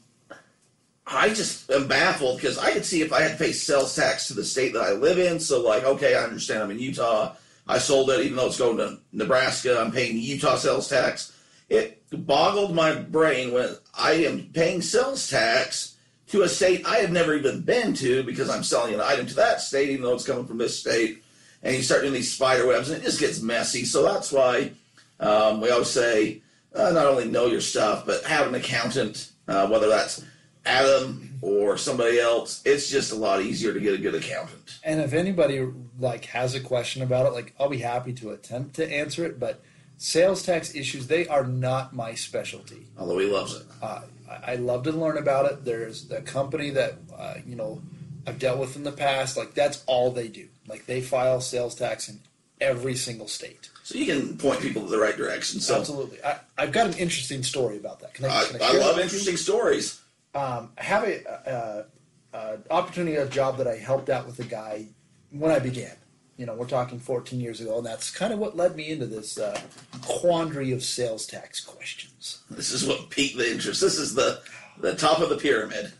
i 1.10 1.28
just 1.28 1.70
am 1.70 1.86
baffled 1.86 2.36
because 2.36 2.58
i 2.58 2.72
could 2.72 2.84
see 2.84 3.02
if 3.02 3.12
i 3.12 3.20
had 3.20 3.32
to 3.32 3.44
pay 3.44 3.52
sales 3.52 3.94
tax 3.94 4.28
to 4.28 4.34
the 4.34 4.44
state 4.44 4.72
that 4.72 4.82
i 4.82 4.92
live 4.92 5.18
in. 5.18 5.40
So 5.40 5.60
like 5.62 5.84
okay 5.84 6.14
i 6.14 6.22
understand 6.22 6.62
i'm 6.62 6.70
in 6.70 6.78
utah. 6.78 7.34
I 7.66 7.78
sold 7.78 8.10
it 8.10 8.20
even 8.20 8.36
though 8.36 8.46
it's 8.46 8.58
going 8.58 8.78
to 8.78 8.98
nebraska 9.12 9.80
i'm 9.80 9.92
paying 9.92 10.18
utah 10.18 10.56
sales 10.56 10.88
tax. 10.88 11.36
It 11.68 12.02
boggled 12.10 12.74
my 12.74 12.94
brain 12.94 13.52
when 13.52 13.76
i 13.94 14.12
am 14.12 14.50
paying 14.52 14.82
sales 14.82 15.28
tax 15.28 15.96
to 16.28 16.42
a 16.42 16.48
state 16.48 16.86
i 16.86 16.96
have 16.98 17.12
never 17.12 17.34
even 17.34 17.62
been 17.62 17.92
to 17.94 18.22
because 18.22 18.48
i'm 18.48 18.62
selling 18.64 18.94
an 18.94 19.00
item 19.00 19.26
to 19.26 19.34
that 19.34 19.60
state 19.60 19.90
even 19.90 20.02
though 20.02 20.14
it's 20.14 20.26
coming 20.26 20.46
from 20.46 20.58
this 20.58 20.78
state. 20.78 21.22
And 21.62 21.76
you 21.76 21.82
start 21.82 22.00
doing 22.00 22.14
these 22.14 22.32
spider 22.32 22.66
webs 22.66 22.88
and 22.88 23.02
it 23.02 23.04
just 23.04 23.20
gets 23.20 23.42
messy. 23.42 23.84
So 23.84 24.02
that's 24.02 24.32
why 24.32 24.72
um, 25.20 25.60
we 25.60 25.70
always 25.70 25.90
say 25.90 26.40
uh, 26.74 26.90
not 26.90 27.06
only 27.06 27.26
know 27.26 27.46
your 27.46 27.60
stuff, 27.60 28.06
but 28.06 28.24
have 28.24 28.46
an 28.46 28.54
accountant, 28.54 29.30
uh, 29.46 29.68
whether 29.68 29.88
that's 29.88 30.24
Adam 30.64 31.38
or 31.42 31.76
somebody 31.76 32.18
else. 32.18 32.62
It's 32.64 32.90
just 32.90 33.12
a 33.12 33.16
lot 33.16 33.42
easier 33.42 33.72
to 33.72 33.80
get 33.80 33.94
a 33.94 33.98
good 33.98 34.14
accountant. 34.14 34.78
And 34.84 35.00
if 35.00 35.12
anybody 35.12 35.66
like 35.98 36.26
has 36.26 36.54
a 36.54 36.60
question 36.60 37.02
about 37.02 37.26
it, 37.26 37.32
like 37.32 37.54
I'll 37.58 37.68
be 37.68 37.78
happy 37.78 38.12
to 38.14 38.30
attempt 38.30 38.76
to 38.76 38.92
answer 38.92 39.24
it. 39.24 39.40
But 39.40 39.62
sales 39.96 40.42
tax 40.42 40.74
issues, 40.74 41.06
they 41.06 41.26
are 41.28 41.44
not 41.44 41.94
my 41.94 42.14
specialty. 42.14 42.86
Although 42.98 43.18
he 43.18 43.26
loves 43.26 43.54
it. 43.54 43.66
Uh, 43.82 44.02
I 44.28 44.52
I 44.52 44.54
love 44.56 44.84
to 44.84 44.92
learn 44.92 45.18
about 45.18 45.50
it. 45.50 45.64
There's 45.64 46.10
a 46.10 46.22
company 46.22 46.70
that 46.70 46.94
uh, 47.16 47.34
you 47.46 47.56
know 47.56 47.82
I've 48.26 48.38
dealt 48.38 48.58
with 48.58 48.76
in 48.76 48.84
the 48.84 48.92
past. 48.92 49.36
Like 49.36 49.54
that's 49.54 49.82
all 49.86 50.10
they 50.10 50.28
do. 50.28 50.48
Like 50.66 50.86
they 50.86 51.00
file 51.00 51.40
sales 51.40 51.74
tax 51.74 52.08
in 52.08 52.20
every 52.60 52.94
single 52.94 53.28
state. 53.28 53.70
So 53.82 53.98
you 53.98 54.06
can 54.06 54.36
point 54.36 54.60
people 54.60 54.82
to 54.82 54.88
the 54.88 54.98
right 54.98 55.16
direction. 55.16 55.60
So 55.60 55.78
Absolutely. 55.78 56.22
I, 56.22 56.38
I've 56.56 56.70
got 56.70 56.86
an 56.86 56.92
interesting 56.94 57.42
story 57.42 57.76
about 57.76 58.00
that. 58.00 58.14
Can 58.14 58.26
I? 58.26 58.40
I, 58.40 58.44
can 58.44 58.62
I 58.62 58.70
share 58.70 58.80
love 58.80 58.96
that 58.96 59.02
interesting 59.02 59.36
stories. 59.36 60.00
Um, 60.34 60.72
I 60.78 60.82
have 60.82 61.04
a, 61.04 61.50
uh, 61.50 61.84
uh, 62.32 62.56
opportunity, 62.70 63.16
a 63.16 63.26
job 63.26 63.58
that 63.58 63.66
I 63.66 63.76
helped 63.76 64.08
out 64.08 64.26
with 64.26 64.38
a 64.38 64.44
guy 64.44 64.86
when 65.30 65.50
I 65.50 65.58
began. 65.58 65.96
You 66.36 66.46
know, 66.46 66.54
we're 66.54 66.66
talking 66.66 66.98
14 66.98 67.38
years 67.40 67.60
ago, 67.60 67.78
and 67.78 67.86
that's 67.86 68.10
kind 68.10 68.32
of 68.32 68.38
what 68.38 68.56
led 68.56 68.74
me 68.74 68.88
into 68.88 69.06
this 69.06 69.38
uh, 69.38 69.60
quandary 70.02 70.72
of 70.72 70.82
sales 70.82 71.26
tax 71.26 71.60
questions. 71.60 72.38
This 72.50 72.72
is 72.72 72.86
what 72.86 73.10
piqued 73.10 73.36
the 73.36 73.50
interest. 73.50 73.80
This 73.80 73.98
is 73.98 74.14
the 74.14 74.40
the 74.78 74.94
top 74.94 75.20
of 75.20 75.28
the 75.28 75.36
pyramid. 75.36 75.92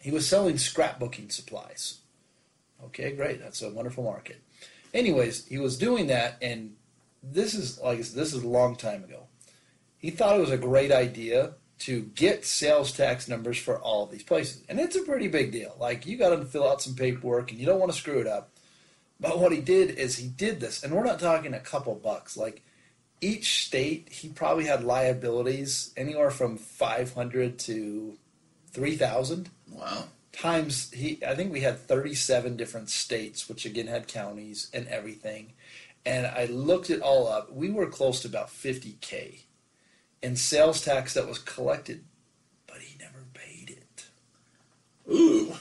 He 0.00 0.10
was 0.10 0.28
selling 0.28 0.56
scrapbooking 0.56 1.32
supplies. 1.32 2.00
Okay, 2.84 3.12
great. 3.12 3.40
That's 3.40 3.62
a 3.62 3.70
wonderful 3.70 4.04
market. 4.04 4.42
Anyways, 4.92 5.46
he 5.46 5.56
was 5.56 5.78
doing 5.78 6.08
that, 6.08 6.36
and 6.42 6.76
this 7.22 7.54
is 7.54 7.80
like 7.80 7.98
this 7.98 8.34
is 8.34 8.42
a 8.42 8.48
long 8.48 8.76
time 8.76 9.02
ago. 9.02 9.28
He 9.96 10.10
thought 10.10 10.36
it 10.36 10.40
was 10.40 10.50
a 10.50 10.58
great 10.58 10.92
idea 10.92 11.54
to 11.80 12.02
get 12.14 12.44
sales 12.44 12.92
tax 12.92 13.28
numbers 13.28 13.58
for 13.58 13.78
all 13.80 14.04
of 14.04 14.10
these 14.10 14.22
places, 14.22 14.62
and 14.68 14.78
it's 14.80 14.96
a 14.96 15.02
pretty 15.02 15.28
big 15.28 15.52
deal. 15.52 15.76
Like 15.78 16.06
you 16.06 16.16
got 16.16 16.30
to 16.36 16.44
fill 16.44 16.68
out 16.68 16.82
some 16.82 16.94
paperwork, 16.94 17.50
and 17.50 17.60
you 17.60 17.66
don't 17.66 17.80
want 17.80 17.92
to 17.92 17.98
screw 17.98 18.20
it 18.20 18.26
up. 18.26 18.50
But 19.20 19.38
what 19.38 19.52
he 19.52 19.60
did 19.60 19.90
is 19.90 20.16
he 20.16 20.28
did 20.28 20.60
this, 20.60 20.82
and 20.82 20.92
we're 20.92 21.04
not 21.04 21.20
talking 21.20 21.54
a 21.54 21.60
couple 21.60 21.94
bucks. 21.94 22.36
Like 22.36 22.62
each 23.20 23.64
state, 23.66 24.08
he 24.10 24.28
probably 24.28 24.66
had 24.66 24.84
liabilities 24.84 25.92
anywhere 25.96 26.30
from 26.30 26.56
five 26.58 27.14
hundred 27.14 27.58
to 27.60 28.16
three 28.68 28.96
thousand 28.96 29.50
Wow. 29.70 30.04
times 30.32 30.90
he 30.92 31.18
i 31.26 31.34
think 31.34 31.52
we 31.52 31.60
had 31.60 31.78
37 31.78 32.56
different 32.56 32.90
states 32.90 33.48
which 33.48 33.64
again 33.64 33.86
had 33.86 34.06
counties 34.08 34.68
and 34.74 34.86
everything 34.88 35.52
and 36.04 36.26
i 36.26 36.44
looked 36.46 36.90
it 36.90 37.00
all 37.00 37.26
up 37.28 37.52
we 37.52 37.70
were 37.70 37.86
close 37.86 38.20
to 38.22 38.28
about 38.28 38.48
50k 38.48 39.40
in 40.24 40.36
sales 40.36 40.82
tax 40.84 41.14
that 41.14 41.26
was 41.28 41.38
collected 41.38 42.04
but 42.66 42.78
he 42.78 42.96
never 42.98 43.24
paid 43.34 43.70
it 43.70 44.06
Ooh. 45.12 45.52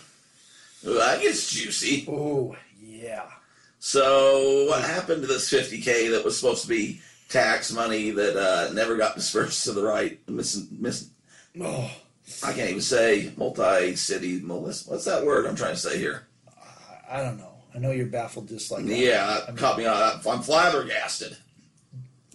Ooh, 0.86 0.94
that 1.00 1.22
gets 1.22 1.52
juicy. 1.52 2.06
oh 2.10 2.56
yeah 2.82 3.30
So 3.80 4.66
what 4.70 4.82
happened 4.84 5.22
to 5.22 5.28
this 5.28 5.52
50k 5.52 6.12
that 6.12 6.24
was 6.26 6.38
supposed 6.40 6.64
to 6.64 6.70
be 6.70 7.02
tax 7.30 7.72
money 7.72 8.12
that 8.12 8.36
uh, 8.38 8.72
never 8.74 8.96
got 8.98 9.16
dispersed 9.20 9.64
to 9.66 9.72
the 9.74 9.84
right? 9.84 10.20
Miss, 10.30 10.66
miss, 10.72 11.10
oh 11.60 11.90
I 12.44 12.54
can't 12.54 12.70
even 12.70 12.82
say 12.82 13.34
multi-city. 13.38 14.40
What's 14.40 14.86
what's 14.88 15.06
that 15.06 15.26
word 15.26 15.46
I'm 15.46 15.56
trying 15.56 15.74
to 15.76 15.80
say 15.80 15.98
here? 15.98 16.28
i, 17.12 17.22
don't 17.22 17.38
know 17.38 17.54
i 17.76 17.78
know 17.80 17.92
you're 17.92 18.06
baffled 18.08 18.48
just 18.48 18.72
like 18.72 18.86
that. 18.86 18.98
Yeah, 18.98 19.40
I 19.44 19.48
mean, 19.52 19.58
caught 19.58 19.78
me 19.78 19.86
on. 19.86 20.22
I'm 20.28 20.42
flabbergasted. 20.42 21.36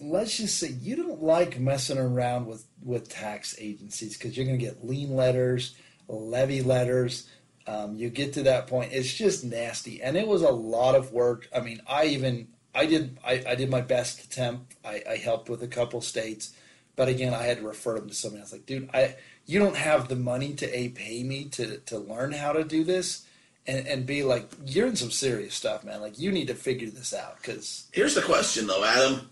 Let's 0.01 0.37
just 0.37 0.57
say 0.57 0.69
you 0.81 0.95
don't 0.95 1.21
like 1.21 1.59
messing 1.59 1.97
around 1.97 2.45
with 2.45 2.65
with 2.83 3.09
tax 3.09 3.55
agencies 3.59 4.17
because 4.17 4.35
you're 4.35 4.45
going 4.45 4.57
to 4.57 4.65
get 4.65 4.85
lien 4.85 5.15
letters, 5.15 5.75
levy 6.07 6.61
letters. 6.61 7.29
Um, 7.67 7.95
you 7.95 8.09
get 8.09 8.33
to 8.33 8.43
that 8.43 8.67
point, 8.67 8.93
it's 8.93 9.13
just 9.13 9.43
nasty, 9.43 10.01
and 10.01 10.17
it 10.17 10.27
was 10.27 10.41
a 10.41 10.49
lot 10.49 10.95
of 10.95 11.11
work. 11.11 11.47
I 11.55 11.59
mean, 11.59 11.81
I 11.87 12.05
even 12.05 12.47
I 12.73 12.85
did 12.85 13.19
I, 13.23 13.43
I 13.47 13.55
did 13.55 13.69
my 13.69 13.81
best 13.81 14.23
attempt. 14.23 14.75
I, 14.83 15.03
I 15.07 15.15
helped 15.17 15.49
with 15.49 15.61
a 15.61 15.67
couple 15.67 16.01
states, 16.01 16.53
but 16.95 17.09
again, 17.09 17.33
I 17.33 17.43
had 17.43 17.57
to 17.57 17.67
refer 17.67 17.99
them 17.99 18.09
to 18.09 18.15
somebody 18.15 18.41
else. 18.41 18.51
Like, 18.51 18.65
dude, 18.65 18.89
I 18.93 19.15
you 19.45 19.59
don't 19.59 19.75
have 19.75 20.07
the 20.07 20.15
money 20.15 20.53
to 20.55 20.77
a 20.77 20.89
pay 20.89 21.23
me 21.23 21.45
to 21.49 21.77
to 21.77 21.99
learn 21.99 22.31
how 22.31 22.53
to 22.53 22.63
do 22.63 22.83
this. 22.83 23.25
And, 23.67 23.85
and 23.85 24.05
be 24.05 24.23
like, 24.23 24.49
you're 24.65 24.87
in 24.87 24.95
some 24.95 25.11
serious 25.11 25.53
stuff, 25.53 25.83
man. 25.83 26.01
Like, 26.01 26.17
you 26.17 26.31
need 26.31 26.47
to 26.47 26.55
figure 26.55 26.89
this 26.89 27.13
out 27.13 27.37
because 27.37 27.87
Here's 27.91 28.15
the 28.15 28.21
question, 28.21 28.65
though, 28.65 28.83
Adam. 28.83 29.29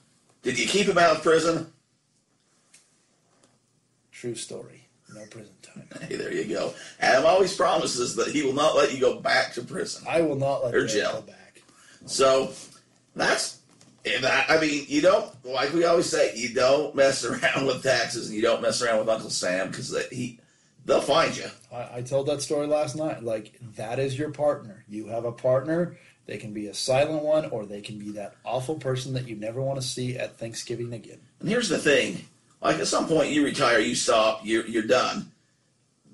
Did 0.47 0.57
you 0.59 0.65
keep 0.65 0.87
him 0.87 0.97
out 0.97 1.13
of 1.17 1.23
prison? 1.23 1.73
true 4.11 4.33
story, 4.33 4.87
no 5.13 5.25
prison 5.25 5.53
time. 5.61 5.89
Hey, 6.07 6.15
there 6.15 6.31
you 6.33 6.45
go. 6.45 6.73
Adam 7.01 7.25
always 7.25 7.53
promises 7.53 8.15
that 8.15 8.29
he 8.29 8.43
will 8.43 8.53
not 8.53 8.77
let 8.77 8.93
you 8.93 9.01
go 9.01 9.19
back 9.19 9.51
to 9.55 9.61
prison. 9.61 10.05
I 10.09 10.21
will 10.21 10.37
not 10.37 10.63
let 10.63 10.73
Or 10.73 10.87
jail. 10.87 11.11
go 11.15 11.21
back. 11.23 11.61
So 12.05 12.53
that's 13.13 13.59
and 14.05 14.23
that. 14.23 14.49
I 14.49 14.57
mean, 14.61 14.85
you 14.87 15.01
don't 15.01 15.29
like 15.43 15.73
we 15.73 15.83
always 15.83 16.09
say, 16.09 16.33
you 16.33 16.53
don't 16.53 16.95
mess 16.95 17.25
around 17.25 17.67
with 17.67 17.83
taxes 17.83 18.27
and 18.27 18.35
you 18.37 18.41
don't 18.41 18.61
mess 18.61 18.81
around 18.81 18.99
with 18.99 19.09
Uncle 19.09 19.29
Sam 19.29 19.67
because 19.67 19.93
he 20.11 20.39
they'll 20.85 21.01
find 21.01 21.35
you. 21.35 21.47
I, 21.73 21.97
I 21.97 22.01
told 22.03 22.27
that 22.27 22.41
story 22.41 22.67
last 22.67 22.95
night. 22.95 23.21
Like 23.21 23.59
that 23.75 23.99
is 23.99 24.17
your 24.17 24.31
partner. 24.31 24.85
You 24.87 25.07
have 25.07 25.25
a 25.25 25.31
partner. 25.33 25.97
They 26.27 26.37
can 26.37 26.53
be 26.53 26.67
a 26.67 26.73
silent 26.73 27.23
one, 27.23 27.45
or 27.45 27.65
they 27.65 27.81
can 27.81 27.97
be 27.97 28.11
that 28.11 28.35
awful 28.43 28.75
person 28.75 29.13
that 29.13 29.27
you 29.27 29.35
never 29.35 29.61
want 29.61 29.81
to 29.81 29.87
see 29.87 30.17
at 30.17 30.37
Thanksgiving 30.37 30.93
again. 30.93 31.19
And 31.39 31.49
here's 31.49 31.69
the 31.69 31.77
thing: 31.79 32.25
like 32.61 32.77
at 32.77 32.87
some 32.87 33.07
point, 33.07 33.31
you 33.31 33.43
retire, 33.43 33.79
you 33.79 33.95
stop, 33.95 34.41
you're 34.43 34.67
you're 34.67 34.83
done. 34.83 35.31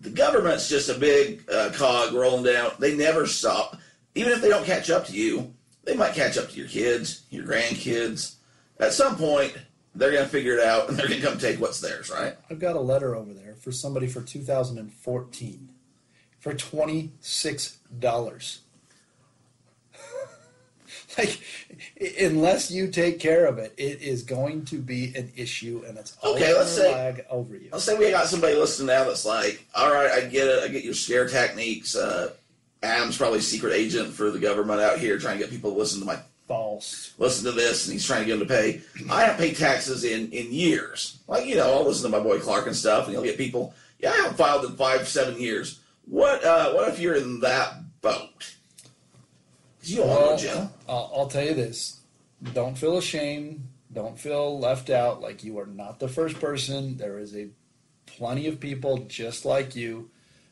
The 0.02 0.12
government's 0.12 0.70
just 0.70 0.90
a 0.90 0.94
big 0.94 1.50
uh, 1.50 1.72
cog 1.74 2.14
rolling 2.14 2.44
down. 2.44 2.72
They 2.78 2.96
never 2.96 3.26
stop. 3.26 3.78
Even 4.16 4.34
if 4.34 4.42
they 4.42 4.50
don't 4.50 4.66
catch 4.66 4.90
up 4.90 5.08
to 5.08 5.14
you, 5.14 5.54
they 5.84 5.96
might 5.96 6.14
catch 6.14 6.38
up 6.38 6.50
to 6.50 6.58
your 6.58 6.68
kids, 6.68 7.24
your 7.30 7.46
grandkids. 7.46 8.36
At 8.80 8.94
some 8.94 9.16
point, 9.16 9.58
they're 9.96 10.12
going 10.12 10.24
to 10.24 10.30
figure 10.30 10.54
it 10.54 10.66
out 10.66 10.90
and 10.90 10.98
they're 10.98 11.08
going 11.08 11.22
to 11.22 11.26
come 11.28 11.38
take 11.38 11.60
what's 11.60 11.80
theirs, 11.80 12.10
right? 12.10 12.36
I've 12.50 12.60
got 12.60 12.76
a 12.76 12.82
letter 12.82 13.16
over 13.16 13.34
there 13.34 13.56
for 13.56 13.72
somebody 13.72 14.08
for 14.08 14.22
2014 14.22 15.70
for 16.40 16.54
twenty 16.54 17.14
six 17.22 17.78
dollars. 18.00 18.63
like, 21.18 21.40
unless 22.20 22.72
you 22.72 22.88
take 22.90 23.20
care 23.20 23.46
of 23.46 23.58
it, 23.58 23.74
it 23.78 24.02
is 24.02 24.24
going 24.24 24.66
to 24.66 24.78
be 24.78 25.14
an 25.16 25.32
issue, 25.36 25.84
and 25.88 25.98
it's 25.98 26.18
always 26.24 26.42
Okay, 26.44 26.54
let's 26.54 26.72
say- 26.72 26.92
lag 26.92 27.26
over 27.30 27.56
you. 27.56 27.70
Let's 27.72 27.84
say 27.84 27.98
we 27.98 28.10
got 28.12 28.28
somebody 28.28 28.56
listening 28.56 28.88
now 28.88 29.04
that's 29.06 29.26
like, 29.26 29.66
all 29.76 29.92
right, 29.92 30.12
I 30.12 30.22
get 30.28 30.48
it. 30.48 30.64
I 30.64 30.68
get 30.68 30.84
your 30.84 30.94
scare 30.94 31.28
techniques. 31.28 31.96
Uh, 31.96 32.32
Adam's 32.82 33.18
probably 33.18 33.40
a 33.40 33.44
secret 33.44 33.74
agent 33.74 34.14
for 34.14 34.30
the 34.30 34.40
government 34.40 34.82
out 34.82 35.00
here 35.00 35.18
trying 35.18 35.38
to 35.38 35.44
get 35.44 35.52
people 35.52 35.72
to 35.72 35.78
listen 35.78 36.00
to 36.02 36.06
my 36.06 36.18
False. 36.46 37.14
listen 37.18 37.46
to 37.46 37.54
this, 37.54 37.86
and 37.86 37.94
he's 37.94 38.06
trying 38.06 38.20
to 38.20 38.26
get 38.26 38.38
them 38.38 38.46
to 38.48 38.54
pay. 38.54 38.82
I 39.10 39.22
haven't 39.24 39.38
paid 39.38 39.56
taxes 39.56 40.04
in 40.04 40.30
in 40.34 40.52
years. 40.52 41.20
Like 41.26 41.46
you 41.46 41.56
know, 41.56 41.72
I'll 41.74 41.86
listen 41.86 42.12
to 42.12 42.18
my 42.18 42.22
boy 42.22 42.40
Clark 42.40 42.68
and 42.68 42.76
stuff, 42.76 43.06
and 43.06 43.14
he'll 43.14 43.24
get 43.24 43.38
people. 43.38 43.74
Yeah, 44.00 44.12
I 44.12 44.16
haven't 44.18 44.36
filed 44.38 44.66
in 44.66 44.76
five, 44.76 45.08
seven 45.08 45.40
years. 45.40 45.80
What 46.06 46.44
uh, 46.44 46.74
what 46.74 46.90
if 46.90 47.00
you're 47.00 47.16
in 47.16 47.40
that 47.40 47.76
boat? 48.02 48.53
To 49.84 50.44
jail. 50.44 50.74
I'll, 50.88 51.12
I'll 51.16 51.28
tell 51.28 51.44
you 51.44 51.54
this: 51.54 52.02
don't 52.54 52.78
feel 52.78 52.98
ashamed. 52.98 53.68
Don't 53.92 54.20
feel 54.20 54.60
left 54.60 54.90
out. 54.90 55.22
Like 55.22 55.44
you 55.44 55.60
are 55.60 55.68
not 55.68 56.00
the 56.00 56.08
first 56.08 56.40
person. 56.40 56.98
There 56.98 57.20
is 57.20 57.36
a 57.36 57.50
plenty 58.06 58.48
of 58.48 58.60
people 58.60 59.00
just 59.08 59.46
like 59.46 59.76
you 59.76 60.10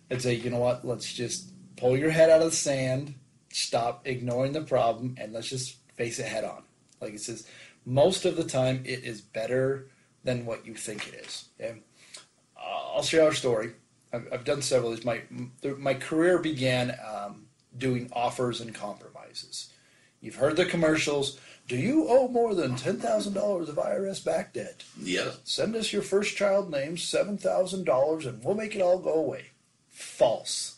that 0.09 0.21
say, 0.21 0.34
you 0.36 0.49
know 0.49 0.59
what? 0.59 0.86
Let's 0.86 1.11
just 1.11 1.51
pull 1.77 1.97
your 1.97 2.11
head 2.11 2.29
out 2.29 2.41
of 2.41 2.51
the 2.51 2.55
sand. 2.55 3.15
Stop 3.49 4.07
ignoring 4.07 4.53
the 4.53 4.61
problem, 4.61 5.15
and 5.19 5.34
let's 5.34 5.49
just 5.49 5.77
face 5.95 6.19
it 6.19 6.27
head 6.27 6.43
on. 6.43 6.63
Like 7.01 7.13
it 7.13 7.21
says, 7.21 7.47
most 7.86 8.25
of 8.25 8.36
the 8.36 8.43
time, 8.43 8.84
it 8.86 9.03
is 9.03 9.21
better 9.21 9.89
than 10.23 10.45
what 10.45 10.65
you 10.65 10.75
think 10.75 11.07
it 11.07 11.25
is. 11.25 11.45
Uh, 11.61 11.73
I'll 12.95 13.03
share 13.03 13.23
our 13.23 13.34
story. 13.34 13.73
I've, 14.13 14.27
I've 14.32 14.43
done 14.45 14.61
several 14.61 14.91
of 14.91 14.97
these. 14.97 15.05
My 15.05 15.21
my 15.77 15.93
career 15.95 16.39
began 16.39 16.95
um, 17.05 17.47
doing 17.77 18.09
offers 18.13 18.61
and 18.61 18.73
compromises. 19.32 19.71
You've 20.19 20.36
heard 20.36 20.55
the 20.55 20.65
commercials. 20.65 21.39
Do 21.67 21.75
you 21.75 22.07
owe 22.07 22.27
more 22.27 22.53
than 22.53 22.75
ten 22.75 22.97
thousand 22.97 23.34
dollars 23.34 23.69
of 23.69 23.77
IRS 23.77 24.23
back 24.23 24.53
debt? 24.53 24.84
Yeah. 24.99 25.32
Send 25.43 25.75
us 25.75 25.93
your 25.93 26.01
first 26.01 26.36
child 26.36 26.69
name, 26.69 26.97
seven 26.97 27.38
thousand 27.38 27.86
dollars, 27.86 28.25
and 28.25 28.43
we'll 28.43 28.55
make 28.55 28.75
it 28.75 28.82
all 28.82 28.99
go 28.99 29.13
away. 29.13 29.47
False. 29.89 30.77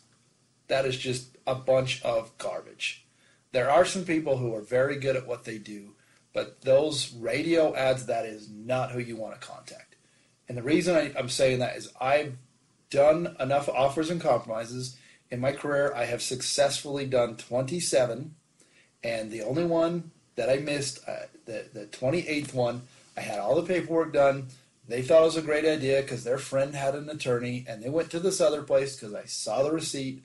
That 0.67 0.85
is 0.85 0.97
just 0.97 1.37
a 1.45 1.55
bunch 1.55 2.01
of 2.03 2.37
garbage. 2.37 3.05
There 3.51 3.69
are 3.69 3.85
some 3.85 4.05
people 4.05 4.37
who 4.37 4.55
are 4.55 4.61
very 4.61 4.97
good 4.97 5.15
at 5.15 5.27
what 5.27 5.43
they 5.43 5.57
do, 5.57 5.93
but 6.33 6.61
those 6.61 7.13
radio 7.13 7.75
ads, 7.75 8.05
that 8.05 8.25
is 8.25 8.49
not 8.49 8.91
who 8.91 8.99
you 8.99 9.15
want 9.15 9.39
to 9.39 9.45
contact. 9.45 9.95
And 10.47 10.57
the 10.57 10.63
reason 10.63 10.95
I, 10.95 11.11
I'm 11.17 11.29
saying 11.29 11.59
that 11.59 11.75
is 11.75 11.91
I've 11.99 12.37
done 12.89 13.35
enough 13.39 13.67
offers 13.67 14.09
and 14.09 14.21
compromises 14.21 14.97
in 15.29 15.39
my 15.39 15.51
career. 15.51 15.93
I 15.95 16.05
have 16.05 16.21
successfully 16.21 17.05
done 17.05 17.35
27, 17.35 18.35
and 19.03 19.31
the 19.31 19.41
only 19.41 19.65
one 19.65 20.11
that 20.35 20.49
I 20.49 20.57
missed, 20.57 21.07
uh, 21.07 21.27
the 21.45 21.65
the 21.73 21.85
28th 21.87 22.53
one, 22.53 22.83
I 23.17 23.21
had 23.21 23.39
all 23.39 23.55
the 23.55 23.73
paperwork 23.73 24.13
done. 24.13 24.47
They 24.87 25.01
thought 25.01 25.21
it 25.21 25.25
was 25.25 25.37
a 25.37 25.41
great 25.41 25.65
idea 25.65 26.01
because 26.01 26.23
their 26.23 26.37
friend 26.37 26.75
had 26.75 26.95
an 26.95 27.09
attorney, 27.09 27.65
and 27.67 27.81
they 27.81 27.89
went 27.89 28.09
to 28.11 28.19
this 28.19 28.41
other 28.41 28.63
place 28.63 28.95
because 28.95 29.13
I 29.13 29.25
saw 29.25 29.63
the 29.63 29.71
receipt. 29.71 30.23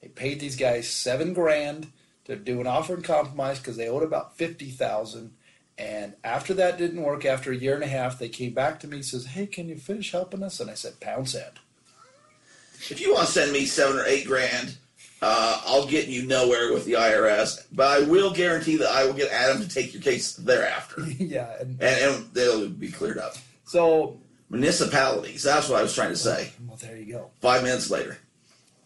They 0.00 0.08
paid 0.08 0.38
these 0.38 0.56
guys 0.56 0.88
seven 0.88 1.32
grand 1.32 1.88
to 2.26 2.36
do 2.36 2.60
an 2.60 2.66
offer 2.66 2.94
and 2.94 3.04
compromise 3.04 3.58
because 3.58 3.76
they 3.76 3.88
owed 3.88 4.02
about 4.02 4.36
fifty 4.36 4.70
thousand. 4.70 5.32
And 5.78 6.14
after 6.24 6.54
that 6.54 6.78
didn't 6.78 7.02
work, 7.02 7.26
after 7.26 7.52
a 7.52 7.56
year 7.56 7.74
and 7.74 7.84
a 7.84 7.88
half, 7.88 8.18
they 8.18 8.30
came 8.30 8.54
back 8.54 8.80
to 8.80 8.88
me 8.88 8.96
and 8.96 9.04
says, 9.04 9.26
"Hey, 9.26 9.46
can 9.46 9.68
you 9.68 9.76
finish 9.76 10.12
helping 10.12 10.42
us?" 10.42 10.60
And 10.60 10.70
I 10.70 10.74
said, 10.74 11.00
"Pound 11.00 11.28
sand." 11.28 11.58
If 12.90 13.00
you 13.00 13.14
want 13.14 13.26
to 13.26 13.32
send 13.32 13.52
me 13.52 13.64
seven 13.66 13.98
or 13.98 14.06
eight 14.06 14.26
grand, 14.26 14.76
uh, 15.22 15.62
I'll 15.66 15.86
get 15.86 16.08
you 16.08 16.26
nowhere 16.26 16.72
with 16.72 16.84
the 16.84 16.94
IRS. 16.94 17.66
But 17.72 17.86
I 17.86 18.06
will 18.06 18.32
guarantee 18.32 18.76
that 18.76 18.90
I 18.90 19.04
will 19.04 19.14
get 19.14 19.30
Adam 19.30 19.62
to 19.62 19.68
take 19.68 19.92
your 19.94 20.02
case 20.02 20.34
thereafter, 20.34 21.02
yeah, 21.18 21.56
and 21.60 21.80
and 21.82 22.26
they'll 22.32 22.68
be 22.68 22.90
cleared 22.90 23.18
up. 23.18 23.34
so 23.64 24.18
Municipalities. 24.48 25.42
That's 25.42 25.68
what 25.68 25.78
I 25.78 25.82
was 25.82 25.94
trying 25.94 26.10
to 26.10 26.16
say. 26.16 26.52
well, 26.66 26.76
there 26.76 26.96
you 26.96 27.12
go. 27.12 27.30
Five 27.40 27.64
minutes 27.64 27.90
later. 27.90 28.18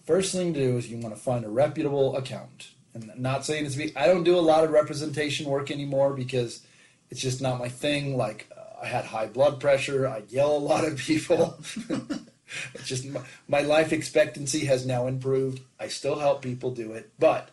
First 0.07 0.33
thing 0.35 0.55
to 0.55 0.61
do 0.61 0.79
is 0.79 0.91
you 0.91 0.97
want 0.97 1.15
to 1.15 1.21
find 1.21 1.45
a 1.45 1.51
reputable 1.51 2.17
accountant. 2.17 2.69
And 2.95 3.11
I'm 3.11 3.21
not 3.23 3.45
saying 3.45 3.67
it's 3.67 3.77
be. 3.77 3.95
I 3.97 4.07
don't 4.07 4.25
do 4.25 4.39
a 4.39 4.41
lot 4.41 4.65
of 4.65 4.71
representation 4.71 5.47
work 5.47 5.71
anymore 5.71 6.15
because 6.15 6.63
it's 7.11 7.21
just 7.21 7.43
not 7.43 7.59
my 7.59 7.69
thing. 7.69 8.17
Like 8.17 8.51
uh, 8.57 8.83
I 8.83 8.87
had 8.87 9.05
high 9.05 9.27
blood 9.27 9.61
pressure. 9.61 10.09
I 10.09 10.23
yell 10.29 10.57
a 10.57 10.59
lot 10.59 10.85
at 10.85 10.97
people. 10.97 11.59
it's 12.75 12.87
just 12.87 13.07
my, 13.07 13.21
my 13.49 13.61
life 13.61 13.93
expectancy 13.93 14.65
has 14.67 14.87
now 14.87 15.07
improved. 15.07 15.61
I 15.79 15.89
still 15.89 16.19
help 16.19 16.43
people 16.43 16.71
do 16.71 16.93
it, 16.93 17.11
but 17.19 17.51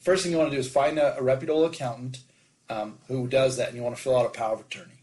first 0.00 0.22
thing 0.22 0.32
you 0.32 0.38
want 0.38 0.50
to 0.50 0.56
do 0.56 0.60
is 0.60 0.70
find 0.70 0.98
a, 0.98 1.18
a 1.18 1.22
reputable 1.22 1.64
accountant 1.64 2.20
um, 2.68 2.98
who 3.08 3.26
does 3.26 3.56
that, 3.56 3.68
and 3.68 3.76
you 3.76 3.82
want 3.82 3.96
to 3.96 4.02
fill 4.02 4.16
out 4.16 4.26
a 4.26 4.30
power 4.30 4.54
of 4.54 4.60
attorney. 4.60 5.02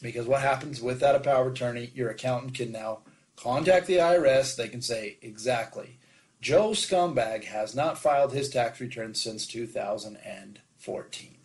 Because 0.00 0.26
what 0.26 0.42
happens 0.42 0.80
with 0.80 1.00
that 1.00 1.16
a 1.16 1.20
power 1.20 1.46
of 1.46 1.52
attorney, 1.52 1.90
your 1.94 2.10
accountant 2.10 2.54
can 2.54 2.70
now 2.70 3.00
contact 3.36 3.86
the 3.86 3.96
IRS. 3.96 4.54
They 4.56 4.68
can 4.68 4.82
say 4.82 5.18
exactly, 5.22 5.98
Joe 6.40 6.70
Scumbag 6.70 7.44
has 7.44 7.74
not 7.74 7.98
filed 7.98 8.32
his 8.32 8.48
tax 8.48 8.80
return 8.80 9.14
since 9.14 9.44
2014. 9.46 11.36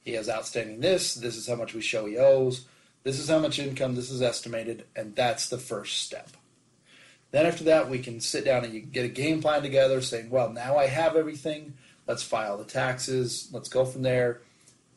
He 0.00 0.12
has 0.14 0.28
outstanding 0.28 0.80
this. 0.80 1.14
This 1.14 1.36
is 1.36 1.46
how 1.46 1.54
much 1.54 1.74
we 1.74 1.80
show 1.80 2.06
he 2.06 2.18
owes. 2.18 2.66
This 3.04 3.20
is 3.20 3.28
how 3.28 3.38
much 3.38 3.60
income 3.60 3.94
this 3.94 4.10
is 4.10 4.20
estimated, 4.20 4.84
and 4.96 5.14
that's 5.14 5.48
the 5.48 5.58
first 5.58 6.02
step. 6.02 6.30
Then 7.32 7.46
after 7.46 7.64
that, 7.64 7.90
we 7.90 7.98
can 7.98 8.20
sit 8.20 8.44
down 8.44 8.64
and 8.64 8.72
you 8.72 8.80
can 8.80 8.90
get 8.90 9.04
a 9.04 9.08
game 9.08 9.42
plan 9.42 9.62
together, 9.62 10.00
saying, 10.00 10.30
"Well, 10.30 10.52
now 10.52 10.76
I 10.76 10.86
have 10.86 11.16
everything. 11.16 11.74
Let's 12.06 12.22
file 12.22 12.58
the 12.58 12.64
taxes. 12.64 13.48
Let's 13.52 13.68
go 13.68 13.84
from 13.84 14.02
there. 14.02 14.40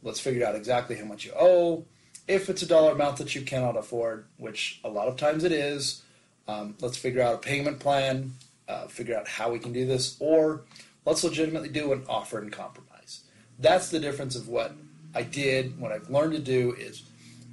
Let's 0.04 0.20
figure 0.20 0.46
out 0.46 0.56
exactly 0.56 0.96
how 0.98 1.06
much 1.06 1.26
you 1.26 1.32
owe. 1.38 1.86
If 2.28 2.50
it's 2.50 2.62
a 2.62 2.68
dollar 2.68 2.92
amount 2.92 3.18
that 3.18 3.36
you 3.36 3.42
cannot 3.42 3.78
afford, 3.78 4.26
which 4.38 4.80
a 4.84 4.90
lot 4.90 5.08
of 5.08 5.16
times 5.16 5.44
it 5.44 5.52
is, 5.52 6.02
um, 6.48 6.76
let's 6.82 6.98
figure 6.98 7.22
out 7.22 7.36
a 7.36 7.40
payment 7.40 7.80
plan. 7.80 8.34
Uh, 8.68 8.88
figure 8.88 9.16
out 9.16 9.28
how 9.28 9.52
we 9.52 9.60
can 9.60 9.72
do 9.72 9.86
this, 9.86 10.18
or 10.20 10.62
let's 11.06 11.24
legitimately 11.24 11.70
do 11.70 11.94
an 11.94 12.04
offer 12.10 12.40
and 12.40 12.52
compromise. 12.52 13.22
That's 13.60 13.90
the 13.90 14.00
difference 14.00 14.36
of 14.36 14.48
what 14.48 14.74
I 15.14 15.22
did. 15.22 15.80
What 15.80 15.92
I've 15.92 16.10
learned 16.10 16.34
to 16.34 16.40
do 16.40 16.74
is 16.74 17.04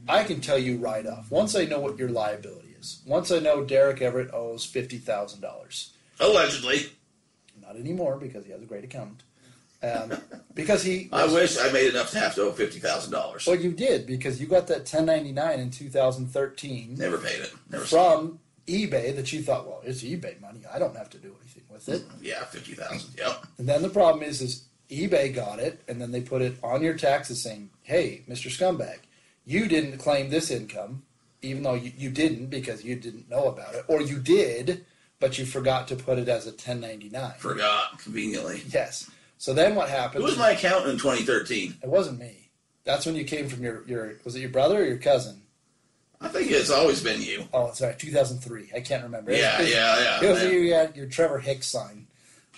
I 0.08 0.24
can 0.24 0.40
tell 0.40 0.58
you 0.58 0.78
right 0.78 1.06
off 1.06 1.30
once 1.30 1.54
I 1.54 1.66
know 1.66 1.80
what 1.80 1.98
your 1.98 2.08
liability 2.08 2.71
Once 3.06 3.30
I 3.30 3.38
know 3.38 3.64
Derek 3.64 4.02
Everett 4.02 4.32
owes 4.32 4.64
fifty 4.64 4.98
thousand 4.98 5.40
dollars. 5.40 5.92
Allegedly. 6.20 6.86
Not 7.60 7.76
anymore 7.76 8.16
because 8.16 8.44
he 8.44 8.52
has 8.52 8.62
a 8.62 8.66
great 8.66 8.84
accountant. 8.84 9.22
Um, 9.82 10.12
because 10.54 10.82
he, 10.82 11.08
I 11.12 11.26
wish 11.26 11.58
I 11.58 11.70
made 11.72 11.90
enough 11.90 12.10
to 12.12 12.18
have 12.18 12.34
to 12.36 12.42
owe 12.42 12.52
fifty 12.52 12.78
thousand 12.78 13.12
dollars. 13.12 13.46
well, 13.46 13.56
you 13.56 13.72
did 13.72 14.06
because 14.06 14.40
you 14.40 14.46
got 14.46 14.66
that 14.68 14.86
ten 14.86 15.06
ninety 15.06 15.32
nine 15.32 15.60
in 15.60 15.70
two 15.70 15.88
thousand 15.88 16.28
thirteen 16.28 16.94
Never 16.96 17.18
paid 17.18 17.40
it. 17.40 17.52
Never 17.70 17.84
from 17.84 18.38
eBay 18.66 19.14
that 19.16 19.32
you 19.32 19.42
thought, 19.42 19.66
well, 19.66 19.80
it's 19.84 20.02
eBay 20.02 20.40
money. 20.40 20.60
I 20.72 20.78
don't 20.78 20.96
have 20.96 21.10
to 21.10 21.18
do 21.18 21.34
anything 21.40 21.64
with 21.68 21.88
it. 21.88 21.94
it. 21.94 22.04
Yeah, 22.20 22.44
fifty 22.44 22.74
thousand. 22.74 23.14
Yep. 23.18 23.46
And 23.58 23.68
then 23.68 23.82
the 23.82 23.88
problem 23.88 24.22
is, 24.22 24.40
is 24.40 24.64
eBay 24.90 25.34
got 25.34 25.58
it, 25.58 25.82
and 25.88 26.00
then 26.00 26.12
they 26.12 26.20
put 26.20 26.42
it 26.42 26.56
on 26.62 26.82
your 26.82 26.94
taxes 26.94 27.42
saying, 27.42 27.70
"Hey, 27.82 28.22
Mr. 28.28 28.50
Scumbag, 28.50 28.98
you 29.44 29.66
didn't 29.66 29.98
claim 29.98 30.30
this 30.30 30.50
income, 30.50 31.02
even 31.42 31.62
though 31.62 31.74
you, 31.74 31.92
you 31.96 32.10
didn't 32.10 32.46
because 32.46 32.84
you 32.84 32.94
didn't 32.96 33.28
know 33.28 33.46
about 33.46 33.74
it, 33.74 33.84
or 33.88 34.00
you 34.00 34.18
did, 34.18 34.84
but 35.20 35.38
you 35.38 35.44
forgot 35.44 35.88
to 35.88 35.96
put 35.96 36.18
it 36.18 36.28
as 36.28 36.46
a 36.46 36.50
1099." 36.50 37.32
Forgot 37.38 37.98
conveniently. 37.98 38.62
Yes. 38.68 39.10
So 39.38 39.52
then 39.52 39.74
what 39.74 39.88
Who 39.90 39.96
happened? 39.96 40.24
was 40.24 40.38
my 40.38 40.50
accountant 40.52 40.92
in 40.92 40.98
2013? 40.98 41.78
It 41.82 41.88
wasn't 41.88 42.20
me. 42.20 42.48
That's 42.84 43.06
when 43.06 43.14
you 43.16 43.24
came 43.24 43.48
from 43.48 43.62
your 43.62 43.82
your 43.86 44.14
was 44.24 44.34
it 44.36 44.40
your 44.40 44.50
brother 44.50 44.80
or 44.82 44.84
your 44.84 44.98
cousin? 44.98 45.42
I 46.20 46.28
think 46.28 46.52
it's 46.52 46.70
always 46.70 47.02
been 47.02 47.20
you. 47.20 47.48
Oh, 47.52 47.72
sorry, 47.72 47.96
2003. 47.98 48.70
I 48.76 48.80
can't 48.80 49.02
remember. 49.02 49.32
Yeah, 49.32 49.56
It 49.58 49.62
was- 49.62 49.70
yeah, 49.72 50.00
yeah. 50.00 50.24
It 50.24 50.30
was 50.30 50.42
man. 50.44 50.52
you 50.52 50.58
you 50.60 50.74
had 50.74 50.96
your 50.96 51.06
Trevor 51.06 51.40
Hicks 51.40 51.66
sign. 51.66 52.06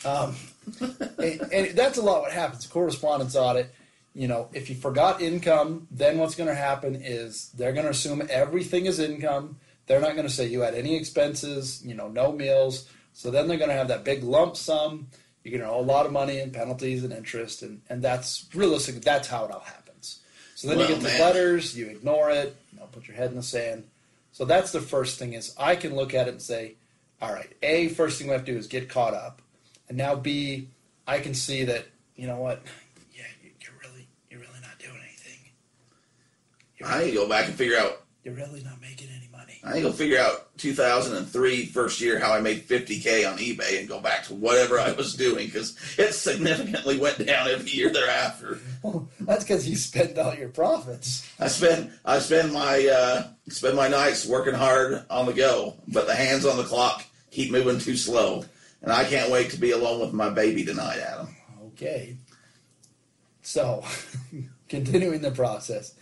Um, 0.04 0.36
and, 1.18 1.40
and 1.52 1.70
that's 1.76 1.96
a 1.96 2.02
lot 2.02 2.20
what 2.22 2.32
happens. 2.32 2.66
Correspondence 2.66 3.34
audit, 3.36 3.72
you 4.14 4.28
know, 4.28 4.48
if 4.52 4.68
you 4.70 4.76
forgot 4.76 5.20
income, 5.20 5.88
then 5.90 6.18
what's 6.18 6.34
going 6.34 6.48
to 6.48 6.54
happen 6.54 6.94
is 6.96 7.50
they're 7.56 7.72
going 7.72 7.84
to 7.84 7.90
assume 7.90 8.22
everything 8.30 8.86
is 8.86 8.98
income. 9.00 9.56
They're 9.86 10.00
not 10.00 10.12
going 10.14 10.26
to 10.26 10.32
say 10.32 10.46
you 10.46 10.60
had 10.60 10.74
any 10.74 10.96
expenses, 10.96 11.82
you 11.84 11.94
know, 11.94 12.08
no 12.08 12.32
meals. 12.32 12.88
So 13.12 13.30
then 13.30 13.48
they're 13.48 13.58
going 13.58 13.70
to 13.70 13.76
have 13.76 13.88
that 13.88 14.04
big 14.04 14.22
lump 14.22 14.56
sum. 14.56 15.08
You're 15.42 15.58
going 15.58 15.68
to 15.68 15.76
owe 15.76 15.80
a 15.80 15.82
lot 15.82 16.06
of 16.06 16.12
money 16.12 16.38
in 16.40 16.52
penalties 16.52 17.04
and 17.04 17.12
interest, 17.12 17.62
and, 17.62 17.82
and 17.90 18.02
that's 18.02 18.46
realistic. 18.54 19.02
That's 19.02 19.28
how 19.28 19.44
it 19.44 19.50
all 19.50 19.60
happens. 19.60 20.20
So 20.54 20.68
then 20.68 20.78
Well, 20.78 20.88
you 20.88 20.94
get 20.94 21.02
the 21.02 21.18
letters, 21.18 21.76
you 21.76 21.86
ignore 21.86 22.30
it, 22.30 22.56
you 22.72 22.78
know, 22.78 22.86
put 22.86 23.06
your 23.08 23.16
head 23.16 23.30
in 23.30 23.36
the 23.36 23.42
sand. 23.42 23.84
So 24.32 24.44
that's 24.44 24.72
the 24.72 24.80
first 24.80 25.18
thing 25.18 25.34
is 25.34 25.54
I 25.58 25.76
can 25.76 25.94
look 25.94 26.14
at 26.14 26.28
it 26.28 26.30
and 26.30 26.42
say, 26.42 26.76
all 27.20 27.32
right, 27.32 27.52
A, 27.62 27.88
first 27.88 28.18
thing 28.18 28.28
we 28.28 28.32
have 28.32 28.44
to 28.44 28.52
do 28.52 28.58
is 28.58 28.66
get 28.68 28.88
caught 28.88 29.12
up. 29.14 29.42
And 29.88 29.98
now 29.98 30.14
B, 30.14 30.68
I 31.06 31.18
can 31.18 31.34
see 31.34 31.64
that, 31.64 31.84
you 32.16 32.26
know 32.26 32.38
what, 32.38 32.62
yeah, 33.14 33.24
you- 33.42 33.50
you're 33.60 33.74
really 33.82 34.08
you're 34.30 34.40
really 34.40 34.60
not 34.62 34.78
doing 34.78 34.96
anything. 35.02 35.38
You're, 36.78 36.88
I 36.88 37.04
need 37.04 37.10
to 37.12 37.16
go 37.16 37.28
back 37.28 37.46
and 37.46 37.54
figure 37.54 37.78
out. 37.78 38.02
you're 38.24 38.34
really 38.34 38.62
not 38.62 38.80
making 38.80 39.08
any 39.16 39.28
money. 39.30 39.60
I 39.62 39.74
need 39.74 39.82
to 39.82 39.88
go 39.88 39.92
figure 39.92 40.18
out 40.18 40.56
2003 40.58 41.66
first 41.66 42.00
year 42.00 42.18
how 42.18 42.32
I 42.32 42.40
made 42.40 42.66
50k 42.66 43.30
on 43.30 43.38
eBay 43.38 43.78
and 43.78 43.88
go 43.88 44.00
back 44.00 44.24
to 44.24 44.34
whatever 44.34 44.78
I 44.78 44.92
was 44.92 45.14
doing 45.14 45.46
because 45.46 45.76
it 45.98 46.12
significantly 46.12 46.98
went 46.98 47.24
down 47.24 47.48
every 47.48 47.70
year 47.70 47.90
thereafter. 47.92 48.58
Well, 48.82 49.08
that's 49.20 49.44
because 49.44 49.68
you 49.68 49.76
spent 49.76 50.18
all 50.18 50.34
your 50.34 50.48
profits. 50.48 51.28
I 51.38 51.48
spend 51.48 51.92
I 52.04 52.18
spend 52.18 52.52
my 52.52 52.86
uh, 52.86 53.28
spend 53.48 53.76
my 53.76 53.88
nights 53.88 54.26
working 54.26 54.54
hard 54.54 55.04
on 55.10 55.26
the 55.26 55.32
go, 55.32 55.74
but 55.88 56.06
the 56.06 56.14
hands 56.14 56.44
on 56.46 56.56
the 56.56 56.64
clock 56.64 57.04
keep 57.30 57.50
moving 57.50 57.78
too 57.78 57.96
slow, 57.96 58.44
and 58.82 58.92
I 58.92 59.04
can't 59.04 59.30
wait 59.30 59.50
to 59.50 59.60
be 59.60 59.70
alone 59.72 60.00
with 60.00 60.12
my 60.12 60.30
baby 60.30 60.64
tonight, 60.64 60.98
Adam. 60.98 61.28
Okay. 61.68 62.16
So, 63.42 63.84
continuing 64.68 65.20
the 65.20 65.30
process, 65.30 65.94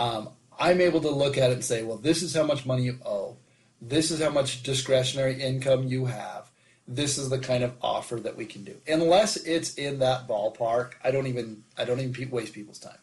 um, 0.00 0.30
I'm 0.58 0.80
able 0.80 1.00
to 1.02 1.10
look 1.10 1.36
at 1.38 1.50
it 1.50 1.54
and 1.54 1.64
say, 1.64 1.82
well, 1.82 1.98
this 1.98 2.22
is 2.22 2.34
how 2.34 2.42
much 2.42 2.66
money 2.66 2.84
you 2.84 2.98
owe. 3.04 3.36
This 3.80 4.10
is 4.10 4.20
how 4.20 4.30
much 4.30 4.62
discretionary 4.62 5.40
income 5.40 5.84
you 5.84 6.06
have. 6.06 6.50
this 6.90 7.18
is 7.18 7.30
the 7.30 7.38
kind 7.38 7.62
of 7.62 7.72
offer 7.80 8.16
that 8.16 8.36
we 8.36 8.44
can 8.44 8.64
do. 8.64 8.74
Unless 8.88 9.36
it's 9.36 9.74
in 9.74 10.00
that 10.00 10.26
ballpark, 10.26 10.94
I 11.04 11.12
don't 11.12 11.28
even 11.28 11.62
I 11.78 11.84
don't 11.84 12.00
even 12.00 12.30
waste 12.30 12.52
people's 12.52 12.80
time. 12.80 12.98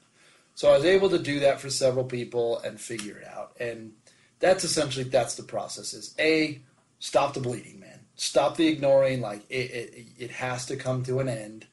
So 0.56 0.70
I 0.70 0.76
was 0.76 0.86
able 0.86 1.10
to 1.12 1.20
do 1.20 1.40
that 1.40 1.62
for 1.62 1.70
several 1.70 2.04
people 2.04 2.60
and 2.60 2.80
figure 2.80 3.18
it 3.18 3.28
out. 3.28 3.56
And 3.60 3.94
that's 4.40 4.64
essentially 4.64 5.06
that's 5.06 5.36
the 5.36 5.44
process 5.44 5.94
is 5.94 6.14
a 6.20 6.62
stop 7.00 7.34
the 7.34 7.40
bleeding, 7.40 7.80
man. 7.80 8.02
Stop 8.16 8.58
the 8.58 8.68
ignoring. 8.68 9.22
Like 9.22 9.44
it, 9.50 9.72
it, 9.72 10.08
it 10.18 10.32
has 10.32 10.66
to 10.66 10.76
come 10.76 11.04
to 11.04 11.20
an 11.20 11.30
end, 11.30 11.68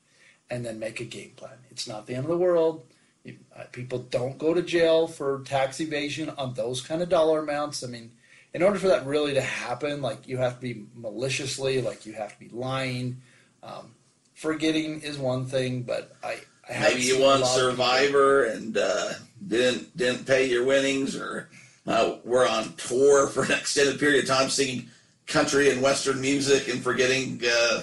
and 0.51 0.65
then 0.65 0.79
make 0.79 1.01
a 1.01 1.05
game 1.05 1.33
plan. 1.37 1.59
It's 1.71 1.89
not 1.89 2.07
the 2.07 2.15
end 2.15 2.27
of 2.27 2.31
the 2.31 2.37
world. 2.37 2.87
Uh, 3.27 3.65
people 3.73 4.01
don't 4.01 4.37
go 4.37 4.53
to 4.53 4.63
jail 4.63 5.07
for 5.07 5.43
tax 5.45 5.81
evasion 5.81 6.31
on 6.37 6.55
those 6.55 6.83
kind 6.83 7.01
of 7.01 7.09
dollar 7.09 7.41
amounts. 7.41 7.83
I 7.83 7.87
mean, 7.87 8.13
in 8.53 8.63
order 8.63 8.79
for 8.79 8.89
that 8.89 9.07
really 9.07 9.35
to 9.35 9.41
happen, 9.41 10.03
like 10.03 10.29
you 10.29 10.37
have 10.39 10.57
to 10.57 10.61
be 10.61 10.87
maliciously, 10.95 11.81
like 11.81 12.05
you 12.05 12.13
have 12.13 12.35
to 12.35 12.39
be 12.39 12.51
lying. 12.51 13.23
Um, 13.63 13.93
forgetting 14.35 15.01
is 15.01 15.19
one 15.19 15.47
thing, 15.47 15.83
but 15.83 16.15
I, 16.23 16.39
I 16.69 16.81
Maybe 16.81 17.03
you 17.03 17.21
won 17.21 17.45
Survivor 17.45 18.45
and 18.45 18.77
uh, 18.77 19.15
didn't 19.47 19.97
didn't 19.97 20.27
pay 20.27 20.49
your 20.49 20.65
winnings, 20.65 21.17
or 21.17 21.49
uh, 21.87 22.17
we're 22.25 22.47
on 22.47 22.75
tour 22.75 23.29
for 23.29 23.45
an 23.45 23.53
extended 23.53 23.99
period 23.99 24.25
of 24.25 24.29
time 24.29 24.51
singing 24.51 24.91
country 25.27 25.71
and 25.71 25.81
western 25.81 26.21
music 26.21 26.69
and 26.69 26.83
forgetting 26.83 27.41
uh, 27.47 27.83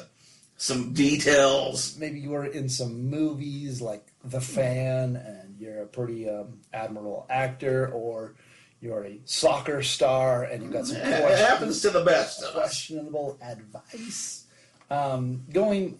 some 0.57 0.93
details. 0.93 1.97
Maybe 1.97 2.19
you 2.19 2.29
were 2.29 2.45
in 2.45 2.69
some 2.69 3.09
movies 3.09 3.81
like 3.81 4.10
The 4.23 4.41
Fan, 4.41 5.15
and 5.15 5.55
you're 5.59 5.81
a 5.83 5.87
pretty 5.87 6.29
um, 6.29 6.59
admirable 6.73 7.25
actor, 7.29 7.87
or 7.91 8.35
you're 8.79 9.03
a 9.05 9.19
soccer 9.25 9.81
star, 9.81 10.43
and 10.43 10.61
you've 10.63 10.71
got 10.73 10.85
some 10.87 10.97
questions, 10.97 11.31
It 11.31 11.37
happens 11.39 11.81
to 11.81 11.89
the 11.89 12.03
best 12.03 12.41
of 12.41 12.49
us. 12.49 12.53
questionable 12.53 13.37
advice. 13.41 14.45
Um, 14.89 15.43
going, 15.51 15.97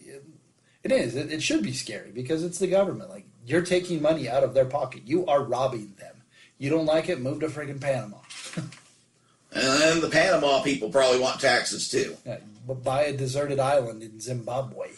it 0.84 0.92
is. 0.92 1.16
It, 1.16 1.32
it 1.32 1.42
should 1.42 1.64
be 1.64 1.74
scary 1.74 2.12
because 2.12 2.44
it's 2.44 2.60
the 2.60 2.68
government. 2.68 3.10
Like 3.10 3.26
you're 3.46 3.62
taking 3.64 4.02
money 4.02 4.28
out 4.30 4.44
of 4.44 4.54
their 4.54 4.66
pocket. 4.66 5.04
You 5.06 5.26
are 5.28 5.44
robbing 5.44 5.94
them. 5.98 6.24
You 6.58 6.70
don't 6.70 6.86
like 6.86 7.10
it? 7.10 7.20
Move 7.22 7.40
to 7.40 7.48
friggin' 7.48 7.82
Panama. 7.82 8.18
And 9.54 9.82
then 9.82 10.00
the 10.02 10.10
Panama 10.10 10.62
people 10.62 10.90
probably 10.90 11.20
want 11.20 11.42
taxes 11.42 11.90
too. 11.90 12.16
Yeah, 12.26 12.38
but 12.68 12.84
buy 12.84 13.04
a 13.04 13.18
deserted 13.18 13.60
island 13.60 14.02
in 14.04 14.20
Zimbabwe 14.20 14.90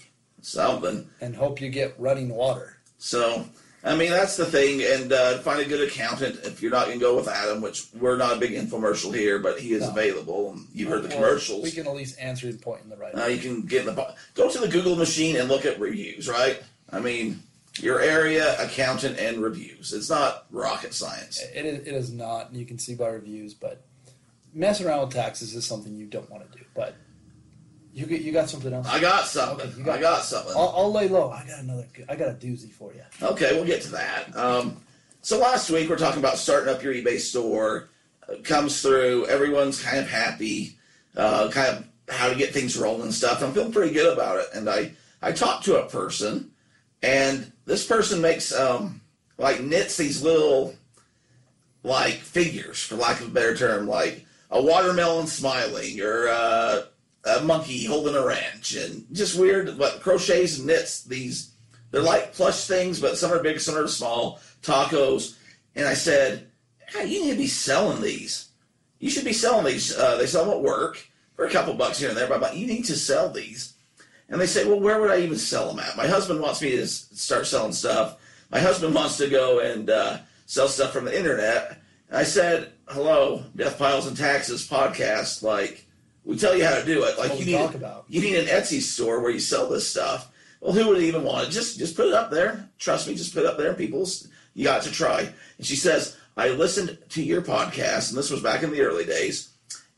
Something. 0.41 1.09
and 1.21 1.35
hope 1.35 1.59
you 1.61 1.69
get 1.69 1.95
running 1.97 2.29
water. 2.29 2.72
So, 3.03 3.45
I 3.83 3.97
mean, 3.97 4.11
that's 4.11 4.37
the 4.37 4.45
thing. 4.45 4.81
And 4.81 5.11
uh, 5.11 5.39
find 5.39 5.59
a 5.59 5.65
good 5.65 5.85
accountant 5.85 6.39
if 6.45 6.61
you're 6.61 6.71
not 6.71 6.85
going 6.85 6.99
to 6.99 7.03
go 7.03 7.17
with 7.17 7.27
Adam, 7.27 7.61
which 7.61 7.87
we're 7.99 8.15
not 8.15 8.37
a 8.37 8.39
big 8.39 8.51
infomercial 8.51 9.13
here, 9.13 9.39
but 9.39 9.59
he 9.59 9.73
is 9.73 9.81
No. 9.81 9.89
available. 9.89 10.57
You've 10.73 10.87
heard 10.87 11.03
the 11.03 11.09
Well, 11.09 11.17
commercials. 11.17 11.63
We 11.63 11.71
can 11.71 11.85
at 11.85 11.93
least 11.93 12.17
answer 12.17 12.47
and 12.47 12.61
point 12.61 12.83
in 12.85 12.89
the 12.89 12.95
right. 12.95 13.13
Uh, 13.13 13.25
you 13.25 13.39
can 13.39 13.63
get 13.63 13.85
in 13.85 13.93
the 13.93 14.15
go 14.35 14.49
to 14.49 14.57
the 14.57 14.69
Google 14.69 14.95
machine 14.95 15.35
and 15.35 15.49
look 15.49 15.65
at 15.65 15.81
reviews, 15.81 16.29
right? 16.29 16.63
I 16.91 17.01
mean, 17.01 17.43
your 17.81 17.99
area 17.99 18.55
accountant 18.63 19.19
and 19.19 19.43
reviews. 19.43 19.91
It's 19.91 20.09
not 20.09 20.45
rocket 20.49 20.93
science. 20.93 21.41
It 21.53 21.65
is, 21.65 21.85
it 21.85 21.93
is 21.93 22.13
not, 22.13 22.51
and 22.51 22.57
you 22.57 22.65
can 22.65 22.79
see 22.79 22.95
by 22.95 23.09
reviews, 23.09 23.53
but 23.53 23.81
messing 24.53 24.87
around 24.87 25.01
with 25.07 25.13
taxes 25.13 25.53
is 25.55 25.65
something 25.65 25.93
you 25.93 26.05
don't 26.05 26.31
want 26.31 26.49
to 26.49 26.57
do. 26.57 26.63
But 26.73 26.95
you 27.93 28.05
get, 28.07 28.21
you 28.21 28.31
got 28.31 28.49
something 28.49 28.73
else? 28.73 28.87
I 28.87 28.99
got 28.99 29.25
something. 29.27 29.67
Okay, 29.67 29.77
you 29.77 29.83
got- 29.83 29.99
I 29.99 30.01
got 30.01 30.23
something. 30.23 30.53
I'll, 30.55 30.73
I'll 30.75 30.91
lay 30.91 31.07
low. 31.07 31.29
I 31.31 31.45
got 31.47 31.59
another. 31.59 31.87
I 32.09 32.15
got 32.15 32.29
a 32.29 32.33
doozy 32.33 32.71
for 32.71 32.91
you. 32.93 33.01
Okay, 33.21 33.53
we'll 33.53 33.65
get 33.65 33.81
to 33.83 33.91
that. 33.91 34.35
Um, 34.35 34.77
so 35.21 35.37
last 35.39 35.69
week 35.69 35.89
we're 35.89 35.97
talking 35.97 36.19
about 36.19 36.37
starting 36.37 36.73
up 36.73 36.81
your 36.83 36.93
eBay 36.93 37.19
store. 37.19 37.89
Uh, 38.27 38.35
comes 38.43 38.81
through, 38.81 39.25
everyone's 39.27 39.81
kind 39.81 39.99
of 39.99 40.09
happy, 40.09 40.77
uh, 41.15 41.49
kind 41.51 41.77
of 41.77 41.87
how 42.13 42.29
to 42.29 42.35
get 42.35 42.53
things 42.53 42.77
rolling 42.77 43.03
and 43.03 43.13
stuff. 43.13 43.41
I'm 43.43 43.53
feeling 43.53 43.71
pretty 43.71 43.93
good 43.93 44.11
about 44.11 44.39
it. 44.39 44.47
And 44.53 44.69
I 44.69 44.93
I 45.21 45.31
talked 45.31 45.65
to 45.65 45.81
a 45.83 45.89
person, 45.89 46.51
and 47.01 47.51
this 47.65 47.85
person 47.85 48.21
makes 48.21 48.53
um, 48.53 49.01
like 49.37 49.61
knits 49.61 49.97
these 49.97 50.21
little 50.23 50.73
like 51.83 52.13
figures, 52.15 52.81
for 52.83 52.95
lack 52.95 53.19
of 53.21 53.27
a 53.27 53.31
better 53.31 53.55
term, 53.55 53.87
like 53.87 54.25
a 54.51 54.61
watermelon 54.61 55.27
smiling 55.27 55.99
or 56.01 56.27
uh, 56.29 56.81
a 57.25 57.41
monkey 57.41 57.85
holding 57.85 58.15
a 58.15 58.25
wrench, 58.25 58.75
and 58.75 59.05
just 59.11 59.39
weird. 59.39 59.77
But 59.77 60.01
crochets 60.01 60.57
and 60.57 60.67
knits 60.67 61.03
these. 61.03 61.51
They're 61.91 62.01
like 62.01 62.33
plush 62.33 62.65
things, 62.65 62.99
but 62.99 63.17
some 63.17 63.31
are 63.31 63.43
big, 63.43 63.59
some 63.59 63.75
are 63.75 63.87
small. 63.87 64.39
Tacos, 64.61 65.37
and 65.75 65.87
I 65.87 65.93
said, 65.93 66.47
hey, 66.87 67.07
"You 67.07 67.25
need 67.25 67.31
to 67.31 67.37
be 67.37 67.47
selling 67.47 68.01
these. 68.01 68.49
You 68.99 69.09
should 69.09 69.25
be 69.25 69.33
selling 69.33 69.65
these. 69.65 69.95
Uh, 69.95 70.17
they 70.17 70.25
sell 70.25 70.45
them 70.45 70.55
at 70.55 70.63
work 70.63 71.05
for 71.35 71.45
a 71.45 71.51
couple 71.51 71.73
bucks 71.73 71.99
here 71.99 72.09
and 72.09 72.17
there, 72.17 72.27
but 72.27 72.55
you 72.55 72.67
need 72.67 72.85
to 72.85 72.95
sell 72.95 73.29
these." 73.29 73.73
And 74.29 74.39
they 74.39 74.47
say, 74.47 74.65
"Well, 74.65 74.79
where 74.79 74.99
would 74.99 75.11
I 75.11 75.19
even 75.19 75.37
sell 75.37 75.67
them 75.67 75.79
at?" 75.79 75.97
My 75.97 76.07
husband 76.07 76.39
wants 76.39 76.61
me 76.61 76.71
to 76.71 76.87
start 76.87 77.45
selling 77.45 77.73
stuff. 77.73 78.17
My 78.49 78.59
husband 78.59 78.95
wants 78.95 79.17
to 79.17 79.29
go 79.29 79.59
and 79.59 79.89
uh, 79.89 80.17
sell 80.45 80.67
stuff 80.67 80.93
from 80.93 81.05
the 81.05 81.17
internet. 81.17 81.79
And 82.09 82.17
I 82.17 82.23
said, 82.23 82.71
"Hello, 82.87 83.43
Death 83.55 83.77
Piles 83.77 84.07
and 84.07 84.17
Taxes 84.17 84.67
podcast. 84.67 85.43
Like, 85.43 85.85
we 86.25 86.37
tell 86.37 86.55
you 86.55 86.65
how 86.65 86.75
to 86.75 86.85
do 86.85 87.03
it. 87.03 87.17
Like, 87.17 87.39
you 87.39 87.45
need 87.45 87.57
talk 87.57 87.75
about. 87.75 88.05
you 88.07 88.21
need 88.21 88.35
an 88.35 88.45
Etsy 88.45 88.81
store 88.81 89.21
where 89.21 89.31
you 89.31 89.39
sell 89.39 89.67
this 89.69 89.87
stuff. 89.87 90.31
Well, 90.61 90.73
who 90.73 90.87
would 90.89 91.01
even 91.01 91.23
want 91.23 91.47
it? 91.47 91.51
Just 91.51 91.77
just 91.77 91.95
put 91.95 92.07
it 92.07 92.13
up 92.13 92.31
there. 92.31 92.69
Trust 92.79 93.07
me, 93.07 93.15
just 93.15 93.33
put 93.33 93.43
it 93.43 93.47
up 93.47 93.57
there. 93.57 93.73
People, 93.73 94.07
you 94.53 94.63
got 94.63 94.83
to 94.83 94.91
try." 94.91 95.21
And 95.57 95.67
she 95.67 95.75
says, 95.75 96.15
"I 96.37 96.49
listened 96.49 96.97
to 97.09 97.23
your 97.23 97.41
podcast, 97.41 98.09
and 98.09 98.17
this 98.17 98.29
was 98.29 98.41
back 98.41 98.63
in 98.63 98.71
the 98.71 98.81
early 98.81 99.05
days, 99.05 99.49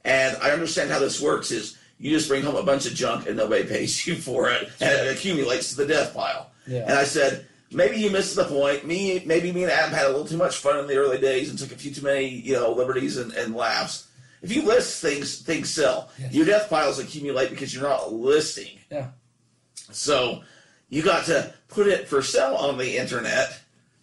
and 0.03 0.35
I 0.41 0.51
understand 0.51 0.89
how 0.89 0.99
this 0.99 1.21
works. 1.21 1.51
Is 1.51 1.77
you 1.99 2.11
just 2.11 2.27
bring 2.27 2.41
home 2.41 2.55
a 2.55 2.63
bunch 2.63 2.85
of 2.87 2.93
junk 2.93 3.27
and 3.27 3.37
nobody 3.37 3.63
pays 3.67 4.07
you 4.07 4.15
for 4.15 4.49
it, 4.49 4.69
and 4.81 4.89
it 4.89 5.15
accumulates 5.15 5.69
to 5.71 5.77
the 5.77 5.85
death 5.87 6.15
pile." 6.15 6.51
Yeah. 6.67 6.81
And 6.87 6.93
I 6.93 7.03
said, 7.03 7.45
maybe 7.71 7.97
you 7.97 8.09
missed 8.09 8.35
the 8.35 8.45
point. 8.45 8.85
Me, 8.85 9.21
maybe 9.25 9.51
me 9.51 9.63
and 9.63 9.71
Adam 9.71 9.93
had 9.93 10.05
a 10.05 10.09
little 10.09 10.25
too 10.25 10.37
much 10.37 10.57
fun 10.57 10.79
in 10.79 10.87
the 10.87 10.95
early 10.95 11.19
days 11.19 11.49
and 11.49 11.59
took 11.59 11.71
a 11.71 11.75
few 11.75 11.93
too 11.93 12.01
many, 12.01 12.27
you 12.27 12.53
know, 12.53 12.71
liberties 12.71 13.17
and, 13.17 13.33
and 13.33 13.55
laughs. 13.55 14.04
If 14.45 14.55
you 14.55 14.61
list 14.61 15.01
things, 15.01 15.39
things 15.41 15.71
sell. 15.71 16.09
Yes. 16.19 16.31
Your 16.31 16.45
death 16.45 16.69
piles 16.69 16.99
accumulate 16.99 17.49
because 17.49 17.73
you're 17.73 17.81
not 17.81 18.13
listing. 18.13 18.77
Yeah. 18.91 19.07
So 19.91 20.43
you 20.89 21.01
got 21.01 21.25
to 21.25 21.51
put 21.67 21.87
it 21.87 22.07
for 22.07 22.21
sale 22.21 22.53
on 22.53 22.77
the 22.77 22.97
internet. 22.97 23.59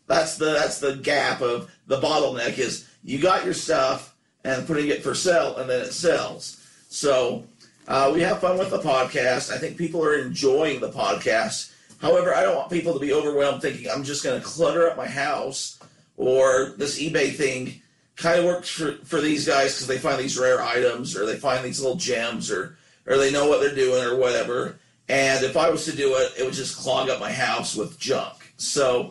That's 0.09 0.37
the 0.37 0.47
that's 0.47 0.81
the 0.81 0.97
gap 0.97 1.43
of 1.43 1.71
the 1.87 2.01
bottleneck 2.01 2.59
is 2.59 2.89
you 3.05 3.21
got 3.21 3.45
your 3.45 3.55
stuff 3.55 4.17
and 4.43 4.67
putting 4.67 4.89
it 4.89 5.05
for 5.05 5.15
sale 5.15 5.57
and 5.59 5.71
then 5.71 5.83
it 5.83 5.93
sells. 5.93 6.67
So 6.89 7.45
uh, 7.87 8.11
we 8.13 8.21
have 8.23 8.41
fun 8.41 8.59
with 8.59 8.71
the 8.71 8.81
podcast. 8.81 9.53
I 9.53 9.59
think 9.59 9.77
people 9.77 10.05
are 10.05 10.19
enjoying 10.19 10.81
the 10.81 10.91
podcast. 10.91 11.73
However, 12.01 12.35
I 12.35 12.43
don't 12.43 12.57
want 12.57 12.71
people 12.71 12.95
to 12.95 12.99
be 12.99 13.13
overwhelmed 13.13 13.63
thinking 13.63 13.89
I'm 13.89 14.03
just 14.03 14.25
going 14.25 14.41
to 14.41 14.45
clutter 14.45 14.91
up 14.91 14.97
my 14.97 15.07
house 15.07 15.79
or 16.17 16.75
this 16.79 17.01
eBay 17.01 17.33
thing 17.33 17.82
kind 18.17 18.39
of 18.39 18.45
works 18.45 18.69
for, 18.69 18.93
for 19.05 19.21
these 19.21 19.47
guys 19.47 19.75
because 19.75 19.87
they 19.87 19.99
find 19.99 20.19
these 20.21 20.39
rare 20.39 20.63
items 20.63 21.17
or 21.17 21.27
they 21.27 21.37
find 21.37 21.65
these 21.65 21.81
little 21.81 21.97
gems 21.97 22.51
or 22.51 22.77
or 23.07 23.17
they 23.17 23.33
know 23.33 23.49
what 23.49 23.61
they're 23.61 23.75
doing 23.75 24.05
or 24.05 24.17
whatever. 24.17 24.79
And 25.09 25.45
if 25.45 25.57
I 25.57 25.71
was 25.71 25.85
to 25.87 25.97
do 25.97 26.15
it, 26.17 26.33
it 26.39 26.45
would 26.45 26.55
just 26.55 26.77
clog 26.79 27.09
up 27.11 27.19
my 27.21 27.33
house 27.33 27.75
with 27.75 27.99
junk. 27.99 28.53
So 28.57 29.11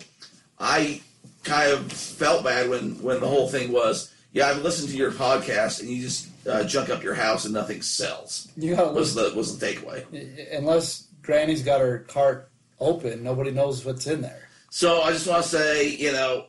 I 0.59 1.01
kind 1.43 1.71
of 1.71 1.91
felt 1.91 2.43
bad 2.43 2.69
when 2.69 3.01
when 3.01 3.19
the 3.19 3.27
whole 3.27 3.47
thing 3.49 3.71
was, 3.71 4.13
yeah, 4.31 4.47
I've 4.47 4.61
listened 4.61 4.89
to 4.89 4.97
your 4.97 5.11
podcast 5.11 5.81
and 5.81 5.89
you 5.89 6.01
just 6.01 6.29
uh, 6.47 6.63
junk 6.63 6.89
up 6.89 7.03
your 7.03 7.13
house 7.15 7.45
and 7.45 7.53
nothing 7.53 7.81
sells. 7.81 8.47
You 8.55 8.75
got 8.75 8.93
Was 8.93 9.13
the 9.15 9.33
was 9.35 9.57
the 9.57 9.65
takeaway. 9.65 10.05
unless 10.55 11.07
Granny's 11.21 11.63
got 11.63 11.81
her 11.81 11.99
cart 12.07 12.49
open, 12.79 13.23
nobody 13.23 13.51
knows 13.51 13.83
what's 13.85 14.07
in 14.07 14.21
there. 14.21 14.47
So 14.69 15.01
I 15.01 15.11
just 15.11 15.27
want 15.27 15.43
to 15.43 15.49
say, 15.49 15.89
you 15.89 16.11
know, 16.13 16.45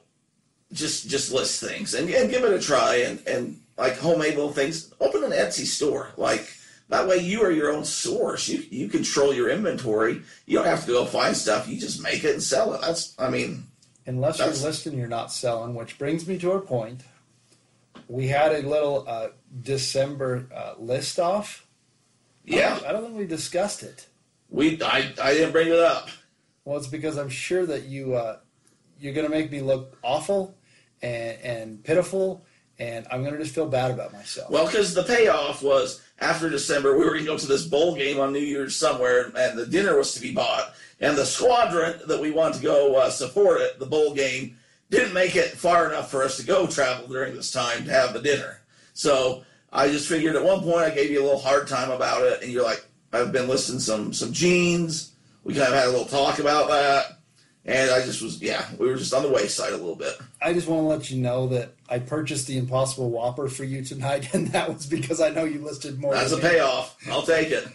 just 0.73 1.09
just 1.09 1.33
list 1.33 1.63
things 1.63 1.95
and, 1.95 2.09
and 2.09 2.31
give 2.31 2.45
it 2.45 2.53
a 2.53 2.61
try 2.61 2.97
and 2.97 3.27
and 3.27 3.61
like 3.77 3.97
homemade 3.99 4.35
little 4.35 4.53
things. 4.53 4.93
Open 5.01 5.25
an 5.25 5.33
Etsy 5.33 5.65
store, 5.65 6.11
like 6.17 6.53
that 6.89 7.07
way 7.07 7.19
you 7.19 7.43
are 7.43 7.51
your 7.51 7.73
own 7.73 7.85
source. 7.85 8.49
You 8.49 8.65
you 8.71 8.89
control 8.89 9.35
your 9.35 9.51
inventory. 9.51 10.23
You 10.47 10.59
don't 10.59 10.67
have 10.67 10.85
to 10.87 10.93
go 10.93 11.05
find 11.05 11.37
stuff. 11.37 11.69
You 11.69 11.79
just 11.79 12.03
make 12.03 12.25
it 12.25 12.33
and 12.33 12.43
sell 12.43 12.75
it. 12.75 12.81
That's 12.81 13.15
I 13.19 13.31
mean, 13.31 13.65
Unless 14.07 14.39
you're 14.39 14.49
listing, 14.49 14.99
you're 14.99 15.07
not 15.07 15.33
selling. 15.33 15.75
Which 15.75 15.99
brings 15.99 16.27
me 16.27 16.39
to 16.39 16.53
a 16.53 16.61
point. 16.61 17.03
We 18.09 18.29
had 18.29 18.53
a 18.53 18.67
little 18.69 19.05
uh, 19.07 19.29
December 19.63 20.49
uh, 20.55 20.75
list 20.79 21.19
off. 21.21 21.67
I 22.51 22.57
yeah. 22.57 22.75
don't, 22.75 22.87
I 22.87 22.93
don't 22.93 23.05
think 23.05 23.19
we 23.19 23.27
discussed 23.27 23.83
it. 23.83 24.07
We 24.49 24.83
I 24.83 25.13
I 25.23 25.35
didn't 25.35 25.53
bring 25.53 25.69
it 25.69 25.79
up. 25.79 26.09
Well, 26.65 26.77
it's 26.77 26.89
because 26.89 27.17
I'm 27.17 27.29
sure 27.29 27.65
that 27.67 27.85
you 27.85 28.15
uh, 28.15 28.39
you're 28.99 29.15
going 29.15 29.27
to 29.27 29.31
make 29.31 29.51
me 29.51 29.61
look 29.61 29.97
awful 30.03 30.55
and, 31.03 31.39
and 31.41 31.85
pitiful, 31.85 32.45
and 32.79 33.07
I'm 33.11 33.23
going 33.23 33.35
to 33.35 33.43
just 33.43 33.55
feel 33.55 33.69
bad 33.69 33.91
about 33.91 34.13
myself. 34.13 34.51
Well, 34.51 34.67
because 34.67 34.95
the 34.95 35.03
payoff 35.03 35.63
was 35.63 36.01
after 36.21 36.49
December, 36.49 36.97
we 36.97 37.05
were 37.05 37.11
going 37.11 37.21
to 37.21 37.27
go 37.27 37.39
to 37.39 37.47
this 37.47 37.67
bowl 37.67 37.95
game 37.95 38.21
on 38.21 38.33
New 38.33 38.39
Year's 38.39 38.77
somewhere, 38.77 39.33
and 39.37 39.59
the 39.59 39.67
dinner 39.67 39.97
was 39.97 40.15
to 40.15 40.21
be 40.21 40.33
bought. 40.33 40.75
And 41.01 41.17
the 41.17 41.27
squadron 41.27 42.01
that 42.07 42.21
we 42.21 42.31
wanted 42.31 42.59
to 42.59 42.63
go 42.63 42.97
uh, 42.97 43.11
support 43.11 43.61
at 43.61 43.79
the 43.79 43.87
bowl 43.87 44.15
game 44.15 44.57
didn't 44.91 45.15
make 45.15 45.37
it 45.37 45.51
far 45.51 45.89
enough 45.89 46.11
for 46.11 46.23
us 46.23 46.37
to 46.37 46.47
go 46.47 46.67
travel 46.67 47.09
during 47.09 47.35
this 47.35 47.51
time 47.51 47.85
to 47.85 47.91
have 47.91 48.13
the 48.13 48.21
dinner. 48.21 48.61
So 48.95 49.43
I 49.73 49.89
just 49.89 50.09
figured 50.09 50.37
at 50.37 50.45
one 50.45 50.61
point 50.61 50.85
I 50.85 50.91
gave 50.91 51.11
you 51.11 51.23
a 51.23 51.25
little 51.25 51.41
hard 51.41 51.67
time 51.67 51.91
about 51.91 52.23
it, 52.23 52.43
and 52.43 52.53
you're 52.53 52.65
like, 52.65 52.85
I've 53.13 53.33
been 53.33 53.49
listing 53.49 53.79
some 53.79 54.13
some 54.13 54.33
jeans. 54.33 55.13
We 55.45 55.55
kind 55.55 55.69
of 55.69 55.75
had 55.75 55.89
a 55.89 55.91
little 55.91 56.07
talk 56.07 56.39
about 56.39 56.69
that, 56.69 57.19
and 57.65 57.91
I 57.91 58.05
just 58.05 58.23
was 58.23 58.41
yeah, 58.41 58.67
we 58.79 58.87
were 58.87 58.97
just 58.97 59.15
on 59.15 59.23
the 59.23 59.29
wayside 59.31 59.73
a 59.73 59.77
little 59.77 59.97
bit. 59.97 60.19
I 60.45 60.53
just 60.53 60.67
want 60.67 60.83
to 60.83 60.87
let 60.87 61.11
you 61.11 61.19
know 61.21 61.47
that 61.49 61.75
I 61.89 61.99
purchased 61.99 62.47
the 62.47 62.59
Impossible 62.59 63.11
Whopper 63.11 63.49
for 63.49 63.65
you 63.65 63.85
tonight, 63.85 64.35
and 64.35 64.49
that 64.49 64.73
was 64.73 64.87
because 64.87 65.21
I 65.21 65.31
know 65.31 65.45
you 65.45 65.61
listed 65.61 65.99
more. 66.01 66.15
That's 66.15 66.33
a 66.33 66.37
me. 66.37 66.43
payoff. 66.43 66.97
I'll 67.11 67.23
take 67.23 67.51
it. 67.51 67.67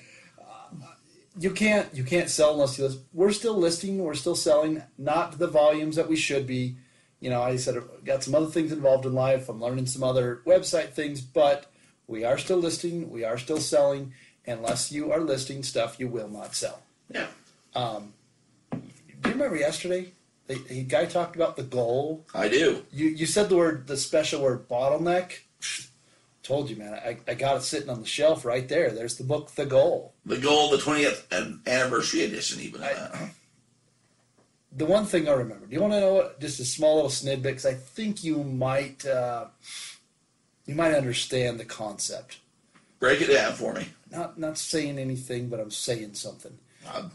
You 1.40 1.52
can't 1.52 1.88
you 1.94 2.04
can't 2.04 2.30
sell 2.30 2.54
unless 2.54 2.78
you 2.80 2.86
list. 2.86 3.00
We're 3.14 3.32
still 3.32 3.56
listing. 3.56 4.00
We're 4.00 4.16
still 4.16 4.36
selling, 4.36 4.82
not 4.98 5.38
the 5.38 5.48
volumes 5.48 5.96
that 5.96 6.10
we 6.10 6.16
should 6.16 6.48
be. 6.48 6.78
You 7.20 7.30
know, 7.30 7.42
I 7.44 7.58
said 7.58 7.78
I've 7.78 8.04
got 8.06 8.24
some 8.24 8.34
other 8.34 8.48
things 8.48 8.72
involved 8.72 9.06
in 9.06 9.14
life. 9.14 9.48
I'm 9.48 9.62
learning 9.62 9.86
some 9.86 10.04
other 10.04 10.42
website 10.48 10.90
things, 10.94 11.22
but 11.22 11.72
we 12.08 12.24
are 12.24 12.38
still 12.40 12.58
listing. 12.58 13.12
We 13.12 13.24
are 13.24 13.38
still 13.38 13.60
selling. 13.60 14.14
Unless 14.48 14.92
you 14.92 15.12
are 15.12 15.20
listing 15.20 15.62
stuff, 15.62 16.00
you 16.00 16.08
will 16.08 16.30
not 16.30 16.56
sell. 16.56 16.82
Yeah, 17.14 17.28
Um, 17.76 18.14
do 18.72 18.80
you 19.26 19.32
remember 19.32 19.58
yesterday? 19.58 20.14
The, 20.48 20.56
the 20.56 20.84
guy 20.84 21.06
talked 21.06 21.36
about 21.36 21.56
the 21.58 21.64
goal 21.64 22.26
I 22.34 22.48
do. 22.48 22.86
You 22.92 23.08
you 23.08 23.26
said 23.26 23.50
the 23.50 23.58
word 23.58 23.88
the 23.88 23.98
special 23.98 24.42
word 24.42 24.68
bottleneck. 24.70 25.34
Told 26.44 26.70
you, 26.70 26.78
man. 26.78 26.94
I, 26.94 27.18
I 27.28 27.34
got 27.34 27.58
it 27.58 27.64
sitting 27.64 27.90
on 27.90 28.00
the 28.00 28.06
shelf 28.08 28.46
right 28.46 28.70
there. 28.70 28.90
There's 28.92 29.18
the 29.18 29.26
book, 29.26 29.52
The 29.52 29.66
Goal. 29.66 30.14
The 30.26 30.38
goal, 30.38 30.70
the 30.70 30.78
20th 30.78 31.26
anniversary 31.68 32.22
edition, 32.24 32.62
even. 32.62 32.82
I- 32.84 33.32
The 34.72 34.86
one 34.86 35.06
thing 35.06 35.28
I 35.28 35.34
remember. 35.34 35.66
Do 35.66 35.74
you 35.76 35.82
want 35.82 35.92
to 35.94 36.00
know 36.00 36.14
what? 36.14 36.40
Just 36.40 36.62
a 36.62 36.66
small 36.66 36.96
little 36.96 37.10
snippet, 37.10 37.44
because 37.44 37.66
I 37.66 37.74
think 37.74 38.24
you 38.24 38.44
might 38.46 39.06
uh, 39.06 39.48
you 40.66 40.76
might 40.76 40.94
understand 40.94 41.60
the 41.60 41.66
concept. 41.66 42.38
Break 43.02 43.20
it 43.22 43.28
down 43.34 43.52
for 43.54 43.74
me. 43.74 43.90
Not 44.10 44.40
not 44.40 44.58
saying 44.58 44.98
anything, 45.00 45.50
but 45.50 45.60
I'm 45.60 45.72
saying 45.72 46.14
something. 46.14 46.58
I'm 46.90 47.12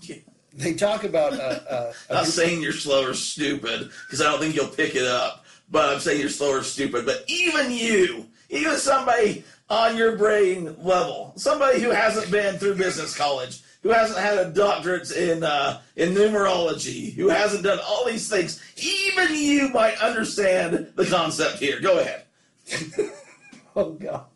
They 0.54 0.74
talk 0.74 1.04
about 1.04 1.32
uh, 1.32 1.60
uh, 1.68 1.92
not 2.10 2.26
saying 2.26 2.62
you're 2.62 2.72
slow 2.72 3.06
or 3.06 3.14
stupid 3.14 3.90
because 4.06 4.20
I 4.20 4.24
don't 4.24 4.40
think 4.40 4.54
you'll 4.54 4.68
pick 4.68 4.94
it 4.94 5.04
up. 5.04 5.44
But 5.70 5.88
I'm 5.88 6.00
saying 6.00 6.20
you're 6.20 6.28
slow 6.28 6.50
or 6.50 6.62
stupid. 6.62 7.06
But 7.06 7.24
even 7.26 7.70
you, 7.70 8.26
even 8.50 8.76
somebody 8.76 9.44
on 9.70 9.96
your 9.96 10.16
brain 10.18 10.76
level, 10.82 11.32
somebody 11.36 11.80
who 11.80 11.90
hasn't 11.90 12.30
been 12.30 12.58
through 12.58 12.74
business 12.74 13.16
college, 13.16 13.62
who 13.82 13.88
hasn't 13.88 14.18
had 14.18 14.38
a 14.38 14.50
doctorate 14.50 15.10
in 15.10 15.42
uh, 15.42 15.80
in 15.96 16.10
numerology, 16.10 17.14
who 17.14 17.28
hasn't 17.28 17.64
done 17.64 17.80
all 17.86 18.04
these 18.04 18.28
things, 18.28 18.62
even 18.76 19.34
you 19.34 19.70
might 19.70 19.96
understand 19.98 20.92
the 20.94 21.06
concept 21.06 21.58
here. 21.58 21.80
Go 21.80 21.98
ahead. 21.98 22.24
oh 23.76 23.92
god. 23.92 24.26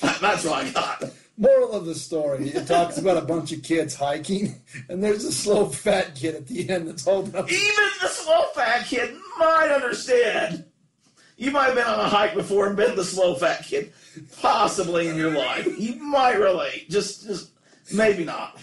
That's 0.00 0.44
what 0.44 0.64
I 0.64 0.70
got. 0.70 1.04
Moral 1.38 1.72
of 1.72 1.84
the 1.84 1.94
story: 1.94 2.48
It 2.48 2.66
talks 2.66 2.98
about 2.98 3.18
a 3.18 3.26
bunch 3.26 3.52
of 3.52 3.62
kids 3.62 3.94
hiking, 3.94 4.62
and 4.88 5.02
there's 5.02 5.24
a 5.24 5.32
slow 5.32 5.66
fat 5.66 6.14
kid 6.14 6.34
at 6.34 6.46
the 6.46 6.68
end 6.70 6.88
that's 6.88 7.04
holding 7.04 7.34
up. 7.34 7.50
Even 7.50 7.84
the 8.00 8.08
slow 8.08 8.44
fat 8.54 8.86
kid 8.86 9.14
might 9.38 9.70
understand. 9.70 10.64
You 11.36 11.50
might 11.50 11.66
have 11.66 11.74
been 11.74 11.86
on 11.86 12.00
a 12.00 12.08
hike 12.08 12.34
before 12.34 12.66
and 12.66 12.76
been 12.76 12.96
the 12.96 13.04
slow 13.04 13.34
fat 13.34 13.62
kid, 13.64 13.92
possibly 14.40 15.08
in 15.08 15.16
your 15.16 15.30
life. 15.30 15.68
You 15.78 15.96
might 15.96 16.38
relate. 16.38 16.88
Just, 16.88 17.26
just 17.26 17.50
maybe 17.92 18.24
not. 18.24 18.58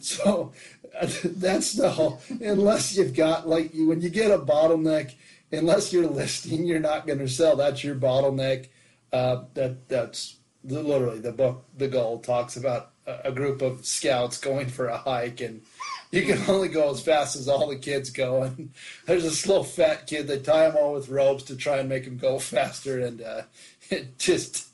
So 0.00 0.52
uh, 1.00 1.06
that's 1.24 1.74
the 1.74 1.90
whole. 1.90 2.20
Unless 2.40 2.96
you've 2.96 3.14
got 3.14 3.48
like 3.48 3.74
you 3.74 3.88
when 3.88 4.00
you 4.00 4.10
get 4.10 4.30
a 4.30 4.38
bottleneck, 4.38 5.14
unless 5.52 5.92
you're 5.92 6.06
listing, 6.06 6.64
you're 6.64 6.80
not 6.80 7.06
going 7.06 7.18
to 7.20 7.28
sell. 7.28 7.56
That's 7.56 7.84
your 7.84 7.94
bottleneck. 7.94 8.66
Uh, 9.12 9.44
that 9.54 9.88
that's 9.88 10.35
literally 10.66 11.20
the 11.20 11.32
book. 11.32 11.64
The 11.76 11.88
goal 11.88 12.18
talks 12.18 12.56
about 12.56 12.90
a, 13.06 13.32
group 13.32 13.62
of 13.62 13.86
scouts 13.86 14.38
going 14.38 14.68
for 14.68 14.88
a 14.88 14.98
hike, 14.98 15.40
and 15.40 15.62
you 16.10 16.22
can 16.22 16.42
only 16.48 16.68
go 16.68 16.90
as 16.90 17.00
fast 17.00 17.36
as 17.36 17.48
all 17.48 17.68
the 17.68 17.76
kids 17.76 18.10
go. 18.10 18.42
And 18.42 18.70
there's 19.06 19.24
a 19.24 19.30
slow 19.30 19.62
fat 19.62 20.06
kid. 20.06 20.26
They 20.26 20.38
tie 20.38 20.68
him 20.68 20.76
all 20.76 20.94
with 20.94 21.08
ropes 21.08 21.44
to 21.44 21.56
try 21.56 21.78
and 21.78 21.88
make 21.88 22.04
him 22.04 22.18
go 22.18 22.38
faster, 22.38 23.00
and 23.00 23.22
uh, 23.22 23.42
it 23.90 24.18
just 24.18 24.68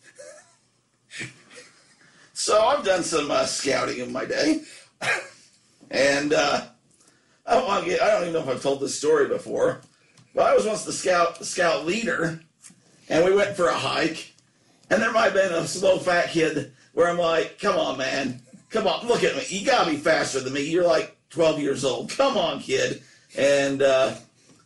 So 2.35 2.61
I've 2.61 2.85
done 2.85 3.03
some 3.03 3.31
uh, 3.31 3.45
scouting 3.45 3.99
in 3.99 4.13
my 4.13 4.25
day, 4.25 4.63
and 5.91 6.33
uh, 6.33 6.63
I 7.47 7.55
don't 7.55 7.85
get. 7.85 8.03
I 8.03 8.11
don't 8.11 8.23
even 8.23 8.33
know 8.35 8.41
if 8.41 8.49
I've 8.49 8.63
told 8.63 8.81
this 8.81 8.99
story 8.99 9.29
before, 9.29 9.83
but 10.35 10.47
I 10.47 10.55
was 10.55 10.67
once 10.67 10.85
the 10.85 10.93
scout 10.93 11.39
the 11.39 11.45
scout 11.45 11.85
leader, 11.85 12.41
and 13.09 13.25
we 13.25 13.35
went 13.35 13.57
for 13.57 13.69
a 13.69 13.75
hike, 13.75 14.32
and 14.93 15.01
there 15.01 15.13
might 15.13 15.33
have 15.33 15.35
been 15.35 15.53
a 15.53 15.67
slow 15.67 15.99
fat 15.99 16.31
kid 16.31 16.73
where 16.93 17.09
I'm 17.09 17.19
like, 17.19 17.59
"Come 17.59 17.79
on, 17.79 17.97
man, 17.97 18.43
come 18.69 18.87
on, 18.87 19.07
look 19.07 19.25
at 19.25 19.35
me. 19.35 19.45
You 19.49 19.65
gotta 19.65 19.91
be 19.91 19.97
faster 19.97 20.41
than 20.41 20.53
me. 20.53 20.63
You're 20.63 20.87
like 20.87 21.17
12 21.31 21.61
years 21.61 21.85
old. 21.85 22.11
Come 22.11 22.37
on, 22.37 22.61
kid." 22.61 23.03
And 23.37 23.81
uh, 23.81 24.15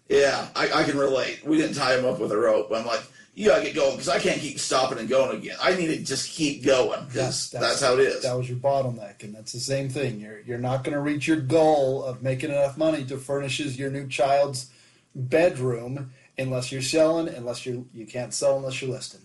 yeah, 0.09 0.49
I, 0.57 0.71
I 0.73 0.83
can 0.83 0.99
relate. 0.99 1.47
We 1.47 1.57
didn't 1.57 1.77
tie 1.77 1.97
him 1.97 2.05
up 2.05 2.19
with 2.19 2.33
a 2.33 2.37
rope. 2.37 2.73
I'm 2.75 2.85
like, 2.85 3.03
"You 3.35 3.51
gotta 3.51 3.63
get 3.63 3.77
going 3.77 3.93
because 3.93 4.09
I 4.09 4.19
can't 4.19 4.41
keep 4.41 4.59
stopping 4.59 4.99
and 4.99 5.09
going 5.09 5.37
again. 5.39 5.57
I 5.63 5.77
need 5.77 5.87
to 5.89 6.03
just 6.03 6.31
keep 6.31 6.65
going 6.65 7.07
because 7.07 7.51
that's, 7.51 7.81
how 7.81 7.95
it 7.95 8.01
is." 8.01 8.25
That 8.25 8.37
was 8.37 8.49
your 8.49 8.59
bottleneck, 8.59 9.23
and 9.23 9.33
that's 9.33 9.53
the 9.53 9.61
same 9.61 9.89
thing. 9.89 10.21
You're 10.21 10.41
you're 10.41 10.59
not 10.59 10.83
going 10.83 10.95
to 10.95 11.01
reach 11.01 11.29
your 11.29 11.41
goal 11.41 12.05
of 12.05 12.21
making 12.21 12.51
enough 12.51 12.77
money 12.77 13.05
to 13.05 13.17
furnishes 13.17 13.79
your 13.79 13.91
new 13.91 14.09
child's 14.09 14.71
bedroom 15.15 16.11
unless 16.37 16.73
you're 16.73 16.83
selling. 16.83 17.29
Unless 17.29 17.65
you 17.65 17.87
you 17.95 18.07
can't 18.07 18.35
sell 18.35 18.57
unless 18.57 18.83
you're 18.83 18.91
listing. 18.91 19.21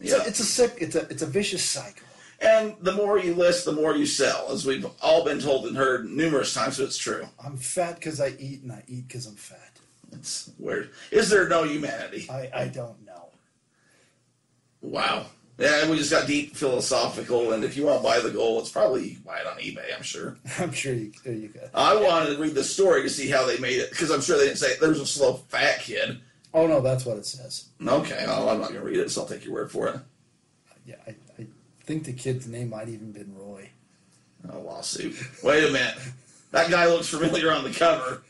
It's, 0.00 0.12
Yeah. 0.12 0.22
a, 0.22 0.26
it's 0.28 0.40
a 0.40 0.44
sick. 0.44 0.76
It's 0.80 0.94
a 0.94 1.00
it's 1.10 1.22
a 1.22 1.26
vicious 1.26 1.64
cycle. 1.64 2.06
And 2.40 2.76
the 2.82 2.92
more 2.92 3.18
you 3.18 3.34
list, 3.34 3.64
the 3.64 3.72
more 3.72 3.96
you 3.96 4.06
sell, 4.06 4.46
as 4.52 4.64
we've 4.64 4.86
all 5.02 5.24
been 5.24 5.40
told 5.40 5.66
and 5.66 5.76
heard 5.76 6.08
numerous 6.08 6.54
times. 6.54 6.76
So 6.76 6.84
it's 6.84 6.96
true. 6.96 7.26
I'm 7.44 7.56
fat 7.56 7.96
because 7.96 8.20
I 8.20 8.28
eat, 8.38 8.62
and 8.62 8.70
I 8.70 8.84
eat 8.86 9.08
because 9.08 9.26
I'm 9.26 9.34
fat. 9.34 9.72
It's 10.12 10.50
weird. 10.58 10.90
Is 11.10 11.28
there 11.30 11.48
no 11.48 11.64
humanity? 11.64 12.28
I 12.30 12.48
I 12.54 12.68
don't 12.68 13.04
know. 13.04 13.30
Wow. 14.80 15.26
Yeah, 15.58 15.90
we 15.90 15.96
just 15.98 16.12
got 16.12 16.28
deep 16.28 16.54
philosophical, 16.54 17.52
and 17.52 17.64
if 17.64 17.76
you 17.76 17.84
want 17.84 17.98
to 17.98 18.02
buy 18.04 18.20
the 18.20 18.30
goal, 18.30 18.60
it's 18.60 18.70
probably 18.70 19.08
you 19.08 19.14
can 19.16 19.24
buy 19.24 19.40
it 19.40 19.46
on 19.48 19.56
eBay. 19.58 19.92
I'm 19.96 20.04
sure. 20.04 20.36
I'm 20.60 20.70
sure 20.70 20.94
you 20.94 21.10
you 21.24 21.48
could. 21.48 21.68
I 21.74 21.96
wanted 22.00 22.36
to 22.36 22.40
read 22.40 22.54
the 22.54 22.62
story 22.62 23.02
to 23.02 23.10
see 23.10 23.28
how 23.28 23.44
they 23.44 23.58
made 23.58 23.80
it 23.80 23.90
because 23.90 24.12
I'm 24.12 24.20
sure 24.20 24.38
they 24.38 24.44
didn't 24.46 24.58
say 24.58 24.76
there's 24.80 25.00
a 25.00 25.06
slow 25.06 25.34
fat 25.48 25.80
kid. 25.80 26.20
Oh 26.58 26.66
no, 26.66 26.80
that's 26.80 27.06
what 27.06 27.16
it 27.16 27.24
says. 27.24 27.68
Okay, 27.86 28.24
well, 28.26 28.48
I'm 28.48 28.60
not 28.60 28.72
to 28.72 28.80
read 28.80 28.96
it, 28.96 29.12
so 29.12 29.22
I'll 29.22 29.28
take 29.28 29.44
your 29.44 29.54
word 29.54 29.70
for 29.70 29.86
it. 29.86 30.00
Yeah, 30.84 30.96
I, 31.06 31.14
I 31.38 31.46
think 31.84 32.02
the 32.02 32.12
kid's 32.12 32.48
name 32.48 32.70
might 32.70 32.88
even 32.88 33.12
been 33.12 33.32
Roy. 33.32 33.70
A 34.48 34.58
lawsuit. 34.58 35.14
Wait 35.44 35.68
a 35.68 35.72
minute. 35.72 35.94
That 36.50 36.68
guy 36.68 36.86
looks 36.86 37.08
familiar 37.08 37.52
on 37.52 37.62
the 37.62 37.70
cover. 37.70 38.22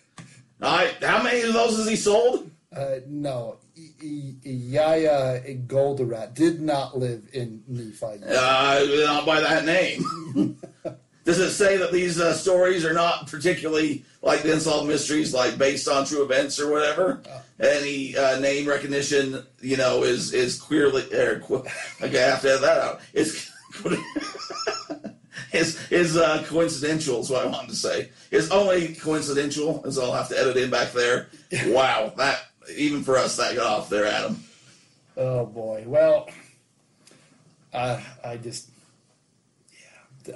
All 0.61 0.77
right, 0.77 0.93
how 1.03 1.23
many 1.23 1.41
of 1.41 1.55
those 1.55 1.79
has 1.79 1.89
he 1.89 1.97
sold? 1.97 2.51
Uh, 2.77 2.97
no, 3.07 3.57
Yaya 4.03 5.41
Goldratt 5.67 6.35
did 6.35 6.61
not 6.61 6.99
live 6.99 7.29
in 7.33 7.63
Nephi. 7.67 8.23
Uh, 8.27 8.85
not 9.07 9.25
by 9.25 9.41
that 9.41 9.65
name. 9.65 10.59
Does 11.29 11.41
it 11.41 11.51
say 11.51 11.77
that 11.77 11.93
these 11.93 12.19
uh, 12.19 12.33
stories 12.33 12.87
are 12.87 12.95
not 12.95 13.27
particularly 13.27 14.03
like 14.23 14.41
the 14.45 14.55
unsolved 14.55 14.89
mysteries, 14.89 15.35
like 15.35 15.59
based 15.59 15.87
on 15.87 16.07
true 16.07 16.23
events 16.23 16.59
or 16.59 16.73
whatever? 16.73 17.21
Any 17.61 18.17
uh, 18.17 18.41
name 18.41 18.67
recognition, 18.67 19.45
you 19.61 19.77
know, 19.77 20.05
is 20.05 20.33
is 20.33 20.59
queerly. 20.59 21.03
Er, 21.13 21.41
qu- 21.41 21.67
okay, 22.01 22.25
I 22.25 22.29
have 22.31 22.41
to 22.41 22.55
add 22.55 22.61
that 22.63 22.79
out. 22.79 23.01
It's 23.13 23.53
is 25.53 25.93
is 25.93 26.17
uh, 26.17 26.43
coincidental? 26.49 27.21
Is 27.21 27.29
what 27.29 27.45
I 27.45 27.51
wanted 27.51 27.69
to 27.69 27.77
say. 27.77 28.09
Is 28.31 28.51
only 28.51 28.95
coincidental, 28.95 29.85
is 29.85 29.99
I'll 29.99 30.15
have 30.15 30.31
to 30.31 30.39
edit 30.41 30.57
in 30.57 30.71
back 30.71 30.93
there. 30.93 31.29
Wow, 31.67 32.11
that 32.17 32.41
even 32.75 33.03
for 33.03 33.19
us 33.19 33.37
that 33.37 33.55
got 33.55 33.67
off 33.67 33.91
there, 33.91 34.07
Adam. 34.07 34.43
Oh 35.19 35.45
boy. 35.45 35.85
Well, 35.87 36.31
I 37.75 38.03
I 38.25 38.39
just 38.39 38.71
yeah. 40.27 40.35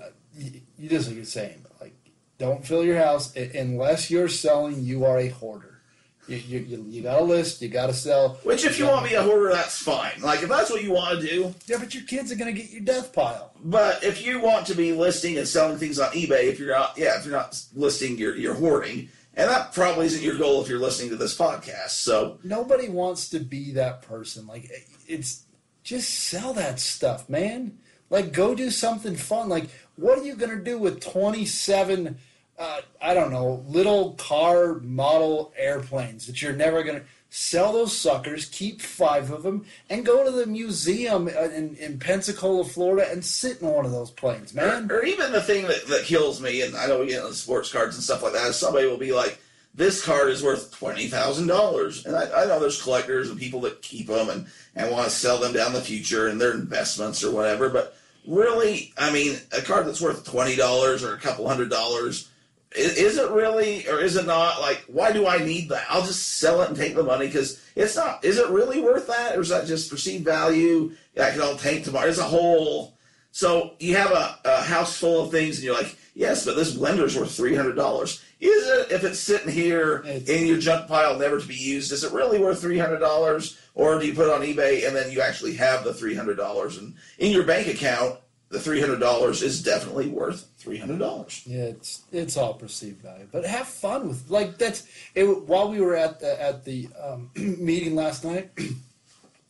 You, 0.78 0.84
you 0.84 0.88
just 0.88 1.08
like 1.08 1.16
you're 1.16 1.24
saying, 1.24 1.64
like 1.80 1.94
don't 2.38 2.66
fill 2.66 2.84
your 2.84 2.98
house 2.98 3.34
unless 3.36 4.10
you're 4.10 4.28
selling. 4.28 4.82
You 4.82 5.04
are 5.04 5.18
a 5.18 5.28
hoarder. 5.28 5.80
You 6.28 6.36
you, 6.36 6.58
you, 6.60 6.84
you 6.88 7.02
got 7.02 7.18
to 7.18 7.24
list. 7.24 7.62
You 7.62 7.68
got 7.68 7.86
to 7.88 7.94
sell. 7.94 8.38
Which, 8.44 8.64
if 8.64 8.78
you 8.78 8.86
want 8.86 9.04
to 9.04 9.10
be 9.10 9.16
a 9.16 9.22
hoarder, 9.22 9.52
that's 9.52 9.78
fine. 9.78 10.20
Like 10.20 10.42
if 10.42 10.48
that's 10.48 10.70
what 10.70 10.82
you 10.82 10.92
want 10.92 11.20
to 11.20 11.26
do, 11.26 11.54
Yeah, 11.66 11.78
but 11.78 11.94
your 11.94 12.04
kids 12.04 12.30
are 12.30 12.36
gonna 12.36 12.52
get 12.52 12.70
your 12.70 12.82
death 12.82 13.12
pile. 13.12 13.52
But 13.64 14.04
if 14.04 14.24
you 14.24 14.40
want 14.40 14.66
to 14.68 14.74
be 14.74 14.92
listing 14.92 15.36
and 15.38 15.46
selling 15.46 15.78
things 15.78 15.98
on 15.98 16.10
eBay, 16.12 16.44
if 16.44 16.58
you're 16.58 16.74
not, 16.74 16.96
yeah, 16.96 17.18
if 17.18 17.24
you're 17.24 17.34
not 17.34 17.60
listing, 17.74 18.18
you're, 18.18 18.36
you're 18.36 18.54
hoarding. 18.54 19.08
And 19.34 19.48
that 19.48 19.72
probably 19.72 20.06
isn't 20.06 20.22
your 20.22 20.36
goal 20.36 20.62
if 20.62 20.68
you're 20.68 20.78
listening 20.78 21.10
to 21.10 21.16
this 21.16 21.36
podcast. 21.36 21.90
So, 21.90 22.38
Nobody 22.44 22.88
wants 22.88 23.30
to 23.30 23.40
be 23.40 23.72
that 23.72 24.02
person. 24.02 24.46
Like 24.46 24.70
it's 25.06 25.44
just 25.82 26.10
sell 26.10 26.52
that 26.54 26.78
stuff, 26.78 27.28
man. 27.28 27.78
Like 28.10 28.32
go 28.32 28.54
do 28.54 28.70
something 28.70 29.16
fun. 29.16 29.48
Like 29.48 29.70
what 29.96 30.18
are 30.18 30.24
you 30.24 30.34
gonna 30.34 30.62
do 30.62 30.78
with 30.78 31.00
twenty 31.00 31.44
seven? 31.44 32.18
Uh, 32.58 32.80
I 33.00 33.14
don't 33.14 33.32
know, 33.32 33.64
little 33.66 34.12
car 34.12 34.74
model 34.80 35.52
airplanes 35.56 36.26
that 36.26 36.42
you're 36.42 36.52
never 36.52 36.82
gonna 36.82 37.02
sell 37.34 37.72
those 37.72 37.96
suckers, 37.96 38.44
keep 38.44 38.82
five 38.82 39.30
of 39.30 39.42
them, 39.42 39.64
and 39.88 40.04
go 40.04 40.22
to 40.22 40.30
the 40.30 40.46
museum 40.46 41.28
in, 41.28 41.74
in 41.76 41.98
Pensacola, 41.98 42.62
Florida, 42.62 43.10
and 43.10 43.24
sit 43.24 43.62
in 43.62 43.68
one 43.68 43.86
of 43.86 43.90
those 43.90 44.10
planes, 44.10 44.52
man. 44.52 44.90
Or, 44.90 44.98
or 44.98 45.04
even 45.06 45.32
the 45.32 45.40
thing 45.40 45.66
that, 45.66 45.86
that 45.86 46.04
kills 46.04 46.42
me, 46.42 46.60
and 46.60 46.76
I 46.76 46.86
know 46.86 47.00
we 47.00 47.06
get 47.06 47.22
into 47.22 47.32
sports 47.32 47.72
cards 47.72 47.96
and 47.96 48.04
stuff 48.04 48.22
like 48.22 48.34
that, 48.34 48.48
is 48.48 48.56
somebody 48.56 48.86
will 48.86 48.98
be 48.98 49.12
like, 49.12 49.38
this 49.74 50.04
card 50.04 50.28
is 50.28 50.42
worth 50.42 50.76
twenty 50.78 51.08
thousand 51.08 51.46
dollars, 51.46 52.04
and 52.04 52.14
I, 52.14 52.42
I, 52.42 52.44
know 52.44 52.60
there's 52.60 52.82
collectors 52.82 53.30
and 53.30 53.40
people 53.40 53.62
that 53.62 53.80
keep 53.80 54.08
them 54.08 54.28
and, 54.28 54.46
and 54.76 54.90
want 54.90 55.04
to 55.04 55.10
sell 55.10 55.38
them 55.38 55.54
down 55.54 55.72
the 55.72 55.80
future 55.80 56.28
and 56.28 56.38
their 56.38 56.52
investments 56.52 57.24
or 57.24 57.34
whatever. 57.34 57.70
But 57.70 57.96
really, 58.26 58.92
I 58.96 59.12
mean, 59.12 59.36
a 59.56 59.62
card 59.62 59.86
that's 59.86 60.00
worth 60.00 60.24
twenty 60.24 60.56
dollars 60.56 61.02
or 61.04 61.14
a 61.14 61.18
couple 61.18 61.48
hundred 61.48 61.70
dollars 61.70 62.28
is, 62.74 63.18
it 63.18 63.30
really 63.30 63.86
or 63.88 64.00
is 64.00 64.16
it 64.16 64.26
not? 64.26 64.60
Like, 64.60 64.84
why 64.86 65.12
do 65.12 65.26
I 65.26 65.38
need 65.38 65.68
that? 65.68 65.84
I'll 65.88 66.04
just 66.04 66.38
sell 66.38 66.62
it 66.62 66.68
and 66.68 66.76
take 66.76 66.94
the 66.94 67.02
money 67.02 67.26
because 67.26 67.62
it's 67.76 67.96
not. 67.96 68.24
Is 68.24 68.38
it 68.38 68.48
really 68.48 68.80
worth 68.80 69.06
that, 69.08 69.36
or 69.36 69.40
is 69.40 69.50
that 69.50 69.66
just 69.66 69.90
perceived 69.90 70.24
value? 70.24 70.92
I 71.20 71.30
can 71.30 71.42
all 71.42 71.56
take 71.56 71.84
tomorrow. 71.84 72.08
It's 72.08 72.18
a 72.18 72.24
whole. 72.24 72.96
So 73.30 73.74
you 73.78 73.96
have 73.96 74.10
a, 74.10 74.38
a 74.44 74.62
house 74.62 74.96
full 74.96 75.24
of 75.24 75.30
things, 75.30 75.56
and 75.56 75.64
you're 75.64 75.74
like, 75.74 75.96
yes, 76.14 76.44
but 76.44 76.56
this 76.56 76.74
blender's 76.74 77.16
worth 77.16 77.34
three 77.34 77.54
hundred 77.54 77.76
dollars 77.76 78.22
is 78.42 78.68
it? 78.68 78.92
If 78.92 79.04
it's 79.04 79.20
sitting 79.20 79.52
here 79.52 80.02
it's, 80.04 80.28
in 80.28 80.46
your 80.46 80.58
junk 80.58 80.88
pile 80.88 81.18
never 81.18 81.40
to 81.40 81.46
be 81.46 81.54
used 81.54 81.92
is 81.92 82.04
it 82.04 82.12
really 82.12 82.38
worth 82.38 82.62
$300 82.62 83.58
or 83.74 83.98
do 83.98 84.06
you 84.06 84.14
put 84.14 84.26
it 84.26 84.32
on 84.32 84.40
ebay 84.40 84.86
and 84.86 84.96
then 84.96 85.10
you 85.10 85.20
actually 85.20 85.54
have 85.54 85.84
the 85.84 85.92
$300 85.92 86.78
and 86.78 86.94
in 87.18 87.30
your 87.30 87.44
bank 87.44 87.68
account 87.68 88.18
the 88.48 88.58
$300 88.58 89.42
is 89.42 89.62
definitely 89.62 90.08
worth 90.08 90.48
$300 90.60 91.42
yeah 91.46 91.62
it's 91.64 92.02
it's 92.10 92.36
all 92.36 92.54
perceived 92.54 93.00
value. 93.00 93.28
But 93.30 93.46
have 93.46 93.68
fun 93.68 94.08
with 94.08 94.28
like 94.28 94.58
that's 94.58 94.86
it 95.14 95.24
while 95.24 95.70
we 95.70 95.80
were 95.80 95.96
at 95.96 96.20
the 96.20 96.42
at 96.42 96.64
the 96.64 96.88
um, 97.00 97.30
meeting 97.36 97.94
last 97.94 98.24
night 98.24 98.50
you 98.58 98.74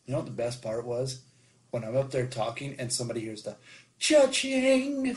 know 0.07 0.17
what 0.17 0.25
the 0.25 0.31
best 0.31 0.61
part 0.61 0.85
was? 0.85 1.21
When 1.71 1.83
i'm 1.83 1.97
up 1.97 2.11
there 2.11 2.27
talking 2.27 2.75
and 2.77 2.93
somebody 2.93 3.21
hears 3.21 3.41
the 3.41 3.55
cha-ching 4.03 5.15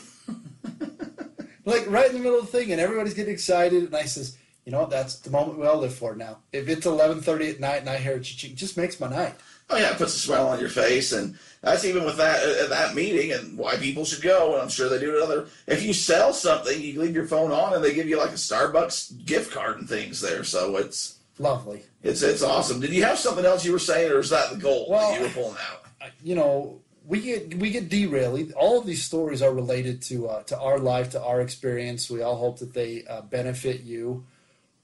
like 1.65 1.85
right 1.91 2.07
in 2.07 2.13
the 2.13 2.19
middle 2.19 2.39
of 2.39 2.49
the 2.49 2.57
thing, 2.57 2.71
and 2.71 2.79
everybody's 2.79 3.13
getting 3.13 3.33
excited. 3.33 3.83
And 3.83 3.95
I 3.95 4.03
says, 4.03 4.37
you 4.63 4.71
know 4.71 4.79
what? 4.79 4.89
That's 4.89 5.19
the 5.19 5.29
moment 5.29 5.59
we 5.59 5.67
all 5.67 5.77
live 5.77 5.93
for 5.93 6.15
now. 6.15 6.37
If 6.53 6.69
it's 6.69 6.85
eleven 6.85 7.21
thirty 7.21 7.49
at 7.49 7.59
night 7.59 7.81
and 7.81 7.89
I 7.89 7.97
hear 7.97 8.13
it, 8.13 8.43
it 8.43 8.55
just 8.55 8.77
makes 8.77 8.99
my 8.99 9.09
night. 9.09 9.35
Oh 9.69 9.75
yeah, 9.77 9.91
it 9.91 9.97
puts 9.97 10.15
a 10.15 10.19
smile 10.19 10.47
on 10.47 10.61
your 10.61 10.69
face, 10.69 11.11
and 11.11 11.37
that's 11.61 11.83
even 11.83 12.05
with 12.05 12.15
that 12.17 12.39
uh, 12.41 12.67
that 12.67 12.95
meeting 12.95 13.33
and 13.33 13.57
why 13.57 13.75
people 13.75 14.05
should 14.05 14.23
go. 14.23 14.53
And 14.53 14.61
I'm 14.61 14.69
sure 14.69 14.87
they 14.87 14.99
do 14.99 15.17
it 15.17 15.21
other. 15.21 15.47
If 15.67 15.83
you 15.83 15.91
sell 15.93 16.31
something, 16.31 16.81
you 16.81 17.01
leave 17.01 17.15
your 17.15 17.27
phone 17.27 17.51
on, 17.51 17.73
and 17.73 17.83
they 17.83 17.93
give 17.93 18.07
you 18.07 18.17
like 18.17 18.29
a 18.29 18.33
Starbucks 18.33 19.25
gift 19.25 19.51
card 19.51 19.79
and 19.79 19.89
things 19.89 20.21
there. 20.21 20.45
So 20.45 20.77
it's 20.77 21.19
lovely. 21.39 21.83
It's 22.03 22.21
it's 22.21 22.43
awesome. 22.43 22.79
Did 22.79 22.91
you 22.93 23.03
have 23.03 23.19
something 23.19 23.45
else 23.45 23.65
you 23.65 23.73
were 23.73 23.79
saying, 23.79 24.11
or 24.13 24.19
is 24.19 24.29
that 24.29 24.49
the 24.49 24.57
goal 24.57 24.87
well, 24.89 25.11
that 25.11 25.19
you 25.19 25.25
were 25.27 25.33
pulling 25.33 25.57
out? 25.69 26.11
You 26.23 26.35
know, 26.35 26.81
we 27.07 27.21
get 27.21 27.55
we 27.55 27.69
get 27.71 27.89
derailed. 27.89 28.51
All 28.51 28.79
of 28.79 28.85
these 28.85 29.03
stories 29.03 29.41
are 29.41 29.53
related 29.53 30.01
to 30.03 30.27
uh, 30.27 30.43
to 30.43 30.59
our 30.59 30.77
life, 30.77 31.11
to 31.11 31.23
our 31.23 31.41
experience. 31.41 32.09
We 32.09 32.21
all 32.21 32.35
hope 32.35 32.59
that 32.59 32.73
they 32.73 33.05
uh, 33.05 33.21
benefit 33.21 33.81
you. 33.81 34.25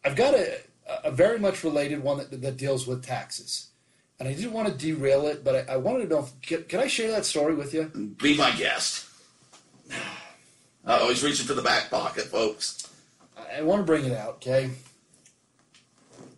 I've 0.06 0.16
got 0.16 0.34
a, 0.34 0.60
a 1.04 1.12
very 1.12 1.38
much 1.38 1.64
related 1.64 2.02
one 2.02 2.18
that, 2.18 2.42
that 2.42 2.58
deals 2.58 2.88
with 2.88 3.06
taxes, 3.06 3.68
and 4.20 4.28
I 4.28 4.34
didn't 4.34 4.54
want 4.54 4.70
to 4.70 4.74
derail 4.74 5.28
it, 5.28 5.44
but 5.44 5.70
I, 5.70 5.74
I 5.74 5.78
wanted 5.78 6.10
to 6.10 6.16
know. 6.16 6.20
If, 6.20 6.42
can, 6.42 6.64
can, 6.64 6.80
I 6.80 6.88
share 6.88 7.12
that 7.12 7.26
story 7.26 7.56
with 7.56 7.74
you? 7.74 7.86
Be 8.22 8.38
my 8.38 8.52
guest. 8.52 9.06
I 10.86 11.00
always 11.00 11.24
reaching 11.24 11.46
for 11.46 11.54
the 11.54 11.62
back 11.62 11.90
pocket, 11.90 12.26
folks. 12.26 12.90
I, 13.38 13.60
I 13.60 13.62
want 13.64 13.82
to 13.82 13.86
bring 13.86 14.06
it 14.06 14.14
out. 14.14 14.36
Okay, 14.36 14.72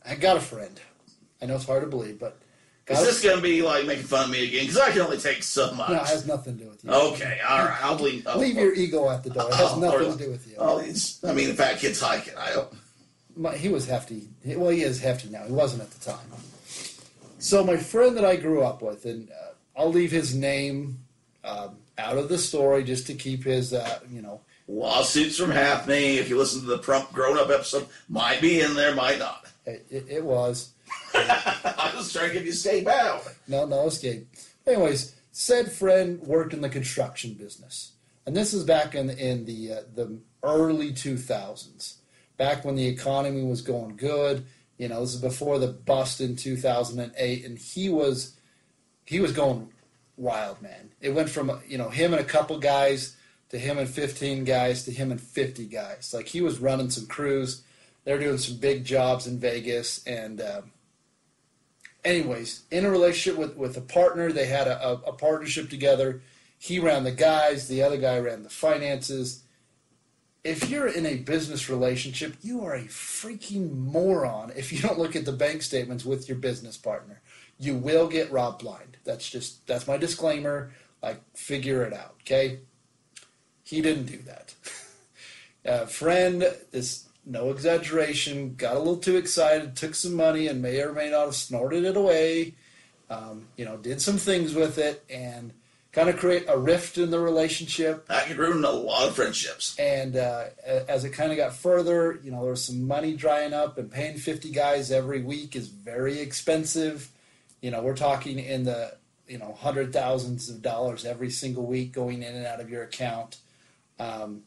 I 0.04 0.16
got 0.16 0.38
a 0.38 0.42
friend. 0.42 0.80
I 1.42 1.46
know 1.46 1.56
it's 1.56 1.66
hard 1.66 1.84
to 1.84 1.88
believe, 1.88 2.20
but 2.20 2.40
is 2.88 3.04
this 3.04 3.24
going 3.24 3.38
to 3.38 3.42
be 3.42 3.62
like 3.62 3.86
making 3.86 4.06
fun 4.06 4.26
of 4.26 4.32
me 4.32 4.48
again? 4.48 4.66
Because 4.66 4.78
I 4.78 4.92
can 4.92 5.02
only 5.02 5.18
take 5.18 5.42
so 5.42 5.74
much. 5.74 5.90
No, 5.90 5.96
it 5.96 6.08
has 6.08 6.28
nothing 6.28 6.58
to 6.58 6.64
do 6.66 6.70
with 6.70 6.84
you. 6.84 6.92
Okay, 6.92 7.40
all 7.48 7.66
right. 7.66 7.80
I'll 7.82 7.96
leave. 7.96 8.28
Oh, 8.28 8.38
leave 8.38 8.56
your 8.56 8.74
ego 8.74 9.10
at 9.10 9.24
the 9.24 9.32
door. 9.32 9.50
It 9.50 9.56
has 9.56 9.74
oh, 9.74 9.80
nothing 9.80 10.18
to 10.18 10.24
do 10.24 10.32
with 10.32 10.48
you. 10.48 10.56
Oh, 10.60 10.80
I 10.80 11.34
mean, 11.34 11.48
the 11.48 11.56
fat 11.56 11.80
kid's 11.80 12.00
hiking. 12.00 12.36
I 12.38 12.54
don't. 12.54 12.74
My, 13.36 13.56
he 13.56 13.70
was 13.70 13.88
hefty. 13.88 14.30
Well, 14.46 14.70
he 14.70 14.84
is 14.84 15.02
hefty 15.02 15.30
now. 15.30 15.46
He 15.46 15.52
wasn't 15.52 15.82
at 15.82 15.92
the 15.92 16.12
time. 16.12 16.28
So 17.40 17.64
my 17.64 17.78
friend 17.78 18.16
that 18.18 18.26
I 18.26 18.36
grew 18.36 18.62
up 18.62 18.82
with, 18.82 19.06
and 19.06 19.30
uh, 19.30 19.80
I'll 19.80 19.92
leave 19.92 20.12
his 20.12 20.36
name 20.36 21.00
um, 21.44 21.78
out 21.98 22.18
of 22.18 22.30
the 22.30 22.38
story 22.38 22.84
just 22.84 23.08
to 23.08 23.14
keep 23.14 23.44
his, 23.44 23.74
uh, 23.74 24.00
you 24.12 24.22
know. 24.22 24.42
Lawsuits 24.68 25.38
from 25.38 25.52
Hackney. 25.52 26.18
If 26.18 26.30
you 26.30 26.38
listen 26.38 26.62
to 26.62 26.68
the 26.68 26.80
Trump 26.80 27.12
grown 27.12 27.38
up 27.38 27.50
episode, 27.50 27.88
might 28.10 28.42
be 28.42 28.62
in 28.62 28.74
there, 28.74 28.96
might 28.96 29.20
not. 29.20 29.46
It, 29.66 29.86
it, 29.92 30.06
it 30.10 30.24
was. 30.24 30.72
I 31.16 31.94
was 31.96 32.12
trying 32.12 32.30
to 32.30 32.34
give 32.34 32.46
you 32.46 32.52
escape 32.52 32.88
out. 32.88 33.24
No, 33.48 33.66
no 33.66 33.88
escape. 33.88 34.28
Anyways, 34.68 35.16
said 35.32 35.72
friend 35.72 36.22
worked 36.22 36.54
in 36.54 36.62
the 36.62 36.70
construction 36.70 37.34
business, 37.34 37.94
and 38.26 38.36
this 38.36 38.54
is 38.54 38.64
back 38.64 38.96
in 38.96 39.10
in 39.10 39.46
the 39.46 39.74
uh, 39.74 39.82
the 39.94 40.20
early 40.44 40.94
two 40.94 41.18
thousands, 41.18 41.98
back 42.38 42.66
when 42.66 42.76
the 42.76 42.88
economy 42.88 43.44
was 43.44 43.62
going 43.62 43.98
good. 43.98 44.46
You 44.78 44.90
know, 44.90 45.02
this 45.02 45.16
is 45.16 45.22
before 45.22 45.60
the 45.60 45.68
bust 45.68 46.22
in 46.22 46.36
two 46.36 46.58
thousand 46.58 47.00
and 47.00 47.14
eight, 47.18 47.46
and 47.46 47.58
he 47.58 47.90
was 47.90 48.38
he 49.06 49.20
was 49.20 49.32
going 49.32 49.70
wild, 50.18 50.62
man. 50.62 50.92
It 51.02 51.14
went 51.14 51.30
from 51.30 51.60
you 51.68 51.78
know 51.78 51.90
him 51.90 52.14
and 52.14 52.22
a 52.22 52.26
couple 52.26 52.60
guys 52.60 53.16
to 53.50 53.60
him 53.60 53.78
and 53.78 53.90
fifteen 53.90 54.44
guys 54.44 54.86
to 54.86 54.92
him 54.92 55.12
and 55.12 55.22
fifty 55.22 55.66
guys. 55.66 56.14
Like 56.14 56.28
he 56.28 56.42
was 56.42 56.60
running 56.60 56.90
some 56.90 57.08
crews. 57.08 57.64
They're 58.04 58.20
doing 58.20 58.38
some 58.38 58.58
big 58.58 58.86
jobs 58.86 59.28
in 59.28 59.40
Vegas, 59.40 60.06
and 60.06 60.40
uh, 60.40 60.62
anyways, 62.06 62.64
in 62.72 62.86
a 62.86 62.90
relationship 62.90 63.38
with, 63.38 63.58
with 63.58 63.76
a 63.76 63.82
partner, 63.82 64.32
they 64.32 64.46
had 64.46 64.68
a, 64.68 64.88
a, 64.88 64.94
a 64.94 65.14
partnership 65.14 65.70
together. 65.70 66.22
He 66.58 66.80
ran 66.80 67.04
the 67.04 67.12
guys, 67.12 67.68
the 67.68 67.84
other 67.84 67.98
guy 67.98 68.20
ran 68.20 68.44
the 68.44 68.50
finances. 68.50 69.44
If 70.44 70.70
you're 70.70 70.88
in 70.88 71.06
a 71.06 71.18
business 71.18 71.70
relationship, 71.70 72.36
you 72.42 72.64
are 72.64 72.76
a 72.76 72.84
freaking 72.84 73.76
moron 73.76 74.54
if 74.56 74.72
you 74.72 74.80
don't 74.80 75.00
look 75.00 75.16
at 75.16 75.26
the 75.26 75.32
bank 75.32 75.64
statements 75.64 76.06
with 76.06 76.30
your 76.30 76.38
business 76.38 76.78
partner. 76.78 77.22
You 77.60 77.76
will 77.76 78.08
get 78.08 78.32
robbed 78.32 78.62
blind. 78.62 78.98
That's 79.04 79.30
just 79.30 79.66
that's 79.66 79.88
my 79.88 79.98
disclaimer. 79.98 80.72
Like 81.02 81.22
figure 81.36 81.84
it 81.84 81.94
out, 81.94 82.16
okay? 82.22 82.60
He 83.64 83.82
didn't 83.82 84.06
do 84.06 84.18
that. 84.20 84.54
A 85.66 85.88
friend, 85.88 86.48
this 86.72 87.08
no 87.26 87.50
exaggeration, 87.50 88.56
got 88.56 88.76
a 88.76 88.80
little 88.80 88.98
too 88.98 89.18
excited, 89.18 89.76
took 89.76 89.96
some 89.96 90.14
money, 90.14 90.48
and 90.48 90.62
may 90.62 90.82
or 90.82 90.94
may 90.94 91.10
not 91.10 91.26
have 91.26 91.36
snorted 91.36 91.84
it 91.84 91.98
away. 91.98 92.56
Um, 93.10 93.48
you 93.56 93.66
know, 93.66 93.78
did 93.78 94.02
some 94.02 94.18
things 94.18 94.54
with 94.54 94.78
it, 94.78 95.04
and 95.10 95.54
kind 95.96 96.10
of 96.10 96.18
create 96.18 96.46
a 96.50 96.58
rift 96.58 96.98
in 96.98 97.10
the 97.10 97.20
relationship. 97.20 98.08
That 98.08 98.28
could 98.28 98.38
ruin 98.38 98.66
a 98.66 98.70
lot 98.70 99.08
of 99.08 99.16
friendships. 99.16 99.76
And 99.80 100.18
uh, 100.18 100.46
as 100.90 101.06
it 101.06 101.12
kind 101.12 101.32
of 101.32 101.38
got 101.38 101.56
further, 101.56 102.20
you 102.22 102.32
know, 102.32 102.42
there 102.42 102.52
was 102.52 102.66
some 102.66 102.86
money 102.86 103.16
drying 103.16 103.54
up, 103.54 103.78
and 103.78 103.90
paying 103.90 104.18
50 104.18 104.52
guys 104.52 104.92
every 104.92 105.22
week 105.22 105.56
is 105.56 105.70
very 105.70 106.20
expensive. 106.20 107.10
You 107.62 107.72
know, 107.72 107.82
we're 107.82 107.96
talking 107.96 108.40
in 108.40 108.64
the, 108.64 108.98
you 109.28 109.38
know, 109.38 109.54
hundred 109.54 109.94
thousands 109.94 110.50
of 110.50 110.62
dollars 110.62 111.06
every 111.06 111.30
single 111.30 111.66
week 111.66 111.94
going 111.94 112.22
in 112.24 112.36
and 112.36 112.46
out 112.46 112.60
of 112.60 112.70
your 112.70 112.84
account. 112.84 113.38
Um, 113.98 114.44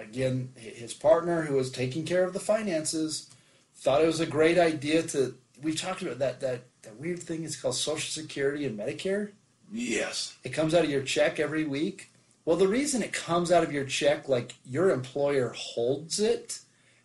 again, 0.00 0.52
his 0.56 0.94
partner, 0.94 1.42
who 1.42 1.54
was 1.54 1.70
taking 1.70 2.04
care 2.04 2.24
of 2.24 2.32
the 2.32 2.40
finances, 2.40 3.30
thought 3.76 4.02
it 4.02 4.06
was 4.06 4.20
a 4.20 4.26
great 4.26 4.58
idea 4.58 5.02
to. 5.02 5.34
We 5.62 5.74
talked 5.74 6.02
about 6.02 6.18
that 6.18 6.40
that 6.40 6.62
that 6.82 6.96
weird 6.96 7.20
thing 7.20 7.44
is 7.44 7.56
called 7.56 7.74
Social 7.74 8.22
Security 8.22 8.64
and 8.64 8.78
Medicare. 8.78 9.32
Yes. 9.70 10.36
It 10.42 10.50
comes 10.50 10.74
out 10.74 10.84
of 10.84 10.90
your 10.90 11.02
check 11.02 11.38
every 11.38 11.64
week. 11.64 12.10
Well, 12.44 12.56
the 12.56 12.68
reason 12.68 13.02
it 13.02 13.12
comes 13.12 13.52
out 13.52 13.62
of 13.62 13.72
your 13.72 13.84
check, 13.84 14.28
like 14.28 14.54
your 14.64 14.90
employer 14.90 15.50
holds 15.50 16.18
it, 16.18 16.60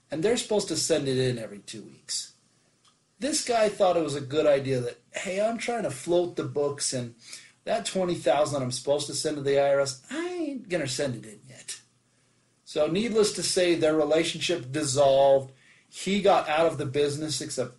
and 0.09 0.23
they're 0.23 0.37
supposed 0.37 0.69
to 0.69 0.77
send 0.77 1.07
it 1.07 1.17
in 1.17 1.37
every 1.37 1.59
two 1.59 1.83
weeks. 1.83 2.33
This 3.19 3.45
guy 3.45 3.69
thought 3.69 3.97
it 3.97 4.03
was 4.03 4.15
a 4.15 4.21
good 4.21 4.45
idea 4.45 4.79
that, 4.81 4.99
hey, 5.11 5.39
I'm 5.41 5.57
trying 5.57 5.83
to 5.83 5.91
float 5.91 6.35
the 6.35 6.43
books, 6.43 6.93
and 6.93 7.15
that 7.65 7.85
twenty 7.85 8.15
thousand 8.15 8.61
I'm 8.61 8.71
supposed 8.71 9.07
to 9.07 9.13
send 9.13 9.37
to 9.37 9.43
the 9.43 9.51
IRS, 9.51 10.01
I 10.09 10.27
ain't 10.27 10.69
gonna 10.69 10.87
send 10.87 11.15
it 11.15 11.25
in. 11.25 11.39
So, 12.75 12.87
needless 12.87 13.31
to 13.31 13.41
say, 13.41 13.75
their 13.75 13.95
relationship 13.95 14.69
dissolved. 14.69 15.53
He 15.87 16.21
got 16.21 16.49
out 16.49 16.65
of 16.65 16.77
the 16.77 16.85
business, 16.85 17.39
except 17.39 17.75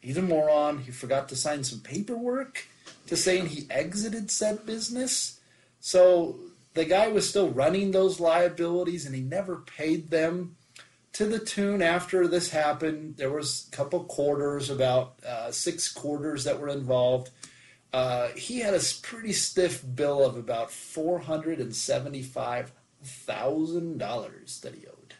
he's 0.00 0.16
a 0.16 0.22
moron. 0.22 0.78
He 0.78 0.90
forgot 0.90 1.28
to 1.28 1.36
sign 1.36 1.62
some 1.62 1.78
paperwork 1.78 2.66
to 3.06 3.16
saying 3.16 3.46
he 3.46 3.68
exited 3.70 4.32
said 4.32 4.66
business. 4.66 5.38
So, 5.78 6.40
the 6.74 6.84
guy 6.84 7.06
was 7.06 7.28
still 7.28 7.50
running 7.50 7.92
those 7.92 8.18
liabilities 8.18 9.06
and 9.06 9.14
he 9.14 9.20
never 9.20 9.58
paid 9.58 10.10
them 10.10 10.56
to 11.12 11.26
the 11.26 11.38
tune 11.38 11.80
after 11.80 12.26
this 12.26 12.50
happened 12.50 13.18
there 13.18 13.30
was 13.30 13.68
a 13.72 13.76
couple 13.76 14.02
quarters 14.04 14.70
about 14.70 15.22
uh, 15.24 15.52
six 15.52 15.92
quarters 15.92 16.42
that 16.42 16.58
were 16.58 16.70
involved 16.70 17.30
uh, 17.92 18.28
he 18.28 18.60
had 18.60 18.72
a 18.72 18.80
pretty 19.02 19.34
stiff 19.34 19.84
bill 19.94 20.24
of 20.24 20.38
about 20.38 20.72
475 20.72 22.72
thousand 23.02 23.98
dollars 23.98 24.60
that 24.60 24.74
he 24.74 24.86
owed. 24.86 25.14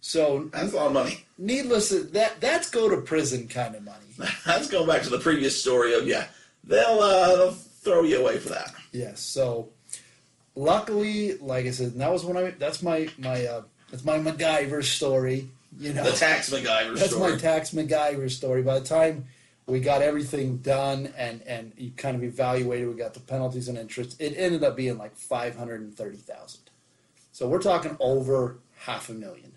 So 0.00 0.48
That's 0.52 0.72
a 0.72 0.76
lot 0.76 0.86
of 0.88 0.92
money. 0.92 1.24
needless 1.38 1.90
that 1.90 2.40
that's 2.40 2.70
go 2.70 2.88
to 2.88 2.96
prison 3.02 3.48
kind 3.48 3.74
of 3.74 3.84
money. 3.84 4.06
Let's 4.46 4.68
go 4.68 4.86
back 4.86 5.02
to 5.02 5.10
the 5.10 5.18
previous 5.18 5.60
story 5.60 5.94
of 5.94 6.06
yeah, 6.06 6.26
they'll 6.64 6.98
uh, 7.00 7.36
they'll 7.36 7.52
throw 7.52 8.02
you 8.02 8.20
away 8.20 8.38
for 8.38 8.48
that. 8.50 8.72
Yes. 8.92 9.20
So 9.20 9.68
luckily, 10.54 11.36
like 11.38 11.66
I 11.66 11.70
said, 11.70 11.94
that 11.94 12.12
was 12.12 12.24
when 12.24 12.36
I 12.36 12.50
that's 12.50 12.82
my 12.82 13.08
my 13.18 13.44
uh, 13.46 13.62
that's 13.90 14.04
my 14.04 14.18
MacGyver 14.18 14.82
story. 14.84 15.48
You 15.78 15.92
know, 15.92 16.02
The 16.04 16.12
tax 16.12 16.50
MacGyver 16.50 16.98
that's 16.98 17.12
story. 17.14 17.32
my 17.32 17.38
tax 17.38 17.70
MacGyver 17.70 18.30
story. 18.30 18.62
By 18.62 18.78
the 18.80 18.84
time 18.86 19.26
we 19.70 19.80
got 19.80 20.02
everything 20.02 20.58
done 20.58 21.12
and 21.16 21.42
and 21.42 21.72
you 21.76 21.92
kind 21.92 22.16
of 22.16 22.22
evaluated, 22.22 22.88
we 22.88 22.94
got 22.94 23.14
the 23.14 23.20
penalties 23.20 23.68
and 23.68 23.78
interest. 23.78 24.20
It 24.20 24.34
ended 24.36 24.64
up 24.64 24.76
being 24.76 24.98
like 24.98 25.16
five 25.16 25.56
hundred 25.56 25.80
and 25.80 25.94
thirty 25.94 26.18
thousand. 26.18 26.62
So 27.32 27.48
we're 27.48 27.62
talking 27.62 27.96
over 28.00 28.58
half 28.76 29.08
a 29.08 29.12
million. 29.12 29.52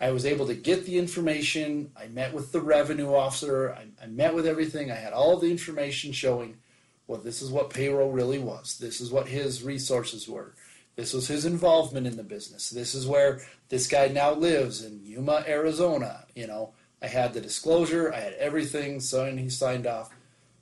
I 0.00 0.10
was 0.10 0.26
able 0.26 0.46
to 0.48 0.54
get 0.54 0.84
the 0.84 0.98
information. 0.98 1.90
I 1.96 2.08
met 2.08 2.34
with 2.34 2.52
the 2.52 2.60
revenue 2.60 3.14
officer. 3.14 3.72
I, 3.72 3.86
I 4.02 4.06
met 4.06 4.34
with 4.34 4.46
everything. 4.46 4.90
I 4.90 4.96
had 4.96 5.12
all 5.12 5.38
the 5.38 5.50
information 5.50 6.12
showing, 6.12 6.56
well, 7.06 7.20
this 7.20 7.40
is 7.40 7.50
what 7.50 7.70
payroll 7.70 8.10
really 8.10 8.38
was. 8.38 8.76
This 8.78 9.00
is 9.00 9.10
what 9.10 9.28
his 9.28 9.62
resources 9.62 10.28
were. 10.28 10.54
This 10.96 11.12
was 11.12 11.28
his 11.28 11.44
involvement 11.44 12.06
in 12.06 12.16
the 12.16 12.22
business. 12.22 12.70
This 12.70 12.94
is 12.94 13.06
where 13.06 13.40
this 13.68 13.86
guy 13.86 14.08
now 14.08 14.32
lives 14.32 14.84
in 14.84 15.00
Yuma, 15.04 15.44
Arizona. 15.46 16.26
You 16.34 16.48
know, 16.48 16.74
I 17.04 17.06
had 17.06 17.34
the 17.34 17.40
disclosure. 17.42 18.14
I 18.14 18.20
had 18.20 18.32
everything. 18.34 18.98
So 18.98 19.26
and 19.26 19.38
he 19.38 19.50
signed 19.50 19.86
off. 19.86 20.10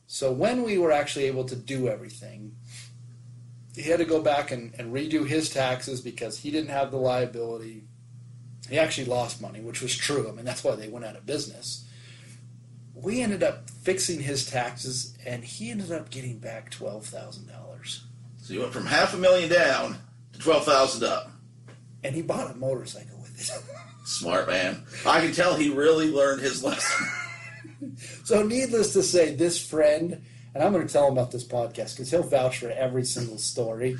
So 0.08 0.32
when 0.32 0.64
we 0.64 0.76
were 0.76 0.90
actually 0.90 1.26
able 1.26 1.44
to 1.44 1.54
do 1.54 1.88
everything, 1.88 2.56
he 3.76 3.82
had 3.82 4.00
to 4.00 4.04
go 4.04 4.20
back 4.20 4.50
and, 4.50 4.74
and 4.76 4.92
redo 4.92 5.24
his 5.24 5.48
taxes 5.48 6.00
because 6.00 6.40
he 6.40 6.50
didn't 6.50 6.70
have 6.70 6.90
the 6.90 6.96
liability. 6.96 7.84
He 8.68 8.76
actually 8.76 9.04
lost 9.04 9.40
money, 9.40 9.60
which 9.60 9.80
was 9.80 9.96
true. 9.96 10.28
I 10.28 10.32
mean, 10.32 10.44
that's 10.44 10.64
why 10.64 10.74
they 10.74 10.88
went 10.88 11.04
out 11.04 11.14
of 11.14 11.24
business. 11.24 11.84
We 12.92 13.22
ended 13.22 13.44
up 13.44 13.70
fixing 13.70 14.20
his 14.20 14.44
taxes, 14.44 15.16
and 15.24 15.44
he 15.44 15.70
ended 15.70 15.92
up 15.92 16.10
getting 16.10 16.38
back 16.38 16.70
twelve 16.70 17.06
thousand 17.06 17.48
dollars. 17.48 18.04
So 18.38 18.52
you 18.52 18.60
went 18.60 18.72
from 18.72 18.86
half 18.86 19.14
a 19.14 19.16
million 19.16 19.48
down 19.48 19.98
to 20.32 20.38
twelve 20.40 20.64
thousand 20.64 21.04
up. 21.04 21.30
And 22.02 22.16
he 22.16 22.22
bought 22.22 22.50
a 22.50 22.54
motorcycle 22.54 23.18
with 23.18 23.40
it. 23.40 23.62
Smart 24.04 24.48
man. 24.48 24.82
I 25.06 25.20
can 25.20 25.32
tell 25.32 25.54
he 25.54 25.70
really 25.70 26.10
learned 26.10 26.40
his 26.42 26.62
lesson. 26.64 27.06
so, 28.24 28.42
needless 28.42 28.92
to 28.94 29.02
say, 29.02 29.34
this 29.34 29.64
friend, 29.64 30.22
and 30.54 30.62
I'm 30.62 30.72
going 30.72 30.86
to 30.86 30.92
tell 30.92 31.06
him 31.06 31.12
about 31.12 31.30
this 31.30 31.44
podcast 31.44 31.96
because 31.96 32.10
he'll 32.10 32.22
vouch 32.22 32.58
for 32.58 32.70
every 32.70 33.04
single 33.04 33.38
story. 33.38 33.96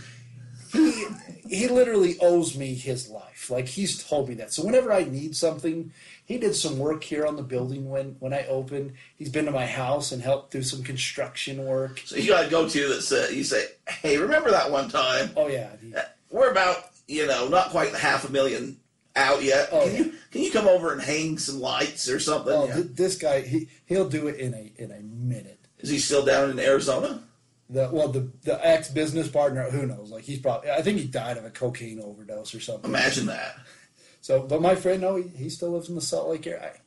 He 0.72 1.04
he 1.48 1.68
literally 1.68 2.16
owes 2.20 2.56
me 2.56 2.74
his 2.74 3.10
life. 3.10 3.50
Like 3.50 3.68
he's 3.68 4.02
told 4.02 4.28
me 4.30 4.34
that. 4.36 4.52
So 4.52 4.64
whenever 4.64 4.90
I 4.90 5.04
need 5.04 5.36
something, 5.36 5.92
he 6.24 6.38
did 6.38 6.54
some 6.54 6.78
work 6.78 7.04
here 7.04 7.26
on 7.26 7.36
the 7.36 7.42
building 7.42 7.90
when 7.90 8.16
when 8.20 8.32
I 8.32 8.46
opened. 8.46 8.94
He's 9.18 9.28
been 9.28 9.44
to 9.44 9.50
my 9.50 9.66
house 9.66 10.12
and 10.12 10.22
helped 10.22 10.50
do 10.50 10.62
some 10.62 10.82
construction 10.82 11.66
work. 11.66 12.00
So 12.06 12.16
you 12.16 12.28
got 12.28 12.44
to 12.44 12.50
go 12.50 12.66
to 12.66 12.88
that. 12.88 13.02
Say, 13.02 13.34
you 13.34 13.44
say, 13.44 13.66
"Hey, 13.86 14.16
remember 14.16 14.50
that 14.50 14.70
one 14.70 14.88
time? 14.88 15.30
Oh 15.36 15.48
yeah, 15.48 15.72
We're 16.30 16.50
about 16.50 16.90
you 17.06 17.26
know 17.26 17.48
not 17.48 17.68
quite 17.68 17.94
half 17.94 18.26
a 18.26 18.32
million 18.32 18.78
out 19.16 19.42
yet. 19.42 19.68
Oh, 19.72 19.84
can 19.84 19.92
yeah. 19.92 19.98
you 19.98 20.12
can 20.30 20.42
you 20.42 20.50
come 20.50 20.66
over 20.68 20.92
and 20.92 21.02
hang 21.02 21.38
some 21.38 21.60
lights 21.60 22.08
or 22.08 22.18
something? 22.20 22.52
oh, 22.52 22.66
Yeah. 22.66 22.74
th- 22.74 22.86
this 22.94 23.16
guy 23.16 23.40
he 23.42 23.68
he'll 23.86 24.08
do 24.08 24.28
it 24.28 24.36
in 24.38 24.54
a 24.54 24.72
in 24.82 24.90
a 24.90 25.00
minute. 25.00 25.58
Is 25.78 25.90
he 25.90 25.98
still 25.98 26.24
down 26.24 26.50
in 26.50 26.58
Arizona? 26.60 27.22
The 27.70 27.88
well 27.92 28.08
the 28.08 28.30
the 28.44 28.64
ex 28.66 28.88
business 28.90 29.28
partner 29.28 29.64
who 29.70 29.86
knows 29.86 30.10
like 30.10 30.24
he's 30.24 30.38
probably 30.38 30.70
I 30.70 30.82
think 30.82 30.98
he 30.98 31.06
died 31.06 31.36
of 31.38 31.44
a 31.44 31.50
cocaine 31.50 32.00
overdose 32.00 32.54
or 32.54 32.60
something. 32.60 32.88
Imagine 32.90 33.26
that. 33.26 33.56
So, 34.20 34.40
but 34.42 34.62
my 34.62 34.76
friend, 34.76 35.00
no, 35.00 35.16
he, 35.16 35.26
he 35.28 35.48
still 35.48 35.70
lives 35.70 35.88
in 35.88 35.96
the 35.96 36.00
Salt 36.00 36.28
Lake 36.28 36.46
area. 36.46 36.62
I, 36.74 36.80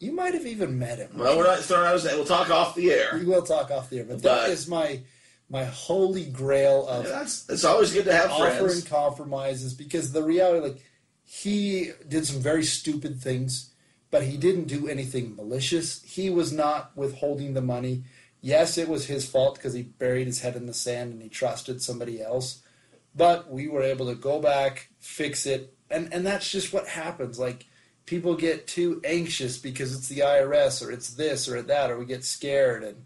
you 0.00 0.10
might 0.12 0.34
have 0.34 0.44
even 0.46 0.78
met 0.78 0.98
him. 0.98 1.12
Well, 1.14 1.36
we're 1.38 1.44
not 1.44 1.60
throwing 1.60 1.86
out 1.86 1.94
his 1.94 2.04
name. 2.04 2.16
We'll 2.16 2.24
talk 2.26 2.50
off 2.50 2.74
the 2.74 2.90
air. 2.90 3.12
We 3.14 3.24
will 3.24 3.42
talk 3.42 3.70
off 3.70 3.88
the 3.88 3.98
air, 4.00 4.04
but 4.04 4.20
But- 4.20 4.46
that 4.46 4.50
is 4.50 4.66
my 4.68 5.00
my 5.48 5.64
holy 5.64 6.24
grail 6.24 6.88
of 6.88 7.06
That's 7.06 7.48
it's 7.48 7.64
always 7.64 7.92
good 7.92 8.06
to 8.06 8.12
have 8.12 8.32
offering 8.32 8.66
friends. 8.66 8.84
compromises 8.88 9.74
because 9.74 10.10
the 10.12 10.22
reality, 10.24 10.60
like, 10.66 10.82
he 11.28 11.90
did 12.08 12.24
some 12.24 12.40
very 12.40 12.62
stupid 12.62 13.20
things, 13.20 13.72
but 14.12 14.22
he 14.22 14.36
didn't 14.36 14.68
do 14.68 14.86
anything 14.86 15.34
malicious. 15.34 16.00
He 16.02 16.30
was 16.30 16.52
not 16.52 16.96
withholding 16.96 17.52
the 17.52 17.60
money. 17.60 18.04
Yes, 18.40 18.78
it 18.78 18.88
was 18.88 19.06
his 19.06 19.28
fault 19.28 19.56
because 19.56 19.74
he 19.74 19.82
buried 19.82 20.28
his 20.28 20.40
head 20.40 20.54
in 20.54 20.66
the 20.66 20.72
sand 20.72 21.12
and 21.12 21.20
he 21.20 21.28
trusted 21.28 21.82
somebody 21.82 22.22
else. 22.22 22.62
But 23.14 23.50
we 23.50 23.66
were 23.66 23.82
able 23.82 24.06
to 24.06 24.14
go 24.14 24.40
back, 24.40 24.88
fix 25.00 25.46
it, 25.46 25.74
and 25.90 26.12
and 26.12 26.24
that's 26.24 26.50
just 26.50 26.72
what 26.72 26.86
happens. 26.86 27.40
Like 27.40 27.66
people 28.04 28.36
get 28.36 28.68
too 28.68 29.00
anxious 29.04 29.58
because 29.58 29.96
it's 29.96 30.08
the 30.08 30.20
IRS 30.20 30.86
or 30.86 30.92
it's 30.92 31.14
this 31.14 31.48
or 31.48 31.60
that, 31.62 31.90
or 31.90 31.98
we 31.98 32.04
get 32.04 32.24
scared 32.24 32.84
and 32.84 33.04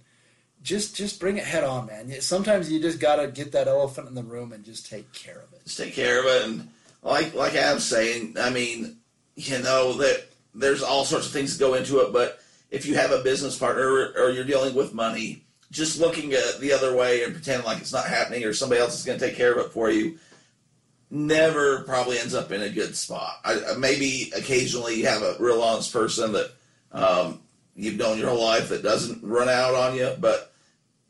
just 0.63 0.95
just 0.95 1.19
bring 1.19 1.39
it 1.39 1.45
head 1.45 1.65
on, 1.65 1.87
man. 1.87 2.21
Sometimes 2.21 2.71
you 2.71 2.81
just 2.81 3.01
gotta 3.01 3.29
get 3.29 3.53
that 3.53 3.69
elephant 3.69 4.09
in 4.09 4.15
the 4.15 4.23
room 4.23 4.53
and 4.53 4.63
just 4.63 4.91
take 4.91 5.11
care 5.13 5.41
of 5.41 5.53
it. 5.55 5.65
Just 5.65 5.79
take 5.79 5.95
care 5.95 6.21
of 6.21 6.27
it. 6.27 6.49
And 6.49 6.69
like 7.03 7.35
like 7.35 7.55
Adam's 7.55 7.85
saying, 7.85 8.37
I 8.39 8.51
mean, 8.51 8.97
you 9.37 9.59
know 9.59 9.95
that 9.95 10.27
there's 10.55 10.83
all 10.83 11.05
sorts 11.05 11.27
of 11.27 11.33
things 11.33 11.57
that 11.57 11.65
go 11.65 11.75
into 11.75 12.01
it. 12.01 12.13
But 12.13 12.41
if 12.71 12.87
you 12.87 12.95
have 12.97 13.11
a 13.13 13.23
business 13.23 13.59
partner 13.59 14.13
or, 14.17 14.31
you're 14.31 14.45
dealing 14.45 14.75
with 14.75 14.95
money, 14.95 15.45
just 15.71 16.01
looking 16.01 16.33
at 16.33 16.59
the 16.61 16.73
other 16.73 16.95
way 16.97 17.25
and 17.25 17.33
pretending 17.33 17.65
like 17.67 17.79
it's 17.79 17.93
not 17.93 18.07
happening 18.07 18.45
or 18.45 18.53
somebody 18.53 18.81
else 18.81 18.99
is 18.99 19.05
going 19.05 19.19
to 19.19 19.27
take 19.27 19.37
care 19.37 19.53
of 19.53 19.67
it 19.67 19.73
for 19.73 19.91
you, 19.91 20.19
never 21.11 21.83
probably 21.85 22.19
ends 22.19 22.35
up 22.35 22.51
in 22.53 22.63
a 22.63 22.69
good 22.69 22.97
spot. 22.97 23.37
I, 23.45 23.61
I- 23.73 23.77
maybe 23.77 24.33
occasionally 24.37 24.97
you 24.97 25.07
have 25.07 25.23
a 25.23 25.37
real 25.39 25.63
honest 25.63 25.93
person 25.93 26.33
that 26.33 26.51
um, 26.93 27.41
you've 27.75 27.99
known 27.99 28.19
your 28.19 28.31
whole 28.31 28.45
life 28.45 28.69
that 28.69 28.83
doesn't 28.83 29.23
run 29.23 29.49
out 29.49 29.75
on 29.75 29.97
you, 29.97 30.15
but 30.19 30.53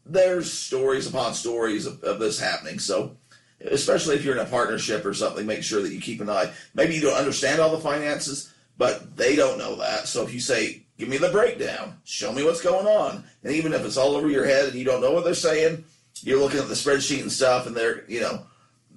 there's 0.06 0.52
stories 0.52 1.06
upon 1.06 1.34
stories 1.34 1.86
of, 1.86 2.02
of 2.04 2.18
this 2.18 2.38
happening. 2.40 2.78
So, 2.78 3.16
especially 3.70 4.16
if 4.16 4.24
you're 4.24 4.34
in 4.34 4.46
a 4.46 4.50
partnership 4.50 5.04
or 5.04 5.14
something, 5.14 5.46
make 5.46 5.62
sure 5.62 5.82
that 5.82 5.92
you 5.92 6.00
keep 6.00 6.20
an 6.20 6.30
eye. 6.30 6.50
Maybe 6.74 6.94
you 6.94 7.00
don't 7.00 7.18
understand 7.18 7.60
all 7.60 7.70
the 7.70 7.78
finances, 7.82 8.52
but 8.78 9.16
they 9.16 9.36
don't 9.36 9.58
know 9.58 9.76
that. 9.76 10.08
So 10.08 10.22
if 10.22 10.32
you 10.32 10.40
say, 10.40 10.82
"Give 10.98 11.08
me 11.08 11.18
the 11.18 11.28
breakdown, 11.30 11.98
show 12.04 12.32
me 12.32 12.42
what's 12.44 12.62
going 12.62 12.86
on," 12.86 13.24
and 13.44 13.52
even 13.54 13.72
if 13.72 13.84
it's 13.84 13.96
all 13.96 14.16
over 14.16 14.28
your 14.28 14.46
head 14.46 14.66
and 14.66 14.74
you 14.74 14.84
don't 14.84 15.00
know 15.00 15.12
what 15.12 15.24
they're 15.24 15.34
saying, 15.34 15.84
you're 16.22 16.40
looking 16.40 16.60
at 16.60 16.68
the 16.68 16.74
spreadsheet 16.74 17.22
and 17.22 17.32
stuff, 17.32 17.66
and 17.66 17.76
they're 17.76 18.04
you 18.08 18.20
know 18.20 18.42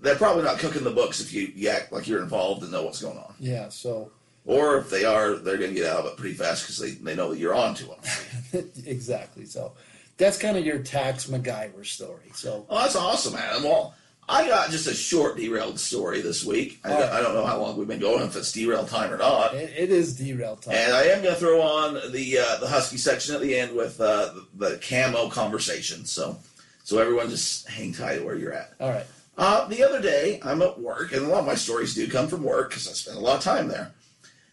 they're 0.01 0.15
probably 0.15 0.43
not 0.43 0.59
cooking 0.59 0.83
the 0.83 0.91
books 0.91 1.21
if 1.21 1.33
you, 1.33 1.51
you 1.55 1.69
act 1.69 1.91
like 1.93 2.07
you're 2.07 2.21
involved 2.21 2.61
and 2.61 2.71
know 2.71 2.83
what's 2.83 3.01
going 3.01 3.17
on. 3.17 3.33
Yeah, 3.39 3.69
so 3.69 4.11
Or 4.45 4.77
if 4.77 4.89
they 4.89 5.05
are, 5.05 5.35
they're 5.35 5.55
going 5.57 5.73
to 5.73 5.79
get 5.79 5.89
out 5.89 6.01
of 6.01 6.07
it 6.07 6.17
pretty 6.17 6.35
fast 6.35 6.63
because 6.63 6.77
they, 6.77 6.91
they 6.91 7.15
know 7.15 7.29
that 7.29 7.39
you're 7.39 7.55
on 7.55 7.73
to 7.75 7.85
them. 7.85 8.69
exactly. 8.85 9.45
So 9.45 9.71
that's 10.17 10.37
kind 10.37 10.57
of 10.57 10.65
your 10.65 10.79
tax 10.79 11.27
MacGyver 11.27 11.85
story. 11.85 12.31
So 12.33 12.65
Oh, 12.69 12.79
that's 12.81 12.97
awesome, 12.97 13.35
Adam. 13.35 13.63
Well, 13.63 13.95
I 14.27 14.47
got 14.47 14.69
just 14.71 14.87
a 14.87 14.93
short 14.93 15.37
derailed 15.37 15.79
story 15.79 16.21
this 16.21 16.45
week. 16.45 16.79
I. 16.83 16.93
I 16.93 17.21
don't 17.21 17.33
know 17.33 17.45
how 17.45 17.59
long 17.59 17.77
we've 17.77 17.87
been 17.87 17.99
going, 17.99 18.23
if 18.23 18.35
it's 18.35 18.51
derail 18.51 18.85
time 18.85 19.11
or 19.11 19.17
not. 19.17 19.53
it, 19.53 19.73
it 19.77 19.91
is 19.91 20.15
derail 20.15 20.55
time. 20.55 20.75
And 20.75 20.93
I 20.93 21.03
am 21.03 21.21
going 21.21 21.33
to 21.33 21.39
throw 21.39 21.61
on 21.61 21.95
the 22.11 22.39
uh, 22.39 22.57
the 22.59 22.67
husky 22.67 22.97
section 22.97 23.35
at 23.35 23.41
the 23.41 23.57
end 23.57 23.75
with 23.75 23.99
uh, 23.99 24.33
the, 24.55 24.69
the 24.69 24.77
camo 24.87 25.29
conversation. 25.29 26.05
So, 26.05 26.37
so 26.83 26.99
everyone 26.99 27.29
just 27.29 27.67
hang 27.67 27.93
tight 27.93 28.23
where 28.23 28.35
you're 28.35 28.53
at. 28.53 28.73
All 28.79 28.89
right. 28.89 29.05
Uh, 29.37 29.67
the 29.67 29.83
other 29.83 30.01
day, 30.01 30.39
I'm 30.43 30.61
at 30.61 30.79
work, 30.79 31.11
and 31.11 31.25
a 31.25 31.27
lot 31.27 31.39
of 31.39 31.45
my 31.45 31.55
stories 31.55 31.95
do 31.95 32.07
come 32.07 32.27
from 32.27 32.43
work 32.43 32.69
because 32.69 32.87
I 32.87 32.91
spend 32.91 33.17
a 33.17 33.21
lot 33.21 33.37
of 33.37 33.43
time 33.43 33.67
there. 33.67 33.91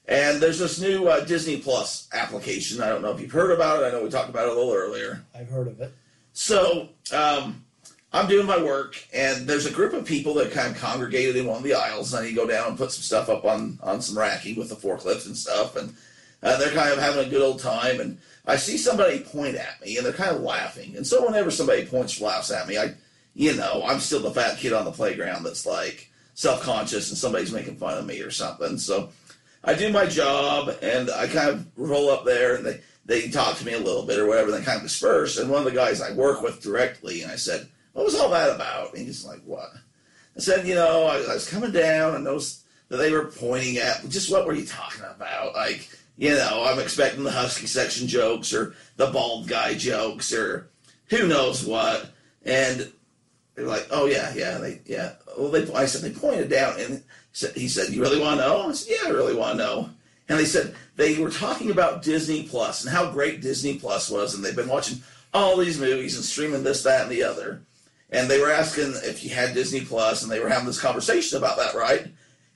And 0.08 0.40
there's 0.40 0.58
this 0.58 0.80
new 0.80 1.06
uh, 1.06 1.24
Disney 1.24 1.58
Plus 1.58 2.08
application. 2.12 2.82
I 2.82 2.88
don't 2.88 3.02
know 3.02 3.12
if 3.12 3.20
you've 3.20 3.30
heard 3.30 3.52
about 3.52 3.82
it. 3.82 3.86
I 3.86 3.90
know 3.90 4.02
we 4.02 4.10
talked 4.10 4.30
about 4.30 4.46
it 4.46 4.52
a 4.52 4.54
little 4.54 4.72
earlier. 4.72 5.22
I've 5.38 5.48
heard 5.50 5.68
of 5.68 5.80
it. 5.80 5.94
So 6.32 6.88
um, 7.12 7.64
I'm 8.12 8.28
doing 8.28 8.46
my 8.46 8.60
work, 8.60 8.96
and 9.14 9.46
there's 9.46 9.66
a 9.66 9.70
group 9.70 9.92
of 9.92 10.04
people 10.04 10.34
that 10.34 10.50
kind 10.50 10.74
of 10.74 10.80
congregated 10.80 11.36
in 11.36 11.46
one 11.46 11.58
of 11.58 11.62
the 11.62 11.74
aisles. 11.74 12.12
And 12.12 12.20
I 12.20 12.24
need 12.24 12.34
to 12.34 12.40
go 12.40 12.46
down 12.46 12.68
and 12.68 12.78
put 12.78 12.90
some 12.90 13.02
stuff 13.02 13.28
up 13.28 13.44
on 13.44 13.78
on 13.82 14.02
some 14.02 14.18
racking 14.18 14.56
with 14.56 14.68
the 14.68 14.74
forklifts 14.74 15.26
and 15.26 15.36
stuff, 15.36 15.76
and 15.76 15.94
uh, 16.42 16.56
they're 16.56 16.74
kind 16.74 16.92
of 16.92 16.98
having 16.98 17.24
a 17.24 17.30
good 17.30 17.42
old 17.42 17.60
time. 17.60 18.00
And 18.00 18.18
I 18.46 18.56
see 18.56 18.78
somebody 18.78 19.20
point 19.20 19.54
at 19.54 19.80
me, 19.80 19.96
and 19.96 20.04
they're 20.04 20.12
kind 20.12 20.34
of 20.34 20.42
laughing. 20.42 20.96
And 20.96 21.06
so 21.06 21.24
whenever 21.24 21.50
somebody 21.50 21.84
points 21.86 22.20
or 22.20 22.24
laughs 22.26 22.50
at 22.50 22.66
me, 22.66 22.78
I, 22.78 22.94
you 23.34 23.54
know, 23.54 23.82
I'm 23.86 24.00
still 24.00 24.20
the 24.20 24.32
fat 24.32 24.58
kid 24.58 24.72
on 24.72 24.84
the 24.84 24.90
playground 24.90 25.44
that's 25.44 25.64
like 25.64 26.10
self 26.34 26.62
conscious, 26.62 27.10
and 27.10 27.18
somebody's 27.18 27.52
making 27.52 27.76
fun 27.76 27.96
of 27.96 28.06
me 28.06 28.20
or 28.22 28.32
something. 28.32 28.78
So 28.78 29.10
I 29.62 29.74
do 29.74 29.92
my 29.92 30.06
job, 30.06 30.74
and 30.82 31.10
I 31.10 31.28
kind 31.28 31.50
of 31.50 31.66
roll 31.76 32.10
up 32.10 32.24
there, 32.24 32.56
and 32.56 32.66
they 32.66 32.80
they 33.06 33.28
talk 33.28 33.56
to 33.58 33.66
me 33.66 33.74
a 33.74 33.78
little 33.78 34.04
bit 34.04 34.18
or 34.18 34.26
whatever. 34.26 34.50
They 34.50 34.62
kind 34.62 34.78
of 34.78 34.82
disperse, 34.82 35.38
and 35.38 35.48
one 35.48 35.60
of 35.60 35.72
the 35.72 35.78
guys 35.78 36.02
I 36.02 36.10
work 36.12 36.42
with 36.42 36.60
directly, 36.60 37.22
and 37.22 37.30
I 37.30 37.36
said, 37.36 37.68
"What 37.92 38.04
was 38.04 38.14
all 38.14 38.30
that 38.30 38.54
about?" 38.54 38.94
And 38.94 39.06
he's 39.06 39.24
like, 39.24 39.42
"What?" 39.44 39.70
I 40.36 40.40
said, 40.40 40.66
"You 40.66 40.74
know, 40.74 41.04
I, 41.04 41.16
I 41.16 41.34
was 41.34 41.48
coming 41.48 41.72
down 41.72 42.14
and 42.14 42.24
noticed 42.24 42.64
that 42.88 42.96
they 42.96 43.10
were 43.10 43.26
pointing 43.26 43.78
at 43.78 44.08
just 44.08 44.30
what 44.30 44.46
were 44.46 44.54
you 44.54 44.66
talking 44.66 45.04
about? 45.04 45.54
Like, 45.54 45.88
you 46.16 46.30
know, 46.30 46.64
I'm 46.66 46.78
expecting 46.78 47.24
the 47.24 47.30
husky 47.30 47.66
section 47.66 48.08
jokes 48.08 48.52
or 48.52 48.74
the 48.96 49.06
bald 49.06 49.48
guy 49.48 49.74
jokes 49.74 50.32
or 50.32 50.68
who 51.06 51.26
knows 51.26 51.64
what." 51.64 52.10
And 52.44 52.92
they're 53.54 53.66
like, 53.66 53.86
"Oh 53.90 54.06
yeah, 54.06 54.32
yeah, 54.34 54.58
they 54.58 54.80
yeah." 54.86 55.12
Well, 55.38 55.50
they 55.50 55.72
I 55.72 55.86
said 55.86 56.02
they 56.02 56.18
pointed 56.18 56.50
down, 56.50 56.80
and 56.80 57.02
he 57.54 57.68
said, 57.68 57.90
"You 57.92 58.02
really 58.02 58.20
want 58.20 58.40
to 58.40 58.46
know?" 58.46 58.68
I 58.68 58.72
said, 58.72 58.96
"Yeah, 59.00 59.08
I 59.08 59.12
really 59.12 59.34
want 59.34 59.58
to 59.58 59.64
know." 59.64 59.90
and 60.30 60.38
they 60.38 60.44
said 60.44 60.74
they 60.94 61.18
were 61.18 61.30
talking 61.30 61.72
about 61.72 62.02
Disney 62.02 62.44
Plus 62.44 62.84
and 62.84 62.94
how 62.94 63.10
great 63.10 63.42
Disney 63.42 63.78
Plus 63.78 64.08
was, 64.08 64.32
and 64.32 64.44
they've 64.44 64.54
been 64.54 64.68
watching 64.68 65.02
all 65.34 65.56
these 65.56 65.78
movies 65.78 66.14
and 66.14 66.24
streaming 66.24 66.62
this, 66.62 66.84
that, 66.84 67.02
and 67.02 67.10
the 67.10 67.24
other. 67.24 67.62
And 68.10 68.28
they 68.28 68.40
were 68.40 68.50
asking 68.50 68.94
if 69.04 69.22
you 69.22 69.30
had 69.30 69.54
Disney 69.54 69.82
Plus, 69.82 70.22
and 70.22 70.30
they 70.30 70.40
were 70.40 70.48
having 70.48 70.66
this 70.66 70.80
conversation 70.80 71.38
about 71.38 71.56
that, 71.58 71.74
right? 71.74 72.06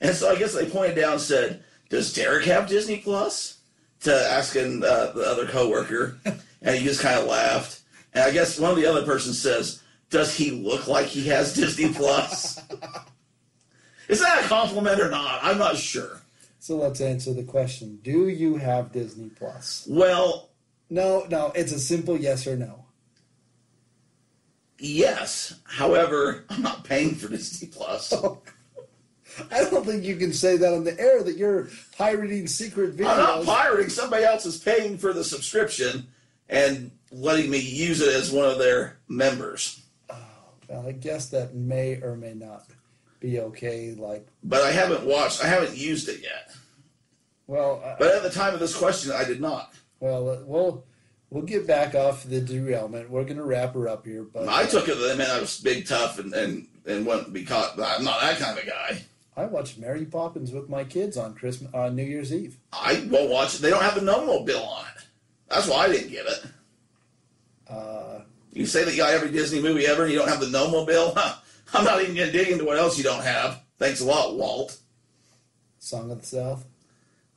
And 0.01 0.13
so 0.15 0.29
I 0.29 0.35
guess 0.35 0.53
they 0.53 0.69
pointed 0.69 0.95
down 0.97 1.13
and 1.13 1.21
said, 1.21 1.63
"Does 1.89 2.13
Derek 2.13 2.45
have 2.45 2.67
Disney 2.67 2.97
Plus?" 2.97 3.57
To 4.01 4.13
asking 4.13 4.83
uh, 4.83 5.11
the 5.15 5.23
other 5.23 5.47
coworker, 5.47 6.17
and 6.61 6.75
he 6.77 6.83
just 6.83 7.01
kind 7.01 7.17
of 7.19 7.25
laughed. 7.27 7.81
And 8.13 8.23
I 8.23 8.31
guess 8.31 8.59
one 8.59 8.71
of 8.71 8.77
the 8.77 8.85
other 8.85 9.03
persons 9.05 9.41
says, 9.41 9.81
"Does 10.09 10.35
he 10.35 10.51
look 10.51 10.87
like 10.87 11.07
he 11.07 11.27
has 11.29 11.53
Disney 11.53 11.93
Plus?" 11.93 12.59
Is 14.07 14.19
that 14.19 14.43
a 14.43 14.47
compliment 14.47 15.01
or 15.01 15.09
not? 15.09 15.39
I'm 15.41 15.57
not 15.57 15.77
sure. 15.77 16.21
So 16.59 16.77
let's 16.77 17.01
answer 17.01 17.33
the 17.33 17.43
question: 17.43 17.99
Do 18.03 18.27
you 18.27 18.57
have 18.57 18.91
Disney 18.91 19.29
Plus? 19.29 19.87
Well, 19.89 20.49
No, 20.89 21.25
no. 21.29 21.51
It's 21.55 21.71
a 21.71 21.79
simple 21.79 22.17
yes 22.17 22.45
or 22.45 22.55
no. 22.57 22.84
Yes. 24.79 25.59
However, 25.65 26.45
I'm 26.49 26.61
not 26.61 26.83
paying 26.83 27.15
for 27.15 27.27
Disney 27.27 27.67
Plus. 27.67 28.13
I 29.51 29.69
don't 29.69 29.85
think 29.85 30.03
you 30.05 30.15
can 30.15 30.31
say 30.31 30.55
that 30.57 30.73
on 30.73 30.83
the 30.85 30.97
air 30.99 31.21
that 31.23 31.37
you're 31.37 31.67
pirating 31.97 32.47
secret 32.47 32.95
videos. 32.95 33.09
I'm 33.11 33.17
not 33.17 33.45
pirating. 33.45 33.89
Somebody 33.89 34.23
else 34.23 34.45
is 34.45 34.57
paying 34.57 34.97
for 34.97 35.11
the 35.13 35.23
subscription 35.23 36.07
and 36.47 36.91
letting 37.11 37.49
me 37.49 37.59
use 37.59 38.01
it 38.01 38.13
as 38.13 38.31
one 38.31 38.45
of 38.49 38.57
their 38.59 38.97
members. 39.07 39.81
Well, 40.69 40.87
I 40.87 40.93
guess 40.93 41.29
that 41.29 41.53
may 41.53 42.01
or 42.01 42.15
may 42.15 42.33
not 42.33 42.65
be 43.19 43.39
okay. 43.39 43.93
Like, 43.97 44.25
But 44.43 44.63
I 44.63 44.71
haven't 44.71 45.05
watched. 45.05 45.43
I 45.43 45.47
haven't 45.47 45.75
used 45.77 46.07
it 46.09 46.21
yet. 46.21 46.55
well, 47.47 47.81
uh, 47.85 47.95
But 47.99 48.15
at 48.15 48.23
the 48.23 48.29
time 48.31 48.53
of 48.53 48.59
this 48.59 48.75
question, 48.75 49.11
I 49.11 49.25
did 49.25 49.41
not. 49.41 49.73
well, 49.99 50.29
uh, 50.29 50.37
we'll 50.45 50.83
we'll 51.29 51.43
get 51.43 51.67
back 51.67 51.95
off 51.95 52.23
the 52.23 52.41
derailment. 52.41 53.09
We're 53.09 53.23
gonna 53.23 53.43
wrap 53.45 53.73
her 53.73 53.87
up 53.87 54.05
here, 54.05 54.23
but 54.23 54.47
I 54.47 54.65
took 54.65 54.87
it 54.87 54.95
that 54.95 55.17
meant 55.17 55.29
I 55.29 55.39
was 55.39 55.59
big, 55.59 55.87
tough, 55.87 56.19
and 56.19 56.33
and 56.33 56.67
and 56.85 57.05
wouldn't 57.05 57.33
be 57.33 57.43
caught. 57.45 57.79
I'm 57.79 58.03
not 58.03 58.21
that 58.21 58.37
kind 58.37 58.57
of 58.57 58.65
guy. 58.65 59.01
I 59.37 59.45
watched 59.45 59.77
Mary 59.77 60.05
Poppins 60.05 60.51
with 60.51 60.69
my 60.69 60.83
kids 60.85 61.17
on 61.17 61.33
Christmas 61.35 61.73
on 61.73 61.95
New 61.95 62.03
Year's 62.03 62.33
Eve. 62.33 62.57
I 62.71 63.05
won't 63.09 63.29
watch 63.29 63.55
it. 63.55 63.61
They 63.61 63.69
don't 63.69 63.81
have 63.83 63.95
the 63.95 64.01
no 64.01 64.43
bill 64.43 64.63
on 64.63 64.85
it. 64.95 65.03
That's 65.49 65.67
why 65.67 65.85
I 65.85 65.87
didn't 65.91 66.11
get 66.11 66.25
it. 66.25 66.45
Uh, 67.69 68.21
You 68.53 68.65
say 68.65 68.83
that 68.85 68.91
you 68.91 68.97
got 68.97 69.13
every 69.13 69.31
Disney 69.31 69.61
movie 69.61 69.85
ever, 69.85 70.03
and 70.03 70.11
you 70.11 70.17
don't 70.17 70.29
have 70.29 70.39
the 70.39 70.49
no 70.49 70.85
bill. 70.85 71.13
Huh. 71.15 71.35
I'm 71.73 71.83
not 71.83 72.01
even 72.01 72.15
going 72.15 72.31
to 72.31 72.37
dig 72.37 72.49
into 72.49 72.63
what 72.63 72.77
else 72.77 72.97
you 72.97 73.03
don't 73.03 73.23
have. 73.23 73.61
Thanks 73.77 73.99
a 73.99 74.05
lot, 74.05 74.35
Walt. 74.37 74.77
Song 75.79 76.09
of 76.11 76.21
the 76.21 76.27
South. 76.27 76.65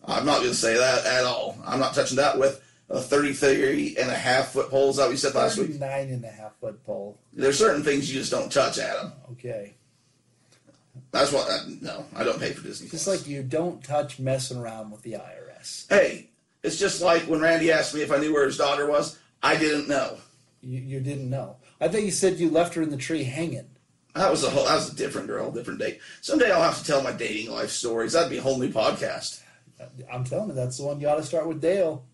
I'm 0.05 0.25
not 0.25 0.39
going 0.39 0.51
to 0.51 0.55
say 0.55 0.77
that 0.77 1.05
at 1.05 1.25
all. 1.25 1.57
I'm 1.67 1.81
not 1.81 1.95
touching 1.95 2.19
that 2.19 2.39
with 2.39 2.63
a 2.91 3.01
33 3.01 3.97
and 4.01 4.11
a 4.11 4.15
half 4.15 4.53
foot 4.53 4.71
pole. 4.71 4.91
Is 4.91 4.97
that 4.97 5.05
what 5.05 5.11
you 5.13 5.17
said 5.17 5.35
last 5.35 5.59
week? 5.59 5.69
39 5.69 6.09
and 6.11 6.25
a 6.25 6.29
half 6.29 6.55
foot 6.61 6.85
pole. 6.85 7.19
There's 7.33 7.59
certain 7.59 7.83
things 7.83 8.13
you 8.13 8.19
just 8.19 8.31
don't 8.31 8.51
touch, 8.51 8.79
Adam. 8.79 9.13
Okay. 9.33 9.75
That's 11.11 11.33
what. 11.33 11.49
uh, 11.49 11.59
no, 11.81 12.05
I 12.17 12.25
don't 12.25 12.41
pay 12.41 12.53
for 12.53 12.63
Disney. 12.63 12.89
Just 12.89 13.07
like 13.07 13.27
you 13.27 13.43
don't 13.43 13.83
touch 13.85 14.19
messing 14.19 14.59
around 14.59 14.91
with 14.91 15.03
the 15.03 15.13
IRS. 15.13 15.89
hey, 15.89 16.31
it's 16.63 16.79
just 16.79 17.01
like 17.01 17.23
when 17.23 17.41
Randy 17.41 17.71
asked 17.71 17.95
me 17.95 18.03
if 18.03 18.11
I 18.11 18.19
knew 18.19 18.33
where 18.33 18.47
his 18.47 18.59
daughter 18.59 18.87
was. 18.89 19.19
I 19.43 19.57
didn't 19.57 19.89
know. 19.89 20.17
You, 20.61 20.81
you 20.81 21.01
didn't 21.01 21.31
know. 21.31 21.57
I 21.81 21.87
think 21.89 22.05
you 22.05 22.11
said 22.11 22.39
you 22.39 22.51
left 22.51 22.75
her 22.75 22.83
in 22.83 22.91
the 22.91 22.97
tree 22.97 23.23
hanging. 23.23 23.69
That 24.15 24.31
was 24.31 24.43
a 24.43 24.51
whole. 24.51 24.65
That 24.65 24.75
was 24.75 24.93
a 24.93 24.97
different 24.97 25.29
girl, 25.29 25.53
different 25.53 25.79
date. 25.79 26.01
Someday 26.21 26.51
I'll 26.51 26.63
have 26.63 26.79
to 26.79 26.85
tell 26.85 27.03
my 27.03 27.13
dating 27.13 27.53
life 27.53 27.71
stories. 27.71 28.15
That'd 28.15 28.31
be 28.31 28.39
a 28.39 28.43
whole 28.43 28.59
new 28.59 28.71
podcast. 28.71 29.41
I'm 30.13 30.25
telling 30.25 30.49
you, 30.49 30.55
that's 30.55 30.79
the 30.79 30.85
one 30.85 31.01
you 31.01 31.09
ought 31.09 31.17
to 31.17 31.23
start 31.23 31.47
with 31.47 31.61
Dale. 31.61 32.05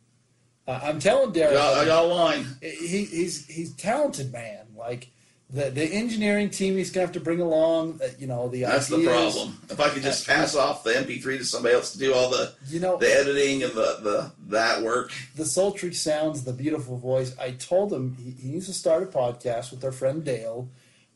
Uh, 0.67 0.81
I'm 0.83 0.99
telling 0.99 1.33
Derek, 1.33 1.57
I 1.57 1.85
got 1.85 2.09
line. 2.09 2.47
he, 2.63 3.05
he's 3.05 3.47
he's 3.47 3.73
talented 3.75 4.33
man. 4.33 4.67
Like 4.77 5.09
the 5.51 5.71
the 5.71 5.85
engineering 5.85 6.49
team, 6.49 6.77
he's 6.77 6.91
gonna 6.91 7.07
have 7.07 7.15
to 7.15 7.21
bring 7.21 7.41
along. 7.41 8.01
Uh, 8.03 8.09
you 8.19 8.27
know 8.27 8.49
the 8.49 8.63
That's 8.63 8.89
the 8.89 9.05
problem. 9.05 9.59
If 9.69 9.79
I 9.79 9.91
could 9.91 10.03
just 10.03 10.27
pass 10.27 10.57
off 10.57 10.83
the 10.83 10.91
MP3 10.93 11.39
to 11.39 11.45
somebody 11.45 11.75
else 11.75 11.93
to 11.93 11.99
do 11.99 12.15
all 12.15 12.31
the 12.31 12.55
You 12.69 12.81
know 12.81 12.97
the 12.97 13.15
editing 13.15 13.63
and 13.63 13.73
the, 13.73 13.99
the 14.03 14.33
that 14.49 14.83
work. 14.83 15.13
the 15.37 15.45
sultry 15.45 15.93
sounds, 15.93 16.45
the 16.45 16.53
beautiful 16.55 16.97
voice. 16.97 17.37
I 17.39 17.51
told 17.53 17.93
him 17.93 18.17
he, 18.19 18.31
he 18.31 18.49
needs 18.55 18.67
to 18.67 18.73
start 18.73 19.03
a 19.03 19.07
podcast 19.07 19.71
with 19.71 19.85
our 19.85 19.93
friend 19.93 20.25
Dale, 20.25 20.69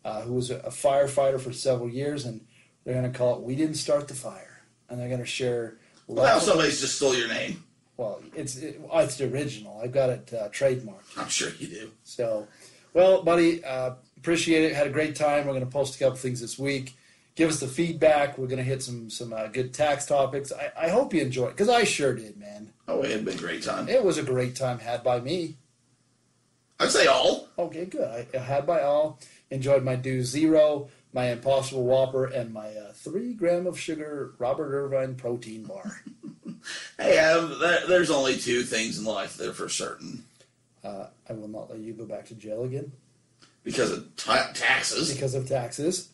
uh, 0.05 0.21
who 0.23 0.35
was 0.35 0.51
a, 0.51 0.59
a 0.59 0.71
firefighter 0.71 1.41
for 1.41 1.53
several 1.53 1.89
years, 1.89 2.27
and 2.27 2.43
they're 2.85 2.95
going 2.95 3.11
to 3.11 3.19
call 3.19 3.37
it 3.37 3.43
"We 3.43 3.57
Didn't 3.57 3.77
Start 3.77 4.09
the 4.09 4.15
Fire," 4.15 4.61
and 4.91 5.01
they're 5.01 5.09
going 5.09 5.21
to 5.21 5.27
share. 5.27 5.79
Well, 6.07 6.25
now 6.25 6.39
somebody's 6.39 6.81
just 6.81 6.97
stole 6.97 7.15
your 7.17 7.29
name. 7.29 7.65
Well, 7.99 8.23
it's 8.35 8.57
it, 8.57 8.81
it's 8.95 9.17
the 9.17 9.31
original. 9.31 9.81
I've 9.83 9.93
got 9.93 10.09
it 10.09 10.33
uh, 10.33 10.49
trademarked. 10.49 11.19
I'm 11.19 11.29
sure 11.29 11.51
you 11.59 11.67
do. 11.67 11.91
So, 12.05 12.47
well, 12.95 13.23
buddy, 13.25 13.63
uh, 13.65 13.95
appreciate 14.17 14.65
it. 14.65 14.75
Had 14.75 14.87
a 14.87 14.91
great 14.91 15.17
time. 15.17 15.47
We're 15.47 15.53
going 15.53 15.65
to 15.65 15.71
post 15.71 15.97
a 15.97 15.99
couple 15.99 16.17
things 16.17 16.41
this 16.41 16.59
week. 16.59 16.97
Give 17.35 17.51
us 17.51 17.59
the 17.59 17.67
feedback. 17.67 18.39
We're 18.39 18.47
going 18.47 18.59
to 18.59 18.65
hit 18.65 18.83
some 18.83 19.11
some 19.11 19.33
uh, 19.33 19.49
good 19.49 19.75
tax 19.75 20.07
topics. 20.07 20.53
I, 20.53 20.87
I 20.87 20.89
hope 20.91 21.13
you 21.13 21.21
enjoyed 21.21 21.51
because 21.51 21.69
I 21.69 21.83
sure 21.85 22.15
did, 22.15 22.39
man. 22.39 22.73
Oh, 22.87 23.03
it 23.03 23.11
had 23.11 23.25
been 23.25 23.35
a 23.35 23.41
great 23.41 23.65
time. 23.65 23.89
It 23.89 24.05
was 24.05 24.17
a 24.17 24.23
great 24.23 24.55
time 24.55 24.79
had 24.79 25.03
by 25.03 25.21
me. 25.21 25.57
I'd 26.81 26.93
say 26.93 27.07
all. 27.07 27.49
Okay, 27.59 27.85
good. 27.85 28.09
I, 28.09 28.27
I 28.33 28.41
had 28.41 28.65
by 28.65 28.83
all. 28.83 29.19
Enjoyed 29.51 29.83
my 29.83 29.97
Dew 29.97 30.23
Zero, 30.23 30.89
my 31.13 31.31
Impossible 31.31 31.85
Whopper, 31.85 32.27
and 32.27 32.53
my 32.53 32.69
uh, 32.69 32.93
three 32.93 33.33
gram 33.35 33.67
of 33.67 33.79
sugar 33.79 34.35
Robert 34.39 34.73
Irvine 34.75 35.15
protein 35.15 35.65
bar. 35.65 36.03
Hey, 36.99 37.17
Adam, 37.17 37.59
there, 37.61 37.87
there's 37.87 38.11
only 38.11 38.37
two 38.37 38.63
things 38.63 38.99
in 38.99 39.05
life 39.05 39.37
that 39.37 39.49
are 39.49 39.53
for 39.53 39.69
certain 39.69 40.25
Uh, 40.83 41.07
I 41.29 41.33
will 41.33 41.49
not 41.49 41.71
let 41.71 41.79
you 41.79 41.93
go 41.93 42.05
back 42.05 42.27
to 42.27 42.35
jail 42.35 42.65
again 42.65 42.91
because 43.63 43.93
of 43.93 44.17
ta 44.17 44.51
taxes 44.55 45.13
because 45.13 45.35
of 45.35 45.49
taxes. 45.49 46.09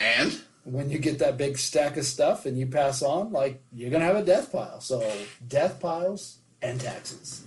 and 0.00 0.40
When 0.64 0.88
you 0.90 0.98
get 0.98 1.18
that 1.18 1.36
big 1.36 1.58
stack 1.58 1.96
of 1.98 2.06
stuff 2.06 2.46
and 2.46 2.58
you 2.58 2.66
pass 2.66 3.02
on, 3.02 3.30
like 3.32 3.62
you're 3.72 3.90
gonna 3.90 4.04
have 4.06 4.16
a 4.16 4.24
death 4.24 4.50
pile. 4.50 4.80
So 4.80 5.06
death 5.46 5.80
piles 5.80 6.38
and 6.62 6.80
taxes. 6.80 7.44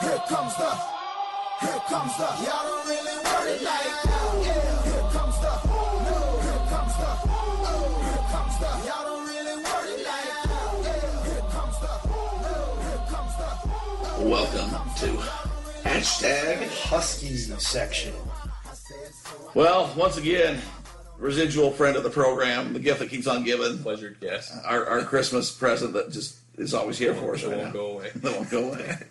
Here 0.00 0.22
comes 0.28 0.54
the, 0.56 0.70
here 1.60 1.80
comes 1.88 2.16
the. 2.16 2.28
Y'all 2.44 2.62
don't 2.64 2.88
really 2.88 3.16
want 3.24 3.48
it 3.48 3.62
like 3.62 4.02
that. 4.04 4.42
Yeah. 4.42 4.82
Here 4.84 5.06
comes 5.10 5.36
the, 5.40 5.52
here 6.06 6.62
comes 6.68 6.94
the, 6.98 7.10
here 8.04 8.24
comes 8.30 8.54
the. 8.58 8.70
Y'all 8.86 9.04
don't 9.04 9.26
really 9.28 9.56
want 9.62 9.86
it 9.88 10.00
like 10.06 10.30
that. 10.44 10.70
Yeah. 10.82 11.24
Here 11.28 11.46
comes 11.50 11.76
the, 11.80 11.92
here 12.84 13.02
comes 13.08 13.34
the. 13.38 14.24
welcome 14.28 14.70
to 15.00 15.08
hashtag. 15.88 16.68
Husky 16.88 17.36
section. 17.36 18.14
Well, 19.54 19.92
once 19.96 20.16
again, 20.18 20.60
residual 21.18 21.70
friend 21.72 21.96
of 21.96 22.02
the 22.04 22.10
program, 22.10 22.72
the 22.72 22.78
gift 22.78 23.00
that 23.00 23.10
keeps 23.10 23.26
on 23.26 23.42
giving, 23.44 23.78
pleasure, 23.78 24.16
yes. 24.20 24.56
our, 24.64 24.86
our 24.86 25.02
Christmas 25.02 25.50
present 25.50 25.92
that 25.94 26.10
just 26.12 26.36
is 26.56 26.74
always 26.74 26.98
here 26.98 27.14
for 27.14 27.34
us 27.34 27.42
It 27.42 27.48
right 27.48 27.56
won't 27.56 27.66
now. 27.68 27.72
go 27.72 27.86
away. 27.92 28.10
That 28.16 28.32
won't 28.36 28.50
go 28.50 28.68
away. 28.72 28.96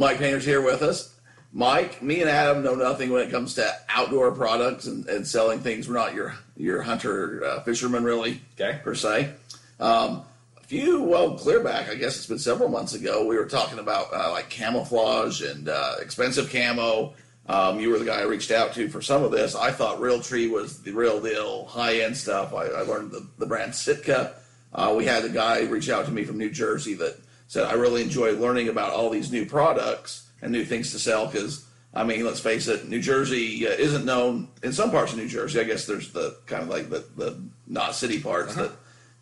Mike 0.00 0.16
Painter's 0.16 0.46
here 0.46 0.62
with 0.62 0.80
us. 0.80 1.14
Mike, 1.52 2.00
me 2.00 2.22
and 2.22 2.30
Adam 2.30 2.64
know 2.64 2.74
nothing 2.74 3.10
when 3.10 3.20
it 3.20 3.30
comes 3.30 3.52
to 3.56 3.70
outdoor 3.90 4.32
products 4.32 4.86
and, 4.86 5.06
and 5.08 5.28
selling 5.28 5.58
things. 5.58 5.86
We're 5.86 5.96
not 5.96 6.14
your 6.14 6.34
your 6.56 6.80
hunter 6.80 7.44
uh, 7.44 7.60
fisherman 7.64 8.02
really, 8.02 8.40
Okay. 8.58 8.80
per 8.82 8.94
se. 8.94 9.30
Um, 9.78 10.22
a 10.56 10.62
few 10.62 11.02
well 11.02 11.34
clear 11.36 11.60
back, 11.62 11.90
I 11.90 11.96
guess 11.96 12.16
it's 12.16 12.24
been 12.24 12.38
several 12.38 12.70
months 12.70 12.94
ago. 12.94 13.26
We 13.26 13.36
were 13.36 13.44
talking 13.44 13.78
about 13.78 14.06
uh, 14.14 14.30
like 14.30 14.48
camouflage 14.48 15.42
and 15.42 15.68
uh, 15.68 15.96
expensive 16.00 16.50
camo. 16.50 17.12
Um, 17.46 17.78
you 17.78 17.90
were 17.90 17.98
the 17.98 18.06
guy 18.06 18.20
I 18.20 18.24
reached 18.24 18.52
out 18.52 18.72
to 18.76 18.88
for 18.88 19.02
some 19.02 19.22
of 19.22 19.32
this. 19.32 19.54
I 19.54 19.70
thought 19.70 20.00
Realtree 20.00 20.50
was 20.50 20.80
the 20.80 20.92
real 20.92 21.20
deal, 21.20 21.66
high 21.66 22.00
end 22.00 22.16
stuff. 22.16 22.54
I, 22.54 22.64
I 22.68 22.80
learned 22.82 23.10
the, 23.10 23.26
the 23.36 23.44
brand 23.44 23.74
Sitka. 23.74 24.32
Uh, 24.72 24.94
we 24.96 25.04
had 25.04 25.26
a 25.26 25.28
guy 25.28 25.60
reach 25.64 25.90
out 25.90 26.06
to 26.06 26.10
me 26.10 26.24
from 26.24 26.38
New 26.38 26.50
Jersey 26.50 26.94
that 26.94 27.18
said, 27.50 27.64
I 27.66 27.72
really 27.72 28.00
enjoy 28.00 28.30
learning 28.34 28.68
about 28.68 28.92
all 28.92 29.10
these 29.10 29.32
new 29.32 29.44
products 29.44 30.30
and 30.40 30.52
new 30.52 30.64
things 30.64 30.92
to 30.92 31.00
sell 31.00 31.26
because, 31.26 31.66
I 31.92 32.04
mean, 32.04 32.24
let's 32.24 32.38
face 32.38 32.68
it, 32.68 32.88
New 32.88 33.00
Jersey 33.02 33.66
uh, 33.66 33.70
isn't 33.72 34.04
known 34.04 34.46
in 34.62 34.72
some 34.72 34.92
parts 34.92 35.10
of 35.12 35.18
New 35.18 35.26
Jersey. 35.26 35.58
I 35.58 35.64
guess 35.64 35.84
there's 35.84 36.12
the 36.12 36.36
kind 36.46 36.62
of 36.62 36.68
like 36.68 36.90
the, 36.90 37.04
the 37.16 37.42
not 37.66 37.96
city 37.96 38.20
parts 38.20 38.54
that, 38.54 38.70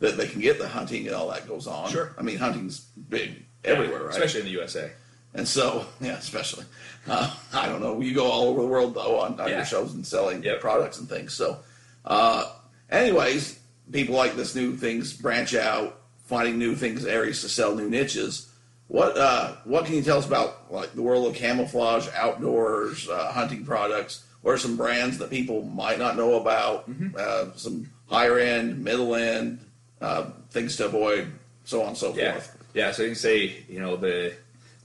that 0.00 0.18
they 0.18 0.26
can 0.28 0.42
get 0.42 0.58
the 0.58 0.68
hunting 0.68 1.06
and 1.06 1.16
all 1.16 1.30
that 1.30 1.48
goes 1.48 1.66
on. 1.66 1.84
Uh-huh. 1.84 1.88
Sure. 1.88 2.14
I 2.18 2.22
mean, 2.22 2.36
hunting's 2.36 2.80
big 2.80 3.46
everywhere, 3.64 4.02
right? 4.02 4.10
Especially 4.10 4.40
in 4.40 4.46
the 4.46 4.52
USA. 4.52 4.90
And 5.32 5.48
so, 5.48 5.86
yeah, 6.02 6.18
especially. 6.18 6.66
Uh, 7.08 7.34
I 7.54 7.66
don't 7.66 7.80
know. 7.80 7.98
You 8.02 8.12
go 8.14 8.30
all 8.30 8.48
over 8.48 8.60
the 8.60 8.68
world, 8.68 8.94
though, 8.94 9.20
on, 9.20 9.40
on 9.40 9.48
Yeah. 9.48 9.56
your 9.56 9.64
shows 9.64 9.94
and 9.94 10.06
selling 10.06 10.42
Yep. 10.42 10.60
products 10.60 10.98
and 10.98 11.08
things. 11.08 11.32
So, 11.32 11.60
uh, 12.04 12.44
anyways, 12.90 13.58
people 13.90 14.16
like 14.16 14.36
this 14.36 14.54
new 14.54 14.76
things 14.76 15.14
branch 15.14 15.54
out, 15.54 15.97
finding 16.28 16.58
new 16.58 16.76
things, 16.76 17.04
areas 17.06 17.40
to 17.40 17.48
sell 17.48 17.74
new 17.74 17.88
niches. 17.88 18.48
What 18.86 19.16
uh, 19.18 19.56
what 19.64 19.84
can 19.86 19.94
you 19.96 20.02
tell 20.02 20.18
us 20.18 20.26
about 20.26 20.70
like 20.72 20.92
the 20.94 21.02
world 21.02 21.26
of 21.26 21.34
camouflage, 21.34 22.06
outdoors, 22.14 23.08
uh, 23.08 23.32
hunting 23.32 23.64
products? 23.64 24.24
What 24.42 24.52
are 24.52 24.58
some 24.58 24.76
brands 24.76 25.18
that 25.18 25.30
people 25.30 25.62
might 25.62 25.98
not 25.98 26.16
know 26.16 26.34
about? 26.40 26.88
Uh, 27.18 27.46
some 27.56 27.90
higher 28.08 28.38
end, 28.38 28.82
middle 28.84 29.14
end 29.14 29.58
uh, 30.00 30.30
things 30.50 30.76
to 30.76 30.86
avoid, 30.86 31.30
so 31.64 31.82
on 31.82 31.88
and 31.88 31.96
so 31.96 32.14
Yeah, 32.14 32.32
forth. 32.32 32.56
yeah. 32.72 32.92
So 32.92 33.02
you 33.02 33.08
can 33.08 33.16
say, 33.16 33.64
you 33.68 33.80
know, 33.80 33.96
the 33.96 34.34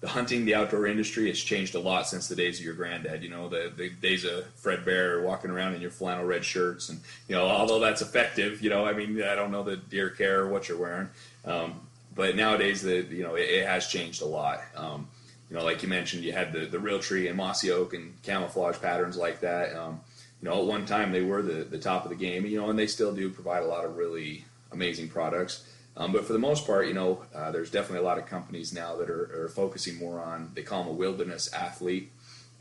the 0.01 0.09
hunting, 0.09 0.43
the 0.43 0.53
outdoor 0.55 0.85
industry 0.87 1.27
has 1.29 1.39
changed 1.39 1.75
a 1.75 1.79
lot 1.79 2.05
since 2.09 2.27
the 2.27 2.35
days 2.35 2.59
of 2.59 2.65
your 2.65 2.73
granddad. 2.73 3.23
You 3.23 3.29
know, 3.29 3.47
the, 3.47 3.71
the 3.77 3.89
days 3.89 4.25
of 4.25 4.45
Fred 4.55 4.83
Bear 4.83 5.21
walking 5.21 5.49
around 5.49 5.75
in 5.75 5.81
your 5.81 5.91
flannel 5.91 6.25
red 6.25 6.43
shirts, 6.43 6.89
and 6.89 6.99
you 7.29 7.35
know, 7.35 7.45
although 7.45 7.79
that's 7.79 8.01
effective, 8.01 8.61
you 8.61 8.69
know, 8.69 8.85
I 8.85 8.91
mean, 8.91 9.21
I 9.23 9.35
don't 9.35 9.51
know 9.51 9.63
that 9.63 9.89
deer 9.89 10.09
care 10.09 10.45
what 10.47 10.67
you're 10.67 10.77
wearing, 10.77 11.07
um, 11.45 11.81
but 12.15 12.35
nowadays, 12.35 12.81
the 12.81 13.01
you 13.09 13.23
know, 13.23 13.35
it, 13.35 13.49
it 13.49 13.65
has 13.65 13.87
changed 13.87 14.21
a 14.21 14.25
lot. 14.25 14.61
Um, 14.75 15.07
you 15.49 15.57
know, 15.57 15.63
like 15.63 15.83
you 15.83 15.89
mentioned, 15.89 16.23
you 16.23 16.33
had 16.33 16.53
the 16.53 16.65
the 16.65 16.77
Realtree 16.77 17.27
and 17.27 17.37
mossy 17.37 17.71
oak 17.71 17.93
and 17.93 18.21
camouflage 18.23 18.79
patterns 18.79 19.17
like 19.17 19.41
that. 19.41 19.75
Um, 19.75 20.01
you 20.41 20.49
know, 20.49 20.59
at 20.59 20.65
one 20.65 20.85
time 20.85 21.11
they 21.11 21.21
were 21.21 21.41
the 21.41 21.63
the 21.63 21.79
top 21.79 22.03
of 22.03 22.09
the 22.09 22.15
game. 22.15 22.45
You 22.45 22.61
know, 22.61 22.69
and 22.69 22.77
they 22.77 22.87
still 22.87 23.13
do 23.13 23.29
provide 23.29 23.63
a 23.63 23.67
lot 23.67 23.85
of 23.85 23.97
really 23.97 24.45
amazing 24.71 25.09
products. 25.09 25.67
Um, 25.95 26.11
but 26.11 26.25
for 26.25 26.33
the 26.33 26.39
most 26.39 26.65
part, 26.65 26.87
you 26.87 26.93
know, 26.93 27.23
uh, 27.35 27.51
there's 27.51 27.69
definitely 27.69 27.99
a 27.99 28.07
lot 28.07 28.17
of 28.17 28.25
companies 28.25 28.73
now 28.73 28.95
that 28.95 29.09
are, 29.11 29.45
are 29.45 29.49
focusing 29.49 29.97
more 29.97 30.19
on 30.19 30.51
they 30.55 30.63
call 30.63 30.83
them 30.83 30.93
a 30.93 30.95
wilderness 30.95 31.53
athlete. 31.53 32.11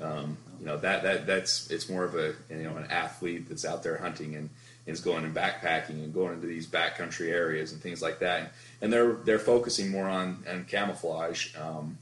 Um, 0.00 0.36
you 0.58 0.66
know 0.66 0.76
that 0.78 1.02
that 1.02 1.26
that's 1.26 1.70
it's 1.70 1.88
more 1.88 2.04
of 2.04 2.14
a 2.14 2.34
you 2.50 2.64
know 2.64 2.76
an 2.76 2.90
athlete 2.90 3.48
that's 3.48 3.64
out 3.64 3.82
there 3.82 3.98
hunting 3.98 4.34
and 4.34 4.50
is 4.86 5.00
going 5.00 5.24
and 5.24 5.34
backpacking 5.34 6.02
and 6.02 6.12
going 6.12 6.34
into 6.34 6.46
these 6.46 6.66
backcountry 6.66 7.30
areas 7.30 7.72
and 7.72 7.80
things 7.80 8.02
like 8.02 8.18
that. 8.18 8.52
And 8.80 8.92
they're 8.92 9.14
they're 9.14 9.38
focusing 9.38 9.90
more 9.90 10.08
on 10.08 10.44
on 10.50 10.64
camouflage 10.64 11.54
um, 11.56 11.98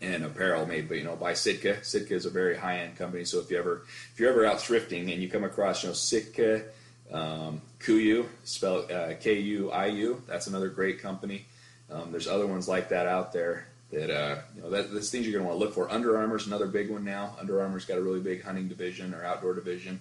and 0.00 0.24
apparel 0.24 0.66
made, 0.66 0.88
but 0.88 0.98
you 0.98 1.04
know 1.04 1.16
by 1.16 1.34
Sitka. 1.34 1.84
Sitka 1.84 2.14
is 2.14 2.26
a 2.26 2.30
very 2.30 2.56
high 2.56 2.78
end 2.78 2.96
company. 2.96 3.24
So 3.24 3.40
if 3.40 3.50
you 3.50 3.58
ever 3.58 3.82
if 4.12 4.18
you're 4.18 4.30
ever 4.30 4.46
out 4.46 4.58
thrifting 4.58 5.12
and 5.12 5.22
you 5.22 5.28
come 5.28 5.44
across 5.44 5.82
you 5.82 5.90
know 5.90 5.94
Sitka 5.94 6.62
um, 7.12 7.60
Kuiu, 7.80 8.26
spelled 8.44 8.90
uh, 8.90 9.14
K 9.14 9.38
U 9.38 9.70
I 9.70 9.86
U. 9.86 10.22
That's 10.26 10.46
another 10.46 10.68
great 10.68 11.00
company. 11.00 11.44
Um, 11.90 12.10
there's 12.10 12.26
other 12.26 12.46
ones 12.46 12.68
like 12.68 12.88
that 12.88 13.06
out 13.06 13.32
there 13.34 13.66
that 13.90 14.10
uh, 14.10 14.38
you 14.56 14.62
know 14.62 14.70
that, 14.70 14.92
that's 14.92 15.10
things 15.10 15.26
you're 15.26 15.38
going 15.38 15.44
to 15.44 15.48
want 15.48 15.60
to 15.60 15.64
look 15.64 15.74
for. 15.74 15.90
Under 15.90 16.16
Armour's 16.16 16.46
another 16.46 16.66
big 16.66 16.90
one 16.90 17.04
now. 17.04 17.36
Under 17.38 17.60
Armour's 17.60 17.84
got 17.84 17.98
a 17.98 18.02
really 18.02 18.20
big 18.20 18.42
hunting 18.42 18.68
division 18.68 19.12
or 19.14 19.24
outdoor 19.24 19.54
division. 19.54 20.00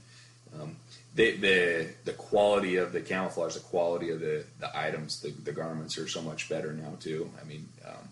Um, 0.60 0.76
they, 1.16 1.36
the 1.36 1.90
the 2.06 2.14
quality 2.14 2.78
of 2.78 2.94
the 2.94 3.02
camouflage, 3.02 3.56
the 3.56 3.60
quality 3.60 4.10
of 4.12 4.20
the, 4.20 4.46
the 4.60 4.78
items, 4.78 5.22
the, 5.22 5.32
the 5.32 5.52
garments 5.52 5.98
are 5.98 6.08
so 6.08 6.22
much 6.22 6.50
better 6.50 6.74
now 6.74 6.94
too. 7.00 7.30
I 7.42 7.46
mean, 7.46 7.68
um, 7.86 8.10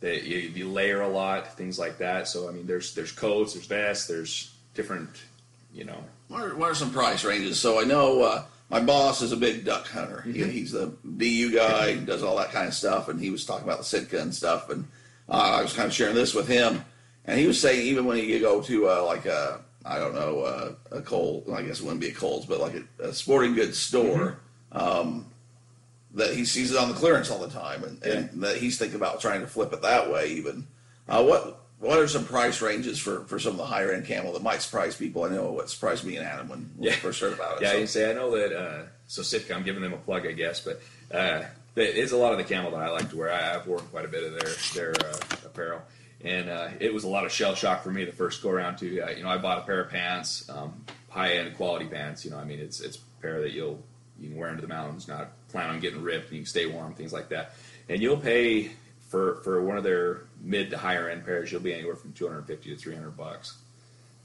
they, 0.00 0.20
you, 0.20 0.38
you 0.38 0.68
layer 0.68 1.02
a 1.02 1.08
lot, 1.08 1.56
things 1.56 1.78
like 1.78 1.98
that. 1.98 2.28
So 2.28 2.48
I 2.48 2.52
mean, 2.52 2.66
there's 2.66 2.94
there's 2.94 3.12
coats, 3.12 3.54
there's 3.54 3.66
vests, 3.66 4.06
there's 4.06 4.54
different, 4.74 5.10
you 5.74 5.84
know, 5.84 6.04
What 6.28 6.42
are, 6.42 6.54
what 6.54 6.70
are 6.70 6.74
some 6.74 6.92
price 6.92 7.24
ranges? 7.24 7.58
So 7.58 7.80
I 7.80 7.84
know 7.84 8.22
uh, 8.22 8.44
my 8.70 8.80
boss 8.80 9.20
is 9.20 9.32
a 9.32 9.36
big 9.36 9.64
duck 9.64 9.88
hunter. 9.88 10.22
He, 10.22 10.44
he's 10.44 10.72
the 10.72 10.94
BU 11.04 11.54
guy, 11.54 11.96
does 11.96 12.22
all 12.22 12.36
that 12.36 12.52
kind 12.52 12.68
of 12.68 12.74
stuff, 12.74 13.08
and 13.08 13.20
he 13.20 13.30
was 13.30 13.44
talking 13.44 13.64
about 13.64 13.78
the 13.78 13.84
Sitka 13.84 14.20
and 14.20 14.34
stuff. 14.34 14.70
And 14.70 14.86
uh, 15.28 15.56
I 15.58 15.62
was 15.62 15.72
kind 15.72 15.88
of 15.88 15.92
sharing 15.92 16.14
this 16.14 16.34
with 16.34 16.46
him, 16.46 16.84
and 17.24 17.38
he 17.38 17.46
was 17.46 17.60
saying 17.60 17.84
even 17.86 18.04
when 18.04 18.18
you 18.18 18.38
go 18.40 18.62
to 18.62 18.88
uh, 18.88 19.04
like 19.04 19.26
a 19.26 19.60
I 19.90 19.98
don't 19.98 20.14
know 20.14 20.40
uh, 20.40 20.72
a 20.92 21.00
Kohl, 21.02 21.44
I 21.52 21.62
guess 21.62 21.80
it 21.80 21.84
wouldn't 21.84 22.00
be 22.00 22.08
a 22.08 22.14
Kohl's, 22.14 22.46
but 22.46 22.60
like 22.60 22.74
a, 22.74 23.08
a 23.08 23.12
sporting 23.12 23.54
goods 23.54 23.78
store. 23.78 24.38
Um, 24.72 25.26
that 26.14 26.34
he 26.34 26.44
sees 26.44 26.72
it 26.72 26.76
on 26.78 26.88
the 26.88 26.94
clearance 26.94 27.30
all 27.30 27.38
the 27.38 27.48
time, 27.48 27.84
and, 27.84 28.02
and 28.02 28.42
that 28.42 28.56
he's 28.56 28.78
thinking 28.78 28.96
about 28.96 29.20
trying 29.20 29.40
to 29.42 29.46
flip 29.46 29.72
it 29.72 29.82
that 29.82 30.10
way. 30.10 30.28
Even 30.32 30.66
uh, 31.08 31.22
what 31.22 31.60
what 31.78 31.98
are 31.98 32.08
some 32.08 32.24
price 32.24 32.60
ranges 32.60 32.98
for, 32.98 33.20
for 33.24 33.38
some 33.38 33.52
of 33.52 33.58
the 33.58 33.64
higher 33.64 33.92
end 33.92 34.06
camo 34.06 34.32
that 34.32 34.42
might 34.42 34.60
surprise 34.60 34.94
people? 34.96 35.24
I 35.24 35.28
know 35.30 35.50
what 35.52 35.70
surprised 35.70 36.04
me 36.04 36.16
and 36.16 36.26
Adam 36.26 36.48
when, 36.48 36.70
when 36.76 36.88
Yeah. 36.88 36.90
we 36.92 36.96
first 36.96 37.20
heard 37.20 37.32
about 37.32 37.56
it. 37.56 37.62
Yeah, 37.62 37.72
so. 37.72 37.78
you 37.78 37.86
say 37.86 38.10
I 38.10 38.14
know 38.14 38.30
that. 38.36 38.52
Uh, 38.56 38.82
so 39.06 39.22
Sitka, 39.22 39.54
I'm 39.54 39.62
giving 39.64 39.82
them 39.82 39.92
a 39.92 39.96
plug, 39.98 40.26
I 40.26 40.32
guess, 40.32 40.60
but 40.60 40.80
uh, 41.12 41.42
it 41.76 41.96
is 41.96 42.12
a 42.12 42.16
lot 42.16 42.32
of 42.32 42.38
the 42.38 42.44
camo 42.44 42.70
that 42.72 42.80
I 42.80 42.90
like 42.90 43.08
to 43.10 43.16
wear. 43.16 43.32
I, 43.32 43.54
I've 43.56 43.66
worn 43.66 43.82
quite 43.86 44.04
a 44.04 44.08
bit 44.08 44.24
of 44.24 44.32
their 44.32 44.92
their 44.94 45.06
uh, 45.06 45.16
apparel, 45.46 45.82
and 46.24 46.48
uh, 46.48 46.68
it 46.78 46.92
was 46.92 47.04
a 47.04 47.08
lot 47.08 47.24
of 47.24 47.32
shell 47.32 47.54
shock 47.54 47.82
for 47.82 47.90
me 47.90 48.04
the 48.04 48.12
first 48.12 48.42
go 48.42 48.50
around 48.50 48.76
too. 48.76 49.02
Uh, 49.04 49.10
you 49.10 49.22
know, 49.22 49.28
I 49.28 49.38
bought 49.38 49.58
a 49.58 49.62
pair 49.62 49.80
of 49.80 49.90
pants, 49.90 50.48
um, 50.50 50.84
high 51.08 51.34
end 51.34 51.56
quality 51.56 51.86
pants. 51.86 52.24
You 52.24 52.30
know, 52.30 52.38
I 52.38 52.44
mean, 52.44 52.58
it's 52.60 52.80
it's 52.80 52.96
a 52.96 53.22
pair 53.22 53.40
that 53.42 53.52
you'll 53.52 53.82
you 54.18 54.28
can 54.28 54.36
wear 54.36 54.50
into 54.50 54.62
the 54.62 54.68
mountains, 54.68 55.08
not 55.08 55.30
plan 55.48 55.70
on 55.70 55.80
getting 55.80 56.02
ripped, 56.02 56.26
and 56.26 56.34
you 56.34 56.38
can 56.40 56.46
stay 56.46 56.66
warm, 56.66 56.94
things 56.94 57.12
like 57.12 57.30
that. 57.30 57.54
And 57.88 58.02
you'll 58.02 58.16
pay 58.18 58.70
for 59.08 59.36
for 59.42 59.62
one 59.62 59.76
of 59.76 59.84
their 59.84 60.22
mid 60.40 60.70
to 60.70 60.78
higher 60.78 61.08
end 61.08 61.24
pairs, 61.24 61.50
you'll 61.50 61.60
be 61.60 61.74
anywhere 61.74 61.96
from 61.96 62.12
250 62.12 62.70
to 62.70 62.76
300 62.76 63.16
bucks. 63.16 63.58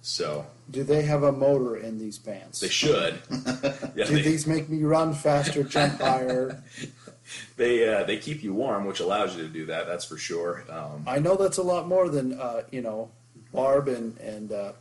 So 0.02 0.46
Do 0.70 0.84
they 0.84 1.02
have 1.02 1.24
a 1.24 1.32
motor 1.32 1.78
in 1.78 1.98
these 1.98 2.20
pants? 2.20 2.60
they 2.60 2.70
should. 2.70 3.20
yeah, 3.96 4.06
Do 4.06 4.16
they, 4.16 4.22
these 4.22 4.46
make 4.46 4.70
me 4.70 4.84
run 4.84 5.16
faster, 5.16 5.64
jump 5.64 6.00
higher? 6.00 6.62
they 7.58 7.88
uh, 7.88 8.04
they 8.04 8.18
keep 8.18 8.44
you 8.44 8.54
warm, 8.54 8.86
which 8.86 9.00
allows 9.00 9.36
you 9.36 9.44
to 9.44 9.50
do 9.50 9.66
that. 9.68 9.88
That's 9.88 10.06
for 10.06 10.18
sure. 10.18 10.64
Um, 10.70 11.04
I 11.08 11.20
know 11.20 11.36
that's 11.36 11.58
a 11.58 11.64
lot 11.64 11.88
more 11.88 12.10
than 12.10 12.40
uh, 12.40 12.64
you 12.72 12.82
know, 12.82 13.10
Barb 13.54 13.88
and 13.88 14.18
and 14.20 14.52
uh, 14.52 14.72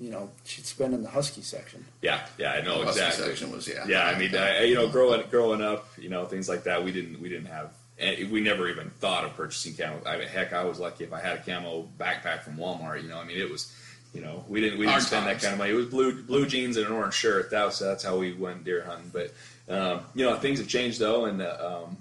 you 0.00 0.10
know 0.10 0.30
she'd 0.44 0.66
spend 0.66 0.94
in 0.94 1.02
the 1.02 1.10
husky 1.10 1.42
section. 1.42 1.84
yeah, 2.02 2.20
yeah, 2.38 2.52
I 2.52 2.60
know 2.62 2.80
The 2.80 2.86
husky 2.86 3.00
exactly. 3.02 3.26
section 3.28 3.52
was 3.52 3.68
yeah. 3.68 3.84
Yeah, 3.86 4.04
I 4.06 4.18
mean, 4.18 4.34
I, 4.36 4.64
you 4.64 4.74
know, 4.74 4.88
growing 4.88 5.22
growing 5.30 5.62
up, 5.62 5.88
you 5.98 6.08
know, 6.08 6.24
things 6.26 6.48
like 6.48 6.64
that. 6.64 6.82
We 6.84 6.92
didn't 6.92 7.20
we 7.20 7.28
didn't 7.28 7.46
have. 7.46 7.72
eh, 7.98 8.24
We 8.30 8.40
never 8.40 8.68
even 8.68 8.90
thought 8.90 9.24
of 9.24 9.34
purchasing 9.36 9.74
camo. 9.74 10.00
I 10.06 10.16
mean, 10.18 10.28
heck, 10.28 10.52
I 10.52 10.64
was 10.64 10.78
lucky 10.80 11.04
if 11.04 11.12
I 11.12 11.20
had 11.20 11.36
a 11.38 11.42
camo 11.42 11.88
backpack 11.98 12.42
from 12.42 12.56
Walmart. 12.56 13.02
You 13.02 13.08
know, 13.10 13.18
I 13.18 13.24
mean, 13.24 13.38
it 13.38 13.48
was, 13.50 13.72
you 14.14 14.20
know, 14.20 14.44
we 14.48 14.60
didn't 14.60 14.78
we 14.78 14.86
didn't 14.86 14.92
Hard 14.92 15.02
spend 15.04 15.26
times. 15.26 15.40
that 15.42 15.46
kind 15.46 15.52
of 15.54 15.58
money. 15.58 15.70
It 15.72 15.76
was 15.76 15.86
blue 15.86 16.22
blue 16.22 16.46
jeans 16.46 16.76
and 16.76 16.86
an 16.86 16.92
orange 16.92 17.14
shirt. 17.14 17.50
That 17.52 17.64
was 17.66 17.78
that's 17.78 18.02
how 18.04 18.16
we 18.16 18.32
went 18.32 18.64
deer 18.64 18.82
hunting. 18.84 19.10
But 19.12 19.32
um, 19.68 20.00
you 20.14 20.24
know, 20.24 20.36
things 20.36 20.58
have 20.58 20.68
changed 20.68 20.98
though, 20.98 21.24
and 21.26 21.40
uh, 21.42 21.82
um, 21.86 21.96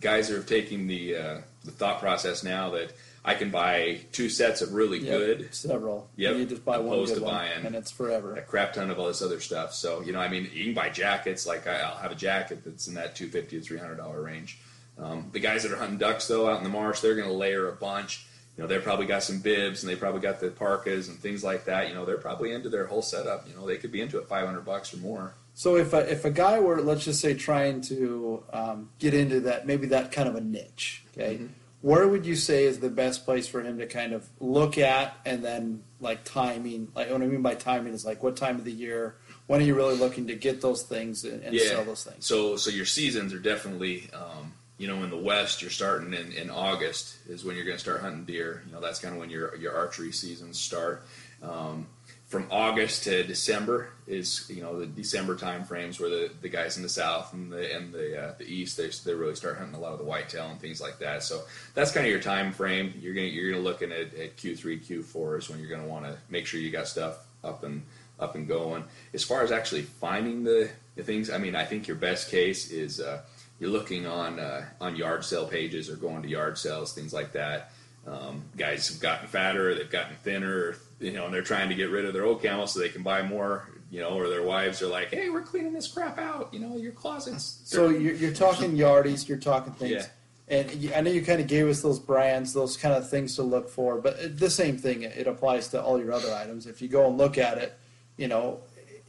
guys 0.00 0.30
are 0.30 0.42
taking 0.42 0.86
the 0.86 1.16
uh, 1.16 1.38
the 1.64 1.70
thought 1.70 2.00
process 2.00 2.42
now 2.44 2.70
that 2.70 2.92
I 3.24 3.34
can 3.34 3.50
buy 3.50 4.00
two 4.12 4.28
sets 4.28 4.62
of 4.62 4.72
really 4.74 4.98
Yep, 4.98 5.18
good 5.18 5.54
several. 5.54 6.08
Yep, 6.16 6.30
And 6.32 6.40
you 6.40 6.46
just 6.46 6.64
buy 6.64 6.78
one 6.78 7.04
good 7.04 7.14
to 7.16 7.22
one, 7.22 7.34
buying 7.34 7.66
and 7.66 7.74
it's 7.76 7.90
forever. 7.90 8.34
a 8.34 8.42
crap 8.42 8.72
ton 8.72 8.90
of 8.90 8.98
all 8.98 9.06
this 9.06 9.22
other 9.22 9.40
stuff. 9.40 9.72
So 9.74 10.00
you 10.02 10.12
know, 10.12 10.20
I 10.20 10.28
mean, 10.28 10.48
you 10.52 10.64
can 10.64 10.74
buy 10.74 10.88
jackets. 10.90 11.46
Like 11.46 11.66
I- 11.66 11.80
I'll 11.80 11.96
have 11.98 12.12
a 12.12 12.16
jacket 12.16 12.64
that's 12.64 12.88
in 12.88 12.94
that 12.94 13.14
two 13.16 13.28
fifty 13.28 13.58
to 13.58 13.64
three 13.64 13.78
hundred 13.78 13.96
dollar 13.96 14.20
range. 14.22 14.58
Um, 14.98 15.30
the 15.32 15.40
guys 15.40 15.62
that 15.62 15.72
are 15.72 15.76
hunting 15.76 15.98
ducks 15.98 16.26
though 16.28 16.48
out 16.50 16.58
in 16.58 16.64
the 16.64 16.70
marsh, 16.70 17.00
they're 17.00 17.14
going 17.16 17.28
to 17.28 17.34
layer 17.34 17.68
a 17.68 17.72
bunch. 17.72 18.26
You 18.56 18.62
know, 18.62 18.68
they've 18.68 18.82
probably 18.82 19.06
got 19.06 19.22
some 19.22 19.38
bibs 19.40 19.82
and 19.82 19.90
they 19.90 19.96
probably 19.96 20.20
got 20.20 20.38
the 20.38 20.50
parkas 20.50 21.08
and 21.08 21.18
things 21.18 21.42
like 21.42 21.64
that. 21.64 21.88
You 21.88 21.94
know, 21.94 22.04
they're 22.04 22.18
probably 22.18 22.52
into 22.52 22.68
their 22.68 22.84
whole 22.86 23.00
setup. 23.00 23.48
You 23.48 23.54
know, 23.56 23.66
they 23.66 23.78
could 23.78 23.90
be 23.90 24.02
into 24.02 24.18
it 24.18 24.28
five 24.28 24.44
hundred 24.46 24.66
bucks 24.66 24.92
or 24.92 24.98
more. 24.98 25.32
So 25.54 25.76
if 25.76 25.92
a, 25.92 26.10
if 26.10 26.24
a 26.24 26.30
guy 26.30 26.60
were, 26.60 26.80
let's 26.80 27.04
just 27.04 27.20
say, 27.20 27.34
trying 27.34 27.82
to 27.82 28.42
um, 28.52 28.90
get 28.98 29.14
into 29.14 29.40
that, 29.40 29.66
maybe 29.66 29.86
that 29.88 30.10
kind 30.12 30.28
of 30.28 30.34
a 30.34 30.40
niche, 30.40 31.04
okay, 31.12 31.34
Mm-hmm. 31.36 31.46
where 31.82 32.08
would 32.08 32.24
you 32.24 32.36
say 32.36 32.64
is 32.64 32.78
the 32.80 32.88
best 32.88 33.24
place 33.24 33.46
for 33.46 33.62
him 33.62 33.78
to 33.78 33.86
kind 33.86 34.12
of 34.12 34.26
look 34.40 34.78
at 34.78 35.14
and 35.26 35.44
then 35.44 35.82
like 36.00 36.24
timing? 36.24 36.88
Like 36.94 37.10
what 37.10 37.22
I 37.22 37.26
mean 37.26 37.42
by 37.42 37.54
timing 37.54 37.92
is 37.92 38.04
like 38.04 38.22
what 38.22 38.36
time 38.36 38.56
of 38.56 38.64
the 38.64 38.72
year? 38.72 39.16
When 39.46 39.60
are 39.60 39.64
you 39.64 39.74
really 39.74 39.96
looking 39.96 40.28
to 40.28 40.34
get 40.34 40.62
those 40.62 40.84
things 40.84 41.24
and, 41.24 41.42
and 41.42 41.58
sell 41.60 41.84
those 41.84 42.04
things? 42.04 42.24
So, 42.24 42.56
so 42.56 42.70
your 42.70 42.86
seasons 42.86 43.34
are 43.34 43.38
definitely, 43.38 44.08
um, 44.14 44.54
you 44.78 44.86
know, 44.86 45.02
in 45.02 45.10
the 45.10 45.18
West, 45.18 45.60
you're 45.60 45.70
starting 45.70 46.14
in, 46.14 46.32
in 46.32 46.48
August 46.48 47.16
is 47.28 47.44
when 47.44 47.56
you're 47.56 47.64
going 47.64 47.76
to 47.76 47.82
start 47.82 48.00
hunting 48.00 48.24
deer. 48.24 48.62
You 48.66 48.72
know, 48.72 48.80
that's 48.80 48.98
kind 49.00 49.14
of 49.14 49.20
when 49.20 49.30
your 49.30 49.54
your 49.56 49.76
archery 49.76 50.12
seasons 50.12 50.58
start. 50.58 51.04
Um, 51.42 51.86
from 52.32 52.46
August 52.50 53.04
to 53.04 53.22
December 53.24 53.90
is 54.06 54.46
you 54.48 54.62
know 54.62 54.80
the 54.80 54.86
December 54.86 55.36
time 55.36 55.64
frames 55.64 56.00
where 56.00 56.08
the, 56.08 56.30
the 56.40 56.48
guys 56.48 56.78
in 56.78 56.82
the 56.82 56.88
South 56.88 57.34
and 57.34 57.52
the 57.52 57.76
and 57.76 57.92
the 57.92 58.18
uh, 58.18 58.34
the 58.38 58.46
East 58.46 58.78
they 58.78 58.88
they 59.04 59.14
really 59.14 59.34
start 59.34 59.58
hunting 59.58 59.74
a 59.74 59.78
lot 59.78 59.92
of 59.92 59.98
the 59.98 60.04
whitetail 60.04 60.48
and 60.48 60.58
things 60.58 60.80
like 60.80 60.98
that. 60.98 61.22
So 61.22 61.42
that's 61.74 61.92
kind 61.92 62.06
of 62.06 62.10
your 62.10 62.22
time 62.22 62.50
frame. 62.50 62.94
You're 62.98 63.12
gonna 63.12 63.26
you're 63.26 63.50
gonna 63.50 63.62
looking 63.62 63.92
at, 63.92 64.14
at 64.14 64.38
Q3 64.38 64.82
Q4 64.82 65.38
is 65.40 65.50
when 65.50 65.60
you're 65.60 65.68
gonna 65.68 65.86
want 65.86 66.06
to 66.06 66.16
make 66.30 66.46
sure 66.46 66.58
you 66.58 66.70
got 66.70 66.88
stuff 66.88 67.18
up 67.44 67.64
and 67.64 67.82
up 68.18 68.34
and 68.34 68.48
going. 68.48 68.84
As 69.12 69.22
far 69.22 69.42
as 69.42 69.52
actually 69.52 69.82
finding 69.82 70.42
the, 70.42 70.70
the 70.94 71.02
things, 71.02 71.28
I 71.28 71.36
mean, 71.36 71.54
I 71.54 71.66
think 71.66 71.86
your 71.86 71.98
best 71.98 72.30
case 72.30 72.70
is 72.70 72.98
uh, 72.98 73.20
you're 73.60 73.70
looking 73.70 74.06
on 74.06 74.40
uh, 74.40 74.64
on 74.80 74.96
yard 74.96 75.26
sale 75.26 75.46
pages 75.46 75.90
or 75.90 75.96
going 75.96 76.22
to 76.22 76.28
yard 76.28 76.56
sales, 76.56 76.94
things 76.94 77.12
like 77.12 77.32
that. 77.32 77.72
Um, 78.06 78.42
guys 78.56 78.88
have 78.88 79.00
gotten 79.00 79.28
fatter, 79.28 79.74
they've 79.74 79.90
gotten 79.90 80.16
thinner, 80.24 80.76
you 81.02 81.12
know, 81.12 81.26
and 81.26 81.34
they're 81.34 81.42
trying 81.42 81.68
to 81.68 81.74
get 81.74 81.90
rid 81.90 82.04
of 82.04 82.12
their 82.14 82.24
old 82.24 82.42
camo 82.42 82.66
so 82.66 82.78
they 82.80 82.88
can 82.88 83.02
buy 83.02 83.22
more, 83.22 83.68
you 83.90 84.00
know, 84.00 84.10
or 84.10 84.28
their 84.28 84.42
wives 84.42 84.80
are 84.82 84.86
like, 84.88 85.10
"Hey, 85.10 85.28
we're 85.28 85.42
cleaning 85.42 85.72
this 85.72 85.88
crap 85.88 86.18
out, 86.18 86.52
you 86.52 86.60
know, 86.60 86.76
your 86.76 86.92
closets." 86.92 87.60
So 87.64 87.88
you're, 87.88 88.14
you're 88.14 88.32
talking 88.32 88.76
yardies, 88.76 89.28
you're 89.28 89.38
talking 89.38 89.72
things. 89.74 89.90
Yeah. 89.92 90.06
And 90.48 90.92
I 90.94 91.00
know 91.00 91.10
you 91.10 91.22
kind 91.24 91.40
of 91.40 91.46
gave 91.46 91.66
us 91.68 91.80
those 91.82 91.98
brands, 91.98 92.52
those 92.52 92.76
kind 92.76 92.94
of 92.94 93.08
things 93.08 93.36
to 93.36 93.42
look 93.42 93.70
for, 93.70 93.98
but 94.00 94.38
the 94.38 94.50
same 94.50 94.76
thing, 94.76 95.02
it 95.02 95.26
applies 95.26 95.68
to 95.68 95.82
all 95.82 95.98
your 95.98 96.12
other 96.12 96.32
items. 96.34 96.66
If 96.66 96.82
you 96.82 96.88
go 96.88 97.06
and 97.08 97.16
look 97.16 97.38
at 97.38 97.56
it, 97.58 97.78
you 98.18 98.28
know, 98.28 98.60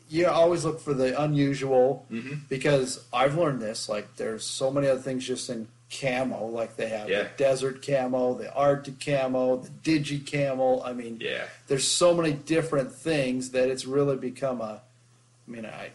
you 0.10 0.28
always 0.28 0.64
look 0.64 0.80
for 0.80 0.94
the 0.94 1.20
unusual 1.22 2.06
Mm-hmm. 2.12 2.36
because 2.48 3.04
I've 3.12 3.36
learned 3.36 3.62
this. 3.62 3.90
Like, 3.90 4.16
there's 4.16 4.46
so 4.46 4.72
many 4.72 4.88
other 4.88 5.02
things 5.02 5.26
just 5.28 5.50
in 5.50 5.68
camo. 6.00 6.46
Like 6.48 6.76
they 6.76 6.90
have 6.90 7.10
Yeah. 7.10 7.24
the 7.24 7.30
desert 7.38 7.86
camo, 7.86 8.34
the 8.34 8.52
Arctic 8.54 9.00
camo, 9.00 9.58
the 9.58 9.70
digi 9.70 10.26
camo. 10.26 10.82
I 10.84 10.94
mean, 10.94 11.18
Yeah. 11.22 11.46
there's 11.68 11.88
so 11.88 12.14
many 12.14 12.34
different 12.34 12.92
things 12.94 13.52
that 13.52 13.70
it's 13.70 13.86
really 13.86 14.16
become 14.18 14.62
a. 14.62 14.82
I 15.48 15.52
mean, 15.52 15.66
I, 15.66 15.86
I 15.86 15.92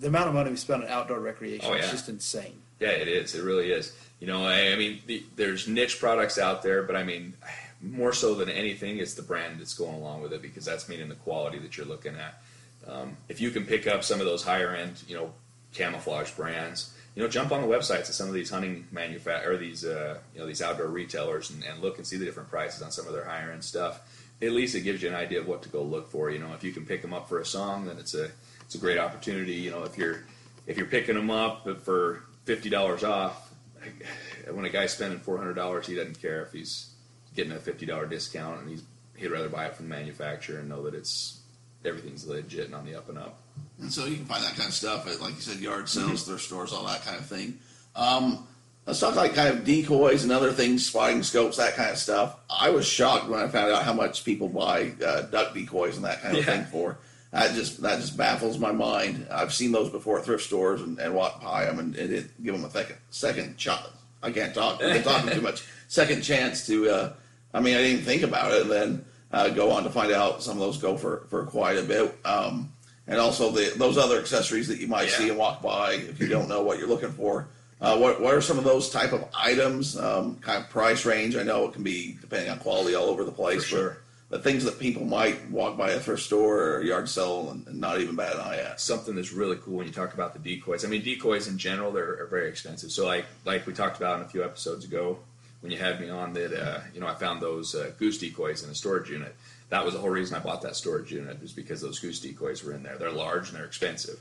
the 0.00 0.08
amount 0.08 0.28
of 0.28 0.34
money 0.34 0.50
we 0.50 0.56
spend 0.56 0.84
on 0.84 0.88
outdoor 0.90 1.20
recreation 1.20 1.70
Oh, 1.70 1.74
is 1.74 1.90
just 1.90 2.08
insane. 2.08 2.60
Yeah, 2.80 2.90
it 2.90 3.08
is. 3.08 3.34
It 3.34 3.42
really 3.42 3.72
is. 3.72 3.92
You 4.20 4.26
know, 4.26 4.44
I, 4.44 4.72
I 4.72 4.76
mean, 4.76 5.00
the, 5.06 5.24
there's 5.36 5.66
niche 5.66 5.98
products 5.98 6.38
out 6.38 6.62
there, 6.62 6.82
but 6.82 6.94
I 6.96 7.02
mean, 7.04 7.34
more 7.80 8.12
so 8.12 8.34
than 8.34 8.48
anything, 8.48 8.98
it's 8.98 9.14
the 9.14 9.22
brand 9.22 9.60
that's 9.60 9.74
going 9.74 9.94
along 9.94 10.22
with 10.22 10.32
it 10.32 10.42
because 10.42 10.64
that's 10.64 10.88
meaning 10.88 11.08
the 11.08 11.14
quality 11.16 11.58
that 11.58 11.76
you're 11.76 11.86
looking 11.86 12.14
at. 12.16 12.40
Um, 12.86 13.16
if 13.28 13.40
you 13.40 13.50
can 13.50 13.64
pick 13.66 13.86
up 13.86 14.02
some 14.04 14.20
of 14.20 14.26
those 14.26 14.42
higher 14.44 14.74
end, 14.74 15.02
you 15.08 15.14
know, 15.16 15.32
camouflage 15.74 16.30
brands, 16.32 16.92
you 17.18 17.24
know, 17.24 17.28
jump 17.28 17.50
on 17.50 17.60
the 17.60 17.66
websites 17.66 18.08
of 18.08 18.14
some 18.14 18.28
of 18.28 18.32
these 18.34 18.48
hunting 18.48 18.86
manufa- 18.92 19.42
or 19.44 19.56
these, 19.56 19.84
uh, 19.84 20.18
you 20.32 20.38
know, 20.38 20.46
these 20.46 20.62
outdoor 20.62 20.86
retailers 20.86 21.50
and, 21.50 21.64
and 21.64 21.82
look 21.82 21.98
and 21.98 22.06
see 22.06 22.16
the 22.16 22.24
different 22.24 22.48
prices 22.48 22.80
on 22.80 22.92
some 22.92 23.08
of 23.08 23.12
their 23.12 23.24
higher 23.24 23.50
end 23.50 23.64
stuff. 23.64 24.00
At 24.40 24.52
least 24.52 24.76
it 24.76 24.82
gives 24.82 25.02
you 25.02 25.08
an 25.08 25.16
idea 25.16 25.40
of 25.40 25.48
what 25.48 25.64
to 25.64 25.68
go 25.68 25.82
look 25.82 26.12
for. 26.12 26.30
You 26.30 26.38
know, 26.38 26.54
if 26.54 26.62
you 26.62 26.70
can 26.70 26.86
pick 26.86 27.02
them 27.02 27.12
up 27.12 27.28
for 27.28 27.40
a 27.40 27.44
song, 27.44 27.86
then 27.86 27.98
it's 27.98 28.14
a 28.14 28.30
it's 28.60 28.76
a 28.76 28.78
great 28.78 28.98
opportunity. 28.98 29.54
You 29.54 29.72
know, 29.72 29.82
if 29.82 29.98
you're 29.98 30.26
if 30.68 30.76
you're 30.76 30.86
picking 30.86 31.16
them 31.16 31.28
up 31.28 31.66
for 31.80 32.22
fifty 32.44 32.70
dollars 32.70 33.02
off, 33.02 33.52
when 34.52 34.64
a 34.64 34.70
guy's 34.70 34.92
spending 34.92 35.18
four 35.18 35.38
hundred 35.38 35.54
dollars, 35.54 35.88
he 35.88 35.96
doesn't 35.96 36.22
care 36.22 36.42
if 36.42 36.52
he's 36.52 36.94
getting 37.34 37.50
a 37.50 37.58
fifty 37.58 37.84
dollar 37.84 38.06
discount, 38.06 38.60
and 38.60 38.70
he's 38.70 38.84
he'd 39.16 39.32
rather 39.32 39.48
buy 39.48 39.66
it 39.66 39.74
from 39.74 39.88
the 39.88 39.94
manufacturer 39.96 40.60
and 40.60 40.68
know 40.68 40.84
that 40.84 40.94
it's 40.94 41.40
everything's 41.84 42.28
legit 42.28 42.66
and 42.66 42.76
on 42.76 42.86
the 42.86 42.94
up 42.94 43.08
and 43.08 43.18
up. 43.18 43.40
And 43.80 43.92
so 43.92 44.06
you 44.06 44.16
can 44.16 44.24
find 44.24 44.42
that 44.44 44.54
kind 44.56 44.68
of 44.68 44.74
stuff 44.74 45.06
at, 45.06 45.20
like 45.20 45.34
you 45.36 45.40
said, 45.40 45.60
yard 45.60 45.84
Mm-hmm. 45.86 46.08
sales, 46.08 46.24
thrift 46.24 46.42
stores, 46.44 46.72
all 46.72 46.84
that 46.86 47.04
kind 47.04 47.16
of 47.18 47.26
thing. 47.26 47.58
Um, 47.94 48.46
let's 48.86 49.00
talk 49.00 49.14
like 49.16 49.34
kind 49.34 49.48
of 49.56 49.64
decoys 49.64 50.24
and 50.24 50.32
other 50.32 50.52
things, 50.52 50.86
spotting 50.86 51.22
scopes, 51.22 51.56
that 51.58 51.74
kind 51.76 51.90
of 51.90 51.98
stuff. 51.98 52.36
I 52.50 52.70
was 52.70 52.86
shocked 52.86 53.28
when 53.28 53.40
I 53.40 53.48
found 53.48 53.72
out 53.72 53.82
how 53.84 53.92
much 53.94 54.24
people 54.24 54.48
buy 54.48 54.92
uh, 55.04 55.22
duck 55.22 55.54
decoys 55.54 55.96
and 55.96 56.04
that 56.04 56.22
kind 56.22 56.36
of 56.36 56.44
Yeah. 56.44 56.56
thing 56.56 56.64
for. 56.66 56.98
That 57.30 57.54
just 57.54 57.82
that 57.82 58.00
just 58.00 58.16
baffles 58.16 58.58
my 58.58 58.72
mind. 58.72 59.26
I've 59.30 59.52
seen 59.52 59.70
those 59.70 59.90
before 59.90 60.18
at 60.18 60.24
thrift 60.24 60.44
stores 60.44 60.80
and, 60.80 60.98
and 60.98 61.14
walked 61.14 61.42
by 61.42 61.66
them 61.66 61.78
and, 61.78 61.94
and 61.94 62.10
it, 62.12 62.42
give 62.42 62.54
them 62.54 62.64
a 62.64 62.70
second 62.70 62.96
second 63.10 63.60
shot. 63.60 63.90
I 64.22 64.30
can't 64.32 64.54
talk. 64.54 64.82
I've 64.82 64.94
been 64.94 65.02
talking 65.02 65.30
too 65.32 65.40
much. 65.42 65.62
Second 65.88 66.22
chance 66.22 66.66
to. 66.66 66.90
Uh, 66.90 67.12
I 67.54 67.60
mean, 67.60 67.74
I 67.76 67.82
didn't 67.82 68.02
think 68.04 68.22
about 68.22 68.52
it, 68.52 68.62
and 68.62 68.70
then 68.70 69.04
uh, 69.32 69.48
go 69.50 69.70
on 69.70 69.84
to 69.84 69.90
find 69.90 70.10
out 70.12 70.42
some 70.42 70.54
of 70.54 70.60
those 70.60 70.76
go 70.78 70.96
for, 70.98 71.26
for 71.30 71.44
quite 71.46 71.78
a 71.78 71.82
bit. 71.82 72.14
Um, 72.26 72.70
and 73.08 73.18
also 73.18 73.50
the 73.50 73.72
those 73.76 73.98
other 73.98 74.18
accessories 74.18 74.68
that 74.68 74.78
you 74.78 74.86
might 74.86 75.08
Yeah. 75.08 75.16
see 75.18 75.28
and 75.30 75.38
walk 75.38 75.62
by 75.62 75.92
if 75.94 76.20
you 76.20 76.28
don't 76.28 76.48
know 76.48 76.62
what 76.62 76.78
you're 76.78 76.88
looking 76.88 77.12
for. 77.12 77.48
Uh, 77.80 77.96
what 77.96 78.20
what 78.20 78.34
are 78.34 78.40
some 78.40 78.58
of 78.58 78.64
those 78.64 78.90
type 78.90 79.12
of 79.12 79.24
items? 79.34 79.96
Um, 79.96 80.36
kind 80.36 80.62
of 80.62 80.68
price 80.70 81.04
range. 81.04 81.36
I 81.36 81.42
know 81.42 81.64
it 81.66 81.72
can 81.72 81.82
be 81.82 82.16
depending 82.20 82.50
on 82.50 82.58
quality 82.58 82.94
all 82.94 83.06
over 83.06 83.24
the 83.24 83.32
place. 83.32 83.62
For 83.64 83.68
sure. 83.68 83.98
But 84.30 84.42
the 84.42 84.50
things 84.50 84.64
that 84.64 84.78
people 84.78 85.06
might 85.06 85.48
walk 85.50 85.78
by 85.78 85.90
a 85.92 85.98
thrift 86.00 86.22
store 86.22 86.74
or 86.74 86.82
yard 86.82 87.08
sale 87.08 87.48
and, 87.50 87.66
and 87.66 87.80
not 87.80 87.98
even 87.98 88.14
bat 88.14 88.34
an 88.34 88.40
eye 88.42 88.58
at. 88.58 88.78
something 88.78 89.14
that's 89.14 89.32
really 89.32 89.56
cool 89.56 89.76
when 89.78 89.86
you 89.86 89.92
talk 89.92 90.12
about 90.12 90.34
the 90.34 90.38
decoys. 90.38 90.84
I 90.84 90.88
mean, 90.88 91.02
decoys 91.02 91.48
in 91.48 91.56
general 91.56 91.90
they're 91.92 92.22
are 92.22 92.26
very 92.26 92.48
expensive. 92.48 92.90
So 92.92 93.06
like 93.06 93.24
like 93.46 93.66
we 93.66 93.72
talked 93.72 93.96
about 93.96 94.18
in 94.18 94.26
a 94.26 94.28
few 94.28 94.44
episodes 94.44 94.84
ago 94.84 95.18
when 95.60 95.72
you 95.72 95.78
had 95.78 95.98
me 96.00 96.10
on 96.10 96.34
that 96.34 96.52
uh, 96.52 96.80
you 96.92 97.00
know 97.00 97.06
I 97.06 97.14
found 97.14 97.40
those 97.40 97.74
uh, 97.74 97.92
goose 97.98 98.18
decoys 98.18 98.62
in 98.64 98.70
a 98.70 98.74
storage 98.74 99.08
unit. 99.08 99.34
That 99.70 99.84
was 99.84 99.94
the 99.94 100.00
whole 100.00 100.10
reason 100.10 100.36
I 100.36 100.40
bought 100.40 100.62
that 100.62 100.76
storage 100.76 101.12
unit 101.12 101.40
was 101.40 101.52
because 101.52 101.80
those 101.80 101.98
goose 101.98 102.20
decoys 102.20 102.64
were 102.64 102.72
in 102.72 102.82
there. 102.82 102.96
They're 102.96 103.10
large 103.10 103.48
and 103.48 103.58
they're 103.58 103.66
expensive. 103.66 104.18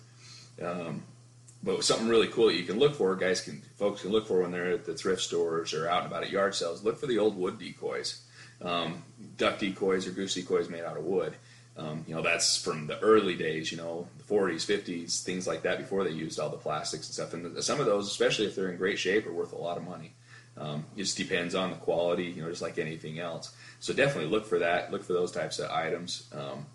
Um, 0.61 1.03
but 1.63 1.83
something 1.83 2.07
really 2.07 2.27
cool 2.27 2.47
that 2.47 2.55
you 2.55 2.63
can 2.63 2.79
look 2.79 2.95
for, 2.95 3.15
guys 3.15 3.41
can 3.41 3.61
folks 3.77 4.01
can 4.01 4.11
look 4.11 4.27
for 4.27 4.41
when 4.41 4.51
they're 4.51 4.71
at 4.71 4.85
the 4.85 4.93
thrift 4.93 5.21
stores 5.21 5.73
or 5.73 5.87
out 5.87 6.03
and 6.03 6.11
about 6.11 6.23
at 6.23 6.29
yard 6.29 6.55
sales. 6.55 6.83
Look 6.83 6.99
for 6.99 7.07
the 7.07 7.17
old 7.17 7.37
wood 7.37 7.57
decoys, 7.57 8.21
um, 8.61 9.03
duck 9.37 9.59
decoys 9.59 10.07
or 10.07 10.11
goose 10.11 10.35
decoys 10.35 10.69
made 10.69 10.83
out 10.83 10.97
of 10.97 11.03
wood. 11.03 11.35
Um, 11.77 12.03
you 12.07 12.15
know, 12.15 12.23
that's 12.23 12.61
from 12.61 12.87
the 12.87 12.99
early 12.99 13.35
days, 13.35 13.71
you 13.71 13.77
know, 13.77 14.07
the 14.17 14.23
40s, 14.23 14.65
50s, 14.65 15.23
things 15.23 15.45
like 15.45 15.61
that 15.61 15.77
before 15.77 16.03
they 16.03 16.09
used 16.09 16.39
all 16.39 16.49
the 16.49 16.57
plastics 16.57 17.05
and 17.07 17.13
stuff. 17.13 17.33
And 17.33 17.63
some 17.63 17.79
of 17.79 17.85
those, 17.85 18.07
especially 18.07 18.47
if 18.47 18.55
they're 18.55 18.71
in 18.71 18.77
great 18.77 18.97
shape, 18.97 19.27
are 19.27 19.33
worth 19.33 19.53
a 19.53 19.57
lot 19.57 19.77
of 19.77 19.83
money. 19.83 20.13
Um, 20.59 20.85
it 20.95 21.01
just 21.01 21.17
depends 21.17 21.55
on 21.55 21.69
the 21.69 21.75
quality, 21.77 22.25
you 22.25 22.41
know, 22.41 22.49
just 22.49 22.61
like 22.61 22.79
anything 22.79 23.19
else. 23.19 23.55
So 23.79 23.93
definitely 23.93 24.29
look 24.29 24.45
for 24.45 24.59
that. 24.59 24.91
Look 24.91 25.03
for 25.03 25.13
those 25.13 25.31
types 25.31 25.59
of 25.59 25.69
items. 25.69 26.27
Um, 26.33 26.65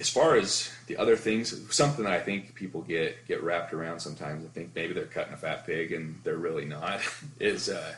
as 0.00 0.08
far 0.08 0.36
as 0.36 0.70
the 0.86 0.96
other 0.96 1.16
things, 1.16 1.74
something 1.74 2.06
I 2.06 2.20
think 2.20 2.54
people 2.54 2.82
get 2.82 3.26
get 3.26 3.42
wrapped 3.42 3.72
around 3.72 4.00
sometimes. 4.00 4.44
I 4.44 4.48
think 4.48 4.70
maybe 4.74 4.94
they're 4.94 5.04
cutting 5.04 5.34
a 5.34 5.36
fat 5.36 5.66
pig 5.66 5.92
and 5.92 6.20
they're 6.24 6.36
really 6.36 6.64
not. 6.64 7.00
Is 7.40 7.68
uh, 7.68 7.94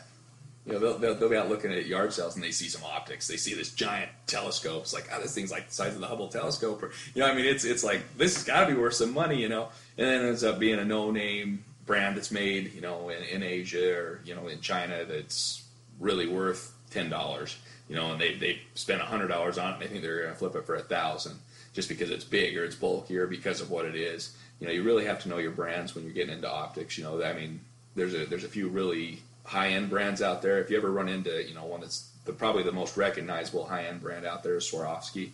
you 0.65 0.73
know 0.73 0.79
they'll, 0.79 0.97
they'll, 0.97 1.15
they'll 1.15 1.29
be 1.29 1.37
out 1.37 1.49
looking 1.49 1.71
at 1.71 1.85
yard 1.85 2.11
sales 2.11 2.35
and 2.35 2.43
they 2.43 2.51
see 2.51 2.69
some 2.69 2.83
optics. 2.83 3.27
They 3.27 3.37
see 3.37 3.53
this 3.53 3.71
giant 3.71 4.11
telescope. 4.27 4.81
It's 4.83 4.93
like, 4.93 5.09
oh, 5.13 5.21
this 5.21 5.33
thing's 5.33 5.51
like 5.51 5.69
the 5.69 5.73
size 5.73 5.93
of 5.93 6.01
the 6.01 6.07
Hubble 6.07 6.27
telescope, 6.27 6.81
or 6.81 6.91
you 7.13 7.21
know, 7.21 7.27
I 7.27 7.35
mean, 7.35 7.45
it's 7.45 7.65
it's 7.65 7.83
like 7.83 8.01
this 8.17 8.35
has 8.35 8.43
got 8.43 8.67
to 8.67 8.73
be 8.73 8.79
worth 8.79 8.95
some 8.95 9.13
money, 9.13 9.39
you 9.39 9.49
know. 9.49 9.69
And 9.97 10.07
then 10.07 10.25
it 10.25 10.27
ends 10.27 10.43
up 10.43 10.57
being 10.57 10.79
a 10.79 10.85
no 10.85 11.11
name 11.11 11.63
brand 11.91 12.15
that's 12.15 12.31
made, 12.31 12.73
you 12.73 12.79
know, 12.79 13.09
in, 13.09 13.21
in 13.23 13.43
Asia 13.43 13.97
or 13.97 14.21
you 14.23 14.33
know 14.33 14.47
in 14.47 14.61
China 14.61 15.03
that's 15.03 15.65
really 15.99 16.25
worth 16.25 16.73
ten 16.89 17.09
dollars, 17.09 17.57
you 17.89 17.95
know, 17.97 18.13
and 18.13 18.21
they 18.21 18.35
they 18.35 18.61
spend 18.75 19.01
hundred 19.01 19.27
dollars 19.27 19.57
on 19.57 19.71
it. 19.71 19.73
and 19.73 19.81
They 19.81 19.87
think 19.87 20.01
they're 20.01 20.21
going 20.21 20.31
to 20.31 20.39
flip 20.39 20.55
it 20.55 20.65
for 20.65 20.75
a 20.75 20.81
thousand 20.81 21.37
just 21.73 21.89
because 21.89 22.09
it's 22.09 22.23
big 22.23 22.57
or 22.57 22.63
it's 22.63 22.77
bulkier 22.77 23.27
because 23.27 23.59
of 23.59 23.69
what 23.69 23.83
it 23.83 23.95
is. 23.95 24.37
You 24.61 24.67
know, 24.67 24.73
you 24.73 24.83
really 24.83 25.03
have 25.03 25.21
to 25.23 25.29
know 25.29 25.37
your 25.37 25.51
brands 25.51 25.93
when 25.93 26.05
you're 26.05 26.13
getting 26.13 26.33
into 26.33 26.49
optics. 26.49 26.97
You 26.97 27.03
know, 27.03 27.21
I 27.21 27.33
mean, 27.33 27.59
there's 27.95 28.13
a 28.13 28.25
there's 28.25 28.45
a 28.45 28.53
few 28.57 28.69
really 28.69 29.21
high 29.43 29.71
end 29.71 29.89
brands 29.89 30.21
out 30.21 30.41
there. 30.41 30.59
If 30.61 30.69
you 30.69 30.77
ever 30.77 30.89
run 30.89 31.09
into 31.09 31.45
you 31.45 31.53
know 31.53 31.65
one 31.65 31.81
that's 31.81 32.09
the, 32.23 32.31
probably 32.31 32.63
the 32.63 32.71
most 32.71 32.95
recognizable 32.95 33.65
high 33.65 33.83
end 33.87 33.99
brand 33.99 34.25
out 34.25 34.43
there 34.43 34.55
is 34.55 34.63
Swarovski. 34.63 35.31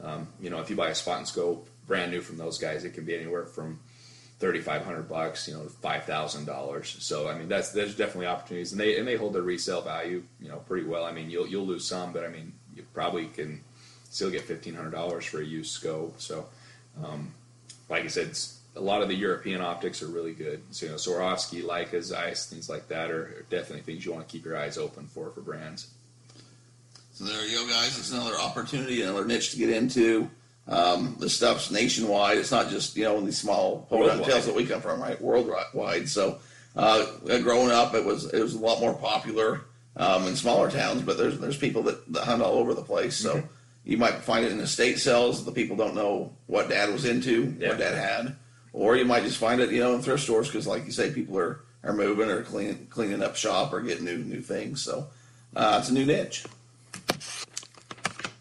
Um, 0.00 0.28
you 0.40 0.48
know, 0.48 0.60
if 0.60 0.70
you 0.70 0.76
buy 0.76 0.90
a 0.90 0.94
spotting 0.94 1.26
scope 1.26 1.68
brand 1.88 2.12
new 2.12 2.20
from 2.20 2.36
those 2.36 2.56
guys, 2.56 2.84
it 2.84 2.94
can 2.94 3.04
be 3.04 3.16
anywhere 3.16 3.46
from 3.46 3.80
thirty 4.38 4.60
five 4.60 4.84
hundred 4.84 5.08
bucks, 5.08 5.48
you 5.48 5.54
know, 5.54 5.64
five 5.82 6.04
thousand 6.04 6.44
dollars. 6.44 6.96
So 7.00 7.28
I 7.28 7.36
mean, 7.36 7.48
that's 7.48 7.70
there's 7.70 7.96
definitely 7.96 8.26
opportunities, 8.26 8.72
and 8.72 8.80
they 8.80 8.98
and 8.98 9.06
they 9.06 9.16
hold 9.16 9.34
their 9.34 9.42
resale 9.42 9.82
value, 9.82 10.22
you 10.40 10.48
know, 10.48 10.58
pretty 10.58 10.86
well. 10.86 11.04
I 11.04 11.12
mean, 11.12 11.30
you'll 11.30 11.46
you'll 11.46 11.66
lose 11.66 11.86
some, 11.86 12.12
but 12.12 12.24
I 12.24 12.28
mean, 12.28 12.52
you 12.74 12.84
probably 12.94 13.26
can 13.26 13.62
still 14.10 14.30
get 14.30 14.42
fifteen 14.42 14.74
hundred 14.74 14.92
dollars 14.92 15.24
for 15.24 15.40
a 15.40 15.44
used 15.44 15.72
scope. 15.72 16.20
So, 16.20 16.46
um, 17.04 17.34
like 17.88 18.04
I 18.04 18.08
said, 18.08 18.36
a 18.76 18.80
lot 18.80 19.02
of 19.02 19.08
the 19.08 19.14
European 19.14 19.60
optics 19.60 20.02
are 20.02 20.08
really 20.08 20.34
good. 20.34 20.62
So 20.70 20.86
you 20.86 20.92
know, 20.92 20.98
Swarovski, 20.98 21.62
Leica, 21.62 22.02
Zeiss, 22.02 22.46
things 22.46 22.68
like 22.68 22.88
that 22.88 23.10
are, 23.10 23.22
are 23.22 23.46
definitely 23.50 23.82
things 23.82 24.04
you 24.04 24.12
want 24.12 24.26
to 24.26 24.30
keep 24.30 24.44
your 24.44 24.56
eyes 24.56 24.78
open 24.78 25.06
for 25.06 25.30
for 25.30 25.40
brands. 25.40 25.88
So 27.12 27.24
there 27.24 27.44
you 27.44 27.58
go, 27.58 27.66
guys. 27.66 27.98
It's 27.98 28.12
another 28.12 28.36
opportunity, 28.36 29.02
another 29.02 29.24
niche 29.24 29.50
to 29.50 29.56
get 29.56 29.70
into. 29.70 30.30
Um, 30.68 31.16
this 31.18 31.34
stuff's 31.34 31.70
nationwide. 31.70 32.38
It's 32.38 32.50
not 32.50 32.68
just 32.68 32.96
you 32.96 33.04
know 33.04 33.16
in 33.18 33.24
these 33.24 33.40
small 33.40 33.86
Worldwide. 33.90 34.24
tales 34.28 34.46
that 34.46 34.54
we 34.54 34.66
come 34.66 34.80
from, 34.82 35.00
right? 35.00 35.20
Worldwide. 35.20 36.08
So 36.08 36.38
uh, 36.76 37.06
growing 37.42 37.70
up, 37.70 37.94
it 37.94 38.04
was 38.04 38.26
it 38.32 38.42
was 38.42 38.54
a 38.54 38.58
lot 38.58 38.80
more 38.80 38.94
popular 38.94 39.62
um, 39.96 40.26
in 40.26 40.36
smaller 40.36 40.70
towns, 40.70 41.02
but 41.02 41.16
there's 41.16 41.38
there's 41.38 41.56
people 41.56 41.82
that, 41.84 42.12
that 42.12 42.24
hunt 42.24 42.42
all 42.42 42.54
over 42.58 42.74
the 42.74 42.82
place. 42.82 43.16
So 43.16 43.36
Mm-hmm. 43.36 43.46
you 43.84 43.96
might 43.96 44.16
find 44.16 44.44
it 44.44 44.52
in 44.52 44.60
estate 44.60 44.98
sales. 44.98 45.44
The 45.46 45.52
people 45.52 45.76
don't 45.76 45.94
know 45.94 46.32
what 46.46 46.68
Dad 46.68 46.92
was 46.92 47.04
into, 47.06 47.56
Yeah. 47.58 47.68
what 47.70 47.78
Dad 47.78 47.94
had, 47.94 48.36
or 48.74 48.96
you 48.96 49.06
might 49.06 49.22
just 49.24 49.38
find 49.38 49.60
it 49.62 49.70
you 49.70 49.80
know 49.80 49.94
in 49.94 50.02
thrift 50.02 50.22
stores 50.22 50.48
because, 50.48 50.66
like 50.66 50.84
you 50.84 50.92
say, 50.92 51.10
people 51.12 51.38
are 51.38 51.60
are 51.82 51.94
moving 51.94 52.28
or 52.28 52.42
cleaning 52.42 52.86
cleaning 52.90 53.22
up 53.22 53.36
shop 53.36 53.72
or 53.72 53.80
getting 53.80 54.04
new 54.04 54.18
new 54.18 54.42
things. 54.42 54.82
So 54.82 55.06
uh, 55.56 55.78
it's 55.80 55.88
a 55.88 55.94
new 55.94 56.04
niche. 56.04 56.44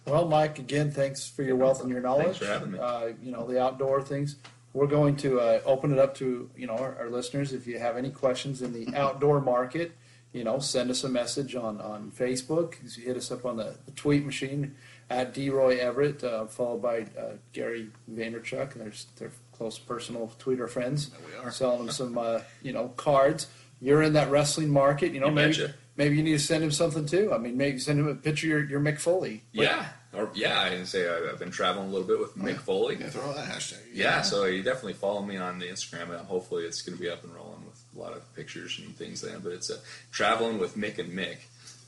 Well, 0.08 0.28
Mike, 0.28 0.58
again, 0.60 0.92
thanks 0.92 1.28
for 1.30 1.44
your 1.44 1.56
wealth 1.58 1.82
and 1.82 1.90
your 1.90 2.02
knowledge. 2.02 2.26
Thanks 2.26 2.40
for 2.40 2.46
having 2.46 2.72
me. 2.72 2.80
Uh, 2.80 3.10
you 3.22 3.32
know, 3.32 3.46
the 3.46 3.62
outdoor 3.62 4.02
things. 4.02 4.38
We're 4.74 4.88
going 4.88 5.16
to 5.18 5.40
uh, 5.40 5.62
open 5.66 5.92
it 5.92 6.00
up 6.00 6.16
to, 6.16 6.50
you 6.56 6.68
know, 6.68 6.74
our, 6.78 6.96
our 7.00 7.10
listeners. 7.10 7.52
If 7.54 7.68
you 7.68 7.80
have 7.80 7.98
any 7.98 8.10
questions 8.12 8.62
in 8.62 8.74
the 8.74 8.96
outdoor 8.96 9.42
market, 9.42 9.92
you 10.34 10.44
know, 10.44 10.60
send 10.60 10.92
us 10.92 11.04
a 11.04 11.10
message 11.10 11.56
on, 11.56 11.82
on 11.82 12.12
Facebook. 12.12 12.76
You 12.96 13.04
hit 13.04 13.18
us 13.18 13.32
up 13.32 13.46
on 13.46 13.58
the, 13.58 13.76
the 13.86 13.92
tweet 13.92 14.26
machine 14.26 14.76
at 15.10 15.34
DRoy 15.34 15.80
Everett, 15.80 16.24
uh, 16.24 16.46
followed 16.46 16.82
by 16.82 17.00
uh, 17.20 17.34
Gary 17.54 17.90
Vaynerchuk. 18.14 18.74
And 18.74 18.82
there's 18.82 19.08
they're 19.18 19.32
close 19.52 19.80
personal 19.80 20.32
Twitter 20.38 20.68
friends. 20.68 21.12
we 21.26 21.44
are. 21.44 21.50
Selling 21.52 21.80
them 21.80 21.90
some, 21.90 22.18
uh, 22.18 22.42
you 22.62 22.72
know, 22.72 22.90
cards. 22.98 23.48
You're 23.82 24.04
in 24.04 24.14
that 24.14 24.30
wrestling 24.30 24.70
market. 24.70 25.12
You 25.14 25.20
know, 25.22 25.28
You 25.28 25.34
maybe 25.34 25.52
betcha. 25.54 25.74
maybe 25.96 26.18
you 26.18 26.24
need 26.24 26.34
to 26.34 26.40
send 26.40 26.64
him 26.64 26.72
something 26.72 27.06
too. 27.06 27.32
I 27.34 27.38
mean, 27.40 27.58
maybe 27.58 27.80
send 27.80 28.00
him 28.00 28.08
a 28.08 28.16
picture 28.16 28.48
of 28.58 28.70
your, 28.70 28.70
your 28.70 28.80
Mick 28.80 29.00
Foley. 29.00 29.44
Yeah, 29.54 29.88
or 30.14 30.30
yeah, 30.34 30.62
I 30.62 30.70
can 30.70 30.86
say 30.86 31.08
I've, 31.10 31.34
I've 31.34 31.40
been 31.40 31.52
traveling 31.52 31.90
a 31.90 31.92
little 31.92 32.08
bit 32.08 32.20
with 32.20 32.38
Mick 32.38 32.58
Foley. 32.58 32.98
Yeah, 33.00 33.10
throw 33.10 33.34
that 33.34 33.48
hashtag. 33.50 33.80
Yeah, 33.94 34.22
so 34.22 34.46
you 34.46 34.64
definitely 34.64 34.94
follow 34.94 35.22
me 35.22 35.38
on 35.38 35.60
the 35.60 35.66
Instagram. 35.66 36.10
And 36.18 36.26
hopefully, 36.28 36.64
it's 36.66 36.82
going 36.82 36.98
to 36.98 37.02
be 37.04 37.10
up 37.10 37.24
and 37.24 37.34
rolling 37.36 37.66
with 37.66 37.84
a 37.96 38.00
lot 38.00 38.14
of 38.14 38.36
pictures 38.36 38.80
and 38.84 38.96
things 38.96 39.22
then. 39.22 39.40
But 39.44 39.52
it's 39.54 39.70
uh, 39.70 39.78
traveling 40.12 40.60
with 40.60 40.76
Mick 40.78 40.98
and 41.00 41.12
Mick, 41.12 41.38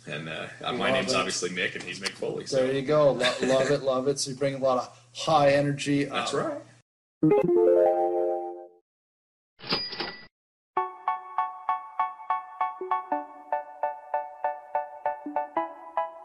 And 0.07 0.29
uh, 0.29 0.47
my 0.73 0.91
name's 0.91 1.13
it. 1.13 1.17
obviously 1.17 1.49
Mick, 1.49 1.75
and 1.75 1.83
he's 1.83 1.99
Mick 1.99 2.09
Foley. 2.11 2.45
So 2.45 2.57
There 2.57 2.73
you 2.73 2.81
go. 2.81 3.11
Lo- 3.13 3.33
love 3.43 3.71
it, 3.71 3.81
love 3.83 4.07
it. 4.07 4.19
So 4.19 4.31
you 4.31 4.37
bring 4.37 4.55
a 4.55 4.59
lot 4.59 4.77
of 4.77 4.99
high 5.15 5.51
energy. 5.51 6.03
that's 6.05 6.33
uh, 6.33 6.59
right. 7.23 7.78